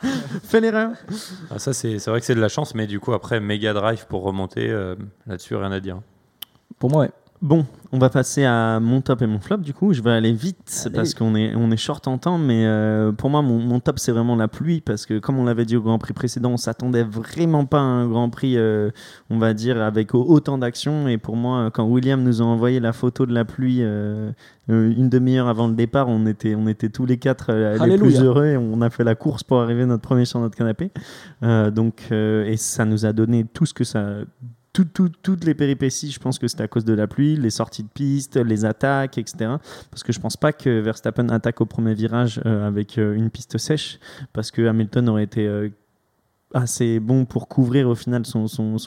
Fais 0.44 0.60
l'erreur. 0.62 0.92
Ah, 1.50 1.58
ça, 1.58 1.72
c'est 1.74 1.98
c'est 1.98 2.10
vrai 2.10 2.20
que 2.20 2.26
c'est 2.26 2.34
de 2.34 2.40
la 2.40 2.48
chance, 2.48 2.74
mais 2.74 2.86
du 2.86 3.00
coup, 3.00 3.12
après, 3.12 3.38
méga 3.40 3.74
drive 3.74 4.06
pour 4.08 4.22
remonter, 4.22 4.70
euh, 4.70 4.94
là-dessus, 5.26 5.56
rien 5.56 5.72
à 5.72 5.80
dire. 5.80 6.00
pour 6.78 6.90
moi, 6.90 7.02
ouais. 7.02 7.10
Bon, 7.42 7.66
on 7.90 7.98
va 7.98 8.08
passer 8.08 8.44
à 8.44 8.78
mon 8.78 9.00
top 9.00 9.20
et 9.20 9.26
mon 9.26 9.40
flop. 9.40 9.56
Du 9.56 9.74
coup, 9.74 9.92
je 9.92 10.00
vais 10.00 10.12
aller 10.12 10.32
vite 10.32 10.84
Allez. 10.86 10.94
parce 10.94 11.12
qu'on 11.12 11.34
est, 11.34 11.56
on 11.56 11.72
est 11.72 11.76
short 11.76 12.06
en 12.06 12.16
temps. 12.16 12.38
Mais 12.38 12.64
euh, 12.66 13.10
pour 13.10 13.30
moi, 13.30 13.42
mon, 13.42 13.58
mon 13.58 13.80
top, 13.80 13.98
c'est 13.98 14.12
vraiment 14.12 14.36
la 14.36 14.46
pluie 14.46 14.80
parce 14.80 15.06
que, 15.06 15.18
comme 15.18 15.38
on 15.40 15.44
l'avait 15.44 15.64
dit 15.64 15.74
au 15.76 15.82
Grand 15.82 15.98
Prix 15.98 16.12
précédent, 16.12 16.50
on 16.52 16.56
s'attendait 16.56 17.02
vraiment 17.02 17.64
pas 17.66 17.80
à 17.80 17.82
un 17.82 18.06
Grand 18.06 18.30
Prix, 18.30 18.56
euh, 18.56 18.90
on 19.28 19.38
va 19.38 19.54
dire, 19.54 19.82
avec 19.82 20.14
au- 20.14 20.22
autant 20.24 20.56
d'action. 20.56 21.08
Et 21.08 21.18
pour 21.18 21.34
moi, 21.34 21.72
quand 21.74 21.82
William 21.84 22.22
nous 22.22 22.40
a 22.40 22.44
envoyé 22.44 22.78
la 22.78 22.92
photo 22.92 23.26
de 23.26 23.34
la 23.34 23.44
pluie 23.44 23.78
euh, 23.82 24.30
une 24.68 25.08
demi-heure 25.08 25.48
avant 25.48 25.66
le 25.66 25.74
départ, 25.74 26.08
on 26.08 26.24
était, 26.26 26.54
on 26.54 26.68
était 26.68 26.90
tous 26.90 27.06
les 27.06 27.18
quatre 27.18 27.52
les 27.84 27.98
plus 27.98 28.20
heureux 28.22 28.46
et 28.46 28.56
on 28.56 28.80
a 28.82 28.88
fait 28.88 29.02
la 29.02 29.16
course 29.16 29.42
pour 29.42 29.60
arriver 29.60 29.84
notre 29.84 30.02
premier 30.02 30.26
sur 30.26 30.38
notre 30.38 30.56
canapé. 30.56 30.92
Donc, 31.42 32.04
et 32.12 32.56
ça 32.56 32.84
nous 32.84 33.04
a 33.04 33.12
donné 33.12 33.44
tout 33.52 33.66
ce 33.66 33.74
que 33.74 33.82
ça. 33.82 34.18
Tout- 34.72 34.84
tout- 34.86 35.12
toutes 35.22 35.44
les 35.44 35.54
péripéties, 35.54 36.10
je 36.10 36.18
pense 36.18 36.38
que 36.38 36.48
c'était 36.48 36.62
à 36.62 36.68
cause 36.68 36.84
de 36.84 36.94
la 36.94 37.06
pluie, 37.06 37.36
les 37.36 37.50
sorties 37.50 37.82
de 37.82 37.88
piste, 37.88 38.36
les 38.36 38.64
attaques, 38.64 39.18
etc. 39.18 39.56
Parce 39.90 40.02
que 40.02 40.12
je 40.12 40.20
pense 40.20 40.36
pas 40.36 40.52
que 40.52 40.80
Verstappen 40.80 41.28
attaque 41.28 41.60
au 41.60 41.66
premier 41.66 41.94
virage 41.94 42.40
euh, 42.46 42.66
avec 42.66 42.98
euh, 42.98 43.14
une 43.14 43.30
piste 43.30 43.58
sèche, 43.58 43.98
parce 44.32 44.50
que 44.50 44.66
Hamilton 44.66 45.08
aurait 45.10 45.24
été 45.24 45.46
euh, 45.46 45.68
assez 46.54 47.00
bon 47.00 47.24
pour 47.24 47.48
couvrir 47.48 47.88
au 47.88 47.94
final 47.94 48.24
son, 48.26 48.46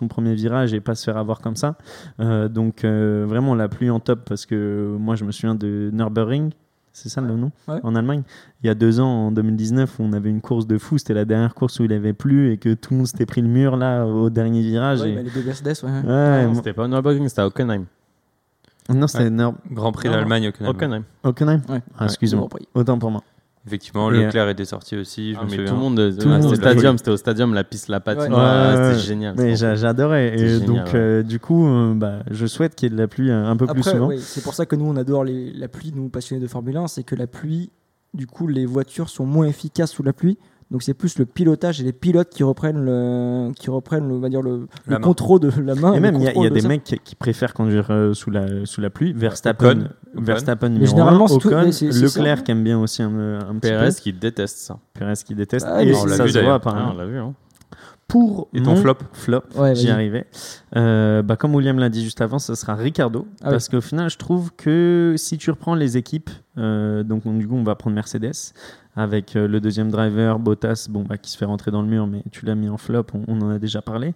premier 0.09 0.33
virage 0.35 0.73
et 0.73 0.81
pas 0.81 0.95
se 0.95 1.03
faire 1.03 1.17
avoir 1.17 1.41
comme 1.41 1.55
ça. 1.55 1.77
Donc 2.19 2.85
vraiment 2.85 3.55
la 3.55 3.67
pluie 3.67 3.89
en 3.89 3.99
top, 3.99 4.23
parce 4.25 4.45
que 4.45 4.95
moi 4.99 5.15
je 5.15 5.25
me 5.25 5.31
souviens 5.31 5.55
de 5.55 5.89
Nürburgring, 5.91 6.51
c'est 6.97 7.09
ça 7.09 7.19
le 7.21 7.35
nom 7.35 7.51
Ouais. 7.67 7.79
En 7.83 7.93
Allemagne. 7.95 8.23
Il 8.63 8.67
y 8.67 8.69
a 8.69 8.73
deux 8.73 8.99
ans, 8.99 9.27
en 9.27 9.31
2019, 9.31 9.99
où 9.99 10.03
on 10.03 10.13
avait 10.13 10.29
une 10.29 10.41
course 10.41 10.65
de 10.65 10.77
fou. 10.77 10.97
C'était 10.97 11.13
la 11.13 11.25
dernière 11.25 11.53
course 11.53 11.79
où 11.79 11.83
il 11.83 11.91
avait 11.93 12.13
plu 12.13 12.51
et 12.53 12.57
que 12.57 12.73
tout 12.73 12.91
le 12.93 12.97
monde 12.97 13.07
s'était 13.07 13.25
pris 13.25 13.41
le 13.41 13.47
mur 13.49 13.75
là 13.77 14.05
au 14.05 14.29
dernier 14.29 14.61
virage. 14.61 15.01
Ouais, 15.01 15.11
et- 15.11 15.15
bah, 15.15 15.21
les 15.23 15.29
deux 15.31 15.43
Mercedes, 15.43 15.73
ouais. 15.83 15.91
Ouais, 15.91 16.45
moi- 16.47 16.55
C'était 16.55 16.73
pas 16.73 16.87
Nürburgring, 16.87 17.27
c'était 17.27 17.41
à 17.41 17.47
Hockenheim. 17.47 17.85
non, 18.89 19.07
c'était 19.07 19.29
Grand 19.71 19.91
Prix 19.91 20.09
d'Allemagne, 20.09 20.47
Hockenheim. 20.47 20.69
Hockenheim. 20.71 21.03
Hockenheim. 21.23 21.61
Ouais. 21.69 21.81
Ah, 21.99 22.05
excuse-moi. 22.05 22.47
Autant 22.73 22.97
pour 22.97 23.11
moi. 23.11 23.21
Effectivement, 23.67 24.11
Et, 24.11 24.25
Leclerc 24.25 24.49
était 24.49 24.65
sorti 24.65 24.95
aussi, 24.95 25.33
je 25.33 25.39
Ah, 25.41 25.45
me 25.45 25.49
mais 25.49 25.65
tout 25.65 25.73
le 25.73 25.79
monde, 25.79 25.99
euh, 25.99 26.11
Tout 26.11 26.19
ah, 26.25 26.37
monde 26.37 26.41
c'était 26.43 26.51
au 26.53 26.55
stadium, 26.55 26.97
c'était 26.99 27.11
au 27.11 27.17
stadium, 27.17 27.53
la 27.55 27.63
piste, 27.63 27.87
la 27.87 27.99
patinoire, 27.99 28.67
Ouais, 28.69 28.75
c'était 28.75 28.95
ouais. 28.97 28.99
génial. 29.07 29.35
Mais 29.37 29.55
j'a- 29.55 29.75
j'adorais. 29.75 30.35
Et 30.35 30.59
génial, 30.59 30.65
donc, 30.85 30.93
euh, 30.93 31.23
du 31.23 31.39
coup, 31.39 31.65
euh, 31.67 31.93
bah, 31.95 32.19
je 32.29 32.45
souhaite 32.45 32.75
qu'il 32.75 32.87
y 32.89 32.91
ait 32.91 32.95
de 32.95 33.01
la 33.01 33.07
pluie 33.07 33.31
euh, 33.31 33.45
un 33.45 33.57
peu 33.57 33.65
plus 33.65 33.81
souvent. 33.81 34.11
c'est 34.19 34.43
pour 34.43 34.53
ça 34.53 34.65
que 34.67 34.75
nous 34.75 34.85
on 34.85 34.95
adore 34.95 35.23
les- 35.23 35.51
la 35.51 35.67
pluie, 35.67 35.91
nous 35.95 36.09
passionnés 36.09 36.41
de 36.41 36.47
Formule 36.47 36.77
1, 36.77 36.87
c'est 36.87 37.03
que 37.03 37.15
la 37.15 37.25
pluie, 37.27 37.71
du 38.13 38.27
coup, 38.27 38.47
les 38.47 38.65
voitures 38.67 39.09
sont 39.09 39.25
moins 39.25 39.47
efficaces 39.47 39.91
sous 39.91 40.03
la 40.03 40.13
pluie. 40.13 40.37
Donc 40.71 40.81
c'est 40.81 40.95
plus 40.95 41.19
le 41.19 41.25
pilotage 41.27 41.79
et 41.79 41.83
les 41.83 41.93
pilotes 41.93 42.29
qui 42.29 42.41
reprennent 42.43 42.83
le, 42.83 43.51
qui 43.53 43.69
reprennent 43.69 44.07
le, 44.07 44.15
on 44.15 44.19
va 44.19 44.29
dire 44.29 44.41
le, 44.41 44.67
contrôle 45.01 45.39
de 45.39 45.51
la 45.61 45.75
main. 45.75 45.93
Et 45.93 45.99
même, 45.99 46.15
il 46.15 46.23
y 46.23 46.27
a, 46.27 46.29
y 46.29 46.31
a 46.31 46.33
contrôle 46.33 46.49
de 46.49 46.53
des 46.55 46.61
ça. 46.61 46.67
mecs 46.67 46.83
qui, 46.83 46.97
qui 46.99 47.15
préfèrent 47.15 47.53
conduire 47.53 47.91
euh, 47.91 48.13
sous, 48.15 48.31
la, 48.31 48.65
sous 48.65 48.81
la 48.81 48.89
pluie. 48.89 49.13
Verstappen, 49.13 49.69
Ocon. 49.81 49.89
Verstappen 50.15 50.69
Mais 50.69 50.73
numéro 50.75 50.89
généralement, 50.91 51.25
1, 51.25 51.27
c'est 51.27 51.37
tout- 51.37 51.47
Ocon. 51.49 51.69
Leclerc 52.01 52.43
qui 52.43 52.51
aime 52.51 52.63
bien 52.63 52.79
aussi 52.79 53.03
un, 53.03 53.39
un 53.47 53.53
petit 53.59 53.69
Perez 53.69 53.89
peu. 53.89 53.93
qui 53.95 54.13
déteste 54.13 54.57
ça. 54.57 54.79
Perez 54.95 55.13
qui 55.23 55.35
déteste. 55.35 55.67
Ah, 55.69 55.83
et 55.83 55.93
on 55.93 56.05
l'a 56.05 56.15
ça 56.15 56.23
vu 56.23 56.29
se 56.31 56.39
voit 56.39 56.57
d'ailleurs. 56.59 56.61
Ah, 56.65 56.91
on 56.93 56.97
l'a 56.97 57.05
vu. 57.05 57.19
Hein. 57.19 57.35
Pour 58.07 58.49
Et 58.53 58.61
ton 58.61 58.71
mon 58.71 58.75
flop 58.75 58.97
flop, 59.13 59.41
Ouais, 59.55 59.73
j'y 59.73 59.89
arrivais. 59.89 60.27
Euh, 60.75 61.23
bah, 61.23 61.35
comme 61.37 61.55
William 61.55 61.79
l'a 61.79 61.89
dit 61.89 62.03
juste 62.03 62.21
avant, 62.21 62.37
ça 62.37 62.55
sera 62.55 62.75
Ricardo. 62.75 63.27
Ah 63.43 63.49
parce 63.49 63.67
qu'au 63.67 63.81
final, 63.81 64.11
je 64.11 64.17
trouve 64.17 64.51
que 64.55 65.15
si 65.17 65.39
tu 65.39 65.49
reprends 65.49 65.73
les 65.73 65.97
équipes, 65.97 66.29
euh, 66.59 67.01
donc 67.03 67.25
on- 67.25 67.33
du 67.33 67.47
coup, 67.47 67.55
on 67.55 67.63
va 67.63 67.73
prendre 67.75 67.95
Mercedes 67.95 68.31
avec 68.95 69.35
euh, 69.35 69.47
le 69.47 69.59
deuxième 69.59 69.91
driver, 69.91 70.39
Bottas, 70.39 70.87
bon, 70.89 71.03
bah, 71.03 71.17
qui 71.17 71.31
se 71.31 71.37
fait 71.37 71.45
rentrer 71.45 71.71
dans 71.71 71.81
le 71.81 71.87
mur, 71.87 72.07
mais 72.07 72.23
tu 72.31 72.45
l'as 72.45 72.55
mis 72.55 72.69
en 72.69 72.77
flop, 72.77 73.07
on, 73.27 73.41
en 73.41 73.49
a 73.49 73.59
déjà 73.59 73.81
parlé. 73.81 74.13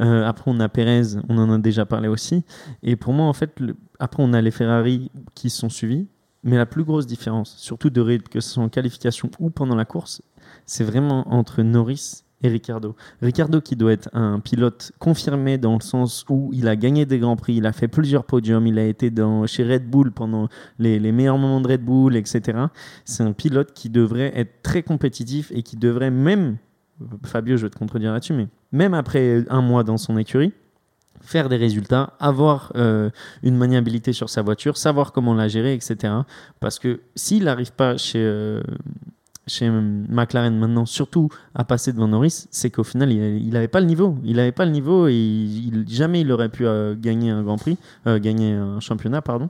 Euh, 0.00 0.26
après, 0.26 0.50
on 0.50 0.58
a 0.60 0.68
Perez, 0.68 1.16
on 1.28 1.38
en 1.38 1.50
a 1.50 1.58
déjà 1.58 1.84
parlé 1.84 2.08
aussi. 2.08 2.44
Et 2.82 2.96
pour 2.96 3.12
moi, 3.12 3.26
en 3.26 3.32
fait, 3.32 3.54
après, 3.98 4.22
on 4.22 4.32
a 4.32 4.40
les 4.40 4.50
Ferrari 4.50 5.10
qui 5.34 5.50
sont 5.50 5.68
suivis. 5.68 6.06
Mais 6.44 6.56
la 6.56 6.66
plus 6.66 6.82
grosse 6.82 7.06
différence, 7.06 7.56
surtout 7.58 7.88
de 7.88 8.00
rythme, 8.00 8.26
que 8.26 8.40
ce 8.40 8.50
soit 8.50 8.64
en 8.64 8.68
qualification 8.68 9.30
ou 9.38 9.50
pendant 9.50 9.76
la 9.76 9.84
course, 9.84 10.22
c'est 10.66 10.82
vraiment 10.82 11.32
entre 11.32 11.62
Norris 11.62 12.24
et 12.42 12.48
Ricardo. 12.48 12.96
Ricardo 13.20 13.60
qui 13.60 13.76
doit 13.76 13.92
être 13.92 14.10
un 14.12 14.40
pilote 14.40 14.92
confirmé 14.98 15.58
dans 15.58 15.74
le 15.74 15.80
sens 15.80 16.24
où 16.28 16.50
il 16.52 16.68
a 16.68 16.76
gagné 16.76 17.06
des 17.06 17.18
grands 17.18 17.36
prix, 17.36 17.54
il 17.54 17.66
a 17.66 17.72
fait 17.72 17.88
plusieurs 17.88 18.24
podiums, 18.24 18.66
il 18.66 18.78
a 18.78 18.84
été 18.84 19.10
dans, 19.10 19.46
chez 19.46 19.64
Red 19.64 19.88
Bull 19.88 20.12
pendant 20.12 20.48
les, 20.78 21.00
meilleurs 21.12 21.38
moments 21.38 21.60
de 21.60 21.68
Red 21.68 21.84
Bull, 21.84 22.16
etc. 22.16 22.66
C'est 23.04 23.22
un 23.22 23.32
pilote 23.32 23.72
qui 23.72 23.90
devrait 23.90 24.32
être 24.34 24.62
très 24.62 24.82
compétitif 24.82 25.52
et 25.54 25.62
qui 25.62 25.76
devrait 25.76 26.10
même, 26.10 26.56
Fabio 27.24 27.56
je 27.56 27.66
vais 27.66 27.70
te 27.70 27.78
contredire 27.78 28.12
là-dessus, 28.12 28.32
mais 28.32 28.48
même 28.72 28.94
après 28.94 29.44
un 29.48 29.62
mois 29.62 29.84
dans 29.84 29.98
son 29.98 30.16
écurie, 30.16 30.52
faire 31.20 31.48
des 31.48 31.56
résultats, 31.56 32.14
avoir 32.18 32.72
euh, 32.74 33.10
une 33.42 33.56
maniabilité 33.56 34.12
sur 34.12 34.28
sa 34.28 34.42
voiture, 34.42 34.76
savoir 34.76 35.12
comment 35.12 35.34
la 35.34 35.46
gérer, 35.46 35.74
etc. 35.74 36.12
Parce 36.58 36.80
que 36.80 37.00
s'il 37.14 37.44
n'arrive 37.44 37.72
pas 37.72 37.96
chez, 37.96 38.18
euh, 38.18 38.60
chez 39.46 39.68
McLaren 39.70 40.56
maintenant, 40.56 40.86
surtout 40.86 41.28
à 41.54 41.64
passer 41.64 41.92
devant 41.92 42.08
Norris, 42.08 42.46
c'est 42.50 42.70
qu'au 42.70 42.84
final, 42.84 43.10
il 43.12 43.50
n'avait 43.50 43.68
pas 43.68 43.80
le 43.80 43.86
niveau. 43.86 44.16
Il 44.24 44.36
n'avait 44.36 44.52
pas 44.52 44.64
le 44.64 44.70
niveau 44.70 45.08
et 45.08 45.14
il, 45.14 45.84
jamais 45.88 46.20
il 46.20 46.30
aurait 46.30 46.48
pu 46.48 46.66
euh, 46.66 46.94
gagner 46.98 47.30
un 47.30 47.42
Grand 47.42 47.56
Prix, 47.58 47.76
euh, 48.06 48.18
gagner 48.20 48.52
un 48.52 48.78
championnat, 48.80 49.20
pardon. 49.22 49.48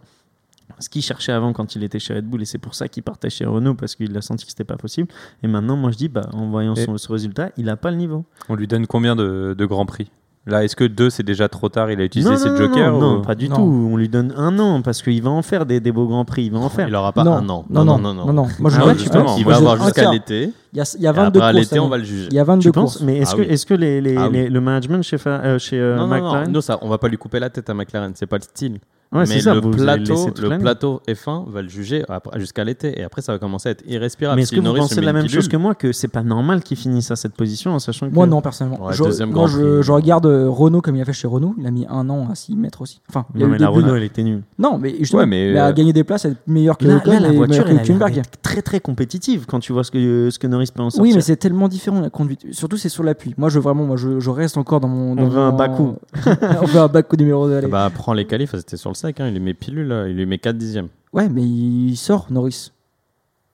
ce 0.79 0.89
qu'il 0.89 1.03
cherchait 1.03 1.33
avant 1.33 1.53
quand 1.53 1.75
il 1.77 1.85
était 1.85 1.99
chez 1.99 2.15
Red 2.15 2.25
Bull 2.27 2.41
et 2.43 2.47
c'est 2.47 2.59
pour 2.59 2.75
ça 2.75 2.89
qu'il 2.89 3.03
partait 3.03 3.29
chez 3.31 3.45
Renault 3.45 3.75
parce 3.75 3.95
qu'il 3.95 4.17
a 4.17 4.23
senti 4.23 4.45
que 4.47 4.51
c'était 4.51 4.65
pas 4.65 4.77
possible. 4.79 5.09
Et 5.43 5.47
maintenant, 5.47 5.77
moi 5.77 5.91
je 5.91 5.99
dis, 5.99 6.09
bah, 6.09 6.29
en 6.33 6.49
voyant 6.49 6.75
Et- 6.75 6.85
son, 6.85 6.97
ce 6.97 7.13
résultat, 7.13 7.51
il 7.59 7.69
a 7.69 7.77
pas 7.77 7.91
le 7.91 7.99
niveau. 7.99 8.25
On 8.49 8.55
lui 8.55 8.67
donne 8.67 8.87
combien 8.87 9.15
de, 9.15 9.55
de 9.57 9.67
grands 9.67 9.87
prix? 9.87 10.11
Là, 10.45 10.65
est-ce 10.65 10.75
que 10.75 10.83
2 10.83 11.09
c'est 11.09 11.23
déjà 11.23 11.49
trop 11.49 11.69
tard 11.69 11.93
Il 11.93 12.01
a 12.01 12.05
utilisé 12.05 12.31
non, 12.31 12.37
ses 12.37 12.51
non, 12.51 12.57
jokers 12.57 12.91
non, 12.93 12.99
ou- 12.99 13.01
non, 13.19 13.23
pas 13.23 13.37
du 13.37 13.49
Non. 13.49 13.55
tout. 13.57 13.89
On 13.93 13.97
lui 13.97 14.09
donne 14.09 14.35
un 14.37 14.59
an 14.59 14.83
parce 14.83 15.01
qu'il 15.01 15.23
va 15.23 15.31
en 15.31 15.41
faire 15.43 15.67
des, 15.67 15.79
des 15.79 15.93
beaux 15.93 16.07
grands 16.09 16.25
prix. 16.25 16.47
Il 16.47 16.53
va 16.53 16.59
en 16.59 16.69
faire. 16.69 16.89
Il 16.89 16.95
aura 16.97 17.13
pas 17.13 17.23
non, 17.23 17.35
un 17.35 17.49
an. 17.49 17.65
non, 17.71 17.85
non, 17.85 17.99
non, 17.99 18.13
non. 18.15 18.49
Moi, 18.59 18.71
je 18.71 18.77
Ah 18.81 18.83
vois, 18.83 18.95
justement. 18.95 19.37
Il 19.39 19.45
va 19.45 19.57
avoir 19.57 19.81
jusqu'à 19.81 20.11
l'été. 20.11 20.53
Il 20.73 20.79
y 20.79 20.81
a, 20.81 20.95
il 20.97 21.03
y 21.03 21.07
a 21.07 21.11
Et 21.11 21.13
22 21.15 21.39
après, 21.39 21.49
à 21.49 21.53
courses. 21.53 21.63
l'été, 21.71 21.79
on 21.79 21.89
va 21.89 21.99
le 21.99 22.03
juger. 22.05 22.27
Il 22.31 22.35
y 22.35 22.39
a 22.41 22.45
22 22.45 22.63
tu 22.63 22.73
penses 22.73 22.95
courses. 22.95 23.05
Mais 23.05 23.19
est-ce 23.19 23.35
Ah 23.35 23.37
que, 23.37 23.41
oui. 23.43 23.47
est-ce 23.51 23.67
que 23.67 23.75
les, 23.75 24.01
les- 24.01 24.17
Ah 24.17 24.27
oui. 24.29 24.33
les- 24.33 24.49
le 24.49 24.61
management 24.61 25.03
chez, 25.05 25.17
euh, 25.27 25.59
chez 25.61 25.79
euh, 25.79 25.95
Non, 25.97 26.09
non, 26.09 26.17
non, 26.17 26.23
McLaren 26.25 26.51
nous, 26.53 26.61
ça, 26.61 26.77
on 26.83 26.89
va 26.89 26.99
pas 26.99 27.07
lui 27.09 27.19
couper 27.19 27.39
la 27.39 27.49
tête 27.51 27.71
à 27.71 27.75
McLaren, 27.75 28.11
c'est 28.17 28.27
pas 28.27 28.39
le 28.39 28.43
style. 28.43 28.81
Ouais, 29.13 29.25
mais 29.29 29.41
ça, 29.41 29.55
le, 29.55 29.61
plateau, 29.61 30.31
le 30.41 30.59
plateau 30.59 31.03
F1 31.07 31.51
va 31.51 31.61
le 31.63 31.69
juger 31.69 32.03
jusqu'à 32.37 32.65
l'été. 32.65 32.99
Et 32.99 33.05
après, 33.05 33.21
ça 33.21 33.33
va 33.33 33.39
commencer 33.39 33.69
à 33.69 33.73
être 33.73 33.85
irrespirable. 33.87 34.37
Mais 34.37 34.43
est-ce 34.43 34.51
Si 34.51 34.55
que 34.57 34.61
vous 34.61 34.67
Norris 34.67 34.81
pensez 34.81 35.01
la 35.03 35.13
même 35.13 35.25
pilule- 35.25 35.35
chose 35.35 35.49
que 35.49 35.57
moi 35.57 35.75
que 35.75 35.93
c'est 35.93 36.09
pas 36.09 36.23
normal 36.23 36.63
qu'il 36.63 36.77
finisse 36.79 37.11
à 37.11 37.17
cette 37.17 37.35
position 37.35 37.73
en 37.73 37.79
sachant 37.79 38.09
que 38.09 38.15
Moi, 38.15 38.27
non, 38.27 38.41
personnellement. 38.41 38.87
Ouais, 38.87 38.95
je, 38.95 39.25
moi, 39.25 39.47
je, 39.47 39.93
regarde 39.93 40.27
euh, 40.27 40.49
Renault 40.49 40.81
comme 40.81 40.97
il 40.97 41.03
a 41.03 41.05
fait 41.05 41.13
chez 41.13 41.29
Renault. 41.29 41.55
Il 41.59 41.67
a 41.67 41.71
mis 41.71 41.87
un 41.89 42.09
an 42.09 42.29
à 42.31 42.35
s'y 42.35 42.57
mettre 42.57 42.81
aussi. 42.81 43.01
Enfin, 43.09 43.27
il 43.35 43.43
a 43.43 43.45
Non, 43.45 43.49
eu 43.49 43.53
mais 43.53 43.59
des 43.59 43.65
la. 43.65 43.71
Renault 43.71 43.95
elle 43.97 44.03
était 44.03 44.23
nulle. 44.23 44.43
Non, 44.59 44.79
mais 44.79 44.95
justement, 44.99 45.21
Ouais, 45.21 45.27
mais, 45.27 45.57
euh, 45.59 45.73
gagner 45.73 45.93
des 45.93 46.05
places, 46.05 46.25
être 46.25 46.39
meilleur 46.47 46.79
que 46.79 46.87
Là, 46.87 46.95
Leclerc 46.95 47.21
là, 47.21 47.29
la 47.29 47.35
voiture 47.35 47.65
elle 47.69 47.79
a 47.79 47.83
Hülkenberg. 47.83 48.15
d'être 48.15 48.41
très 48.43 48.63
très 48.63 48.81
compétitive 48.81 49.45
quand 49.47 49.61
tu 49.61 49.73
vois 49.73 49.85
ce 49.85 49.91
que, 49.91 50.31
ce 50.31 50.39
que 50.39 50.47
Norris 50.47 50.71
peut 50.75 50.83
en 50.83 50.91
sortir. 50.91 51.03
Oui, 51.03 51.13
mais 51.15 51.21
c'est 51.21 51.37
tellement 51.37 51.69
différent 51.69 52.01
la 52.01 52.11
conduite. 52.11 52.47
Surtout, 52.53 52.77
c'est 52.79 52.89
sur 52.89 53.03
l'appui. 53.03 53.35
Moi, 53.37 53.51
je 53.51 53.59
vraiment, 53.59 53.85
moi, 53.85 53.97
je, 53.97 54.31
reste 54.31 54.57
encore 54.57 54.81
dans 54.81 54.89
mon. 54.89 55.19
On 55.19 55.29
veut 55.29 55.41
un 55.41 55.53
Bakou. 55.53 55.97
on 56.63 56.67
veut 56.67 56.81
un 56.81 56.89
Bakou 56.89 57.17
numéro 57.17 57.47
2. 57.47 57.57
Allez. 57.57 57.67
Bah, 57.69 57.91
prends 57.95 58.15
les 58.15 58.25
qualifs, 58.25 58.55
c'était 58.57 58.77
sur 58.79 58.91
le 58.91 58.95
sec. 59.03 59.21
hein, 59.21 59.29
Il 59.29 59.35
lui 59.35 59.41
met 59.41 59.55
pilule, 59.55 59.89
là, 59.89 60.09
il 60.09 60.17
lui 60.17 60.27
met 60.27 60.39
4 60.39 60.57
dixièmes. 60.57 60.89
Ouais, 61.13 61.29
mais 61.29 61.43
il 61.43 61.97
sort 61.97 62.27
Norris. 62.31 62.71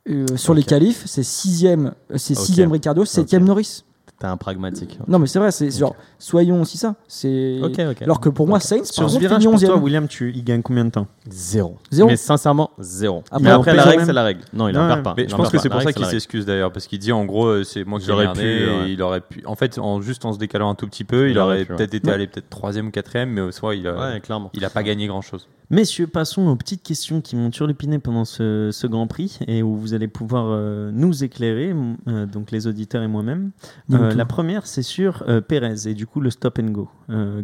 Euh, 0.09 0.36
sur 0.36 0.55
les 0.55 0.62
Ok. 0.62 0.68
qualifs, 0.68 1.03
c'est 1.07 1.22
6ème 1.24 1.92
c'est 2.16 2.38
Ok. 2.38 2.44
sixième 2.46 2.72
Ricardo, 2.72 3.05
7ème 3.05 3.44
Norris. 3.44 3.84
T'es 4.20 4.26
un 4.26 4.36
pragmatique. 4.36 4.98
Non, 5.06 5.20
mais 5.20 5.28
c'est 5.28 5.38
vrai, 5.38 5.52
c'est 5.52 5.70
genre, 5.70 5.94
soyons 6.18 6.60
aussi 6.60 6.76
ça. 6.76 6.96
C'est. 7.06 7.60
Alors 8.00 8.18
que 8.18 8.28
pour 8.28 8.48
moi. 8.48 8.58
Sainz, 8.58 8.90
Sur 8.90 9.04
par 9.04 9.10
ce 9.10 9.18
virage, 9.20 9.44
pour 9.44 9.60
toi, 9.60 9.76
11e. 9.76 9.80
William, 9.80 10.08
tu, 10.08 10.32
il 10.34 10.42
gagne 10.42 10.60
combien 10.60 10.84
de 10.84 10.90
temps? 10.90 11.06
Zéro. 11.30 11.76
Zéro. 11.92 12.08
Mais 12.08 12.16
sincèrement, 12.16 12.70
zéro. 12.80 13.22
Après, 13.30 13.44
mais 13.44 13.52
on 13.52 13.60
après, 13.60 13.74
la 13.76 13.84
règle, 13.84 14.04
c'est 14.04 14.12
la 14.12 14.24
règle. 14.24 14.40
Non, 14.52 14.66
il 14.66 14.76
en 14.76 14.82
Ouais. 14.82 14.88
perd 14.88 15.04
pas. 15.04 15.14
Mais 15.16 15.28
je 15.28 15.34
en 15.34 15.36
pense 15.36 15.50
que 15.50 15.58
c'est 15.58 15.68
pour 15.68 15.82
ça 15.82 15.92
qu'il 15.92 16.04
s'excuse 16.06 16.44
d'ailleurs, 16.44 16.72
parce 16.72 16.88
qu'il 16.88 16.98
dit 16.98 17.12
en 17.12 17.24
gros 17.26 17.46
euh, 17.46 17.62
c'est 17.62 17.84
moi 17.84 18.00
qui 18.00 18.06
J'aurais 18.06 18.24
l'aurais 18.24 18.40
pu. 18.40 18.66
ouais. 18.68 18.90
Il 18.92 19.02
aurait 19.02 19.20
pu. 19.20 19.42
En 19.46 19.54
fait, 19.54 19.78
en 19.78 20.00
juste 20.00 20.24
en 20.24 20.32
se 20.32 20.38
décalant 20.38 20.68
un 20.70 20.74
tout 20.74 20.88
petit 20.88 21.04
peu, 21.04 21.28
il, 21.28 21.32
Il 21.32 21.38
aurait 21.38 21.54
aurait 21.54 21.64
pu, 21.64 21.70
ouais. 21.70 21.76
peut-être 21.78 21.94
été 21.94 22.10
allé 22.10 22.26
peut-être 22.26 22.50
troisième 22.50 22.88
ou 22.88 22.90
quatrième, 22.90 23.30
mais 23.30 23.40
au 23.40 23.52
soit 23.52 23.76
il 23.76 23.86
a, 23.86 23.94
Ouais, 24.14 24.20
clairement. 24.20 24.50
il 24.52 24.64
a 24.64 24.70
pas 24.70 24.82
gagné 24.82 25.06
grand 25.06 25.22
chose. 25.22 25.46
Messieurs, 25.70 26.06
passons 26.06 26.46
aux 26.46 26.56
petites 26.56 26.82
questions 26.82 27.20
qui 27.20 27.36
m'ont 27.36 27.50
turlupiné 27.50 27.98
pendant 27.98 28.24
ce, 28.24 28.70
ce 28.72 28.86
Grand 28.86 29.06
Prix 29.06 29.38
et 29.46 29.62
où 29.62 29.76
vous 29.76 29.92
allez 29.92 30.08
pouvoir 30.08 30.46
euh, 30.48 30.90
nous 30.94 31.24
éclairer, 31.24 31.74
euh, 32.06 32.24
donc 32.24 32.52
les 32.52 32.66
auditeurs 32.66 33.02
et 33.02 33.08
moi-même. 33.08 33.50
Euh, 33.92 34.14
la 34.14 34.24
première, 34.24 34.66
c'est 34.66 34.82
sur 34.82 35.24
Pérez 35.46 35.86
et 35.86 35.92
du 35.92 36.06
coup 36.06 36.20
le 36.20 36.30
stop 36.30 36.58
and 36.58 36.70
go. 36.70 36.88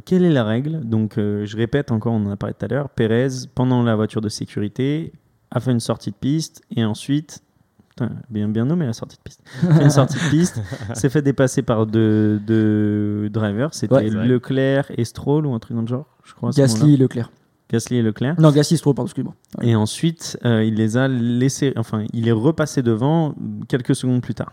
Quelle 0.07 0.25
est 0.25 0.31
la 0.33 0.45
règle? 0.45 0.81
Donc, 0.85 1.15
je 1.17 1.57
répète 1.57 1.93
encore, 1.93 2.15
on 2.15 2.25
en 2.27 2.31
a 2.31 2.37
parlé 2.37 2.55
tout 2.59 2.65
à 2.65 2.69
l'heure. 2.69 2.89
Pérez, 2.89 3.29
pendant 3.55 3.83
la 3.83 3.95
voiture 3.95 4.23
de 4.23 4.31
sécurité, 4.31 5.13
a 5.51 5.61
fait 5.61 5.73
une 5.73 5.81
sortie 5.81 6.11
de 6.11 6.17
piste 6.17 6.63
et 6.75 6.85
ensuite. 6.85 7.43
Putain, 7.91 8.11
bien, 8.29 8.49
bien 8.49 8.65
nommé 8.65 8.87
la 8.87 8.93
sortie 8.93 9.19
de 9.19 9.23
piste. 9.23 9.43
une 9.83 9.91
sortie 9.91 10.17
de 10.17 10.31
piste, 10.31 10.61
s'est 10.95 11.11
fait 11.11 11.23
dépasser 11.23 11.63
par 11.63 11.87
deux, 11.87 12.41
deux 12.41 13.29
drivers. 13.31 13.73
C'était 13.73 13.95
Ouais. 13.95 14.11
Leclerc 14.11 14.91
et 14.97 15.05
Stroll 15.05 15.47
ou 15.47 15.55
un 15.55 15.61
truc 15.61 15.77
dans 15.77 15.83
le 15.83 15.89
genre, 15.89 16.07
je 16.25 16.35
crois. 16.35 16.51
Gasly 16.51 16.95
et 16.95 16.97
Leclerc. 16.97 17.31
Gasly 17.71 17.97
et 17.97 18.03
Leclerc. 18.03 18.39
Non, 18.41 18.51
Gasly, 18.51 18.79
trop, 18.79 18.95
pardon, 18.95 19.07
excuse-moi. 19.07 19.35
Ouais. 19.59 19.69
Et 19.69 19.75
ensuite, 19.77 20.39
euh, 20.45 20.65
il 20.65 20.75
les 20.75 20.97
a 20.97 21.09
laissés, 21.09 21.73
enfin, 21.77 22.05
il 22.13 22.29
est 22.29 22.33
repassé 22.33 22.83
devant 22.83 23.35
quelques 23.69 23.95
secondes 23.97 24.21
plus 24.23 24.35
tard. 24.35 24.53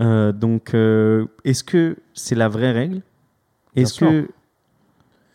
Euh, 0.00 0.32
donc, 0.32 0.74
euh, 0.74 1.26
est-ce 1.44 1.64
que 1.64 1.96
c'est 2.14 2.34
la 2.34 2.48
vraie 2.48 2.72
règle? 2.72 3.02
Est-ce 3.74 4.00
que 4.00 4.28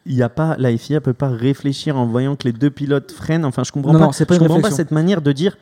il 0.07 0.15
y 0.15 0.23
a 0.23 0.29
pas, 0.29 0.55
la 0.57 0.75
FIA 0.75 0.99
peut 0.99 1.13
pas 1.13 1.29
réfléchir 1.29 1.95
en 1.95 2.07
voyant 2.07 2.35
que 2.35 2.45
les 2.45 2.53
deux 2.53 2.71
pilotes 2.71 3.11
freinent? 3.11 3.45
Enfin, 3.45 3.63
je 3.63 3.71
comprends 3.71 3.93
Non, 3.93 3.99
pas. 3.99 4.05
non, 4.05 4.11
c'est 4.11 4.25
pas 4.25 4.33
je 4.35 4.39
une 4.39 4.47
comprends 4.47 4.61
pas 4.61 4.71
cette 4.71 4.91
manière 4.91 5.21
de 5.21 5.31
dire 5.31 5.57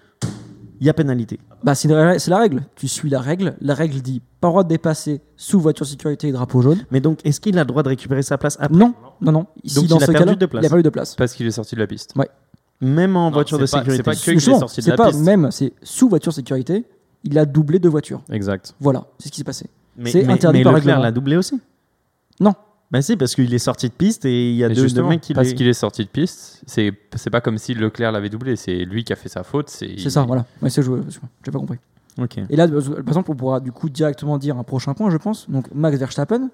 il 0.80 0.88
y 0.88 0.90
a 0.90 0.94
pénalité. 0.94 1.40
Bah, 1.64 1.76
c'est 1.76 1.88
la 1.88 2.38
règle. 2.38 2.64
Tu 2.76 2.88
suis 2.88 3.10
la 3.10 3.20
règle. 3.20 3.56
La 3.62 3.74
règle 3.74 4.02
dit 4.02 4.22
pas 4.42 4.48
droit 4.48 4.64
de 4.64 4.70
dépasser 4.70 5.22
sous 5.36 5.60
voiture 5.60 5.86
sécurité 5.86 6.30
et 6.30 6.32
drapeau 6.32 6.62
jaune. 6.62 6.80
Mais 6.92 7.02
donc, 7.02 7.20
est-ce 7.26 7.42
qu'il 7.42 7.58
a 7.58 7.64
le 7.64 7.68
droit 7.68 7.84
de 7.84 7.90
récupérer 7.90 8.22
sa 8.22 8.38
place 8.38 8.56
après 8.60 8.78
Non, 8.78 8.94
non, 9.22 9.32
non. 9.32 9.46
Si 9.66 9.76
Donc, 9.76 9.88
dans 9.88 9.98
il 9.98 10.04
a 10.04 10.06
ce 10.06 10.12
perdu 10.14 10.36
de 10.38 10.46
place. 10.46 10.64
Il 10.64 10.66
a 10.66 10.70
perdu 10.70 10.84
de 10.84 10.90
place. 10.90 11.16
Parce 11.16 11.34
qu'il 11.34 11.46
est 11.48 11.52
sorti 11.52 11.76
de 11.76 11.82
la 11.82 11.88
piste. 11.88 12.14
Même 12.82 13.18
en 13.18 13.26
Non, 13.26 13.32
voiture 13.32 13.58
de 13.58 13.64
pas- 13.64 13.68
sécurité. 13.68 13.98
c'est 13.98 14.04
pas 14.04 14.16
que- 14.16 14.20
qu'il 14.20 14.34
est 14.36 14.40
sorti 14.40 14.78
de 14.80 14.86
c'est 14.86 14.90
la 14.92 14.96
pas 14.96 15.08
piste. 15.12 15.20
même, 15.20 15.52
c'est 15.52 15.74
sous 15.84 16.08
voiture 16.08 16.32
sécurité. 16.32 16.86
Il 17.26 17.38
a 17.38 17.46
doublé 17.46 17.80
deux 17.80 17.90
voitures. 17.90 18.22
Exact. 18.32 18.74
Voilà, 18.80 19.04
c'est 19.20 19.28
ce 19.28 19.32
qui 19.34 19.38
s'est 19.40 19.44
passé. 19.44 19.66
Mais, 19.98 20.10
C'est 20.12 20.26
interdit 20.26 20.60
mais 20.60 20.64
par 20.64 20.72
Leclerc 20.72 20.86
règlement. 20.96 21.04
l'a 21.04 21.12
doublé 21.12 21.36
aussi? 21.36 21.60
Non. 22.40 22.54
Bah 22.92 23.02
si, 23.04 23.16
parce 23.18 23.36
qu'il 23.36 23.54
est 23.54 23.60
sorti 23.60 23.88
de 23.88 23.94
piste 23.94 24.26
et 24.26 24.50
il 24.50 24.56
y 24.56 24.64
a 24.64 24.70
deux, 24.70 24.88
deux 24.88 25.04
mecs 25.04 25.22
qui 25.22 25.34
parce 25.36 25.54
qu'il 25.54 25.68
est 25.68 25.74
sorti 25.74 26.04
de 26.04 26.10
piste, 26.10 26.64
c'est 26.66 26.92
c'est 27.16 27.30
pas 27.30 27.40
comme 27.40 27.60
si 27.60 27.76
Leclerc 27.76 28.12
l'avait 28.12 28.30
doublé, 28.30 28.56
c'est 28.56 28.84
lui 28.84 29.04
qui 29.04 29.14
a 29.14 29.16
fait 29.16 29.30
sa 29.30 29.44
faute. 29.44 29.70
C'est 29.70 30.00
C'est 30.00 30.10
ça, 30.10 30.24
voilà. 30.24 30.46
Ouais, 30.62 30.72
c'est 30.72 30.82
joué. 30.82 31.02
J'ai 31.46 31.52
pas 31.52 31.60
compris. 31.60 31.78
Ok. 32.20 32.40
Et 32.50 32.56
là, 32.56 32.68
par 32.68 32.78
exemple, 33.08 33.32
on 33.32 33.36
pourra 33.36 33.60
du 33.60 33.72
coup 33.72 33.90
directement 33.90 34.38
dire 34.40 34.58
un 34.58 34.64
prochain 34.64 34.94
point, 34.96 35.10
je 35.12 35.18
pense. 35.18 35.48
Donc, 35.50 35.68
Max 35.74 35.98
Verstappen, 35.98 36.50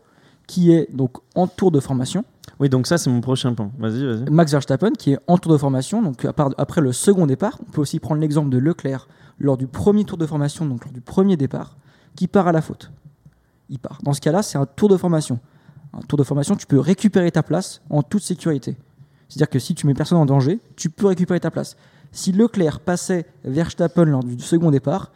qui 0.45 0.73
est 0.73 0.89
donc 0.93 1.17
en 1.35 1.47
tour 1.47 1.71
de 1.71 1.79
formation. 1.79 2.25
Oui, 2.59 2.67
donc 2.69 2.85
ça, 2.85 2.97
c'est 2.97 3.09
mon 3.09 3.21
prochain 3.21 3.53
point. 3.53 3.71
Vas-y, 3.79 4.05
vas-y. 4.05 4.29
Max 4.29 4.51
Verstappen, 4.51 4.91
qui 4.91 5.13
est 5.13 5.19
en 5.27 5.37
tour 5.37 5.53
de 5.53 5.57
formation. 5.57 6.01
Donc, 6.01 6.23
à 6.25 6.33
part- 6.33 6.51
après 6.57 6.81
le 6.81 6.91
second 6.91 7.25
départ, 7.27 7.57
on 7.65 7.71
peut 7.71 7.81
aussi 7.81 7.99
prendre 7.99 8.19
l'exemple 8.21 8.49
de 8.49 8.57
Leclerc 8.57 9.07
lors 9.39 9.57
du 9.57 9.67
premier 9.67 10.03
tour 10.03 10.17
de 10.17 10.25
formation, 10.25 10.65
donc 10.65 10.83
lors 10.83 10.93
du 10.93 11.01
premier 11.01 11.37
départ, 11.37 11.77
qui 12.15 12.27
part 12.27 12.47
à 12.47 12.51
la 12.51 12.61
faute. 12.61 12.91
Il 13.69 13.79
part. 13.79 13.99
Dans 14.03 14.13
ce 14.13 14.21
cas-là, 14.21 14.43
c'est 14.43 14.57
un 14.57 14.65
tour 14.65 14.89
de 14.89 14.97
formation. 14.97 15.39
Un 15.97 16.01
tour 16.01 16.17
de 16.17 16.23
formation, 16.23 16.55
tu 16.55 16.65
peux 16.65 16.79
récupérer 16.79 17.31
ta 17.31 17.43
place 17.43 17.81
en 17.89 18.03
toute 18.03 18.21
sécurité. 18.23 18.75
C'est-à-dire 19.29 19.49
que 19.49 19.59
si 19.59 19.73
tu 19.75 19.87
mets 19.87 19.93
personne 19.93 20.17
en 20.17 20.25
danger, 20.25 20.59
tu 20.75 20.89
peux 20.89 21.07
récupérer 21.07 21.39
ta 21.39 21.49
place. 21.51 21.75
Si 22.11 22.31
Leclerc 22.31 22.79
passait 22.79 23.25
Verstappen 23.43 24.05
lors 24.05 24.23
du 24.23 24.39
second 24.43 24.71
départ, 24.71 25.11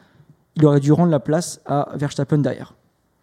il 0.56 0.66
aurait 0.66 0.80
dû 0.80 0.92
rendre 0.92 1.12
la 1.12 1.20
place 1.20 1.62
à 1.66 1.90
Verstappen 1.96 2.40
derrière. 2.40 2.74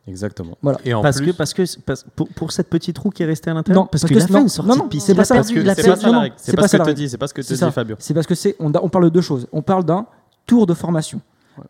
Exactement. 0.06 0.56
Et 0.84 0.94
en 0.94 1.02
parce 1.02 1.16
plus, 1.16 1.32
que, 1.32 1.36
parce 1.36 1.52
que 1.52 1.62
parce- 1.84 2.04
pour, 2.14 2.28
pour 2.28 2.52
cette 2.52 2.68
petite 2.70 2.96
roue 2.96 3.10
qui 3.10 3.24
est 3.24 3.26
restée 3.26 3.50
à 3.50 3.54
l'intérieur 3.54 3.82
Non, 3.82 3.88
parce, 3.90 4.02
parce 4.02 4.12
que 4.12 4.18
a 4.18 4.26
fait 4.26 4.32
non, 4.32 4.42
une 4.42 4.48
sortie 4.48 4.70
non, 4.70 4.76
non, 4.76 4.84
de 4.84 4.88
piste. 4.88 5.06
c'est 5.06 5.14
pas 5.16 5.24
ça. 5.24 5.38
que 5.38 5.42
C'est 5.42 5.52
c'est 5.52 5.64
pas 5.64 5.64
la 5.64 5.74
pas 5.74 5.74
pas 5.74 5.82
ce 5.82 5.82
ça 5.82 5.96
que 5.96 6.62
la 6.62 6.68
te 6.78 6.82
règle. 6.84 6.94
dit. 6.94 7.08
C'est 7.10 7.18
pas 7.18 7.26
ce 7.26 7.34
que 7.34 7.40
te 7.40 7.46
C'est 7.46 7.54
dit 7.54 7.60
ça. 7.60 7.70
Fabio. 7.72 7.96
C'est 7.98 8.14
parce 8.14 8.26
que 8.26 8.34
c'est 8.36 8.54
on, 8.60 8.70
on 8.80 8.88
parle 8.88 9.04
de 9.04 9.08
deux 9.10 9.20
choses. 9.20 9.48
On 9.52 9.62
parle 9.62 9.84
d'un 9.84 10.06
tour 10.46 10.66
de 10.66 10.74
formation 10.74 11.20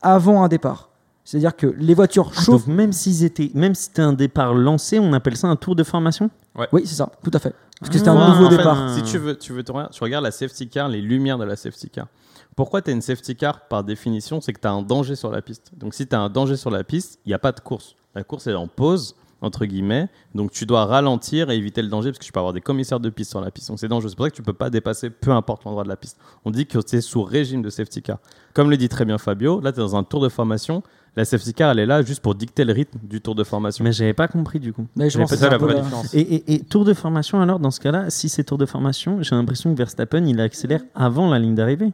avant 0.03 0.45
un 0.45 0.49
départ. 0.49 0.91
C'est-à-dire 1.27 1.55
que 1.57 1.66
les 1.66 1.93
voitures 1.93 2.31
Ah, 2.35 2.41
chauffent. 2.41 2.66
donc 2.66 2.74
même 2.74 2.93
s'ils 2.93 3.24
étaient, 3.24 3.51
même 3.53 3.74
si 3.74 3.85
c'était 3.85 4.01
un 4.03 4.12
départ 4.14 4.55
lancé, 4.55 4.99
on 5.01 5.12
appelle 5.12 5.37
ça 5.37 5.49
un 5.49 5.57
tour 5.57 5.74
de 5.77 5.83
formation. 5.85 6.31
Oui, 6.72 6.83
c'est 6.87 6.95
ça, 6.95 7.11
tout 7.22 7.31
à 7.35 7.39
fait. 7.39 7.55
Parce 7.81 7.91
que 7.91 7.99
c'était 7.99 8.09
Ah, 8.11 8.12
un 8.14 8.31
en 8.33 8.35
nouveau 8.37 8.49
fait, 8.51 8.57
départ. 8.59 8.95
Si 8.95 9.03
tu 9.03 9.18
veux, 9.18 9.37
tu 9.37 9.53
veux 9.53 9.62
te 9.62 9.70
regarder- 9.72 9.93
tu 9.95 10.03
regardes 10.03 10.24
la 10.24 10.31
safety 10.31 10.68
car, 10.68 10.89
les 10.89 11.03
lumières 11.03 11.37
de 11.37 11.45
la 11.45 11.57
safety 11.57 11.91
car. 11.91 12.07
Pourquoi 12.55 12.81
tu 12.81 12.91
as 12.91 12.95
une 12.95 13.03
safety 13.03 13.37
car 13.37 13.66
par 13.68 13.85
définition 13.85 14.41
C'est 14.41 14.53
que 14.55 14.61
tu 14.61 14.66
as 14.68 14.70
un 14.72 14.81
danger 14.83 15.14
sur 15.16 15.31
la 15.31 15.43
piste. 15.43 15.72
Donc 15.77 15.93
si 15.95 16.07
tu 16.07 16.14
as 16.16 16.20
un 16.20 16.31
danger 16.31 16.57
sur 16.57 16.70
la 16.70 16.85
piste, 16.85 17.18
il 17.27 17.31
n'y 17.31 17.35
a 17.35 17.39
pas 17.39 17.53
de 17.53 17.61
course. 17.61 17.97
La 18.14 18.22
course 18.24 18.47
est 18.47 18.55
en 18.55 18.66
pause, 18.68 19.14
entre 19.43 19.64
guillemets. 19.66 20.09
Donc 20.34 20.51
tu 20.51 20.66
dois 20.66 20.84
ralentir 20.87 21.51
et 21.51 21.57
éviter 21.57 21.82
le 21.82 21.89
danger 21.89 22.11
parce 22.11 22.18
que 22.18 22.24
tu 22.24 22.32
peux 22.32 22.39
avoir 22.41 22.53
des 22.53 22.61
commissaires 22.61 23.01
de 23.01 23.11
piste 23.11 23.30
sur 23.30 23.41
la 23.41 23.51
piste. 23.51 23.68
Donc 23.68 23.78
c'est 23.78 23.89
dangereux. 23.89 24.09
C'est 24.11 24.16
pour 24.16 24.26
ça 24.26 24.30
que 24.30 24.37
tu 24.37 24.43
peux 24.43 24.53
pas 24.53 24.70
dépasser 24.70 25.11
peu 25.11 25.30
importe 25.32 25.64
l'endroit 25.64 25.84
de 25.84 25.89
la 25.89 25.97
piste. 25.97 26.18
On 26.45 26.51
dit 26.51 26.66
que 26.66 26.78
c'est 26.87 27.01
sous 27.01 27.22
régime 27.22 27.62
de 27.62 27.70
safety 27.70 28.03
car. 28.03 28.18
Comme 28.55 28.70
le 28.70 28.76
dit 28.76 28.89
très 28.89 29.05
bien 29.05 29.18
Fabio, 29.18 29.61
là 29.61 29.72
tu 29.72 29.78
es 29.78 29.82
dans 29.82 29.97
un 29.97 30.05
tour 30.05 30.20
de 30.20 30.28
formation. 30.28 30.82
La 31.18 31.24
safety 31.24 31.55
car, 31.55 31.70
elle 31.70 31.78
est 31.78 31.87
là 31.87 32.03
juste 32.03 32.20
pour 32.22 32.34
dicter 32.34 32.64
le 32.66 32.74
rythme 32.74 32.99
du 33.03 33.22
tour 33.22 33.34
de 33.34 33.43
formation. 33.43 33.82
Mais 33.84 33.93
j'avais 33.93 34.12
pas 34.12 34.28
compris 34.28 34.61
du 34.61 34.74
coup. 34.74 34.87
Mais 34.97 35.09
je 35.09 35.18
pense 35.18 35.34
ça 35.34 35.49
la 35.49 35.57
vraie 35.57 35.74
différence. 35.82 36.12
Et- 36.14 36.55
et 36.55 36.61
tour 36.61 36.84
de 36.84 36.93
formation 36.93 37.41
alors 37.41 37.59
dans 37.59 37.70
ce 37.70 37.80
cas-là, 37.80 38.11
si 38.11 38.28
c'est 38.28 38.45
tour 38.45 38.59
de 38.59 38.66
formation, 38.66 39.22
j'ai 39.22 39.34
l'impression 39.34 39.72
que 39.72 39.78
Verstappen 39.78 40.26
il 40.26 40.41
accélère 40.41 40.82
avant 40.95 41.30
la 41.30 41.39
ligne 41.39 41.55
d'arrivée. 41.55 41.93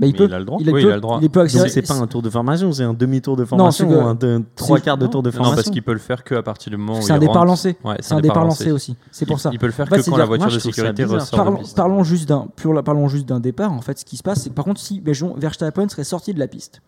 Bah, 0.00 0.06
il 0.06 0.12
Mais 0.12 0.18
peut. 0.18 0.24
il 0.28 0.34
a 0.34 0.38
le 0.38 0.44
droit. 0.44 0.58
Il, 0.60 0.66
Oui, 0.68 0.72
peut, 0.74 0.80
il 0.88 0.92
a 0.92 0.94
le 0.94 1.00
droit. 1.00 1.18
Il 1.20 1.28
peut 1.28 1.40
Donc 1.40 1.46
accélérer. 1.46 1.68
c'est 1.70 1.82
pas 1.82 1.94
un 1.94 2.06
tour 2.06 2.22
de 2.22 2.30
formation, 2.30 2.70
c'est 2.70 2.84
un 2.84 2.94
demi-tour 2.94 3.36
de 3.36 3.44
formation 3.44 3.88
que- 3.88 3.94
ou 3.94 4.00
un 4.00 4.14
de- 4.14 4.42
trois 4.54 4.78
c'est- 4.78 4.84
quarts 4.84 4.96
de 4.96 5.06
tour 5.08 5.24
de 5.24 5.28
non, 5.30 5.32
formation. 5.32 5.56
parce 5.56 5.70
qu'il 5.70 5.82
peut 5.82 5.92
le 5.92 5.98
faire 5.98 6.22
que 6.22 6.36
à 6.36 6.42
partir 6.44 6.70
du 6.70 6.76
moment 6.76 7.00
où 7.00 7.02
C'est 7.02 7.12
un 7.12 7.18
départ 7.18 7.44
lancé. 7.44 7.76
Ouais, 7.84 7.96
C'est 7.98 8.14
un 8.14 8.20
départ 8.20 8.44
lancé 8.44 8.70
aussi. 8.70 8.94
C'est 9.10 9.26
pour 9.26 9.38
Il- 9.38 9.40
ça. 9.40 9.50
Il 9.52 9.58
peut 9.58 9.66
le 9.66 9.72
faire 9.72 9.86
En 9.86 9.88
fait, 9.96 10.02
que 10.02 10.08
quand 10.10 10.16
la 10.16 10.24
voiture 10.24 10.46
moi, 10.46 10.54
de 10.54 10.60
sécurité 10.60 11.04
ressort 11.04 11.44
Parlons, 11.74 12.04
juste 12.04 12.28
d'un 12.28 12.46
parlons 12.84 13.08
juste 13.08 13.26
d'un 13.28 13.40
départ. 13.40 13.72
En 13.72 13.80
fait, 13.80 13.98
ce 13.98 14.04
qui 14.04 14.16
se 14.16 14.22
passe, 14.22 14.42
c'est 14.42 14.50
que 14.50 14.54
par 14.54 14.64
contre, 14.64 14.80
si 14.80 14.96
imaginons, 14.98 15.34
Verstappen 15.36 15.88
serait 15.88 16.04
sorti 16.04 16.32
de 16.32 16.38
la 16.38 16.46
piste, 16.46 16.80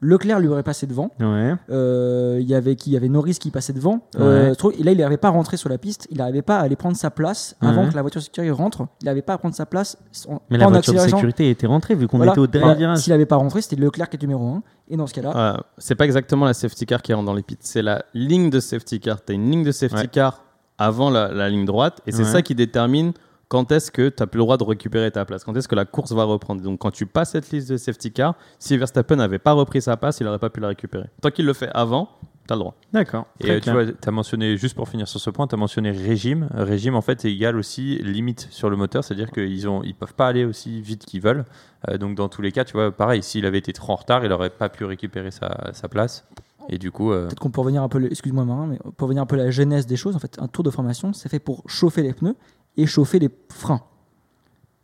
Leclerc 0.00 0.38
lui 0.38 0.48
aurait 0.48 0.62
passé 0.62 0.86
devant. 0.86 1.10
Ouais. 1.18 1.54
Euh, 1.70 2.38
il 2.40 2.46
y 2.48 2.54
avait 2.54 2.76
qui? 2.76 2.90
Il 2.90 2.92
y 2.92 2.96
avait 2.96 3.08
Norris 3.08 3.34
qui 3.40 3.50
passait 3.50 3.72
devant. 3.72 4.00
Euh, 4.20 4.54
Ouais. 4.62 4.74
et 4.78 4.82
là, 4.84 4.92
il 4.92 4.98
n'arrivait 4.98 5.16
pas 5.16 5.28
à 5.28 5.32
rentrer 5.32 5.56
sur 5.56 5.68
la 5.68 5.76
piste. 5.78 6.06
Il 6.10 6.18
n'arrivait 6.18 6.42
pas 6.42 6.58
à 6.58 6.62
aller 6.62 6.76
prendre 6.76 6.96
sa 6.96 7.10
place 7.10 7.56
avant 7.60 7.82
Ouais. 7.84 7.90
que 7.90 7.96
la 7.96 8.02
voiture 8.02 8.20
de 8.20 8.24
sécurité 8.24 8.50
rentre. 8.52 8.86
Il 9.02 9.06
n'arrivait 9.06 9.22
pas 9.22 9.32
à 9.34 9.38
prendre 9.38 9.54
sa 9.56 9.66
place 9.66 9.96
en, 10.28 10.40
Mais 10.50 10.58
la 10.58 10.66
en 10.68 10.70
voiture 10.70 10.92
de 10.94 10.98
sécurité 11.00 11.50
était 11.50 11.66
rentrée 11.66 11.94
vu 11.96 12.06
qu'on 12.06 12.18
Voilà. 12.18 12.32
était 12.32 12.40
au 12.40 12.46
dernier 12.46 12.64
Voilà. 12.66 12.78
virage. 12.78 12.98
S'il 12.98 13.12
n'avait 13.12 13.26
pas 13.26 13.36
rentré, 13.36 13.60
c'était 13.60 13.76
Leclerc 13.76 14.08
qui 14.08 14.16
est 14.16 14.22
numéro 14.22 14.46
1. 14.46 14.62
Et 14.90 14.96
dans 14.96 15.06
ce 15.06 15.14
cas-là, 15.14 15.32
Euh, 15.36 15.56
c'est 15.78 15.94
pas 15.96 16.04
exactement 16.04 16.44
la 16.46 16.54
safety 16.54 16.86
car 16.86 17.02
qui 17.02 17.12
rentre 17.12 17.26
dans 17.26 17.34
les 17.34 17.42
pits, 17.42 17.58
c'est 17.60 17.82
la 17.82 18.04
ligne 18.14 18.50
de 18.50 18.60
safety 18.60 19.00
car. 19.00 19.24
Tu 19.24 19.32
as 19.32 19.34
une 19.34 19.50
ligne 19.50 19.64
de 19.64 19.72
safety 19.72 19.96
Ouais. 20.02 20.08
car 20.10 20.44
avant 20.78 21.10
la, 21.10 21.28
la 21.32 21.48
ligne 21.48 21.64
droite 21.64 22.00
et 22.06 22.12
c'est 22.12 22.18
Ouais. 22.22 22.24
ça 22.24 22.40
qui 22.42 22.54
détermine 22.54 23.12
quand 23.48 23.72
est-ce 23.72 23.90
que 23.90 24.08
tu 24.10 24.22
n'as 24.22 24.26
plus 24.26 24.38
le 24.38 24.44
droit 24.44 24.56
de 24.56 24.64
récupérer 24.64 25.10
ta 25.10 25.24
place? 25.24 25.44
Quand 25.44 25.56
est-ce 25.56 25.68
que 25.68 25.74
la 25.74 25.86
course 25.86 26.12
va 26.12 26.24
reprendre? 26.24 26.62
Donc, 26.62 26.78
quand 26.78 26.90
tu 26.90 27.06
passes 27.06 27.30
cette 27.30 27.50
liste 27.50 27.70
de 27.70 27.76
safety 27.76 28.12
car, 28.12 28.34
si 28.58 28.76
Verstappen 28.76 29.16
n'avait 29.16 29.38
pas 29.38 29.52
repris 29.52 29.82
sa 29.82 29.96
place, 29.96 30.20
il 30.20 30.24
n'aurait 30.24 30.38
pas 30.38 30.50
pu 30.50 30.60
la 30.60 30.68
récupérer. 30.68 31.08
Tant 31.22 31.30
qu'il 31.30 31.46
le 31.46 31.54
fait 31.54 31.70
avant, 31.72 32.10
tu 32.46 32.52
as 32.52 32.56
le 32.56 32.60
droit. 32.60 32.74
D'accord. 32.92 33.26
Et 33.40 33.50
euh, 33.50 33.60
tu 33.60 33.70
vois, 33.70 33.86
tu 33.86 33.92
as 34.06 34.10
mentionné, 34.10 34.56
juste 34.58 34.74
pour 34.74 34.88
finir 34.88 35.08
sur 35.08 35.18
ce 35.18 35.30
point, 35.30 35.46
tu 35.46 35.54
as 35.54 35.58
mentionné 35.58 35.90
régime. 35.90 36.48
Régime, 36.52 36.94
en 36.94 37.00
fait, 37.00 37.24
est 37.24 37.32
égal 37.32 37.56
aussi 37.56 37.98
limite 38.02 38.48
sur 38.50 38.68
le 38.68 38.76
moteur, 38.76 39.02
c'est-à-dire 39.02 39.30
qu'ils 39.30 39.64
ne 39.64 39.84
ils 39.84 39.94
peuvent 39.94 40.14
pas 40.14 40.28
aller 40.28 40.44
aussi 40.44 40.82
vite 40.82 41.06
qu'ils 41.06 41.22
veulent. 41.22 41.46
Euh, 41.88 41.96
donc, 41.96 42.16
dans 42.16 42.28
tous 42.28 42.42
les 42.42 42.52
cas, 42.52 42.64
tu 42.64 42.74
vois, 42.74 42.92
pareil, 42.92 43.22
s'il 43.22 43.46
avait 43.46 43.58
été 43.58 43.72
trop 43.72 43.94
en 43.94 43.96
retard, 43.96 44.24
il 44.24 44.28
n'aurait 44.28 44.50
pas 44.50 44.68
pu 44.68 44.84
récupérer 44.84 45.30
sa, 45.30 45.70
sa 45.72 45.88
place. 45.88 46.26
Et 46.68 46.76
du 46.76 46.90
coup, 46.90 47.12
euh, 47.12 47.26
Peut-être 47.26 47.40
qu'on 47.40 47.50
peut 47.50 47.62
revenir 47.62 47.82
un 47.82 47.88
peu, 47.88 48.04
excuse-moi 48.04 48.44
Marin, 48.44 48.66
mais 48.66 48.78
pour 48.96 49.06
revenir 49.06 49.22
un 49.22 49.26
peu 49.26 49.36
à 49.36 49.44
la 49.44 49.50
genèse 49.50 49.86
des 49.86 49.96
choses, 49.96 50.14
en 50.14 50.18
fait, 50.18 50.36
un 50.38 50.48
tour 50.48 50.64
de 50.64 50.70
formation, 50.70 51.14
c'est 51.14 51.30
fait 51.30 51.38
pour 51.38 51.62
chauffer 51.66 52.02
les 52.02 52.12
pneus 52.12 52.36
et 52.78 52.86
chauffer 52.86 53.18
les 53.18 53.28
freins, 53.50 53.82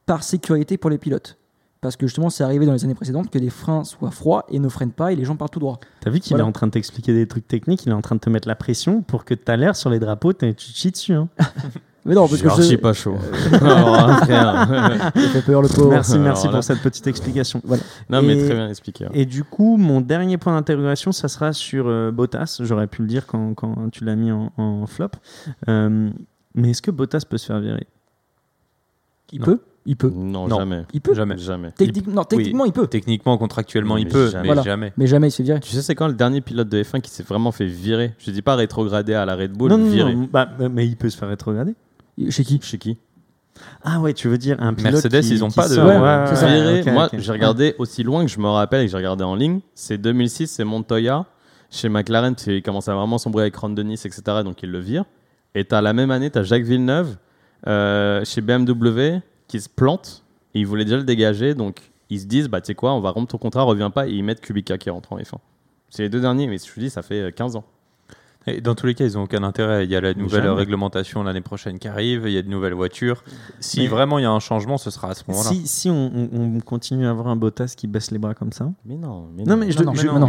par 0.05 0.23
sécurité 0.23 0.77
pour 0.77 0.91
les 0.91 0.99
pilotes. 0.99 1.39
Parce 1.81 1.97
que 1.97 2.07
justement, 2.07 2.31
c'est 2.31 2.43
arrivé 2.45 2.65
dans 2.65 2.73
les 2.73 2.83
années 2.85 2.95
précédentes 2.95 3.29
que 3.31 3.39
les 3.39 3.51
freins 3.51 3.85
soient 3.85 4.11
froids 4.11 4.47
et 4.49 4.59
ne 4.59 4.69
freinent 4.71 4.91
pas 4.93 5.13
et 5.13 5.17
les 5.17 5.25
gens 5.27 5.37
partent 5.37 5.53
tout 5.53 5.61
droit. 5.61 5.79
T'as 6.01 6.09
vu 6.11 6.19
qu'il 6.19 6.31
Voilà. 6.31 6.45
est 6.45 6.49
en 6.49 6.53
train 6.53 6.67
de 6.67 6.73
t'expliquer 6.73 7.13
des 7.13 7.27
trucs 7.29 7.47
techniques, 7.47 7.85
il 7.85 7.91
est 7.91 7.95
en 7.95 8.01
train 8.01 8.15
de 8.15 8.21
te 8.21 8.31
mettre 8.31 8.49
la 8.49 8.55
pression 8.55 9.03
pour 9.03 9.25
que 9.27 9.35
tu 9.35 9.51
as 9.53 9.57
l'air 9.57 9.77
sur 9.77 9.91
les 9.91 9.99
drapeaux, 9.99 10.33
t'es- 10.33 10.55
tu 10.55 10.73
te 10.73 10.77
chies 10.79 10.91
dessus. 10.93 11.13
Hein. 11.15 11.29
Mais 12.07 12.15
non, 12.15 12.29
parce 12.29 12.43
que 12.43 12.49
Je 12.63 12.77
pas 12.77 12.93
chaud. 12.93 13.17
J'ai 15.17 15.29
fait 15.29 15.43
peur 15.43 15.63
le 15.63 15.69
pauvre. 15.69 15.91
merci, 15.91 16.19
merci 16.19 16.49
pour 16.49 16.63
cette 16.63 16.81
petite 16.83 17.07
explication. 17.07 17.63
non, 18.11 18.23
mais 18.23 18.37
Et- 18.37 18.45
très 18.45 18.55
bien 18.55 18.69
expliqué. 18.69 19.07
hein. 19.07 19.11
Et 19.15 19.25
du 19.25 19.43
coup, 19.45 19.77
mon 19.79 20.01
dernier 20.03 20.37
point 20.37 20.55
d'interrogation, 20.55 21.13
ça 21.13 21.29
sera 21.29 21.53
sur 21.55 21.87
euh, 21.89 22.11
Bottas. 22.11 22.59
J'aurais 22.63 22.87
pu 22.89 23.03
le 23.03 23.09
dire 23.09 23.27
quand, 23.27 23.55
quand 23.55 23.91
tu 23.91 24.05
l'as 24.05 24.17
mis 24.17 24.31
en, 24.33 24.53
en 24.59 24.87
flop. 24.87 25.09
Euh, 25.69 26.11
mais 26.55 26.71
est-ce 26.71 26.83
que 26.83 26.91
Bottas 26.91 27.23
peut 27.29 27.39
se 27.39 27.47
faire 27.47 27.61
virer? 27.61 27.87
Il 29.33 29.41
Non. 29.41 29.45
peut, 29.47 29.61
il 29.87 29.97
peut, 29.97 30.11
Non, 30.15 30.47
Non. 30.47 30.59
jamais. 30.59 30.85
il 30.93 31.01
peut. 31.01 31.15
jamais. 31.15 31.37
Jamais. 31.39 31.73
Technique- 31.73 32.07
non, 32.07 32.25
techniquement, 32.25 32.65
il 32.67 32.73
peut, 32.73 32.87
Techniquement, 32.87 33.37
contractuellement, 33.39 33.97
il 33.97 34.07
peut, 34.09 34.29
jamais. 34.31 34.43
mais 34.43 34.47
Voilà. 34.49 34.63
jamais. 34.63 34.93
mais 34.97 35.07
jamais 35.07 35.29
il 35.29 35.31
se 35.31 35.39
fait 35.39 35.43
virer. 35.43 35.61
Tu 35.61 35.71
sais, 35.71 35.83
c'est 35.83 35.95
quand 35.95 36.07
le 36.07 36.15
dernier 36.15 36.41
pilote 36.41 36.69
de 36.69 36.83
F1 36.83 37.01
qui 37.01 37.11
s'est 37.11 37.23
vraiment 37.23 37.51
fait 37.53 37.67
virer 37.67 38.15
Je 38.19 38.31
dis 38.31 38.43
pas 38.43 38.55
rétrogradé 38.55 39.15
à 39.15 39.25
la 39.25 39.35
Red 39.35 39.53
Bull, 39.53 39.71
Non, 39.71 39.79
non, 39.79 39.91
virer. 39.91 40.15
non, 40.15 40.29
bah, 40.31 40.49
mais 40.71 40.87
il 40.87 40.97
peut 40.97 41.11
se 41.11 41.17
faire 41.17 41.29
rétrograder. 41.29 41.75
Chez 42.31 42.45
qui? 42.45 42.61
Chez 42.63 42.79
qui? 42.79 42.99
Ah 43.83 44.01
ouais, 44.01 44.13
tu 44.15 44.29
veux 44.29 44.39
dire 44.39 44.57
un 44.61 44.75
pilote 44.75 44.93
Mercedes, 44.95 45.21
qui- 45.23 45.31
ils 45.31 45.45
ont 45.45 45.49
qui 45.49 45.55
pas 45.57 45.69
de- 45.69 45.77
Ouais, 45.77 45.97
ouais, 45.97 46.37
ça. 46.37 46.47
Virer, 46.47 46.91
moi, 46.93 47.09
j'ai 47.13 47.33
regardé 47.33 47.75
aussi 47.79 48.03
loin 48.03 48.25
que 48.25 48.31
je 48.31 48.39
me 48.41 48.49
rappelle 48.49 48.83
et 48.83 48.87
que 48.87 48.91
j'ai 48.91 48.97
regardé 48.97 49.25
en 49.25 49.35
ligne. 49.37 49.61
C'est 49.75 49.97
2006, 49.99 50.49
c'est 50.49 50.65
Montoya. 50.65 51.25
Chez 51.71 51.89
McLaren, 51.89 52.35
il 52.47 52.63
commence 52.63 52.89
à 52.89 52.95
vraiment 52.95 53.17
sombrer 53.19 53.43
avec 53.43 53.57
Ron 53.57 53.71
Dennis, 53.71 53.95
etc. 54.05 54.23
Donc 54.45 54.63
il 54.63 54.71
le 54.71 54.79
vire. 54.81 55.05
Et 55.55 55.65
t'as 55.65 55.81
la 55.81 55.93
même 55.93 56.11
année, 56.11 56.31
tu 56.31 56.39
as 56.39 56.43
Jacques 56.43 56.65
Villeneuve 56.65 57.17
euh, 57.67 58.25
chez 58.25 58.41
BMW 58.41 59.21
qui 59.49 59.61
se 59.61 59.69
plante. 59.69 60.23
Et 60.55 60.61
ils 60.61 60.67
voulaient 60.67 60.85
déjà 60.85 60.97
le 60.97 61.05
dégager. 61.05 61.55
Donc 61.55 61.79
ils 62.11 62.21
se 62.21 62.27
disent, 62.27 62.49
bah 62.49 62.61
tu 62.61 62.69
sais 62.69 62.75
quoi, 62.75 62.93
on 62.95 63.01
va 63.01 63.11
rompre 63.11 63.31
ton 63.31 63.39
contrat, 63.39 63.63
reviens 63.63 63.91
pas. 63.91 64.07
Et 64.09 64.13
ils 64.13 64.23
mettent 64.25 64.41
Kubica 64.41 64.79
qui 64.79 64.91
rentre 64.91 65.13
en 65.13 65.19
F1. 65.19 65.35
C'est 65.91 66.03
les 66.03 66.09
deux 66.09 66.21
derniers, 66.21 66.47
mais 66.49 66.59
je 66.59 66.73
te 66.73 66.81
dis, 66.81 66.91
ça 66.91 67.03
fait 67.03 67.21
euh, 67.23 67.31
15 67.31 67.57
ans. 67.57 67.65
Et 68.47 68.61
dans 68.61 68.75
tous 68.75 68.85
les 68.87 68.95
cas, 68.95 69.07
ils 69.07 69.15
n'ont 69.15 69.23
aucun 69.23 69.43
intérêt. 69.43 69.85
Il 69.85 69.91
y 69.91 69.97
a 69.97 70.03
la 70.03 70.13
nouvelle 70.13 70.43
Jamais. 70.43 70.55
réglementation 70.57 71.23
l'année 71.23 71.41
prochaine 71.41 71.79
qui 71.79 71.89
arrive, 71.89 72.25
il 72.27 72.33
y 72.33 72.37
a 72.37 72.43
de 72.43 72.49
nouvelles 72.49 72.75
voitures. 72.75 73.25
Si 73.59 73.81
Mais- 73.81 73.87
vraiment 73.87 74.19
il 74.19 74.23
y 74.23 74.27
a 74.27 74.31
un 74.31 74.39
changement, 74.41 74.77
ce 74.77 74.91
sera 74.91 75.11
à 75.11 75.15
ce 75.15 75.23
moment-là. 75.29 75.49
Si, 75.49 75.67
si 75.67 75.89
on, 75.89 76.13
on- 76.15 76.29
on 76.57 76.61
continue 76.61 77.07
à 77.07 77.11
avoir 77.11 77.29
un 77.29 77.37
Bottas 77.37 77.73
qui 77.75 77.87
baisse 77.87 78.11
les 78.11 78.19
bras 78.19 78.35
comme 78.35 78.53
ça. 78.53 78.71
Mais 78.85 78.97
non, 78.97 79.29
mais 79.35 79.45
Non, 79.45 79.57
mais 79.57 79.71
je, 79.71 79.83
Non, 79.83 79.95
je- 79.95 80.07
non. 80.09 80.29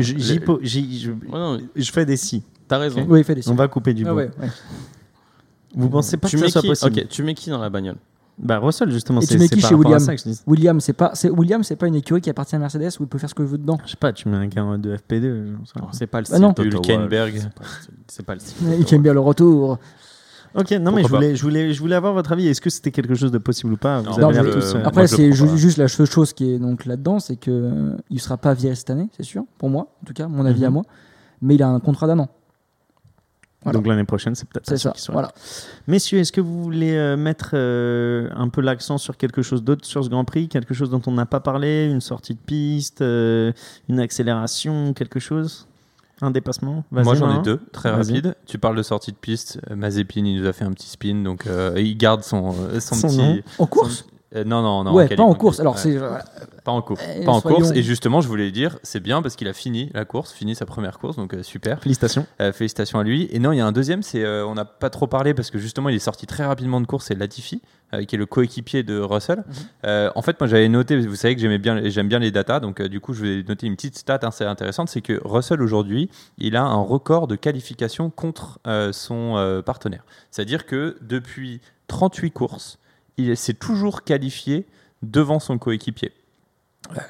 fais 1.91 2.05
des 2.05 2.15
si. 2.15 2.43
t'as 2.69 2.77
raison. 2.77 3.05
Oui, 3.09 3.19
il 3.19 3.23
fait 3.25 3.35
des 3.35 3.49
On 3.49 3.55
va 3.55 3.67
couper 3.67 3.93
du 3.93 4.03
Ah 4.07 4.13
bois. 4.13 4.23
ouais, 4.23 4.31
ouais. 4.39 4.47
Vous 5.75 5.89
pensez 5.89 6.17
pas 6.17 6.27
Tu 6.27 6.37
que 6.37 6.43
ça 6.43 6.49
soit 6.49 6.61
qui 6.61 6.67
possible 6.69 6.99
Ok, 6.99 7.07
tu 7.09 7.23
mets 7.23 7.33
qui 7.33 7.49
dans 7.49 7.57
la 7.59 7.69
bagnole 7.69 7.97
Bah 8.37 8.59
Russell 8.59 8.91
justement, 8.91 9.21
Et 9.21 9.25
c'est 9.25 9.35
tu 9.35 9.39
mets 9.39 9.47
qui 9.49 9.61
chez 9.61 9.75
William 9.75 9.99
ça 9.99 10.15
que 10.15 10.21
je 10.21 10.29
dis. 10.29 10.41
William, 10.47 10.79
c'est 10.79 10.93
pas, 10.93 11.11
c'est 11.13 11.29
William, 11.29 11.63
c'est 11.63 11.75
pas 11.75 11.87
une 11.87 11.95
écurie 11.95 12.21
qui 12.21 12.29
appartient 12.29 12.55
à 12.55 12.59
Mercedes 12.59 12.89
où 12.99 13.03
il 13.03 13.07
peut 13.07 13.17
faire 13.17 13.29
ce 13.29 13.35
qu'il 13.35 13.45
veut 13.45 13.57
dedans. 13.57 13.77
Je 13.85 13.91
sais 13.91 13.97
pas, 13.97 14.11
tu 14.13 14.27
mets 14.29 14.37
un 14.37 14.47
gars 14.47 14.77
de 14.77 14.95
FP2. 14.95 15.45
j'en 15.57 15.65
sais 15.65 15.71
rien. 15.75 15.81
Non, 15.83 15.87
c'est 15.91 16.07
pas 16.07 16.19
le 16.21 16.25
Ah 16.31 16.35
style. 16.35 16.45
Wolff. 16.45 16.73
Hülkenberg. 16.73 17.33
C'est 17.37 17.53
pas 17.53 17.63
le 17.63 17.67
style- 17.81 17.93
C'est 18.07 18.25
pas 18.25 18.33
le 18.33 18.39
style. 18.39 18.67
Il 18.87 18.93
aime 18.95 19.01
bien 19.01 19.13
le 19.13 19.19
retour. 19.19 19.77
Ok, 20.57 20.71
non 20.79 20.93
mais 20.93 21.03
je 21.03 21.09
voulais, 21.09 21.35
je, 21.35 21.41
voulais, 21.41 21.73
je 21.73 21.79
voulais 21.81 21.95
avoir 21.95 22.13
votre 22.13 22.31
avis. 22.31 22.47
Est-ce 22.47 22.61
que 22.61 22.69
c'était 22.69 22.91
quelque 22.91 23.13
chose 23.13 23.31
de 23.31 23.37
possible 23.39 23.73
ou 23.73 23.77
pas? 23.77 23.99
Vous 23.99 24.05
Non, 24.21 24.29
avez 24.29 24.37
mais 24.39 24.43
l'air 24.43 24.45
je- 24.45 24.51
tous, 24.59 24.75
euh, 24.75 24.83
Après, 24.85 25.05
c'est 25.07 25.33
juste 25.33 25.77
la 25.77 25.89
seule 25.89 26.05
chose 26.09 26.31
qui 26.31 26.49
est 26.53 26.59
donc 26.59 26.85
là-dedans, 26.85 27.19
c'est 27.19 27.35
que 27.35 27.51
euh, 27.51 27.97
il 28.09 28.21
sera 28.21 28.37
pas 28.37 28.53
viré 28.53 28.73
cette 28.75 28.89
année, 28.89 29.09
c'est 29.17 29.23
sûr, 29.23 29.43
pour 29.57 29.69
moi, 29.69 29.89
en 30.01 30.05
tout 30.05 30.13
cas, 30.13 30.29
mon 30.29 30.45
avis 30.45 30.61
Mhm. 30.61 30.67
à 30.67 30.69
moi. 30.69 30.83
Mais 31.41 31.55
il 31.55 31.63
a 31.63 31.67
un 31.67 31.81
contrat 31.81 32.07
d'un 32.07 32.19
an. 32.19 32.29
Voilà. 33.65 33.77
Donc 33.79 33.87
l'année 33.87 34.03
prochaine, 34.05 34.33
c'est 34.35 34.47
peut-être 34.47 34.65
ça. 34.77 34.93
soit. 34.95 35.11
Voilà. 35.13 35.31
Messieurs, 35.87 36.19
est-ce 36.19 36.31
que 36.31 36.39
vous 36.39 36.63
voulez 36.63 36.93
euh, 36.95 37.17
mettre 37.17 37.49
euh, 37.55 38.29
un 38.35 38.47
peu 38.47 38.61
l'accent 38.61 38.97
sur 38.97 39.17
quelque 39.17 39.41
chose 39.41 39.63
d'autre 39.63 39.85
sur 39.85 40.03
ce 40.03 40.09
Grand 40.09 40.23
Prix? 40.23 40.47
Quelque 40.47 40.73
chose 40.73 40.89
dont 40.89 41.01
on 41.07 41.11
n'a 41.11 41.25
pas 41.25 41.39
parlé? 41.41 41.85
Une 41.91 41.99
sortie 41.99 42.35
de 42.35 42.39
piste 42.39 43.01
euh, 43.01 43.51
Une 43.89 43.99
accélération 43.99 44.93
Quelque 44.93 45.19
chose? 45.19 45.67
Un 46.21 46.31
dépassement? 46.31 46.85
Vas-y, 46.91 47.03
Moi 47.03 47.15
j'en 47.15 47.39
ai 47.39 47.43
deux, 47.43 47.59
très 47.73 47.91
Vas-y. 47.91 47.97
rapides. 48.19 48.35
Tu 48.45 48.57
parles 48.57 48.77
de 48.77 48.83
sortie 48.83 49.11
de 49.11 49.17
piste. 49.17 49.59
Mazepin, 49.69 50.23
il 50.23 50.39
nous 50.41 50.47
a 50.47 50.53
fait 50.53 50.63
un 50.63 50.71
petit 50.71 50.87
spin, 50.87 51.23
donc 51.23 51.45
euh, 51.45 51.73
il 51.75 51.97
garde 51.97 52.23
son, 52.23 52.53
euh, 52.57 52.79
son, 52.79 52.95
Son 52.95 53.07
petit. 53.09 53.17
nom. 53.17 53.39
En 53.59 53.65
course? 53.65 53.95
son- 53.97 54.05
euh, 54.35 54.43
Non, 54.43 54.61
non, 54.61 54.83
non. 54.83 54.93
Ouais, 54.93 55.07
pas 55.15 55.23
en 55.23 55.33
course. 55.35 55.59
Alors, 55.59 55.75
Ouais. 55.75 55.79
c'est. 55.81 55.99
Pas 56.63 56.71
en 56.71 56.81
course. 56.81 57.01
Eh, 57.19 57.23
pas 57.23 57.31
en 57.31 57.41
soyons- 57.41 57.57
course. 57.57 57.71
Et 57.75 57.83
justement, 57.83 58.21
je 58.21 58.27
voulais 58.27 58.49
dire, 58.51 58.79
c'est 58.81 58.99
bien 58.99 59.21
parce 59.21 59.35
qu'il 59.35 59.47
a 59.47 59.53
fini 59.53 59.91
la 59.93 60.03
course, 60.03 60.31
fini 60.33 60.55
sa 60.55 60.65
première 60.65 60.97
course, 60.97 61.15
donc 61.15 61.33
euh, 61.35 61.43
super. 61.43 61.79
Félicitations. 61.79 62.25
Euh, 62.41 62.51
félicitations 62.51 62.97
à 62.99 63.03
lui. 63.03 63.27
Et 63.31 63.37
non, 63.39 63.51
il 63.51 63.57
y 63.57 63.61
a 63.61 63.65
un 63.67 63.71
deuxième, 63.71 64.01
c'est 64.01 64.25
on 64.43 64.55
n'a 64.55 64.65
pas 64.65 64.89
trop 64.89 65.05
parlé 65.07 65.33
parce 65.35 65.51
que 65.51 65.59
justement, 65.59 65.89
il 65.89 65.95
est 65.95 65.99
sorti 65.99 66.25
très 66.25 66.43
rapidement 66.45 66.81
de 66.81 66.87
course, 66.87 67.05
c'est 67.05 67.15
Latifi, 67.15 67.61
qui 68.07 68.15
est 68.15 68.17
le 68.17 68.25
coéquipier 68.25 68.81
de 68.83 68.99
Russell. 68.99 69.43
Euh, 69.85 70.09
en 70.15 70.21
fait, 70.23 70.39
moi, 70.39 70.47
j'avais 70.47 70.67
noté, 70.67 70.97
vous 70.99 71.15
savez 71.15 71.35
que 71.35 71.41
j'aimais 71.41 71.59
bien, 71.59 71.87
j'aime 71.89 72.07
bien 72.07 72.17
les 72.19 72.31
datas, 72.31 72.59
donc 72.59 72.81
du 72.81 72.99
coup, 72.99 73.13
je 73.13 73.23
vais 73.23 73.43
noter 73.47 73.67
une 73.67 73.75
petite 73.75 73.97
stat 73.97 74.19
assez 74.23 74.43
intéressante, 74.43 74.89
c'est 74.89 75.01
que 75.01 75.21
Russell 75.23 75.61
aujourd'hui, 75.61 76.09
il 76.39 76.55
a 76.55 76.63
un 76.63 76.81
record 76.81 77.27
de 77.27 77.35
qualification 77.35 78.09
contre 78.09 78.59
son 78.91 79.61
partenaire. 79.65 80.03
C'est-à-dire 80.31 80.65
que 80.65 80.97
depuis 81.01 81.61
38 81.87 82.31
courses, 82.31 82.79
il 83.17 83.35
s'est 83.37 83.53
toujours 83.53 84.03
qualifié 84.03 84.65
devant 85.01 85.39
son 85.39 85.57
coéquipier. 85.57 86.11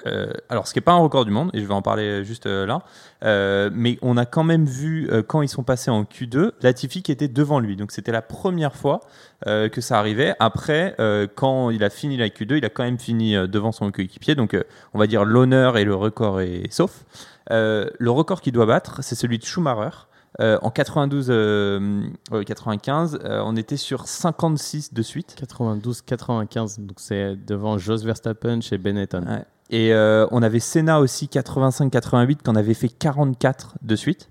Euh, 0.06 0.32
alors, 0.50 0.68
ce 0.68 0.74
qui 0.74 0.80
n'est 0.80 0.84
pas 0.84 0.94
un 0.94 1.00
record 1.00 1.26
du 1.26 1.32
monde, 1.32 1.50
et 1.54 1.60
je 1.60 1.66
vais 1.66 1.74
en 1.74 1.82
parler 1.82 2.24
juste 2.24 2.46
euh, 2.46 2.66
là, 2.66 2.84
euh, 3.24 3.70
mais 3.74 3.98
on 4.02 4.18
a 4.18 4.26
quand 4.26 4.44
même 4.44 4.66
vu, 4.66 5.10
quand 5.28 5.42
ils 5.42 5.50
sont 5.50 5.64
passés 5.64 5.92
en 5.92 6.04
Q2, 6.04 6.52
Latifi 6.62 7.02
qui 7.04 7.12
était 7.12 7.28
devant 7.28 7.60
lui. 7.60 7.76
Donc, 7.76 7.92
c'était 7.92 8.12
la 8.12 8.22
première 8.22 8.76
fois 8.76 9.02
que 9.46 9.82
ça 9.82 10.00
arrivait. 10.00 10.36
Après, 10.40 10.96
quand 11.36 11.70
il 11.70 11.84
a 11.84 11.90
fini 11.90 12.18
la 12.18 12.30
Q2, 12.30 12.58
il 12.58 12.66
a 12.66 12.70
quand 12.70 12.84
même 12.84 13.00
fini 13.00 13.36
devant 13.48 13.72
son 13.72 13.92
coéquipier. 13.92 14.36
Donc, 14.36 14.58
on 14.94 15.00
va 15.00 15.08
dire 15.08 15.26
l'honneur 15.26 15.78
et 15.78 15.84
le 15.84 15.96
record 15.96 16.42
est 16.42 16.72
sauf. 16.72 17.06
Le 17.50 18.10
record 18.10 18.42
qu'il 18.42 18.54
doit 18.54 18.66
battre, 18.66 19.04
c'est 19.04 19.16
celui 19.16 19.38
de 19.38 19.46
Schumacher. 19.46 20.08
Euh, 20.42 20.58
en 20.62 20.70
92, 20.70 21.28
euh, 21.30 22.02
euh, 22.34 22.44
95, 22.44 23.20
on 23.24 23.56
était 23.56 23.78
sur 23.78 24.08
56 24.08 24.94
de 24.94 25.02
suite. 25.02 25.36
92-95, 25.42 26.86
donc 26.86 27.00
c'est 27.00 27.36
devant 27.36 27.78
Jos 27.78 27.98
Verstappen 27.98 28.62
chez 28.62 28.78
Benetton. 28.78 29.26
Ouais. 29.28 29.46
Et 29.72 29.94
on 30.32 30.44
avait 30.44 30.60
Senna 30.60 31.00
aussi 31.00 31.28
85-88 31.28 32.44
qu'on 32.44 32.56
avait 32.56 32.74
fait 32.74 32.90
44 32.90 33.76
de 33.82 33.96
suite. 33.96 34.30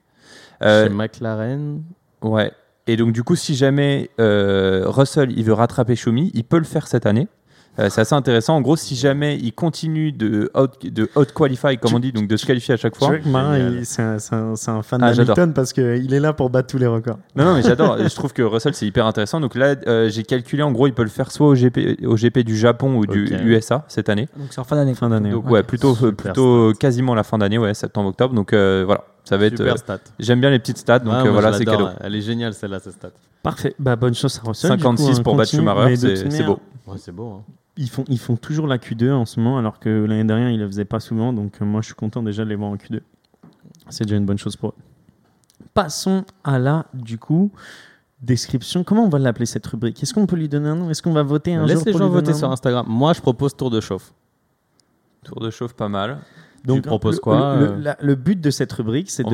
Chez 0.63 0.89
McLaren, 0.89 1.83
ouais. 2.23 2.53
Et 2.87 2.97
donc 2.97 3.13
du 3.13 3.23
coup, 3.23 3.35
si 3.35 3.55
jamais 3.55 4.11
Russell 4.19 5.33
il 5.37 5.45
veut 5.45 5.55
rattraper 5.55 5.97
Schumi, 5.97 6.31
il 6.35 6.45
peut 6.45 6.59
le 6.59 6.65
faire 6.65 6.87
cette 6.87 7.07
année. 7.07 7.29
Euh, 7.79 7.89
c'est 7.91 8.03
assez 8.03 8.15
intéressant. 8.15 8.55
En 8.55 8.61
gros, 8.61 8.77
si 8.77 8.95
jamais 8.95 9.37
il 9.37 9.53
continue 9.53 10.13
de 10.13 10.51
out, 10.57 10.71
de 10.85 11.09
out 11.17 11.33
qualify, 11.33 11.77
comme 11.77 11.91
Tu- 11.91 11.97
on 11.97 11.99
dit, 11.99 12.13
donc 12.13 12.29
de 12.29 12.37
se 12.37 12.47
qualifier 12.47 12.75
à 12.75 12.77
chaque 12.77 12.93
Tu 12.93 12.99
fois. 13.01 13.17
vois 13.25 13.59
il- 13.59 13.85
c'est 13.85 14.03
un, 14.03 14.19
c'est 14.21 14.35
un- 14.35 14.55
c'est 14.55 14.71
un 14.71 14.83
fan 14.83 15.03
Ah, 15.03 15.13
d'Hamilton 15.13 15.53
parce 15.53 15.73
qu'il 15.73 16.15
est 16.15 16.21
là 16.21 16.33
pour 16.33 16.51
battre 16.51 16.69
tous 16.69 16.79
les 16.79 16.87
records. 16.87 17.19
Non, 17.35 17.45
non, 17.47 17.55
mais 17.55 17.63
j'adore. 17.63 17.99
je 17.99 18.15
trouve 18.15 18.33
que 18.33 18.43
Russell 18.43 18.75
c'est 18.75 18.87
hyper 18.87 19.07
intéressant. 19.07 19.41
Donc 19.41 19.55
là, 19.57 19.75
euh, 19.89 20.09
j'ai 20.09 20.23
calculé. 20.23 20.63
En 20.63 20.71
gros, 20.73 20.87
il 20.87 20.95
peut 20.95 21.03
le 21.03 21.09
faire 21.09 21.33
soit 21.33 21.49
au 21.49 21.55
GP, 21.55 22.05
au 22.07 22.17
GP 22.17 22.45
du 22.45 22.57
Japon 22.57 22.95
ou 22.97 23.07
du. 23.07 23.25
USA 23.45 23.85
cette 23.89 24.09
année. 24.09 24.29
Donc, 24.37 24.49
c'est 24.51 24.61
en 24.61 24.65
fin 24.65 24.77
d'année. 24.77 24.95
Fin 24.95 25.09
d'année. 25.11 25.31
Donc 25.31 25.47
ouais. 25.47 25.53
ouais, 25.53 25.63
plutôt 25.65 25.95
Super 25.95 26.33
plutôt 26.33 26.73
quasiment 26.79 27.15
la 27.15 27.25
fin 27.25 27.39
d'année, 27.39 27.59
ouais, 27.59 27.75
septembre-octobre. 27.75 28.35
Donc 28.35 28.53
euh, 28.53 28.85
voilà, 28.87 29.05
ça 29.25 29.37
va 29.37 29.47
être. 29.47 29.57
super 29.57 29.75
euh, 29.75 29.77
stat. 29.77 29.99
J'aime 30.21 30.41
bien 30.41 30.51
les 30.51 30.59
petites 30.61 30.79
stats, 30.79 31.01
donc 31.01 31.13
Ah, 31.17 31.25
euh, 31.27 31.31
voilà, 31.31 31.53
c'est 31.53 31.65
cadeau. 31.65 31.89
Elle 32.01 32.15
est 32.15 32.21
géniale 32.21 32.55
celle-là, 32.55 32.79
cette 32.79 32.93
stat. 32.95 33.11
Parfait. 33.43 33.75
Bah, 33.79 33.97
bonne 33.97 34.15
chance 34.15 34.41
à 34.43 34.47
Russell. 34.49 34.71
du 34.71 34.77
coup, 34.77 34.83
56 34.97 35.19
hein, 35.19 35.23
pour 35.23 35.35
battre. 35.37 35.51
Schumacher, 35.51 35.97
c'est 36.31 36.45
beau. 36.45 36.61
Ouais, 36.87 36.97
c'est 36.99 37.13
beau. 37.13 37.41
hein. 37.41 37.43
Ils 37.77 37.91
font, 37.91 38.05
ils 38.09 38.19
font 38.19 38.37
toujours 38.37 38.67
la 38.67 38.79
Q2 38.79 39.13
en 39.13 39.27
ce 39.27 39.41
moment, 39.41 39.59
alors 39.59 39.81
que 39.81 39.89
l'année 39.89 40.25
dernière, 40.25 40.51
ils 40.51 40.59
ne 40.59 40.63
le 40.63 40.69
faisaient 40.69 40.85
pas 40.85 41.01
souvent. 41.01 41.33
Donc, 41.33 41.61
euh, 41.61 41.65
moi, 41.65 41.81
je 41.81 41.87
suis 41.87 41.95
content 41.95 42.23
déjà 42.23 42.45
de 42.45 42.49
les 42.49 42.55
voir 42.55 42.71
en 42.71 42.77
Q2. 42.77 43.01
C'est 43.89 44.05
déjà 44.05 44.17
une 44.17 44.27
bonne 44.27 44.39
chose 44.39 44.57
pour 44.57 44.71
eux. 44.71 44.75
Passons 45.73 46.25
à 46.45 46.59
la, 46.59 46.87
du 46.95 47.19
coup, 47.19 47.51
description. 48.23 48.85
Comment 48.85 49.05
on 49.05 49.09
va 49.09 49.19
l'appeler 49.19 49.47
cette 49.47 49.67
rubrique? 49.67 50.03
Est-ce 50.03 50.15
qu'on 50.15 50.27
peut 50.27 50.37
lui 50.37 50.49
donner 50.49 50.69
un 50.69 50.77
nom? 50.77 50.91
Est-ce 50.91 51.03
qu'on 51.03 51.13
va 51.13 51.23
voter 51.23 51.55
un 51.55 51.67
Laisse 51.67 51.79
jour 51.79 51.87
les 51.87 51.93
pour 51.93 52.01
gens 52.01 52.09
voter 52.09 52.33
sur 52.33 52.51
Instagram. 52.51 52.87
Moi, 52.89 53.13
je 53.13 53.21
propose 53.21 53.57
tour 53.57 53.71
de 53.71 53.81
chauffe. 53.81 54.13
Tour 55.25 55.41
de 55.41 55.51
chauffe 55.51 55.75
pas 55.75 55.89
mal. 55.89 56.21
Donc, 56.67 56.83
proposes 56.87 57.17
le- 57.17 57.21
quoi, 57.21 57.57
le, 57.59 57.67
euh 57.67 57.77
la- 57.79 57.97
le 58.01 58.15
but 58.15 58.41
de 58.41 58.51
cette 58.51 58.73
rubrique, 58.73 59.11
c'est 59.11 59.23
en 59.25 59.29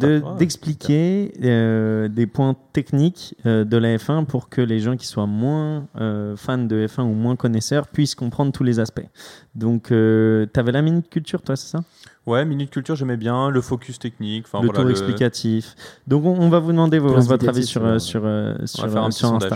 de 0.00 0.20
d'expliquer 0.38 1.32
euh, 1.44 2.08
des 2.08 2.26
points 2.26 2.56
techniques 2.72 3.36
euh, 3.46 3.64
de 3.64 3.76
la 3.76 3.96
F1 3.96 4.24
pour 4.24 4.48
que 4.48 4.60
les 4.60 4.80
gens 4.80 4.96
qui 4.96 5.06
soient 5.06 5.26
moins 5.26 5.86
euh, 6.00 6.34
fans 6.36 6.58
de 6.58 6.86
F1 6.86 7.02
ou 7.02 7.14
moins 7.14 7.36
connaisseurs 7.36 7.86
puissent 7.86 8.14
comprendre 8.16 8.50
tous 8.52 8.64
les 8.64 8.80
aspects. 8.80 9.06
Donc, 9.54 9.84
tu 9.88 10.48
avais 10.60 10.72
la 10.72 10.82
minute 10.82 11.08
culture, 11.08 11.40
toi, 11.42 11.54
c'est 11.56 11.68
ça? 11.68 11.80
Ouais, 12.26 12.44
Minute 12.44 12.70
Culture, 12.70 12.94
j'aimais 12.96 13.16
bien. 13.16 13.48
Le 13.48 13.60
focus 13.62 13.98
technique. 13.98 14.44
Enfin, 14.46 14.60
Le 14.60 14.66
voilà, 14.66 14.82
tour 14.82 14.90
explicatif. 14.90 15.74
Donc, 16.06 16.24
on, 16.26 16.38
on 16.38 16.48
va 16.50 16.58
vous 16.58 16.70
demander 16.70 16.98
vos- 16.98 17.18
votre 17.18 17.48
avis 17.48 17.64
sur, 17.64 17.80
sur, 17.80 18.00
sur, 18.00 18.22
euh, 18.24 18.54
On 18.60 18.66
sur, 18.66 18.84
euh, 18.84 18.96
Insta. 19.00 19.28
sondage. 19.28 19.50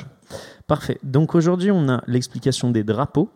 Parfait. 0.66 0.98
Donc, 1.04 1.34
aujourd'hui, 1.34 1.70
on 1.70 1.88
a 1.90 2.02
l'explication 2.06 2.70
des 2.70 2.82
drapeaux 2.82 3.28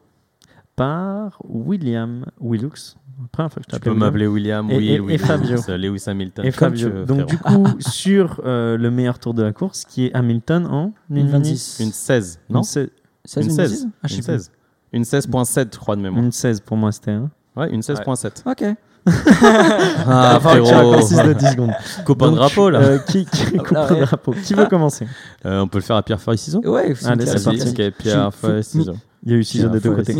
par 0.76 1.38
William 1.44 2.24
Willux. 2.40 2.96
Première 3.32 3.52
fois 3.52 3.60
que 3.62 3.64
je 3.68 3.76
Tu 3.76 3.80
t'appelle 3.80 3.84
peux 3.84 3.90
William. 3.90 3.98
m'appeler 3.98 4.26
William, 4.26 4.70
Et- 4.70 4.76
Will, 5.00 5.10
et- 5.10 5.14
et 5.14 5.18
Fabio. 5.18 5.56
c'est 5.58 5.76
Lewis 5.78 6.04
Hamilton. 6.06 6.44
Et 6.46 6.50
Fabio. 6.50 6.88
veux, 6.90 7.04
Donc, 7.04 7.26
du 7.26 7.36
coup, 7.38 7.66
sur 7.80 8.40
euh, 8.44 8.76
le 8.76 8.90
meilleur 8.90 9.18
tour 9.18 9.34
de 9.34 9.42
la 9.42 9.52
course, 9.52 9.84
qui 9.84 10.06
est 10.06 10.14
Hamilton 10.14 10.66
en 10.66 10.92
Une 11.10 11.16
minute 11.16 11.30
26. 11.32 11.78
Une 11.80 11.92
16, 11.92 12.40
non 12.48 12.60
Une 12.60 12.64
se- 12.64 12.88
16, 13.24 13.44
Une 13.44 13.50
16. 13.50 13.86
Ah, 14.02 14.06
je 14.08 14.08
sais 14.08 14.14
Une 14.18 14.22
plus. 14.24 14.32
16. 14.32 14.50
Une 14.92 15.02
16.7, 15.04 15.74
je 15.74 15.78
crois, 15.78 15.96
de 15.96 16.00
mémoire. 16.00 16.22
Une 16.24 16.32
16 16.32 16.60
pour 16.60 16.76
moi, 16.76 16.92
c'était 16.92 17.10
un. 17.10 17.30
Ouais, 17.56 17.70
une 17.70 17.80
16.7. 17.82 18.42
Ok. 18.46 18.64
Ah, 19.06 19.06
Enfin, 20.36 20.50
frérot. 20.50 20.66
raccourcis 20.90 21.14
de 21.16 21.32
10 21.32 21.46
secondes. 21.52 21.72
Copain 22.04 22.30
de 22.30 22.36
drapeau, 22.36 22.70
là. 22.70 22.80
euh, 22.80 22.98
qui, 22.98 23.24
qui 23.26 23.42
Ah, 23.74 23.92
ouais. 23.92 24.00
drapeau 24.00 24.32
Qui 24.44 24.54
veut 24.54 24.66
commencer 24.66 25.06
Euh, 25.46 25.60
on 25.60 25.68
peut 25.68 25.78
le 25.78 25.82
faire 25.84 25.96
à 25.96 26.02
pierre, 26.02 26.20
feuille, 26.20 26.38
ciseaux 26.38 26.60
Ouais, 26.64 26.94
c'est 26.94 27.08
parti. 27.44 27.68
Ok, 27.68 27.90
pierre, 27.98 28.32
Fi- 28.34 28.40
feuille, 28.40 28.62
fi- 28.62 28.68
ciseaux. 28.70 28.94
Il 29.24 29.32
y 29.32 29.34
a 29.34 29.38
eu 29.38 29.44
ciseaux 29.44 29.68
des 29.68 29.80
deux 29.80 29.90
côtés. 29.94 30.14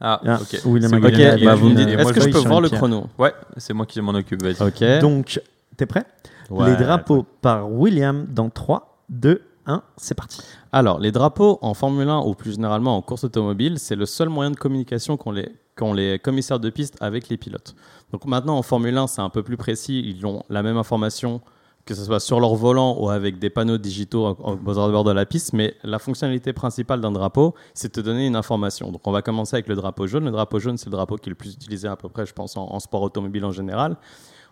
Ah, 0.00 0.20
Ah, 0.26 0.38
ok. 0.40 0.60
William 0.66 0.90
C'est 0.90 0.96
a 0.96 1.00
moi 1.00 1.10
gagné. 1.10 1.24
qui- 1.24 1.30
Ok, 1.30 1.38
il 1.38 1.44
y 1.44 1.46
a 1.46 1.50
bah 1.50 1.54
vous 1.56 1.68
me 1.70 1.74
dites, 1.74 1.88
est-ce 1.88 2.12
que 2.12 2.20
je 2.20 2.28
peux 2.30 2.38
voir 2.38 2.60
le 2.60 2.68
chrono? 2.68 3.06
Ouais, 3.18 3.32
c'est 3.56 3.72
moi 3.72 3.86
qui 3.86 4.00
m'en 4.00 4.12
occupe. 4.12 4.42
Vas-y. 4.42 4.62
Ok. 4.62 5.00
Donc, 5.00 5.40
t'es 5.76 5.86
prêt? 5.86 6.04
Ouais. 6.50 6.70
Les 6.70 6.76
drapeaux 6.76 7.24
par 7.40 7.70
William 7.72 8.26
dans 8.28 8.50
3, 8.50 9.02
2, 9.08 9.42
1, 9.66 9.82
c'est 9.96 10.14
parti. 10.14 10.42
Alors, 10.70 11.00
les 11.00 11.10
drapeaux 11.12 11.58
en 11.62 11.74
Formule 11.74 12.08
1 12.08 12.20
ou 12.20 12.34
plus 12.34 12.52
généralement 12.52 12.96
en 12.96 13.02
course 13.02 13.24
automobile, 13.24 13.78
c'est 13.78 13.96
le 13.96 14.06
seul 14.06 14.28
moyen 14.28 14.50
de 14.52 14.56
communication 14.56 15.16
qu'ont 15.16 15.32
les, 15.32 15.50
qu'ont 15.76 15.92
les 15.94 16.18
commissaires 16.18 16.60
de 16.60 16.70
piste 16.70 16.96
avec 17.00 17.28
les 17.28 17.36
pilotes. 17.36 17.74
Donc 18.12 18.26
maintenant, 18.26 18.56
en 18.58 18.62
Formule 18.62 18.96
1, 18.96 19.06
c'est 19.08 19.22
un 19.22 19.28
peu 19.30 19.42
plus 19.42 19.56
précis. 19.56 20.02
Ils 20.06 20.24
ont 20.26 20.42
la 20.50 20.62
même 20.62 20.76
information, 20.76 21.40
que 21.86 21.94
ce 21.94 22.04
soit 22.04 22.18
sur 22.18 22.40
leur 22.40 22.56
volant 22.56 22.96
ou 22.98 23.10
avec 23.10 23.38
des 23.38 23.48
panneaux 23.48 23.78
digitaux 23.78 24.36
aux 24.40 24.78
abords 24.78 25.04
de 25.04 25.12
la 25.12 25.24
piste. 25.24 25.52
Mais 25.52 25.74
la 25.84 26.00
fonctionnalité 26.00 26.52
principale 26.52 27.00
d'un 27.00 27.12
drapeau, 27.12 27.54
c'est 27.74 27.94
de 27.94 28.02
te 28.02 28.04
donner 28.04 28.26
une 28.26 28.34
information. 28.34 28.90
Donc 28.90 29.06
on 29.06 29.12
va 29.12 29.22
commencer 29.22 29.54
avec 29.54 29.68
le 29.68 29.76
drapeau 29.76 30.08
jaune. 30.08 30.24
Le 30.24 30.32
drapeau 30.32 30.58
jaune, 30.58 30.76
c'est 30.76 30.86
le 30.86 30.90
drapeau 30.90 31.16
qui 31.16 31.28
est 31.28 31.30
le 31.30 31.36
plus 31.36 31.54
utilisé 31.54 31.86
à 31.86 31.94
peu 31.94 32.08
près, 32.08 32.26
je 32.26 32.32
pense, 32.32 32.56
en, 32.56 32.80
sport 32.80 33.02
automobile 33.02 33.44
en 33.44 33.52
général. 33.52 33.96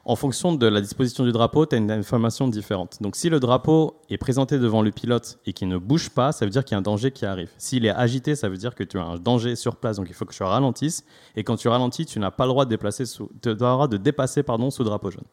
En 0.04 0.16
fonction 0.16 0.54
de 0.54 0.66
la 0.66 0.80
disposition 0.80 1.24
du 1.24 1.32
drapeau, 1.32 1.66
tu 1.66 1.74
as 1.74 1.78
une 1.78 1.90
information 1.90 2.46
différente. 2.46 2.98
Donc 3.00 3.16
si 3.16 3.30
le 3.30 3.40
drapeau 3.40 3.96
est 4.10 4.18
présenté 4.18 4.58
devant 4.60 4.82
le 4.82 4.92
pilote 4.92 5.38
et 5.44 5.52
qu'il 5.52 5.66
ne 5.66 5.78
bouge 5.78 6.10
pas, 6.10 6.30
ça 6.30 6.44
veut 6.44 6.50
dire 6.50 6.62
qu'il 6.64 6.72
y 6.72 6.76
a 6.76 6.78
un 6.78 6.82
danger 6.82 7.10
qui 7.10 7.26
arrive. 7.26 7.50
S'il 7.58 7.84
est 7.84 7.90
agité, 7.90 8.36
ça 8.36 8.48
veut 8.48 8.58
dire 8.58 8.76
que 8.76 8.84
tu 8.84 8.98
as 8.98 9.02
un 9.02 9.16
danger 9.16 9.56
sur 9.56 9.76
place, 9.76 9.96
donc 9.96 10.06
il 10.08 10.14
faut 10.14 10.26
que 10.26 10.34
tu 10.34 10.42
ralentisses. 10.42 11.04
Et 11.34 11.42
quand 11.42 11.56
tu 11.56 11.68
ralentis, 11.68 12.06
tu 12.06 12.20
n'as 12.20 12.30
pas 12.30 12.44
le 12.44 12.50
droit 12.50 12.66
de, 12.66 12.70
déplacer 12.70 13.06
sous, 13.06 13.30
de 13.42 13.96
dépasser 13.96 14.44
pardon, 14.44 14.70
sous 14.70 14.84
drapeau 14.84 15.10
jaune. 15.10 15.24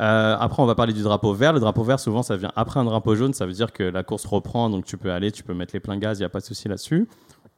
Euh, 0.00 0.36
après, 0.38 0.62
on 0.62 0.66
va 0.66 0.74
parler 0.74 0.92
du 0.92 1.02
drapeau 1.02 1.32
vert. 1.32 1.52
Le 1.52 1.60
drapeau 1.60 1.82
vert, 1.82 2.00
souvent, 2.00 2.22
ça 2.22 2.36
vient 2.36 2.52
après 2.56 2.80
un 2.80 2.84
drapeau 2.84 3.14
jaune. 3.14 3.32
Ça 3.32 3.46
veut 3.46 3.52
dire 3.52 3.72
que 3.72 3.82
la 3.82 4.02
course 4.02 4.26
reprend, 4.26 4.70
donc 4.70 4.84
tu 4.84 4.96
peux 4.96 5.12
aller, 5.12 5.30
tu 5.30 5.42
peux 5.42 5.54
mettre 5.54 5.74
les 5.74 5.80
pleins 5.80 5.98
gaz, 5.98 6.18
il 6.18 6.22
n'y 6.22 6.26
a 6.26 6.30
pas 6.30 6.40
de 6.40 6.44
souci 6.44 6.68
là-dessus. 6.68 7.08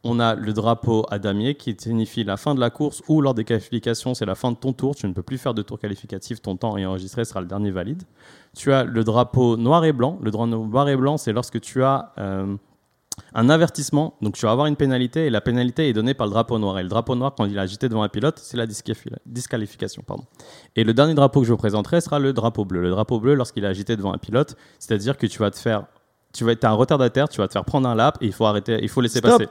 On 0.05 0.20
a 0.20 0.34
le 0.34 0.53
drapeau 0.53 1.05
à 1.11 1.18
damier 1.18 1.55
qui 1.57 1.74
signifie 1.76 2.22
la 2.22 2.37
fin 2.37 2.55
de 2.55 2.61
la 2.61 2.70
course 2.70 3.03
ou 3.09 3.20
lors 3.20 3.34
des 3.34 3.45
qualifications, 3.45 4.14
c'est 4.14 4.26
la 4.26 4.34
fin 4.34 4.53
de 4.53 4.57
ton 4.57 4.72
tour. 4.72 4.95
Tu 4.95 5.09
ne 5.09 5.12
peux 5.12 5.22
plus 5.22 5.39
faire 5.39 5.55
de 5.55 5.62
tour 5.62 5.78
qualificatif. 5.78 6.41
Ton 6.43 6.57
temps 6.57 6.76
est 6.76 6.87
enregistré 6.87 7.24
sera 7.24 7.41
le 7.41 7.47
dernier 7.47 7.70
valide. 7.70 8.03
Tu 8.57 8.72
as 8.72 8.84
le 8.84 9.03
drapeau 9.03 9.57
noir 9.57 9.84
et 9.84 9.93
blanc. 9.93 10.18
Le 10.22 10.30
drapeau 10.30 10.47
noir 10.47 10.89
et 10.89 10.97
blanc, 10.97 11.16
c'est 11.16 11.32
lorsque 11.32 11.61
tu 11.61 11.82
as 11.82 12.12
euh, 12.18 12.57
un 13.34 13.48
avertissement. 13.50 14.14
Donc 14.22 14.34
tu 14.36 14.46
vas 14.46 14.52
avoir 14.52 14.66
une 14.66 14.76
pénalité 14.76 15.26
et 15.26 15.30
la 15.30 15.40
pénalité 15.40 15.88
est 15.88 15.92
donnée 15.92 16.14
par 16.14 16.26
le 16.26 16.32
drapeau 16.32 16.58
noir. 16.58 16.78
Et 16.78 16.82
le 16.82 16.88
drapeau 16.88 17.14
noir, 17.14 17.34
quand 17.36 17.44
il 17.44 17.56
est 17.56 17.60
agité 17.60 17.88
devant 17.88 18.02
un 18.02 18.08
pilote, 18.08 18.38
c'est 18.42 18.56
la 18.56 18.66
disqualifi- 18.66 19.10
disqualification. 19.26 20.02
Pardon. 20.06 20.24
Et 20.74 20.84
le 20.84 20.94
dernier 20.94 21.14
drapeau 21.14 21.40
que 21.40 21.46
je 21.46 21.52
vous 21.52 21.58
présenterai 21.58 22.00
sera 22.00 22.18
le 22.18 22.32
drapeau 22.32 22.64
bleu. 22.64 22.80
Le 22.80 22.90
drapeau 22.90 23.20
bleu, 23.20 23.34
lorsqu'il 23.34 23.64
est 23.64 23.68
agité 23.68 23.96
devant 23.96 24.12
un 24.14 24.18
pilote, 24.18 24.56
c'est-à-dire 24.78 25.16
que 25.16 25.26
tu 25.26 25.38
vas 25.38 25.50
te 25.50 25.58
faire, 25.58 25.84
tu 26.32 26.44
vas 26.44 26.52
être 26.52 26.64
un 26.64 26.72
retardataire, 26.72 27.28
tu 27.28 27.40
vas 27.40 27.48
te 27.48 27.52
faire 27.52 27.64
prendre 27.64 27.88
un 27.88 27.94
lap 27.94 28.18
et 28.20 28.26
il 28.26 28.32
faut 28.32 28.44
arrêter, 28.46 28.78
il 28.82 28.88
faut 28.88 29.00
laisser 29.00 29.18
Stop. 29.20 29.32
passer. 29.32 29.48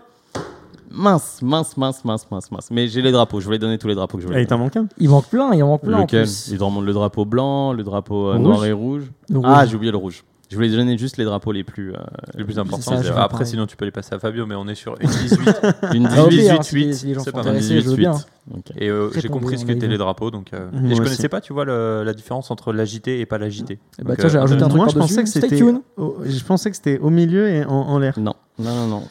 Mince, 0.92 1.42
mince, 1.42 1.76
mince, 1.76 2.06
mince, 2.06 2.30
mince, 2.32 2.52
mince. 2.52 2.72
Mais 2.72 2.88
j'ai 2.88 3.02
les 3.02 3.12
drapeaux. 3.12 3.40
Je 3.42 3.46
voulais 3.46 3.58
donner 3.60 3.78
tous 3.78 3.88
les 3.88 3.96
drapeaux 3.96 4.18
que 4.18 4.24
je 4.24 4.28
Ah, 4.28 4.32
voulais. 4.32 4.44
il 4.44 4.48
t'en 4.48 4.58
manque 4.58 4.78
un? 4.78 4.88
Il 4.98 5.10
manque 5.10 5.28
plein, 5.28 5.54
il 5.54 5.62
en 5.64 5.68
manque 5.68 5.82
plein 5.82 5.98
en 5.98 6.02
Lequel? 6.02 6.24
plus. 6.24 6.48
Il 6.50 6.58
te 6.58 6.64
remonte 6.64 6.86
le 6.86 6.94
drapeau 6.94 7.26
blanc, 7.26 7.74
le 7.74 7.84
drapeau 7.84 8.28
euh, 8.30 8.34
Rouge 8.38 8.42
noir 8.44 8.66
et 8.66 8.72
rouge. 8.72 9.12
Le 9.30 9.40
Ah, 9.44 9.66
j'ai 9.66 9.76
oublié 9.76 9.92
le 9.92 9.98
rouge. 9.98 10.24
Je 10.52 10.56
voulais 10.56 10.70
donner 10.70 10.98
juste 10.98 11.18
les 11.18 11.26
drapeaux 11.26 11.52
les 11.52 11.64
plus. 11.64 11.92
euh, 11.94 11.98
Le 12.36 12.46
plus 12.46 12.54
ça, 12.54 12.62
important. 12.62 12.92
je 12.92 12.98
c'est- 12.98 13.04
fais 13.04 13.10
Après, 13.20 13.30
pareil. 13.30 13.48
sinon, 13.48 13.66
tu 13.66 13.76
peux 13.76 13.86
les 13.86 13.92
passer 13.92 14.14
à 14.14 14.20
Fabio, 14.20 14.46
mais 14.46 14.54
on 14.56 14.68
est 14.68 14.76
sur 14.76 14.96
une 15.02 15.10
18. 15.10 15.40
Une 15.96 16.08
Ah, 16.08 16.24
au 16.24 16.28
18, 16.30 16.42
pire, 16.44 16.54
hein, 16.54 16.58
18, 16.60 16.64
si 16.64 16.76
les- 16.88 16.94
si 16.94 17.06
les 17.08 17.14
gens 17.16 17.22
c'est 17.24 17.32
pas 17.32 17.40
mal. 17.40 17.48
intéressés, 17.56 17.82
je 17.82 17.90
veux 17.90 17.96
bien. 17.96 18.12
Ok. 18.54 18.72
Et 18.78 18.90
euh, 18.90 19.10
j'ai 19.16 19.28
compris 19.28 19.58
ce 19.58 19.66
qu'étaient 19.66 19.88
les 19.88 19.98
drapeaux. 19.98 20.30
Donc, 20.30 20.54
euh, 20.54 20.70
et 20.72 20.88
je 20.88 20.92
aussi. 20.94 21.02
connaissais 21.02 21.30
pas, 21.30 21.42
tu 21.42 21.52
vois, 21.54 21.66
le- 21.66 22.04
la 22.04 22.14
différence 22.14 22.52
entre 22.52 22.74
l'agité 22.74 23.20
et 23.20 23.26
pas 23.26 23.38
l'agité. 23.40 23.80
Eh 24.00 24.04
bah, 24.04 24.16
tiens, 24.18 24.30
j'ai 24.30 24.38
rajouté 24.38 24.62
un 24.64 24.68
truc 24.68 24.78
Moi, 24.78 24.88
je 24.90 24.94
par-dessus. 24.96 25.16
pensais 25.16 25.40
que 25.40 25.48
c'était 25.48 25.64
au- 25.98 26.18
je 26.24 26.44
pensais 26.44 26.70
que 26.70 26.76
c'était 26.76 27.00
au 27.00 27.10
milieu 27.10 27.48
et 27.50 27.66
en, 27.66 27.72
en 27.74 27.98
l'air. 28.00 28.20
Non, 28.20 28.36
non, 28.60 28.74
non, 28.76 28.88
non. 28.88 29.04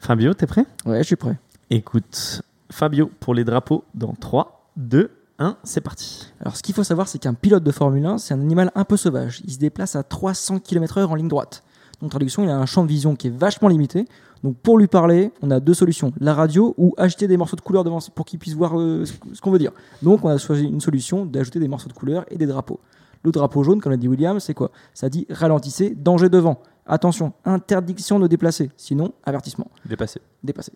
Fabio, 0.00 0.34
t'es 0.34 0.46
prêt? 0.46 0.64
Ouais, 0.84 0.98
je 0.98 1.02
suis 1.04 1.16
prêt. 1.16 1.36
Écoute, 1.70 2.42
Fabio 2.70 3.10
pour 3.20 3.34
les 3.34 3.44
drapeaux 3.44 3.84
dans 3.94 4.12
3, 4.14 4.70
2, 4.76 5.10
1, 5.38 5.56
c'est 5.64 5.80
parti. 5.80 6.26
Alors, 6.40 6.56
ce 6.56 6.62
qu'il 6.62 6.74
faut 6.74 6.84
savoir, 6.84 7.08
c'est 7.08 7.18
qu'un 7.18 7.34
pilote 7.34 7.62
de 7.62 7.70
Formule 7.70 8.04
1, 8.04 8.18
c'est 8.18 8.34
un 8.34 8.40
animal 8.40 8.72
un 8.74 8.84
peu 8.84 8.96
sauvage. 8.96 9.40
Il 9.44 9.52
se 9.52 9.58
déplace 9.58 9.96
à 9.96 10.02
300 10.02 10.58
km/h 10.60 11.06
en 11.06 11.14
ligne 11.14 11.28
droite. 11.28 11.62
Donc, 12.00 12.10
traduction, 12.10 12.44
il 12.44 12.50
a 12.50 12.56
un 12.56 12.66
champ 12.66 12.82
de 12.82 12.88
vision 12.88 13.16
qui 13.16 13.28
est 13.28 13.36
vachement 13.36 13.68
limité. 13.68 14.06
Donc, 14.44 14.56
pour 14.56 14.78
lui 14.78 14.86
parler, 14.86 15.32
on 15.42 15.50
a 15.50 15.58
deux 15.60 15.74
solutions 15.74 16.12
la 16.20 16.34
radio 16.34 16.74
ou 16.76 16.94
ajouter 16.96 17.26
des 17.26 17.36
morceaux 17.36 17.56
de 17.56 17.60
couleur 17.60 17.82
devant 17.84 17.98
pour 18.14 18.24
qu'il 18.24 18.38
puisse 18.38 18.54
voir 18.54 18.78
euh, 18.78 19.04
ce 19.04 19.12
ce 19.32 19.40
qu'on 19.40 19.50
veut 19.50 19.58
dire. 19.58 19.72
Donc, 20.02 20.24
on 20.24 20.28
a 20.28 20.38
choisi 20.38 20.64
une 20.64 20.80
solution 20.80 21.24
d'ajouter 21.26 21.58
des 21.58 21.68
morceaux 21.68 21.88
de 21.88 21.94
couleur 21.94 22.24
et 22.30 22.36
des 22.36 22.46
drapeaux. 22.46 22.80
Le 23.24 23.32
drapeau 23.32 23.64
jaune, 23.64 23.80
comme 23.80 23.90
l'a 23.90 23.98
dit 23.98 24.06
William, 24.06 24.38
c'est 24.38 24.54
quoi? 24.54 24.70
Ça 24.94 25.08
dit 25.08 25.26
ralentissez, 25.28 25.90
danger 25.90 26.28
devant. 26.28 26.60
Attention, 26.86 27.32
interdiction 27.44 28.18
de 28.20 28.26
déplacer, 28.28 28.70
sinon 28.76 29.12
avertissement 29.24 29.70
Dépassé. 29.84 30.20
dépassé. 30.42 30.72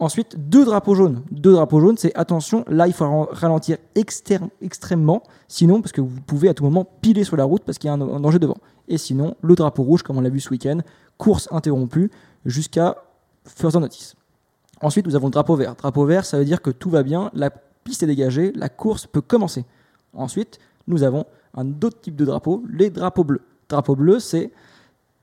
Ensuite, 0.00 0.48
deux 0.48 0.64
drapeaux 0.64 0.94
jaunes. 0.94 1.22
Deux 1.32 1.52
drapeaux 1.52 1.80
jaunes, 1.80 1.96
c'est 1.96 2.14
attention, 2.16 2.64
là 2.68 2.86
il 2.86 2.92
faut 2.92 3.04
ra- 3.04 3.28
ralentir 3.32 3.78
extrêmement, 3.96 5.22
sinon 5.48 5.80
parce 5.82 5.90
que 5.90 6.00
vous 6.00 6.20
pouvez 6.20 6.48
à 6.48 6.54
tout 6.54 6.62
moment 6.62 6.86
piler 7.00 7.24
sur 7.24 7.36
la 7.36 7.44
route 7.44 7.62
parce 7.64 7.78
qu'il 7.78 7.88
y 7.88 7.90
a 7.90 7.94
un, 7.94 8.20
danger 8.20 8.38
devant. 8.38 8.58
Et 8.86 8.96
sinon, 8.96 9.34
le 9.42 9.54
drapeau 9.56 9.82
rouge, 9.82 10.02
comme 10.02 10.16
on 10.16 10.20
l'a 10.20 10.30
vu 10.30 10.40
ce 10.40 10.50
week-end, 10.50 10.78
course 11.16 11.48
interrompue 11.50 12.10
jusqu'à 12.44 12.96
further 13.44 13.80
notice. 13.80 14.14
Ensuite, 14.80 15.06
nous 15.06 15.16
avons 15.16 15.26
le 15.26 15.32
drapeau 15.32 15.56
vert. 15.56 15.74
Drapeau 15.74 16.04
vert, 16.04 16.24
ça 16.24 16.38
veut 16.38 16.44
dire 16.44 16.62
que 16.62 16.70
tout 16.70 16.90
va 16.90 17.02
bien, 17.02 17.30
la 17.34 17.50
piste 17.50 18.04
est 18.04 18.06
dégagée, 18.06 18.52
la 18.54 18.68
course 18.68 19.06
peut 19.06 19.20
commencer. 19.20 19.64
Ensuite, 20.14 20.60
nous 20.86 21.02
avons 21.02 21.24
un 21.54 21.68
autre 21.70 22.00
type 22.00 22.14
de 22.14 22.24
drapeau, 22.24 22.62
les 22.70 22.90
drapeaux 22.90 23.24
bleus. 23.24 23.42
Drapeau 23.68 23.96
bleu, 23.96 24.20
c'est 24.20 24.52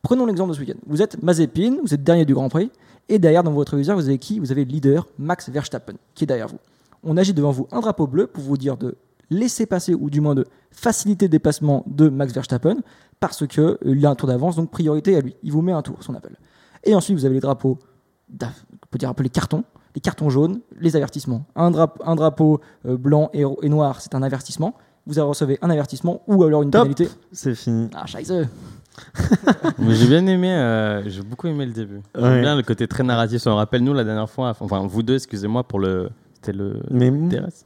Prenons 0.06 0.28
l'exemple 0.28 0.52
de 0.52 0.56
ce 0.56 0.60
week-end. 0.60 0.78
Vous 0.86 1.02
êtes 1.02 1.24
Mazepin, 1.24 1.78
vous 1.82 1.92
êtes 1.96 2.04
dernier 2.04 2.26
du 2.26 2.36
Grand 2.36 2.48
Prix, 2.48 2.70
et 3.10 3.20
derrière 3.20 3.44
dans 3.44 3.52
votre 3.52 3.76
viseur, 3.76 3.96
vous 3.96 4.08
avez 4.08 4.18
qui? 4.18 4.40
Vous 4.40 4.52
avez 4.52 4.66
le 4.66 4.72
leader, 4.72 5.08
Max 5.18 5.50
Verstappen, 5.50 5.94
qui 6.14 6.24
est 6.24 6.28
derrière 6.28 6.48
vous. 6.48 6.60
On 7.04 7.18
agit 7.18 7.34
devant 7.34 7.52
vous 7.52 7.68
un 7.72 7.80
drapeau 7.82 8.08
bleu 8.08 8.28
pour 8.28 8.44
vous 8.44 8.58
dire 8.58 8.78
de 8.78 8.96
laisser 9.30 9.66
passer, 9.66 9.94
ou 9.94 10.10
du 10.10 10.22
moins 10.22 10.36
de 10.36 10.46
faciliter 10.72 11.26
le 11.26 11.30
dépassement 11.32 11.84
de 11.88 12.10
Max 12.10 12.34
Verstappen, 12.34 12.78
parce 13.20 13.46
qu'il 13.48 14.06
a 14.06 14.10
un 14.10 14.16
tour 14.16 14.28
d'avance, 14.28 14.56
donc 14.56 14.72
priorité 14.72 15.16
à 15.16 15.22
lui. 15.22 15.36
Il 15.44 15.52
vous 15.52 15.62
met 15.62 15.72
un 15.72 15.82
tour, 15.82 15.98
ce 16.02 16.08
qu'on 16.08 16.16
appelle. 16.16 16.38
Et 16.84 16.94
ensuite, 16.94 17.18
vous 17.18 17.26
avez 17.26 17.36
les 17.36 17.40
drapeaux, 17.42 17.80
on 18.32 18.48
peut 18.92 18.98
dire 18.98 19.10
un 19.10 19.14
peu 19.14 19.24
les 19.24 19.30
cartons, 19.30 19.64
les 19.96 20.02
cartons 20.02 20.30
jaunes, 20.30 20.60
les 20.80 20.96
avertissements. 20.96 21.46
Un, 21.56 21.72
drap- 21.72 22.02
un 22.06 22.16
drapeau 22.16 22.60
euh, 22.86 22.98
blanc 22.98 23.30
et, 23.34 23.44
et 23.62 23.70
noir, 23.70 24.02
c'est 24.02 24.14
un 24.14 24.22
avertissement. 24.22 24.76
Vous 25.08 25.24
recevez 25.26 25.58
un 25.62 25.70
avertissement 25.70 26.22
ou 26.28 26.44
alors 26.44 26.64
une 26.64 26.72
Top. 26.72 26.82
pénalité. 26.82 27.08
C'est 27.32 27.56
fini. 27.56 27.90
Ah, 27.94 28.06
scheiße 28.08 28.48
Mais 29.80 29.96
j'ai 29.96 30.08
bien 30.08 30.26
aimé, 30.28 30.52
euh, 30.52 31.02
j'ai 31.08 31.22
beaucoup 31.22 31.48
aimé 31.48 31.66
le 31.66 31.72
début. 31.72 32.02
J'aime 32.16 32.24
Ouais. 32.24 32.42
bien 32.42 32.56
le 32.56 32.64
côté 32.64 32.88
très 32.88 33.04
narratif. 33.04 33.42
Me 33.50 33.54
rappelle 33.54 33.84
nous 33.84 33.94
la 33.94 34.04
dernière 34.04 34.30
fois, 34.30 34.54
enfin 34.60 34.86
vous 34.88 35.04
deux, 35.04 35.16
excusez-moi 35.16 35.64
pour 35.64 35.80
le. 35.80 36.10
C'était 36.36 36.58
le. 36.58 36.80
Mais 36.92 37.12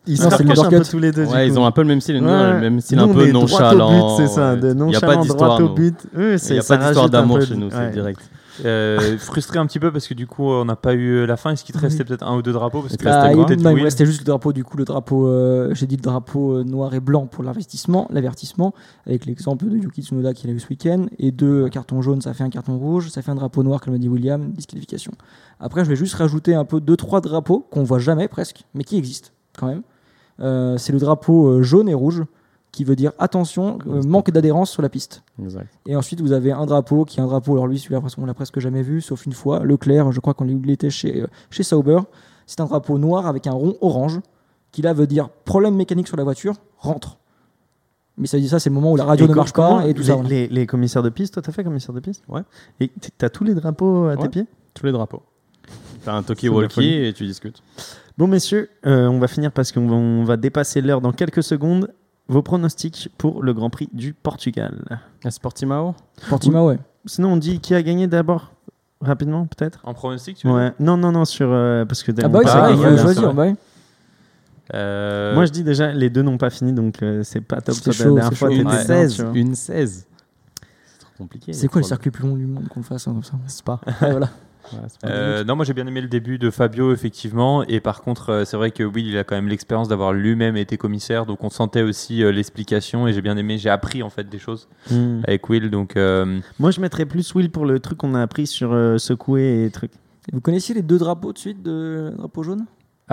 ils 0.08 0.22
un 0.66 0.70
peu 0.70 0.82
tous 0.84 1.00
les 1.00 1.12
deux. 1.12 1.26
Ouais, 1.26 1.48
ils 1.48 1.54
coup. 1.54 1.60
ont 1.60 1.66
un 1.66 1.72
peu 1.72 1.82
le 1.82 1.88
même 1.90 2.02
style. 2.02 2.16
Ouais. 2.24 2.32
on 2.32 2.54
le 2.54 2.60
même 2.60 2.80
style 2.80 2.98
Nous, 2.98 3.04
un 3.04 3.08
on 3.08 3.14
peu 3.14 3.32
nonchalant. 3.32 4.18
c'est 4.18 4.28
ça, 4.28 4.56
de 4.56 4.62
Il 4.62 4.66
n'y 4.66 4.72
a 4.72 4.74
nonchalant, 4.86 5.08
pas 5.16 5.22
d'histoire. 5.22 5.58
droit 5.60 5.70
au 5.70 5.74
but. 5.74 5.96
Il 6.16 6.22
n'y 6.54 6.60
a 6.60 6.64
pas 6.64 6.78
d'histoire 6.78 7.10
d'amour 7.10 7.42
chez 7.42 7.56
nous, 7.56 7.70
c'est 7.72 7.92
direct. 7.92 8.22
Euh, 8.66 9.18
frustré 9.18 9.60
un 9.60 9.66
petit 9.66 9.80
peu 9.80 9.92
parce 9.92 10.08
que 10.08 10.14
du 10.14 10.28
coup, 10.28 10.44
on 10.44 10.66
n'a 10.66 10.76
pas 10.76 10.94
eu 10.94 11.26
la 11.26 11.38
fin. 11.38 11.52
Est-ce 11.52 11.64
qu'il 11.64 11.76
te 11.76 11.80
restait 11.80 12.04
peut-être 12.04 12.26
un 12.26 12.36
ou 12.38 12.42
deux 12.42 12.52
drapeaux 12.52 12.82
parce 12.82 12.94
Il 12.94 12.98
que 12.98 13.04
te 13.04 13.10
restait 13.10 13.36
Bah, 13.36 13.46
il, 13.50 13.62
non, 13.62 13.72
il 13.72 13.78
me 13.78 13.84
restait 13.84 14.06
juste 14.06 14.20
le 14.20 14.26
drapeau, 14.26 14.54
du 14.54 14.64
coup, 14.64 14.78
le 14.78 14.86
drapeau, 14.86 15.28
euh, 15.28 15.74
j'ai 15.74 15.88
dit 15.88 15.96
le 15.96 16.02
drapeau 16.02 16.58
euh, 16.58 16.64
noir 16.64 16.94
et 16.94 17.00
blanc 17.00 17.28
pour 17.28 17.44
l'investissement, 17.44 18.08
l'avertissement, 18.12 18.74
avec 19.06 19.26
l'exemple 19.26 19.68
de 19.68 19.78
Yuki 19.78 20.04
Tsunoda 20.04 20.34
qu'il 20.34 20.50
a 20.50 20.54
eu 20.54 20.60
ce 20.60 20.68
week-end, 20.70 21.06
et 21.18 21.32
deux 21.32 21.70
cartons 21.70 22.02
jaunes, 22.02 22.22
ça 22.22 22.34
fait 22.34 22.44
un 22.44 22.50
carton 22.50 22.78
rouge, 22.78 23.10
ça 23.10 23.22
fait 23.22 23.32
un 23.32 23.36
drapeau 23.36 23.64
noir, 23.64 23.82
comme 23.82 23.94
l'a 23.94 24.00
dit 24.00 24.10
William, 24.10 24.52
disqualification. 24.52 25.12
Après, 25.60 25.84
je 25.84 25.90
vais 25.90 25.96
juste 25.96 26.16
rajouter 26.16 26.56
un 26.56 26.66
peu 26.66 26.80
deux, 26.80 26.98
trois 26.98 27.22
drapeaux 27.22 27.68
qu'on 27.72 27.84
voit 27.84 28.00
jamais 28.00 28.28
presque, 28.28 28.66
mais 28.74 28.84
qui 28.84 28.98
existent 28.98 29.30
quand 29.58 29.68
même. 29.68 29.82
Euh, 30.40 30.78
c'est 30.78 30.94
le 30.94 31.00
drapeau 31.00 31.62
jaune 31.64 31.90
et 31.90 31.94
rouge 31.94 32.24
qui 32.72 32.84
veut 32.84 32.96
dire 32.96 33.12
attention, 33.20 33.80
euh, 33.88 34.02
manque 34.04 34.32
d'adhérence 34.32 34.72
sur 34.72 34.82
la 34.82 34.90
piste. 34.90 35.24
Exact. 35.42 35.68
Et 35.88 35.96
ensuite, 35.96 36.22
vous 36.22 36.32
avez 36.32 36.52
un 36.52 36.66
drapeau 36.66 37.06
qui 37.06 37.20
est 37.20 37.24
un 37.24 37.28
drapeau. 37.28 37.54
Alors, 37.54 37.68
lui, 37.68 37.80
celui-là, 37.80 38.02
on 38.18 38.26
l'a 38.26 38.34
presque 38.34 38.60
jamais 38.60 38.82
vu, 38.82 39.02
sauf 39.02 39.26
une 39.26 39.34
fois. 39.34 39.64
Leclerc, 39.64 40.12
je 40.12 40.20
crois 40.20 40.34
qu'on 40.34 40.46
l'était 40.46 40.90
chez, 40.90 41.22
euh, 41.22 41.28
chez 41.50 41.64
Sauber. 41.64 42.00
C'est 42.46 42.62
un 42.62 42.66
drapeau 42.66 42.98
noir 42.98 43.28
avec 43.28 43.48
un 43.48 43.52
rond 43.52 43.76
orange 43.82 44.20
qui, 44.72 44.82
là, 44.82 44.94
veut 44.94 45.08
dire 45.08 45.30
problème 45.46 45.76
mécanique 45.76 46.08
sur 46.08 46.18
la 46.18 46.24
voiture, 46.24 46.56
rentre. 46.78 47.18
Mais 48.18 48.28
ça 48.28 48.38
dit 48.38 48.50
ça, 48.50 48.60
c'est 48.60 48.70
le 48.70 48.76
moment 48.76 48.92
où 48.92 48.98
la 48.98 49.06
radio 49.06 49.26
Et 49.26 49.30
ne 49.30 49.34
marche 49.34 49.54
pas 49.54 49.88
et 49.88 49.94
tout 49.94 50.02
les, 50.02 50.08
ça. 50.08 50.18
Les, 50.28 50.48
les 50.48 50.68
commissaires 50.68 51.04
de 51.04 51.10
piste, 51.10 51.36
toi, 51.36 51.42
t'as 51.42 51.54
fait 51.54 51.64
commissaire 51.64 51.96
de 51.96 52.02
piste 52.02 52.24
Ouais. 52.28 52.42
Et 52.82 52.92
t'as 53.18 53.30
tous 53.30 53.46
les 53.46 53.54
drapeaux 53.54 54.08
à 54.08 54.18
tes 54.18 54.28
pieds 54.28 54.46
Tous 54.74 54.86
les 54.86 54.92
drapeaux. 54.92 55.24
T'as 56.04 56.14
un 56.14 56.24
talkie-walkie 56.24 57.06
et 57.06 57.14
tu 57.14 57.26
discutes. 57.26 57.62
Bon, 58.18 58.28
messieurs, 58.28 58.70
euh, 58.86 59.08
on 59.08 59.20
va 59.20 59.28
finir 59.28 59.52
parce 59.52 59.72
qu'on 59.72 59.88
va, 59.88 59.96
on 59.96 60.24
va 60.26 60.38
dépasser 60.38 60.82
l'heure 60.82 61.02
dans 61.02 61.14
quelques 61.14 61.44
secondes. 61.44 61.94
Vos 62.30 62.42
pronostics 62.42 63.10
pour 63.18 63.44
le 63.44 63.54
Grand 63.54 63.70
Prix 63.70 63.90
du 63.92 64.14
Portugal. 64.14 65.00
La 65.24 65.32
Sportimao 65.32 65.96
Portimao, 66.30 66.68
ouais. 66.70 66.80
Sinon, 67.06 67.34
on 67.34 67.38
dit 67.38 67.60
qui 67.60 67.74
a 67.76 67.82
gagné 67.82 68.08
d'abord 68.08 68.54
Rapidement, 69.02 69.46
peut-être? 69.48 69.80
En 69.84 69.94
pronostic, 69.94 70.38
tu 70.38 70.48
veux 70.48 70.54
Ouais. 70.54 70.74
Non, 70.80 70.98
non, 70.98 71.12
non, 71.14 71.24
sur. 71.26 71.48
euh, 71.50 71.86
parce 71.86 72.04
que 72.04 72.12
Ah 72.22 72.26
on 72.26 72.30
bah 72.30 72.40
oui, 72.40 72.46
c'est 72.48 72.54
parle 72.54 72.74
vrai, 72.76 72.92
il 72.92 72.98
faut 72.98 73.02
choisir. 73.04 73.34
bah 73.34 73.44
oui. 73.48 73.56
Euh, 74.74 75.34
Moi, 75.34 75.46
je 75.46 75.52
dis 75.52 75.64
déjà, 75.64 75.92
les 75.94 76.10
deux 76.10 76.22
n'ont 76.22 76.38
pas 76.38 76.50
fini, 76.50 76.74
donc 76.74 77.02
euh, 77.02 77.24
c'est 77.24 77.42
pas 77.42 77.62
top. 77.62 77.76
Toi, 77.82 77.94
chaud, 77.94 78.04
la 78.04 78.10
dernière 78.22 78.30
c'est 78.30 78.36
fois, 78.36 78.50
chaud. 78.50 78.56
t'étais 78.58 78.62
Une 78.62 78.68
Ouais. 78.70 78.84
dedans, 78.84 78.86
16. 78.88 79.16
tu 79.16 79.22
vois. 79.24 79.32
Une 79.36 79.56
16. 79.56 80.08
C'est 80.86 81.00
trop 81.00 81.10
compliqué. 81.18 81.54
C'est 81.54 81.68
quoi 81.70 81.82
le 81.82 81.88
circuit 81.88 82.12
plus 82.12 82.28
long 82.28 82.36
du 82.36 82.46
monde 82.46 82.68
qu'on 82.68 82.82
le 82.82 82.86
fasse 82.86 83.08
hein, 83.08 83.14
comme 83.14 83.24
ça 83.24 83.34
C'est 83.48 83.64
pas. 83.64 83.80
Ouais, 84.02 84.12
voilà. 84.12 84.30
Euh, 85.06 85.44
non, 85.44 85.56
moi 85.56 85.66
j'ai 85.66 85.74
bien 85.74 85.88
aimé 85.88 86.02
le 86.02 86.08
début 86.08 86.38
de 86.38 86.50
Fabio, 86.50 86.92
effectivement. 86.94 87.64
Et 87.64 87.80
par 87.80 88.02
contre, 88.02 88.30
euh, 88.30 88.46
c'est 88.46 88.58
vrai 88.58 88.72
que 88.72 88.84
Will, 88.84 89.08
il 89.08 89.18
a 89.18 89.24
quand 89.24 89.36
même 89.36 89.48
l'expérience 89.48 89.88
d'avoir 89.88 90.14
lui-même 90.14 90.58
été 90.58 90.78
commissaire. 90.78 91.26
Donc 91.26 91.44
on 91.44 91.50
sentait 91.50 91.82
aussi 91.82 92.24
euh, 92.24 92.32
l'explication. 92.32 93.08
Et 93.08 93.14
j'ai 93.14 93.22
bien 93.22 93.38
aimé, 93.38 93.58
j'ai 93.58 93.70
appris 93.70 94.04
en 94.04 94.10
fait 94.10 94.30
des 94.30 94.40
choses 94.40 94.68
Hmm. 94.92 95.22
avec 95.28 95.50
Will. 95.50 95.70
Donc 95.70 95.98
euh, 95.98 96.40
Moi, 96.60 96.72
je 96.72 96.82
mettrais 96.82 97.06
plus 97.06 97.34
Will 97.36 97.50
pour 97.50 97.66
le 97.66 97.80
truc 97.80 97.98
qu'on 98.00 98.16
a 98.16 98.22
appris 98.22 98.48
sur 98.48 98.74
euh, 98.74 98.98
secouer 98.98 99.66
et 99.66 99.70
truc. 99.72 99.92
Vous 100.32 100.42
connaissiez 100.42 100.76
les 100.76 100.82
deux 100.84 100.98
drapeaux 100.98 101.34
de 101.34 101.38
suite 101.38 101.64
de 101.64 102.14
drapeau 102.18 102.44
jaune? 102.44 102.66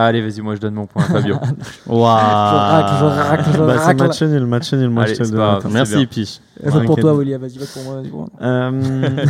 Allez, 0.05 0.21
vas-y, 0.23 0.41
moi 0.41 0.55
je 0.55 0.61
donne 0.61 0.75
mon 0.75 0.87
point 0.87 1.03
à 1.03 1.07
Fabio. 1.07 1.37
Waouh. 1.87 2.19
Je 2.19 2.57
racle, 2.57 2.95
je 2.99 3.05
racle, 3.05 3.51
je 3.53 3.59
Bah, 3.59 3.75
c'est 3.79 3.85
racle. 3.85 4.03
match 4.03 4.23
nul, 4.23 4.47
match 4.47 4.73
nul. 4.75 4.91
Moi, 4.91 5.05
Allez, 5.05 5.15
je 5.15 5.23
te 5.25 5.29
donne. 5.31 5.73
Merci. 5.73 6.07
Piche. 6.07 6.41
Vote 6.63 6.73
pour 6.73 6.81
T'inquiète. 6.97 7.01
toi, 7.01 7.15
William. 7.15 7.41
Vas-y, 7.41 7.59
vote 7.59 7.69
pour 7.73 7.83
moi. 7.85 7.95
vas-y, 8.01 8.09
pour 8.11 8.21
moi. 8.21 8.29
Euh, 8.43 9.27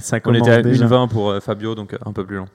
ça 0.00 0.18
on 0.24 0.34
était 0.34 0.50
à 0.50 0.62
déjà. 0.62 0.86
1,20 0.86 1.08
pour 1.08 1.30
euh, 1.30 1.40
Fabio, 1.40 1.74
donc 1.74 1.94
euh, 1.94 1.98
un 2.06 2.12
peu 2.12 2.24
plus 2.24 2.36
long. 2.36 2.46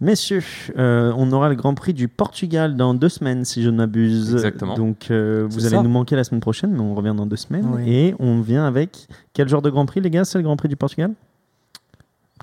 Messieurs, 0.00 0.42
euh, 0.78 1.12
on 1.16 1.32
aura 1.32 1.48
le 1.48 1.54
Grand 1.54 1.74
Prix 1.74 1.92
du 1.94 2.08
Portugal 2.08 2.76
dans 2.76 2.94
deux 2.94 3.08
semaines, 3.08 3.44
si 3.44 3.62
je 3.62 3.70
ne 3.70 3.76
m'abuse. 3.78 4.32
Exactement. 4.34 4.74
Donc, 4.74 5.06
euh, 5.10 5.46
vous 5.48 5.66
allez 5.66 5.76
ça. 5.76 5.82
nous 5.82 5.88
manquer 5.88 6.16
la 6.16 6.24
semaine 6.24 6.40
prochaine, 6.40 6.70
mais 6.72 6.80
on 6.80 6.94
revient 6.94 7.14
dans 7.16 7.26
deux 7.26 7.36
semaines. 7.36 7.66
Oui. 7.74 7.82
Et 7.86 8.14
on 8.20 8.40
vient 8.40 8.64
avec 8.66 9.06
quel 9.32 9.48
genre 9.48 9.62
de 9.62 9.70
Grand 9.70 9.86
Prix, 9.86 10.00
les 10.00 10.10
gars? 10.10 10.24
C'est 10.24 10.38
le 10.38 10.44
Grand 10.44 10.56
Prix 10.56 10.68
du 10.68 10.76
Portugal? 10.76 11.12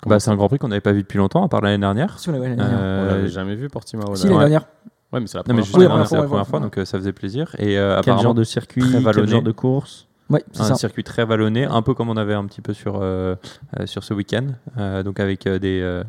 Bah, 0.06 0.20
c'est 0.20 0.30
un 0.32 0.36
Grand 0.36 0.48
Prix 0.48 0.60
qu'on 0.60 0.68
n'avait 0.68 0.82
pas 0.82 0.92
vu 0.92 1.02
depuis 1.02 1.18
longtemps, 1.18 1.44
à 1.44 1.48
part 1.48 1.62
l'année 1.62 1.78
dernière. 1.78 2.20
Si, 2.20 2.32
l'année 2.32 2.56
dernière. 2.56 2.68
Euh, 2.72 3.04
On 3.04 3.16
l'avait 3.16 3.28
jamais 3.30 3.56
vu 3.56 3.68
Portimao. 3.70 4.16
Si, 4.16 4.28
l'année 4.28 4.40
dernière. 4.40 4.66
Ouais, 5.12 5.20
mais 5.20 5.28
c'est 5.28 5.38
la 5.38 5.44
Non, 5.48 5.54
mais 5.56 5.62
première 5.62 5.64
juste 5.64 5.72
fois. 5.76 5.80
Oui, 5.80 5.84
la 5.86 5.90
dernière, 5.90 6.08
c'est 6.08 6.16
la 6.16 6.22
première 6.24 6.30
première 6.46 6.48
fois, 6.48 6.60
donc 6.60 6.78
euh, 6.78 6.86
ça 6.86 6.98
faisait 6.98 7.14
plaisir. 7.14 7.56
Et 7.60 7.78
euh, 7.78 8.02
Quel 8.04 8.18
genre 8.20 8.34
de 8.34 8.44
circuit 8.44 8.84
Quel 8.92 9.28
genre 9.28 9.42
de 9.44 9.52
course 9.52 10.08
Ouais, 10.30 10.44
c'est 10.52 10.62
un 10.62 10.66
ça. 10.66 10.76
circuit 10.76 11.04
très 11.04 11.26
vallonné, 11.26 11.66
un 11.66 11.82
peu 11.82 11.94
comme 11.94 12.10
on 12.10 12.18
avait 12.18 12.34
un 12.34 12.46
petit 12.46 12.62
peu 12.62 12.74
sur, 12.74 13.00
euh, 13.02 13.36
euh, 13.80 13.86
sur 13.86 14.04
ce 14.04 14.14
week-end, 14.14 14.48
euh, 14.78 15.04
donc 15.04 15.20
avec 15.20 15.46
euh, 15.46 15.60
des, 15.60 15.82
euh, 15.84 16.04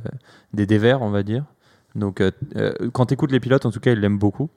des 0.55 0.65
dévers, 0.67 1.03
on 1.03 1.11
va 1.11 1.23
dire. 1.23 1.45
Donc, 1.95 2.21
quand 2.93 3.07
tu 3.07 3.15
écoutes 3.15 3.31
les 3.31 3.39
pilotes, 3.41 3.67
en 3.67 3.71
tout 3.71 3.79
cas, 3.81 3.93
ils 3.93 4.01
l'aiment 4.01 4.19
beaucoup. 4.19 4.49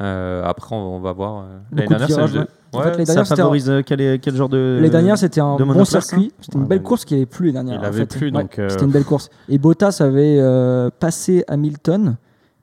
Euh, 0.00 0.42
après, 0.44 0.74
on, 0.74 0.96
on 0.96 1.00
va 1.00 1.12
voir. 1.12 1.44
L'année 1.72 1.86
de 1.94 2.04
virages, 2.04 2.32
ouais. 2.34 2.46
En 2.72 2.82
fait, 2.82 2.96
les 2.96 3.04
Ça 3.04 3.14
dernières, 3.14 3.26
c'était 3.26 3.40
un- 3.40 3.44
favorise 3.44 3.68
euh, 3.70 3.82
quel, 3.84 4.34
genre 4.34 4.48
de. 4.48 4.78
Les 4.80 4.90
dernières, 4.90 5.18
c'était 5.18 5.40
un 5.40 5.56
de 5.56 5.64
bon 5.64 5.84
circuit. 5.84 6.32
C'était 6.40 6.56
une 6.58 6.66
belle 6.66 6.78
mais- 6.78 6.84
course 6.84 7.04
qui 7.04 7.14
avait 7.14 7.26
plus 7.26 7.46
les 7.46 7.52
dernières. 7.52 7.80
Il 7.80 7.84
avait 7.84 8.00
fait. 8.00 8.06
plus, 8.18 8.30
donc, 8.30 8.58
euh, 8.58 8.68
C'était 8.68 8.84
une 8.84 8.90
belle 8.92 9.04
course. 9.04 9.28
Et 9.48 9.58
Bottas 9.58 9.98
avait 10.00 10.38
euh, 10.38 10.88
passé 11.00 11.44
Hamilton, 11.48 12.16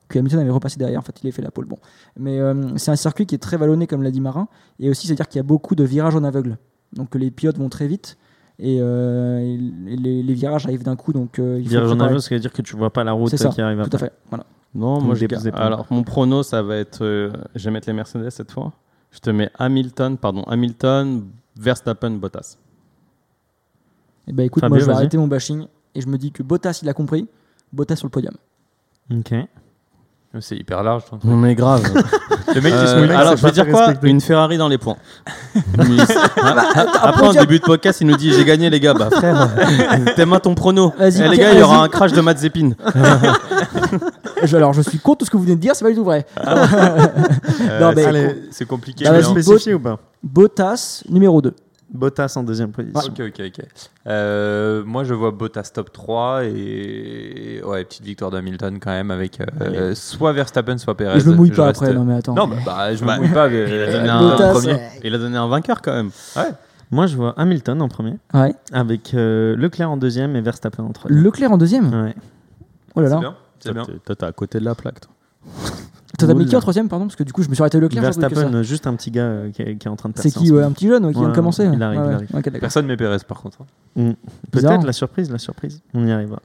puis 0.07 0.19
Hamilton 0.19 0.39
avait 0.39 0.49
repassé 0.49 0.77
derrière. 0.77 0.99
En 0.99 1.03
fait, 1.03 1.19
il 1.23 1.27
a 1.27 1.31
fait 1.31 1.41
la 1.41 1.51
pole. 1.51 1.65
Bon. 1.65 1.77
Mais 2.17 2.39
c'est 2.77 2.91
un 2.91 2.95
circuit 2.95 3.25
qui 3.25 3.35
est 3.35 3.39
très 3.39 3.57
vallonné, 3.57 3.85
comme 3.87 4.01
l'a 4.01 4.11
dit 4.11 4.21
Marin. 4.21 4.47
Et 4.79 4.89
aussi, 4.89 5.07
c'est-à-dire 5.07 5.27
qu'il 5.27 5.37
y 5.39 5.41
a 5.41 5.43
beaucoup 5.43 5.75
de 5.75 5.83
virages 5.83 6.15
en 6.15 6.23
aveugle. 6.23 6.57
Donc 6.93 7.13
les 7.15 7.29
pilotes 7.31 7.57
vont 7.57 7.69
très 7.69 7.87
vite. 7.87 8.17
Et, 8.59 8.79
euh, 8.81 9.39
et 9.39 9.57
les, 9.97 10.23
les 10.23 10.33
virages 10.33 10.65
arrivent 10.65 10.83
d'un 10.83 10.95
coup. 10.95 11.13
Donc 11.13 11.37
euh, 11.37 11.57
il 11.59 11.65
faut 11.65 11.69
Virage 11.71 11.91
en 11.91 11.99
aveugle, 11.99 12.21
ça 12.21 12.33
veut 12.33 12.39
dire 12.39 12.53
que 12.53 12.61
tu 12.63 12.75
vois 12.75 12.89
pas 12.91 13.03
la 13.03 13.11
route 13.11 13.35
ça, 13.35 13.49
qui 13.49 13.61
arrive 13.61 13.83
Tout 13.87 13.95
à 13.95 13.99
fait. 13.99 14.13
Voilà. 14.29 14.45
Non, 14.75 15.01
moi 15.01 15.15
je 15.15 15.25
pas. 15.25 15.57
Alors, 15.57 15.85
mon 15.89 16.03
prono, 16.03 16.43
ça 16.43 16.61
va 16.61 16.75
être. 16.77 17.03
euh, 17.03 17.31
je 17.55 17.65
vais 17.65 17.71
mettre 17.71 17.87
les 17.87 17.93
Mercedes 17.93 18.29
cette 18.29 18.51
fois. 18.51 18.73
Je 19.11 19.19
te 19.19 19.29
mets 19.29 19.49
Hamilton, 19.57 20.17
pardon, 20.17 20.43
Hamilton, 20.43 21.27
Verstappen, 21.55 22.11
Bottas. 22.11 22.57
Et 24.27 24.33
ben 24.33 24.43
écoute, 24.45 24.63
moi 24.67 24.77
je 24.79 24.85
vais 24.85 24.91
arrêter 24.93 25.17
mon 25.17 25.27
bashing. 25.27 25.65
Et 25.95 26.01
je 26.01 26.07
me 26.07 26.17
dis 26.17 26.31
que 26.31 26.43
Bottas, 26.43 26.79
il 26.83 26.89
a 26.89 26.93
compris. 26.93 27.27
Bottas 27.73 27.95
sur 27.95 28.05
le 28.07 28.11
podium. 28.11 28.35
Ok. 29.11 29.33
C'est 30.41 30.55
hyper 30.55 30.83
large. 30.83 31.03
ton 31.09 31.17
truc. 31.17 31.29
Non, 31.29 31.37
mais 31.37 31.55
grave. 31.55 31.81
Le 32.55 32.61
mec 32.61 32.73
qui 32.73 32.79
se 32.79 32.85
Euh, 32.95 32.99
mouille. 33.05 33.11
alors, 33.15 33.31
c'est 33.31 33.37
je 33.37 33.45
vais 33.45 33.51
dire 33.51 33.67
quoi. 33.69 33.93
Une 34.03 34.21
Ferrari 34.21 34.57
dans 34.57 34.67
les 34.69 34.77
points. 34.77 34.95
Mais- 35.77 35.97
Après, 37.01 37.27
en 37.27 37.33
début 37.33 37.59
de 37.59 37.63
podcast, 37.63 38.01
il 38.01 38.07
nous 38.07 38.15
dit 38.15 38.31
J'ai 38.33 38.45
gagné, 38.45 38.69
les 38.69 38.79
gars. 38.79 38.93
Bah, 38.93 39.09
frère, 39.11 39.49
t'aimes 40.15 40.33
à 40.33 40.39
ton 40.39 40.55
prono. 40.55 40.93
Vas-y, 40.97 41.21
Eh, 41.23 41.27
les 41.29 41.37
gars, 41.37 41.51
il 41.53 41.59
y 41.59 41.63
aura 41.63 41.83
un 41.83 41.87
crash 41.89 42.13
de 42.13 42.21
Mazepin. 42.21 42.71
Alors 44.53 44.73
je 44.73 44.81
suis 44.81 44.99
contre 44.99 45.19
tout 45.19 45.25
ce 45.25 45.31
que 45.31 45.37
vous 45.37 45.43
venez 45.43 45.55
de 45.55 45.61
dire, 45.61 45.75
c'est 45.75 45.83
pas 45.83 45.89
du 45.89 45.95
tout 45.97 46.03
vrai. 46.03 46.25
Euh, 46.45 47.79
Non, 47.81 47.91
mais- 47.95 48.01
c'est 48.03 48.07
Allez, 48.07 48.25
com- 48.27 48.35
c'est 48.51 48.65
compliqué. 48.67 49.05
Bah, 49.05 49.11
vas-y, 49.11 49.25
en- 49.25 49.31
spécifié 49.31 49.73
ou 49.73 49.79
pas? 49.79 49.99
Bottas, 50.23 51.03
numéro 51.09 51.41
2. 51.41 51.53
Bottas 51.93 52.33
en 52.35 52.43
deuxième 52.43 52.71
position. 52.71 52.99
Ok, 52.99 53.21
ok, 53.27 53.41
ok. 53.47 53.65
Euh, 54.07 54.83
moi, 54.85 55.03
je 55.05 55.13
vois 55.13 55.31
Bottas 55.31 55.71
top 55.73 55.91
3 55.93 56.43
et 56.45 57.61
ouais, 57.65 57.85
petite 57.85 58.03
victoire 58.03 58.29
d'Hamilton 58.29 58.77
quand 58.79 58.91
même 58.91 59.09
avec 59.09 59.39
euh, 59.61 59.95
soit 59.95 60.33
Verstappen, 60.33 60.77
soit 60.77 60.95
Perez. 60.97 61.17
Et 61.17 61.19
je 61.21 61.29
me 61.29 61.35
mouille 61.35 61.49
Je 61.51 61.55
pas 61.55 61.67
reste- 61.67 61.81
après, 61.81 61.93
non 61.93 62.03
mais 62.03 62.15
attends. 62.15 62.33
Non, 62.33 62.47
bah, 62.47 62.55
bah, 62.65 62.93
je 62.95 63.01
me 63.03 63.07
Bah, 63.07 63.17
mouille 63.19 63.29
pas. 63.33 63.47
Il 63.51 63.55
a 63.55 63.65
mais- 63.67 63.91
donné 63.93 64.09
euh, 64.09 64.11
un, 64.13 64.29
Bottas, 64.29 64.51
premier. 64.53 64.73
ouais. 64.73 64.89
il 65.03 65.15
a 65.15 65.17
donné 65.17 65.37
un 65.37 65.47
vainqueur 65.47 65.81
quand 65.81 65.93
même. 65.93 66.09
Moi, 66.91 67.05
je 67.07 67.15
vois 67.15 67.33
Hamilton 67.37 67.81
en 67.81 67.87
premier, 67.89 68.17
Ouais. 68.33 68.53
avec 68.71 69.13
euh, 69.13 69.55
Leclerc 69.55 69.89
en 69.91 69.97
deuxième 69.97 70.35
et 70.35 70.41
Verstappen 70.41 70.83
en 70.83 70.91
troisième. 70.91 71.23
Leclerc 71.23 71.51
en 71.51 71.57
deuxième? 71.57 71.89
Ouais. 71.93 72.15
Oh 72.95 73.01
là 73.01 73.07
C'est 73.07 73.13
là. 73.13 73.19
bien. 73.19 73.35
C'est 73.59 73.73
bien. 73.73 73.85
T'es 74.05 74.23
à 74.23 74.31
côté 74.31 74.59
de 74.59 74.65
la 74.65 74.75
plaque. 74.75 75.01
Toi. 75.01 75.11
Qui 76.17 76.55
en 76.55 76.59
troisième, 76.59 76.89
pardon 76.89 77.05
Parce 77.05 77.15
que 77.15 77.23
du 77.23 77.31
coup, 77.33 77.43
je 77.43 77.49
me 77.49 77.53
suis 77.53 77.61
arrêté 77.61 77.79
Leclerc. 77.79 78.01
Verstappen, 78.01 78.51
ça- 78.51 78.63
juste 78.63 78.87
un 78.87 78.95
petit 78.95 79.11
gars 79.11 79.21
euh, 79.23 79.51
qui, 79.51 79.61
est, 79.61 79.75
qui 79.77 79.87
est 79.87 79.91
en 79.91 79.95
train 79.95 80.09
de 80.09 80.15
C'est 80.17 80.23
percer 80.31 80.39
qui 80.39 80.51
ouais, 80.51 80.63
Un 80.63 80.71
petit 80.71 80.87
jeune 80.87 81.05
ouais, 81.05 81.11
qui 81.13 81.19
vient 81.19 81.27
Ouais, 81.27 81.31
de 81.31 81.35
commencer 81.35 81.63
il 81.71 81.81
arrive, 81.83 81.99
Ouais, 82.01 82.07
il 82.31 82.35
arrive. 82.37 82.59
Personne 82.59 82.85
met 82.87 82.97
Perez 82.97 83.17
par 83.27 83.41
contre. 83.41 83.59
hein. 83.61 84.13
Bizarre. 84.51 84.71
Peut-être 84.73 84.85
la 84.85 84.93
surprise, 84.93 85.29
la 85.31 85.37
surprise. 85.37 85.81
On 85.93 86.05
y 86.07 86.11
arrivera. 86.11 86.41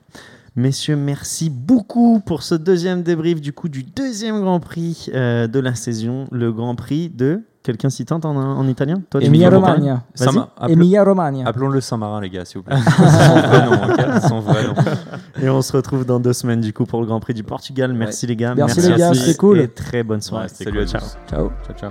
Messieurs, 0.54 0.96
merci 0.96 1.48
beaucoup 1.48 2.20
pour 2.20 2.42
ce 2.42 2.54
deuxième 2.54 3.02
débrief 3.02 3.40
du 3.40 3.54
coup 3.54 3.70
du 3.70 3.82
deuxième 3.84 4.40
Grand 4.42 4.60
Prix 4.60 5.06
euh, 5.14 5.46
de 5.46 5.58
la 5.58 5.74
saison, 5.74 6.26
le 6.30 6.52
Grand 6.52 6.74
Prix 6.74 7.08
de 7.08 7.40
quelqu'un 7.62 7.90
s'y 7.90 8.04
tente 8.04 8.24
en, 8.24 8.36
en 8.36 8.66
italien? 8.68 9.02
Toi, 9.10 9.20
tu 9.20 9.26
Emilia 9.26 9.50
Romagna. 9.50 10.02
Emilia 10.68 11.04
Romagna. 11.04 11.46
Appelons-le 11.46 11.80
Saint-Marin, 11.80 12.20
les 12.20 12.30
gars, 12.30 12.44
s'il 12.44 12.58
vous 12.58 12.64
plaît. 12.64 12.76
Son 12.96 13.40
vrai 13.40 13.66
nom, 13.66 13.72
ok? 13.72 14.22
Son 14.28 14.40
vrai 14.40 14.66
nom. 14.66 14.74
Et 15.42 15.48
on 15.48 15.62
se 15.62 15.76
retrouve 15.76 16.04
dans 16.04 16.20
deux 16.20 16.32
semaines 16.32 16.60
du 16.60 16.72
coup 16.72 16.84
pour 16.84 17.00
le 17.00 17.06
Grand 17.06 17.20
Prix 17.20 17.34
du 17.34 17.42
Portugal. 17.44 17.92
Merci 17.92 18.26
les 18.26 18.36
gars. 18.36 18.54
Merci 18.54 18.80
les 18.80 18.96
gars, 18.96 19.14
c'était 19.14 19.36
cool. 19.36 19.60
Et 19.60 19.68
très 19.68 20.02
bonne 20.02 20.20
soirée. 20.20 20.48
Salut. 20.48 20.86
Ciao. 20.86 21.00
Ciao, 21.28 21.50
ciao. 21.78 21.90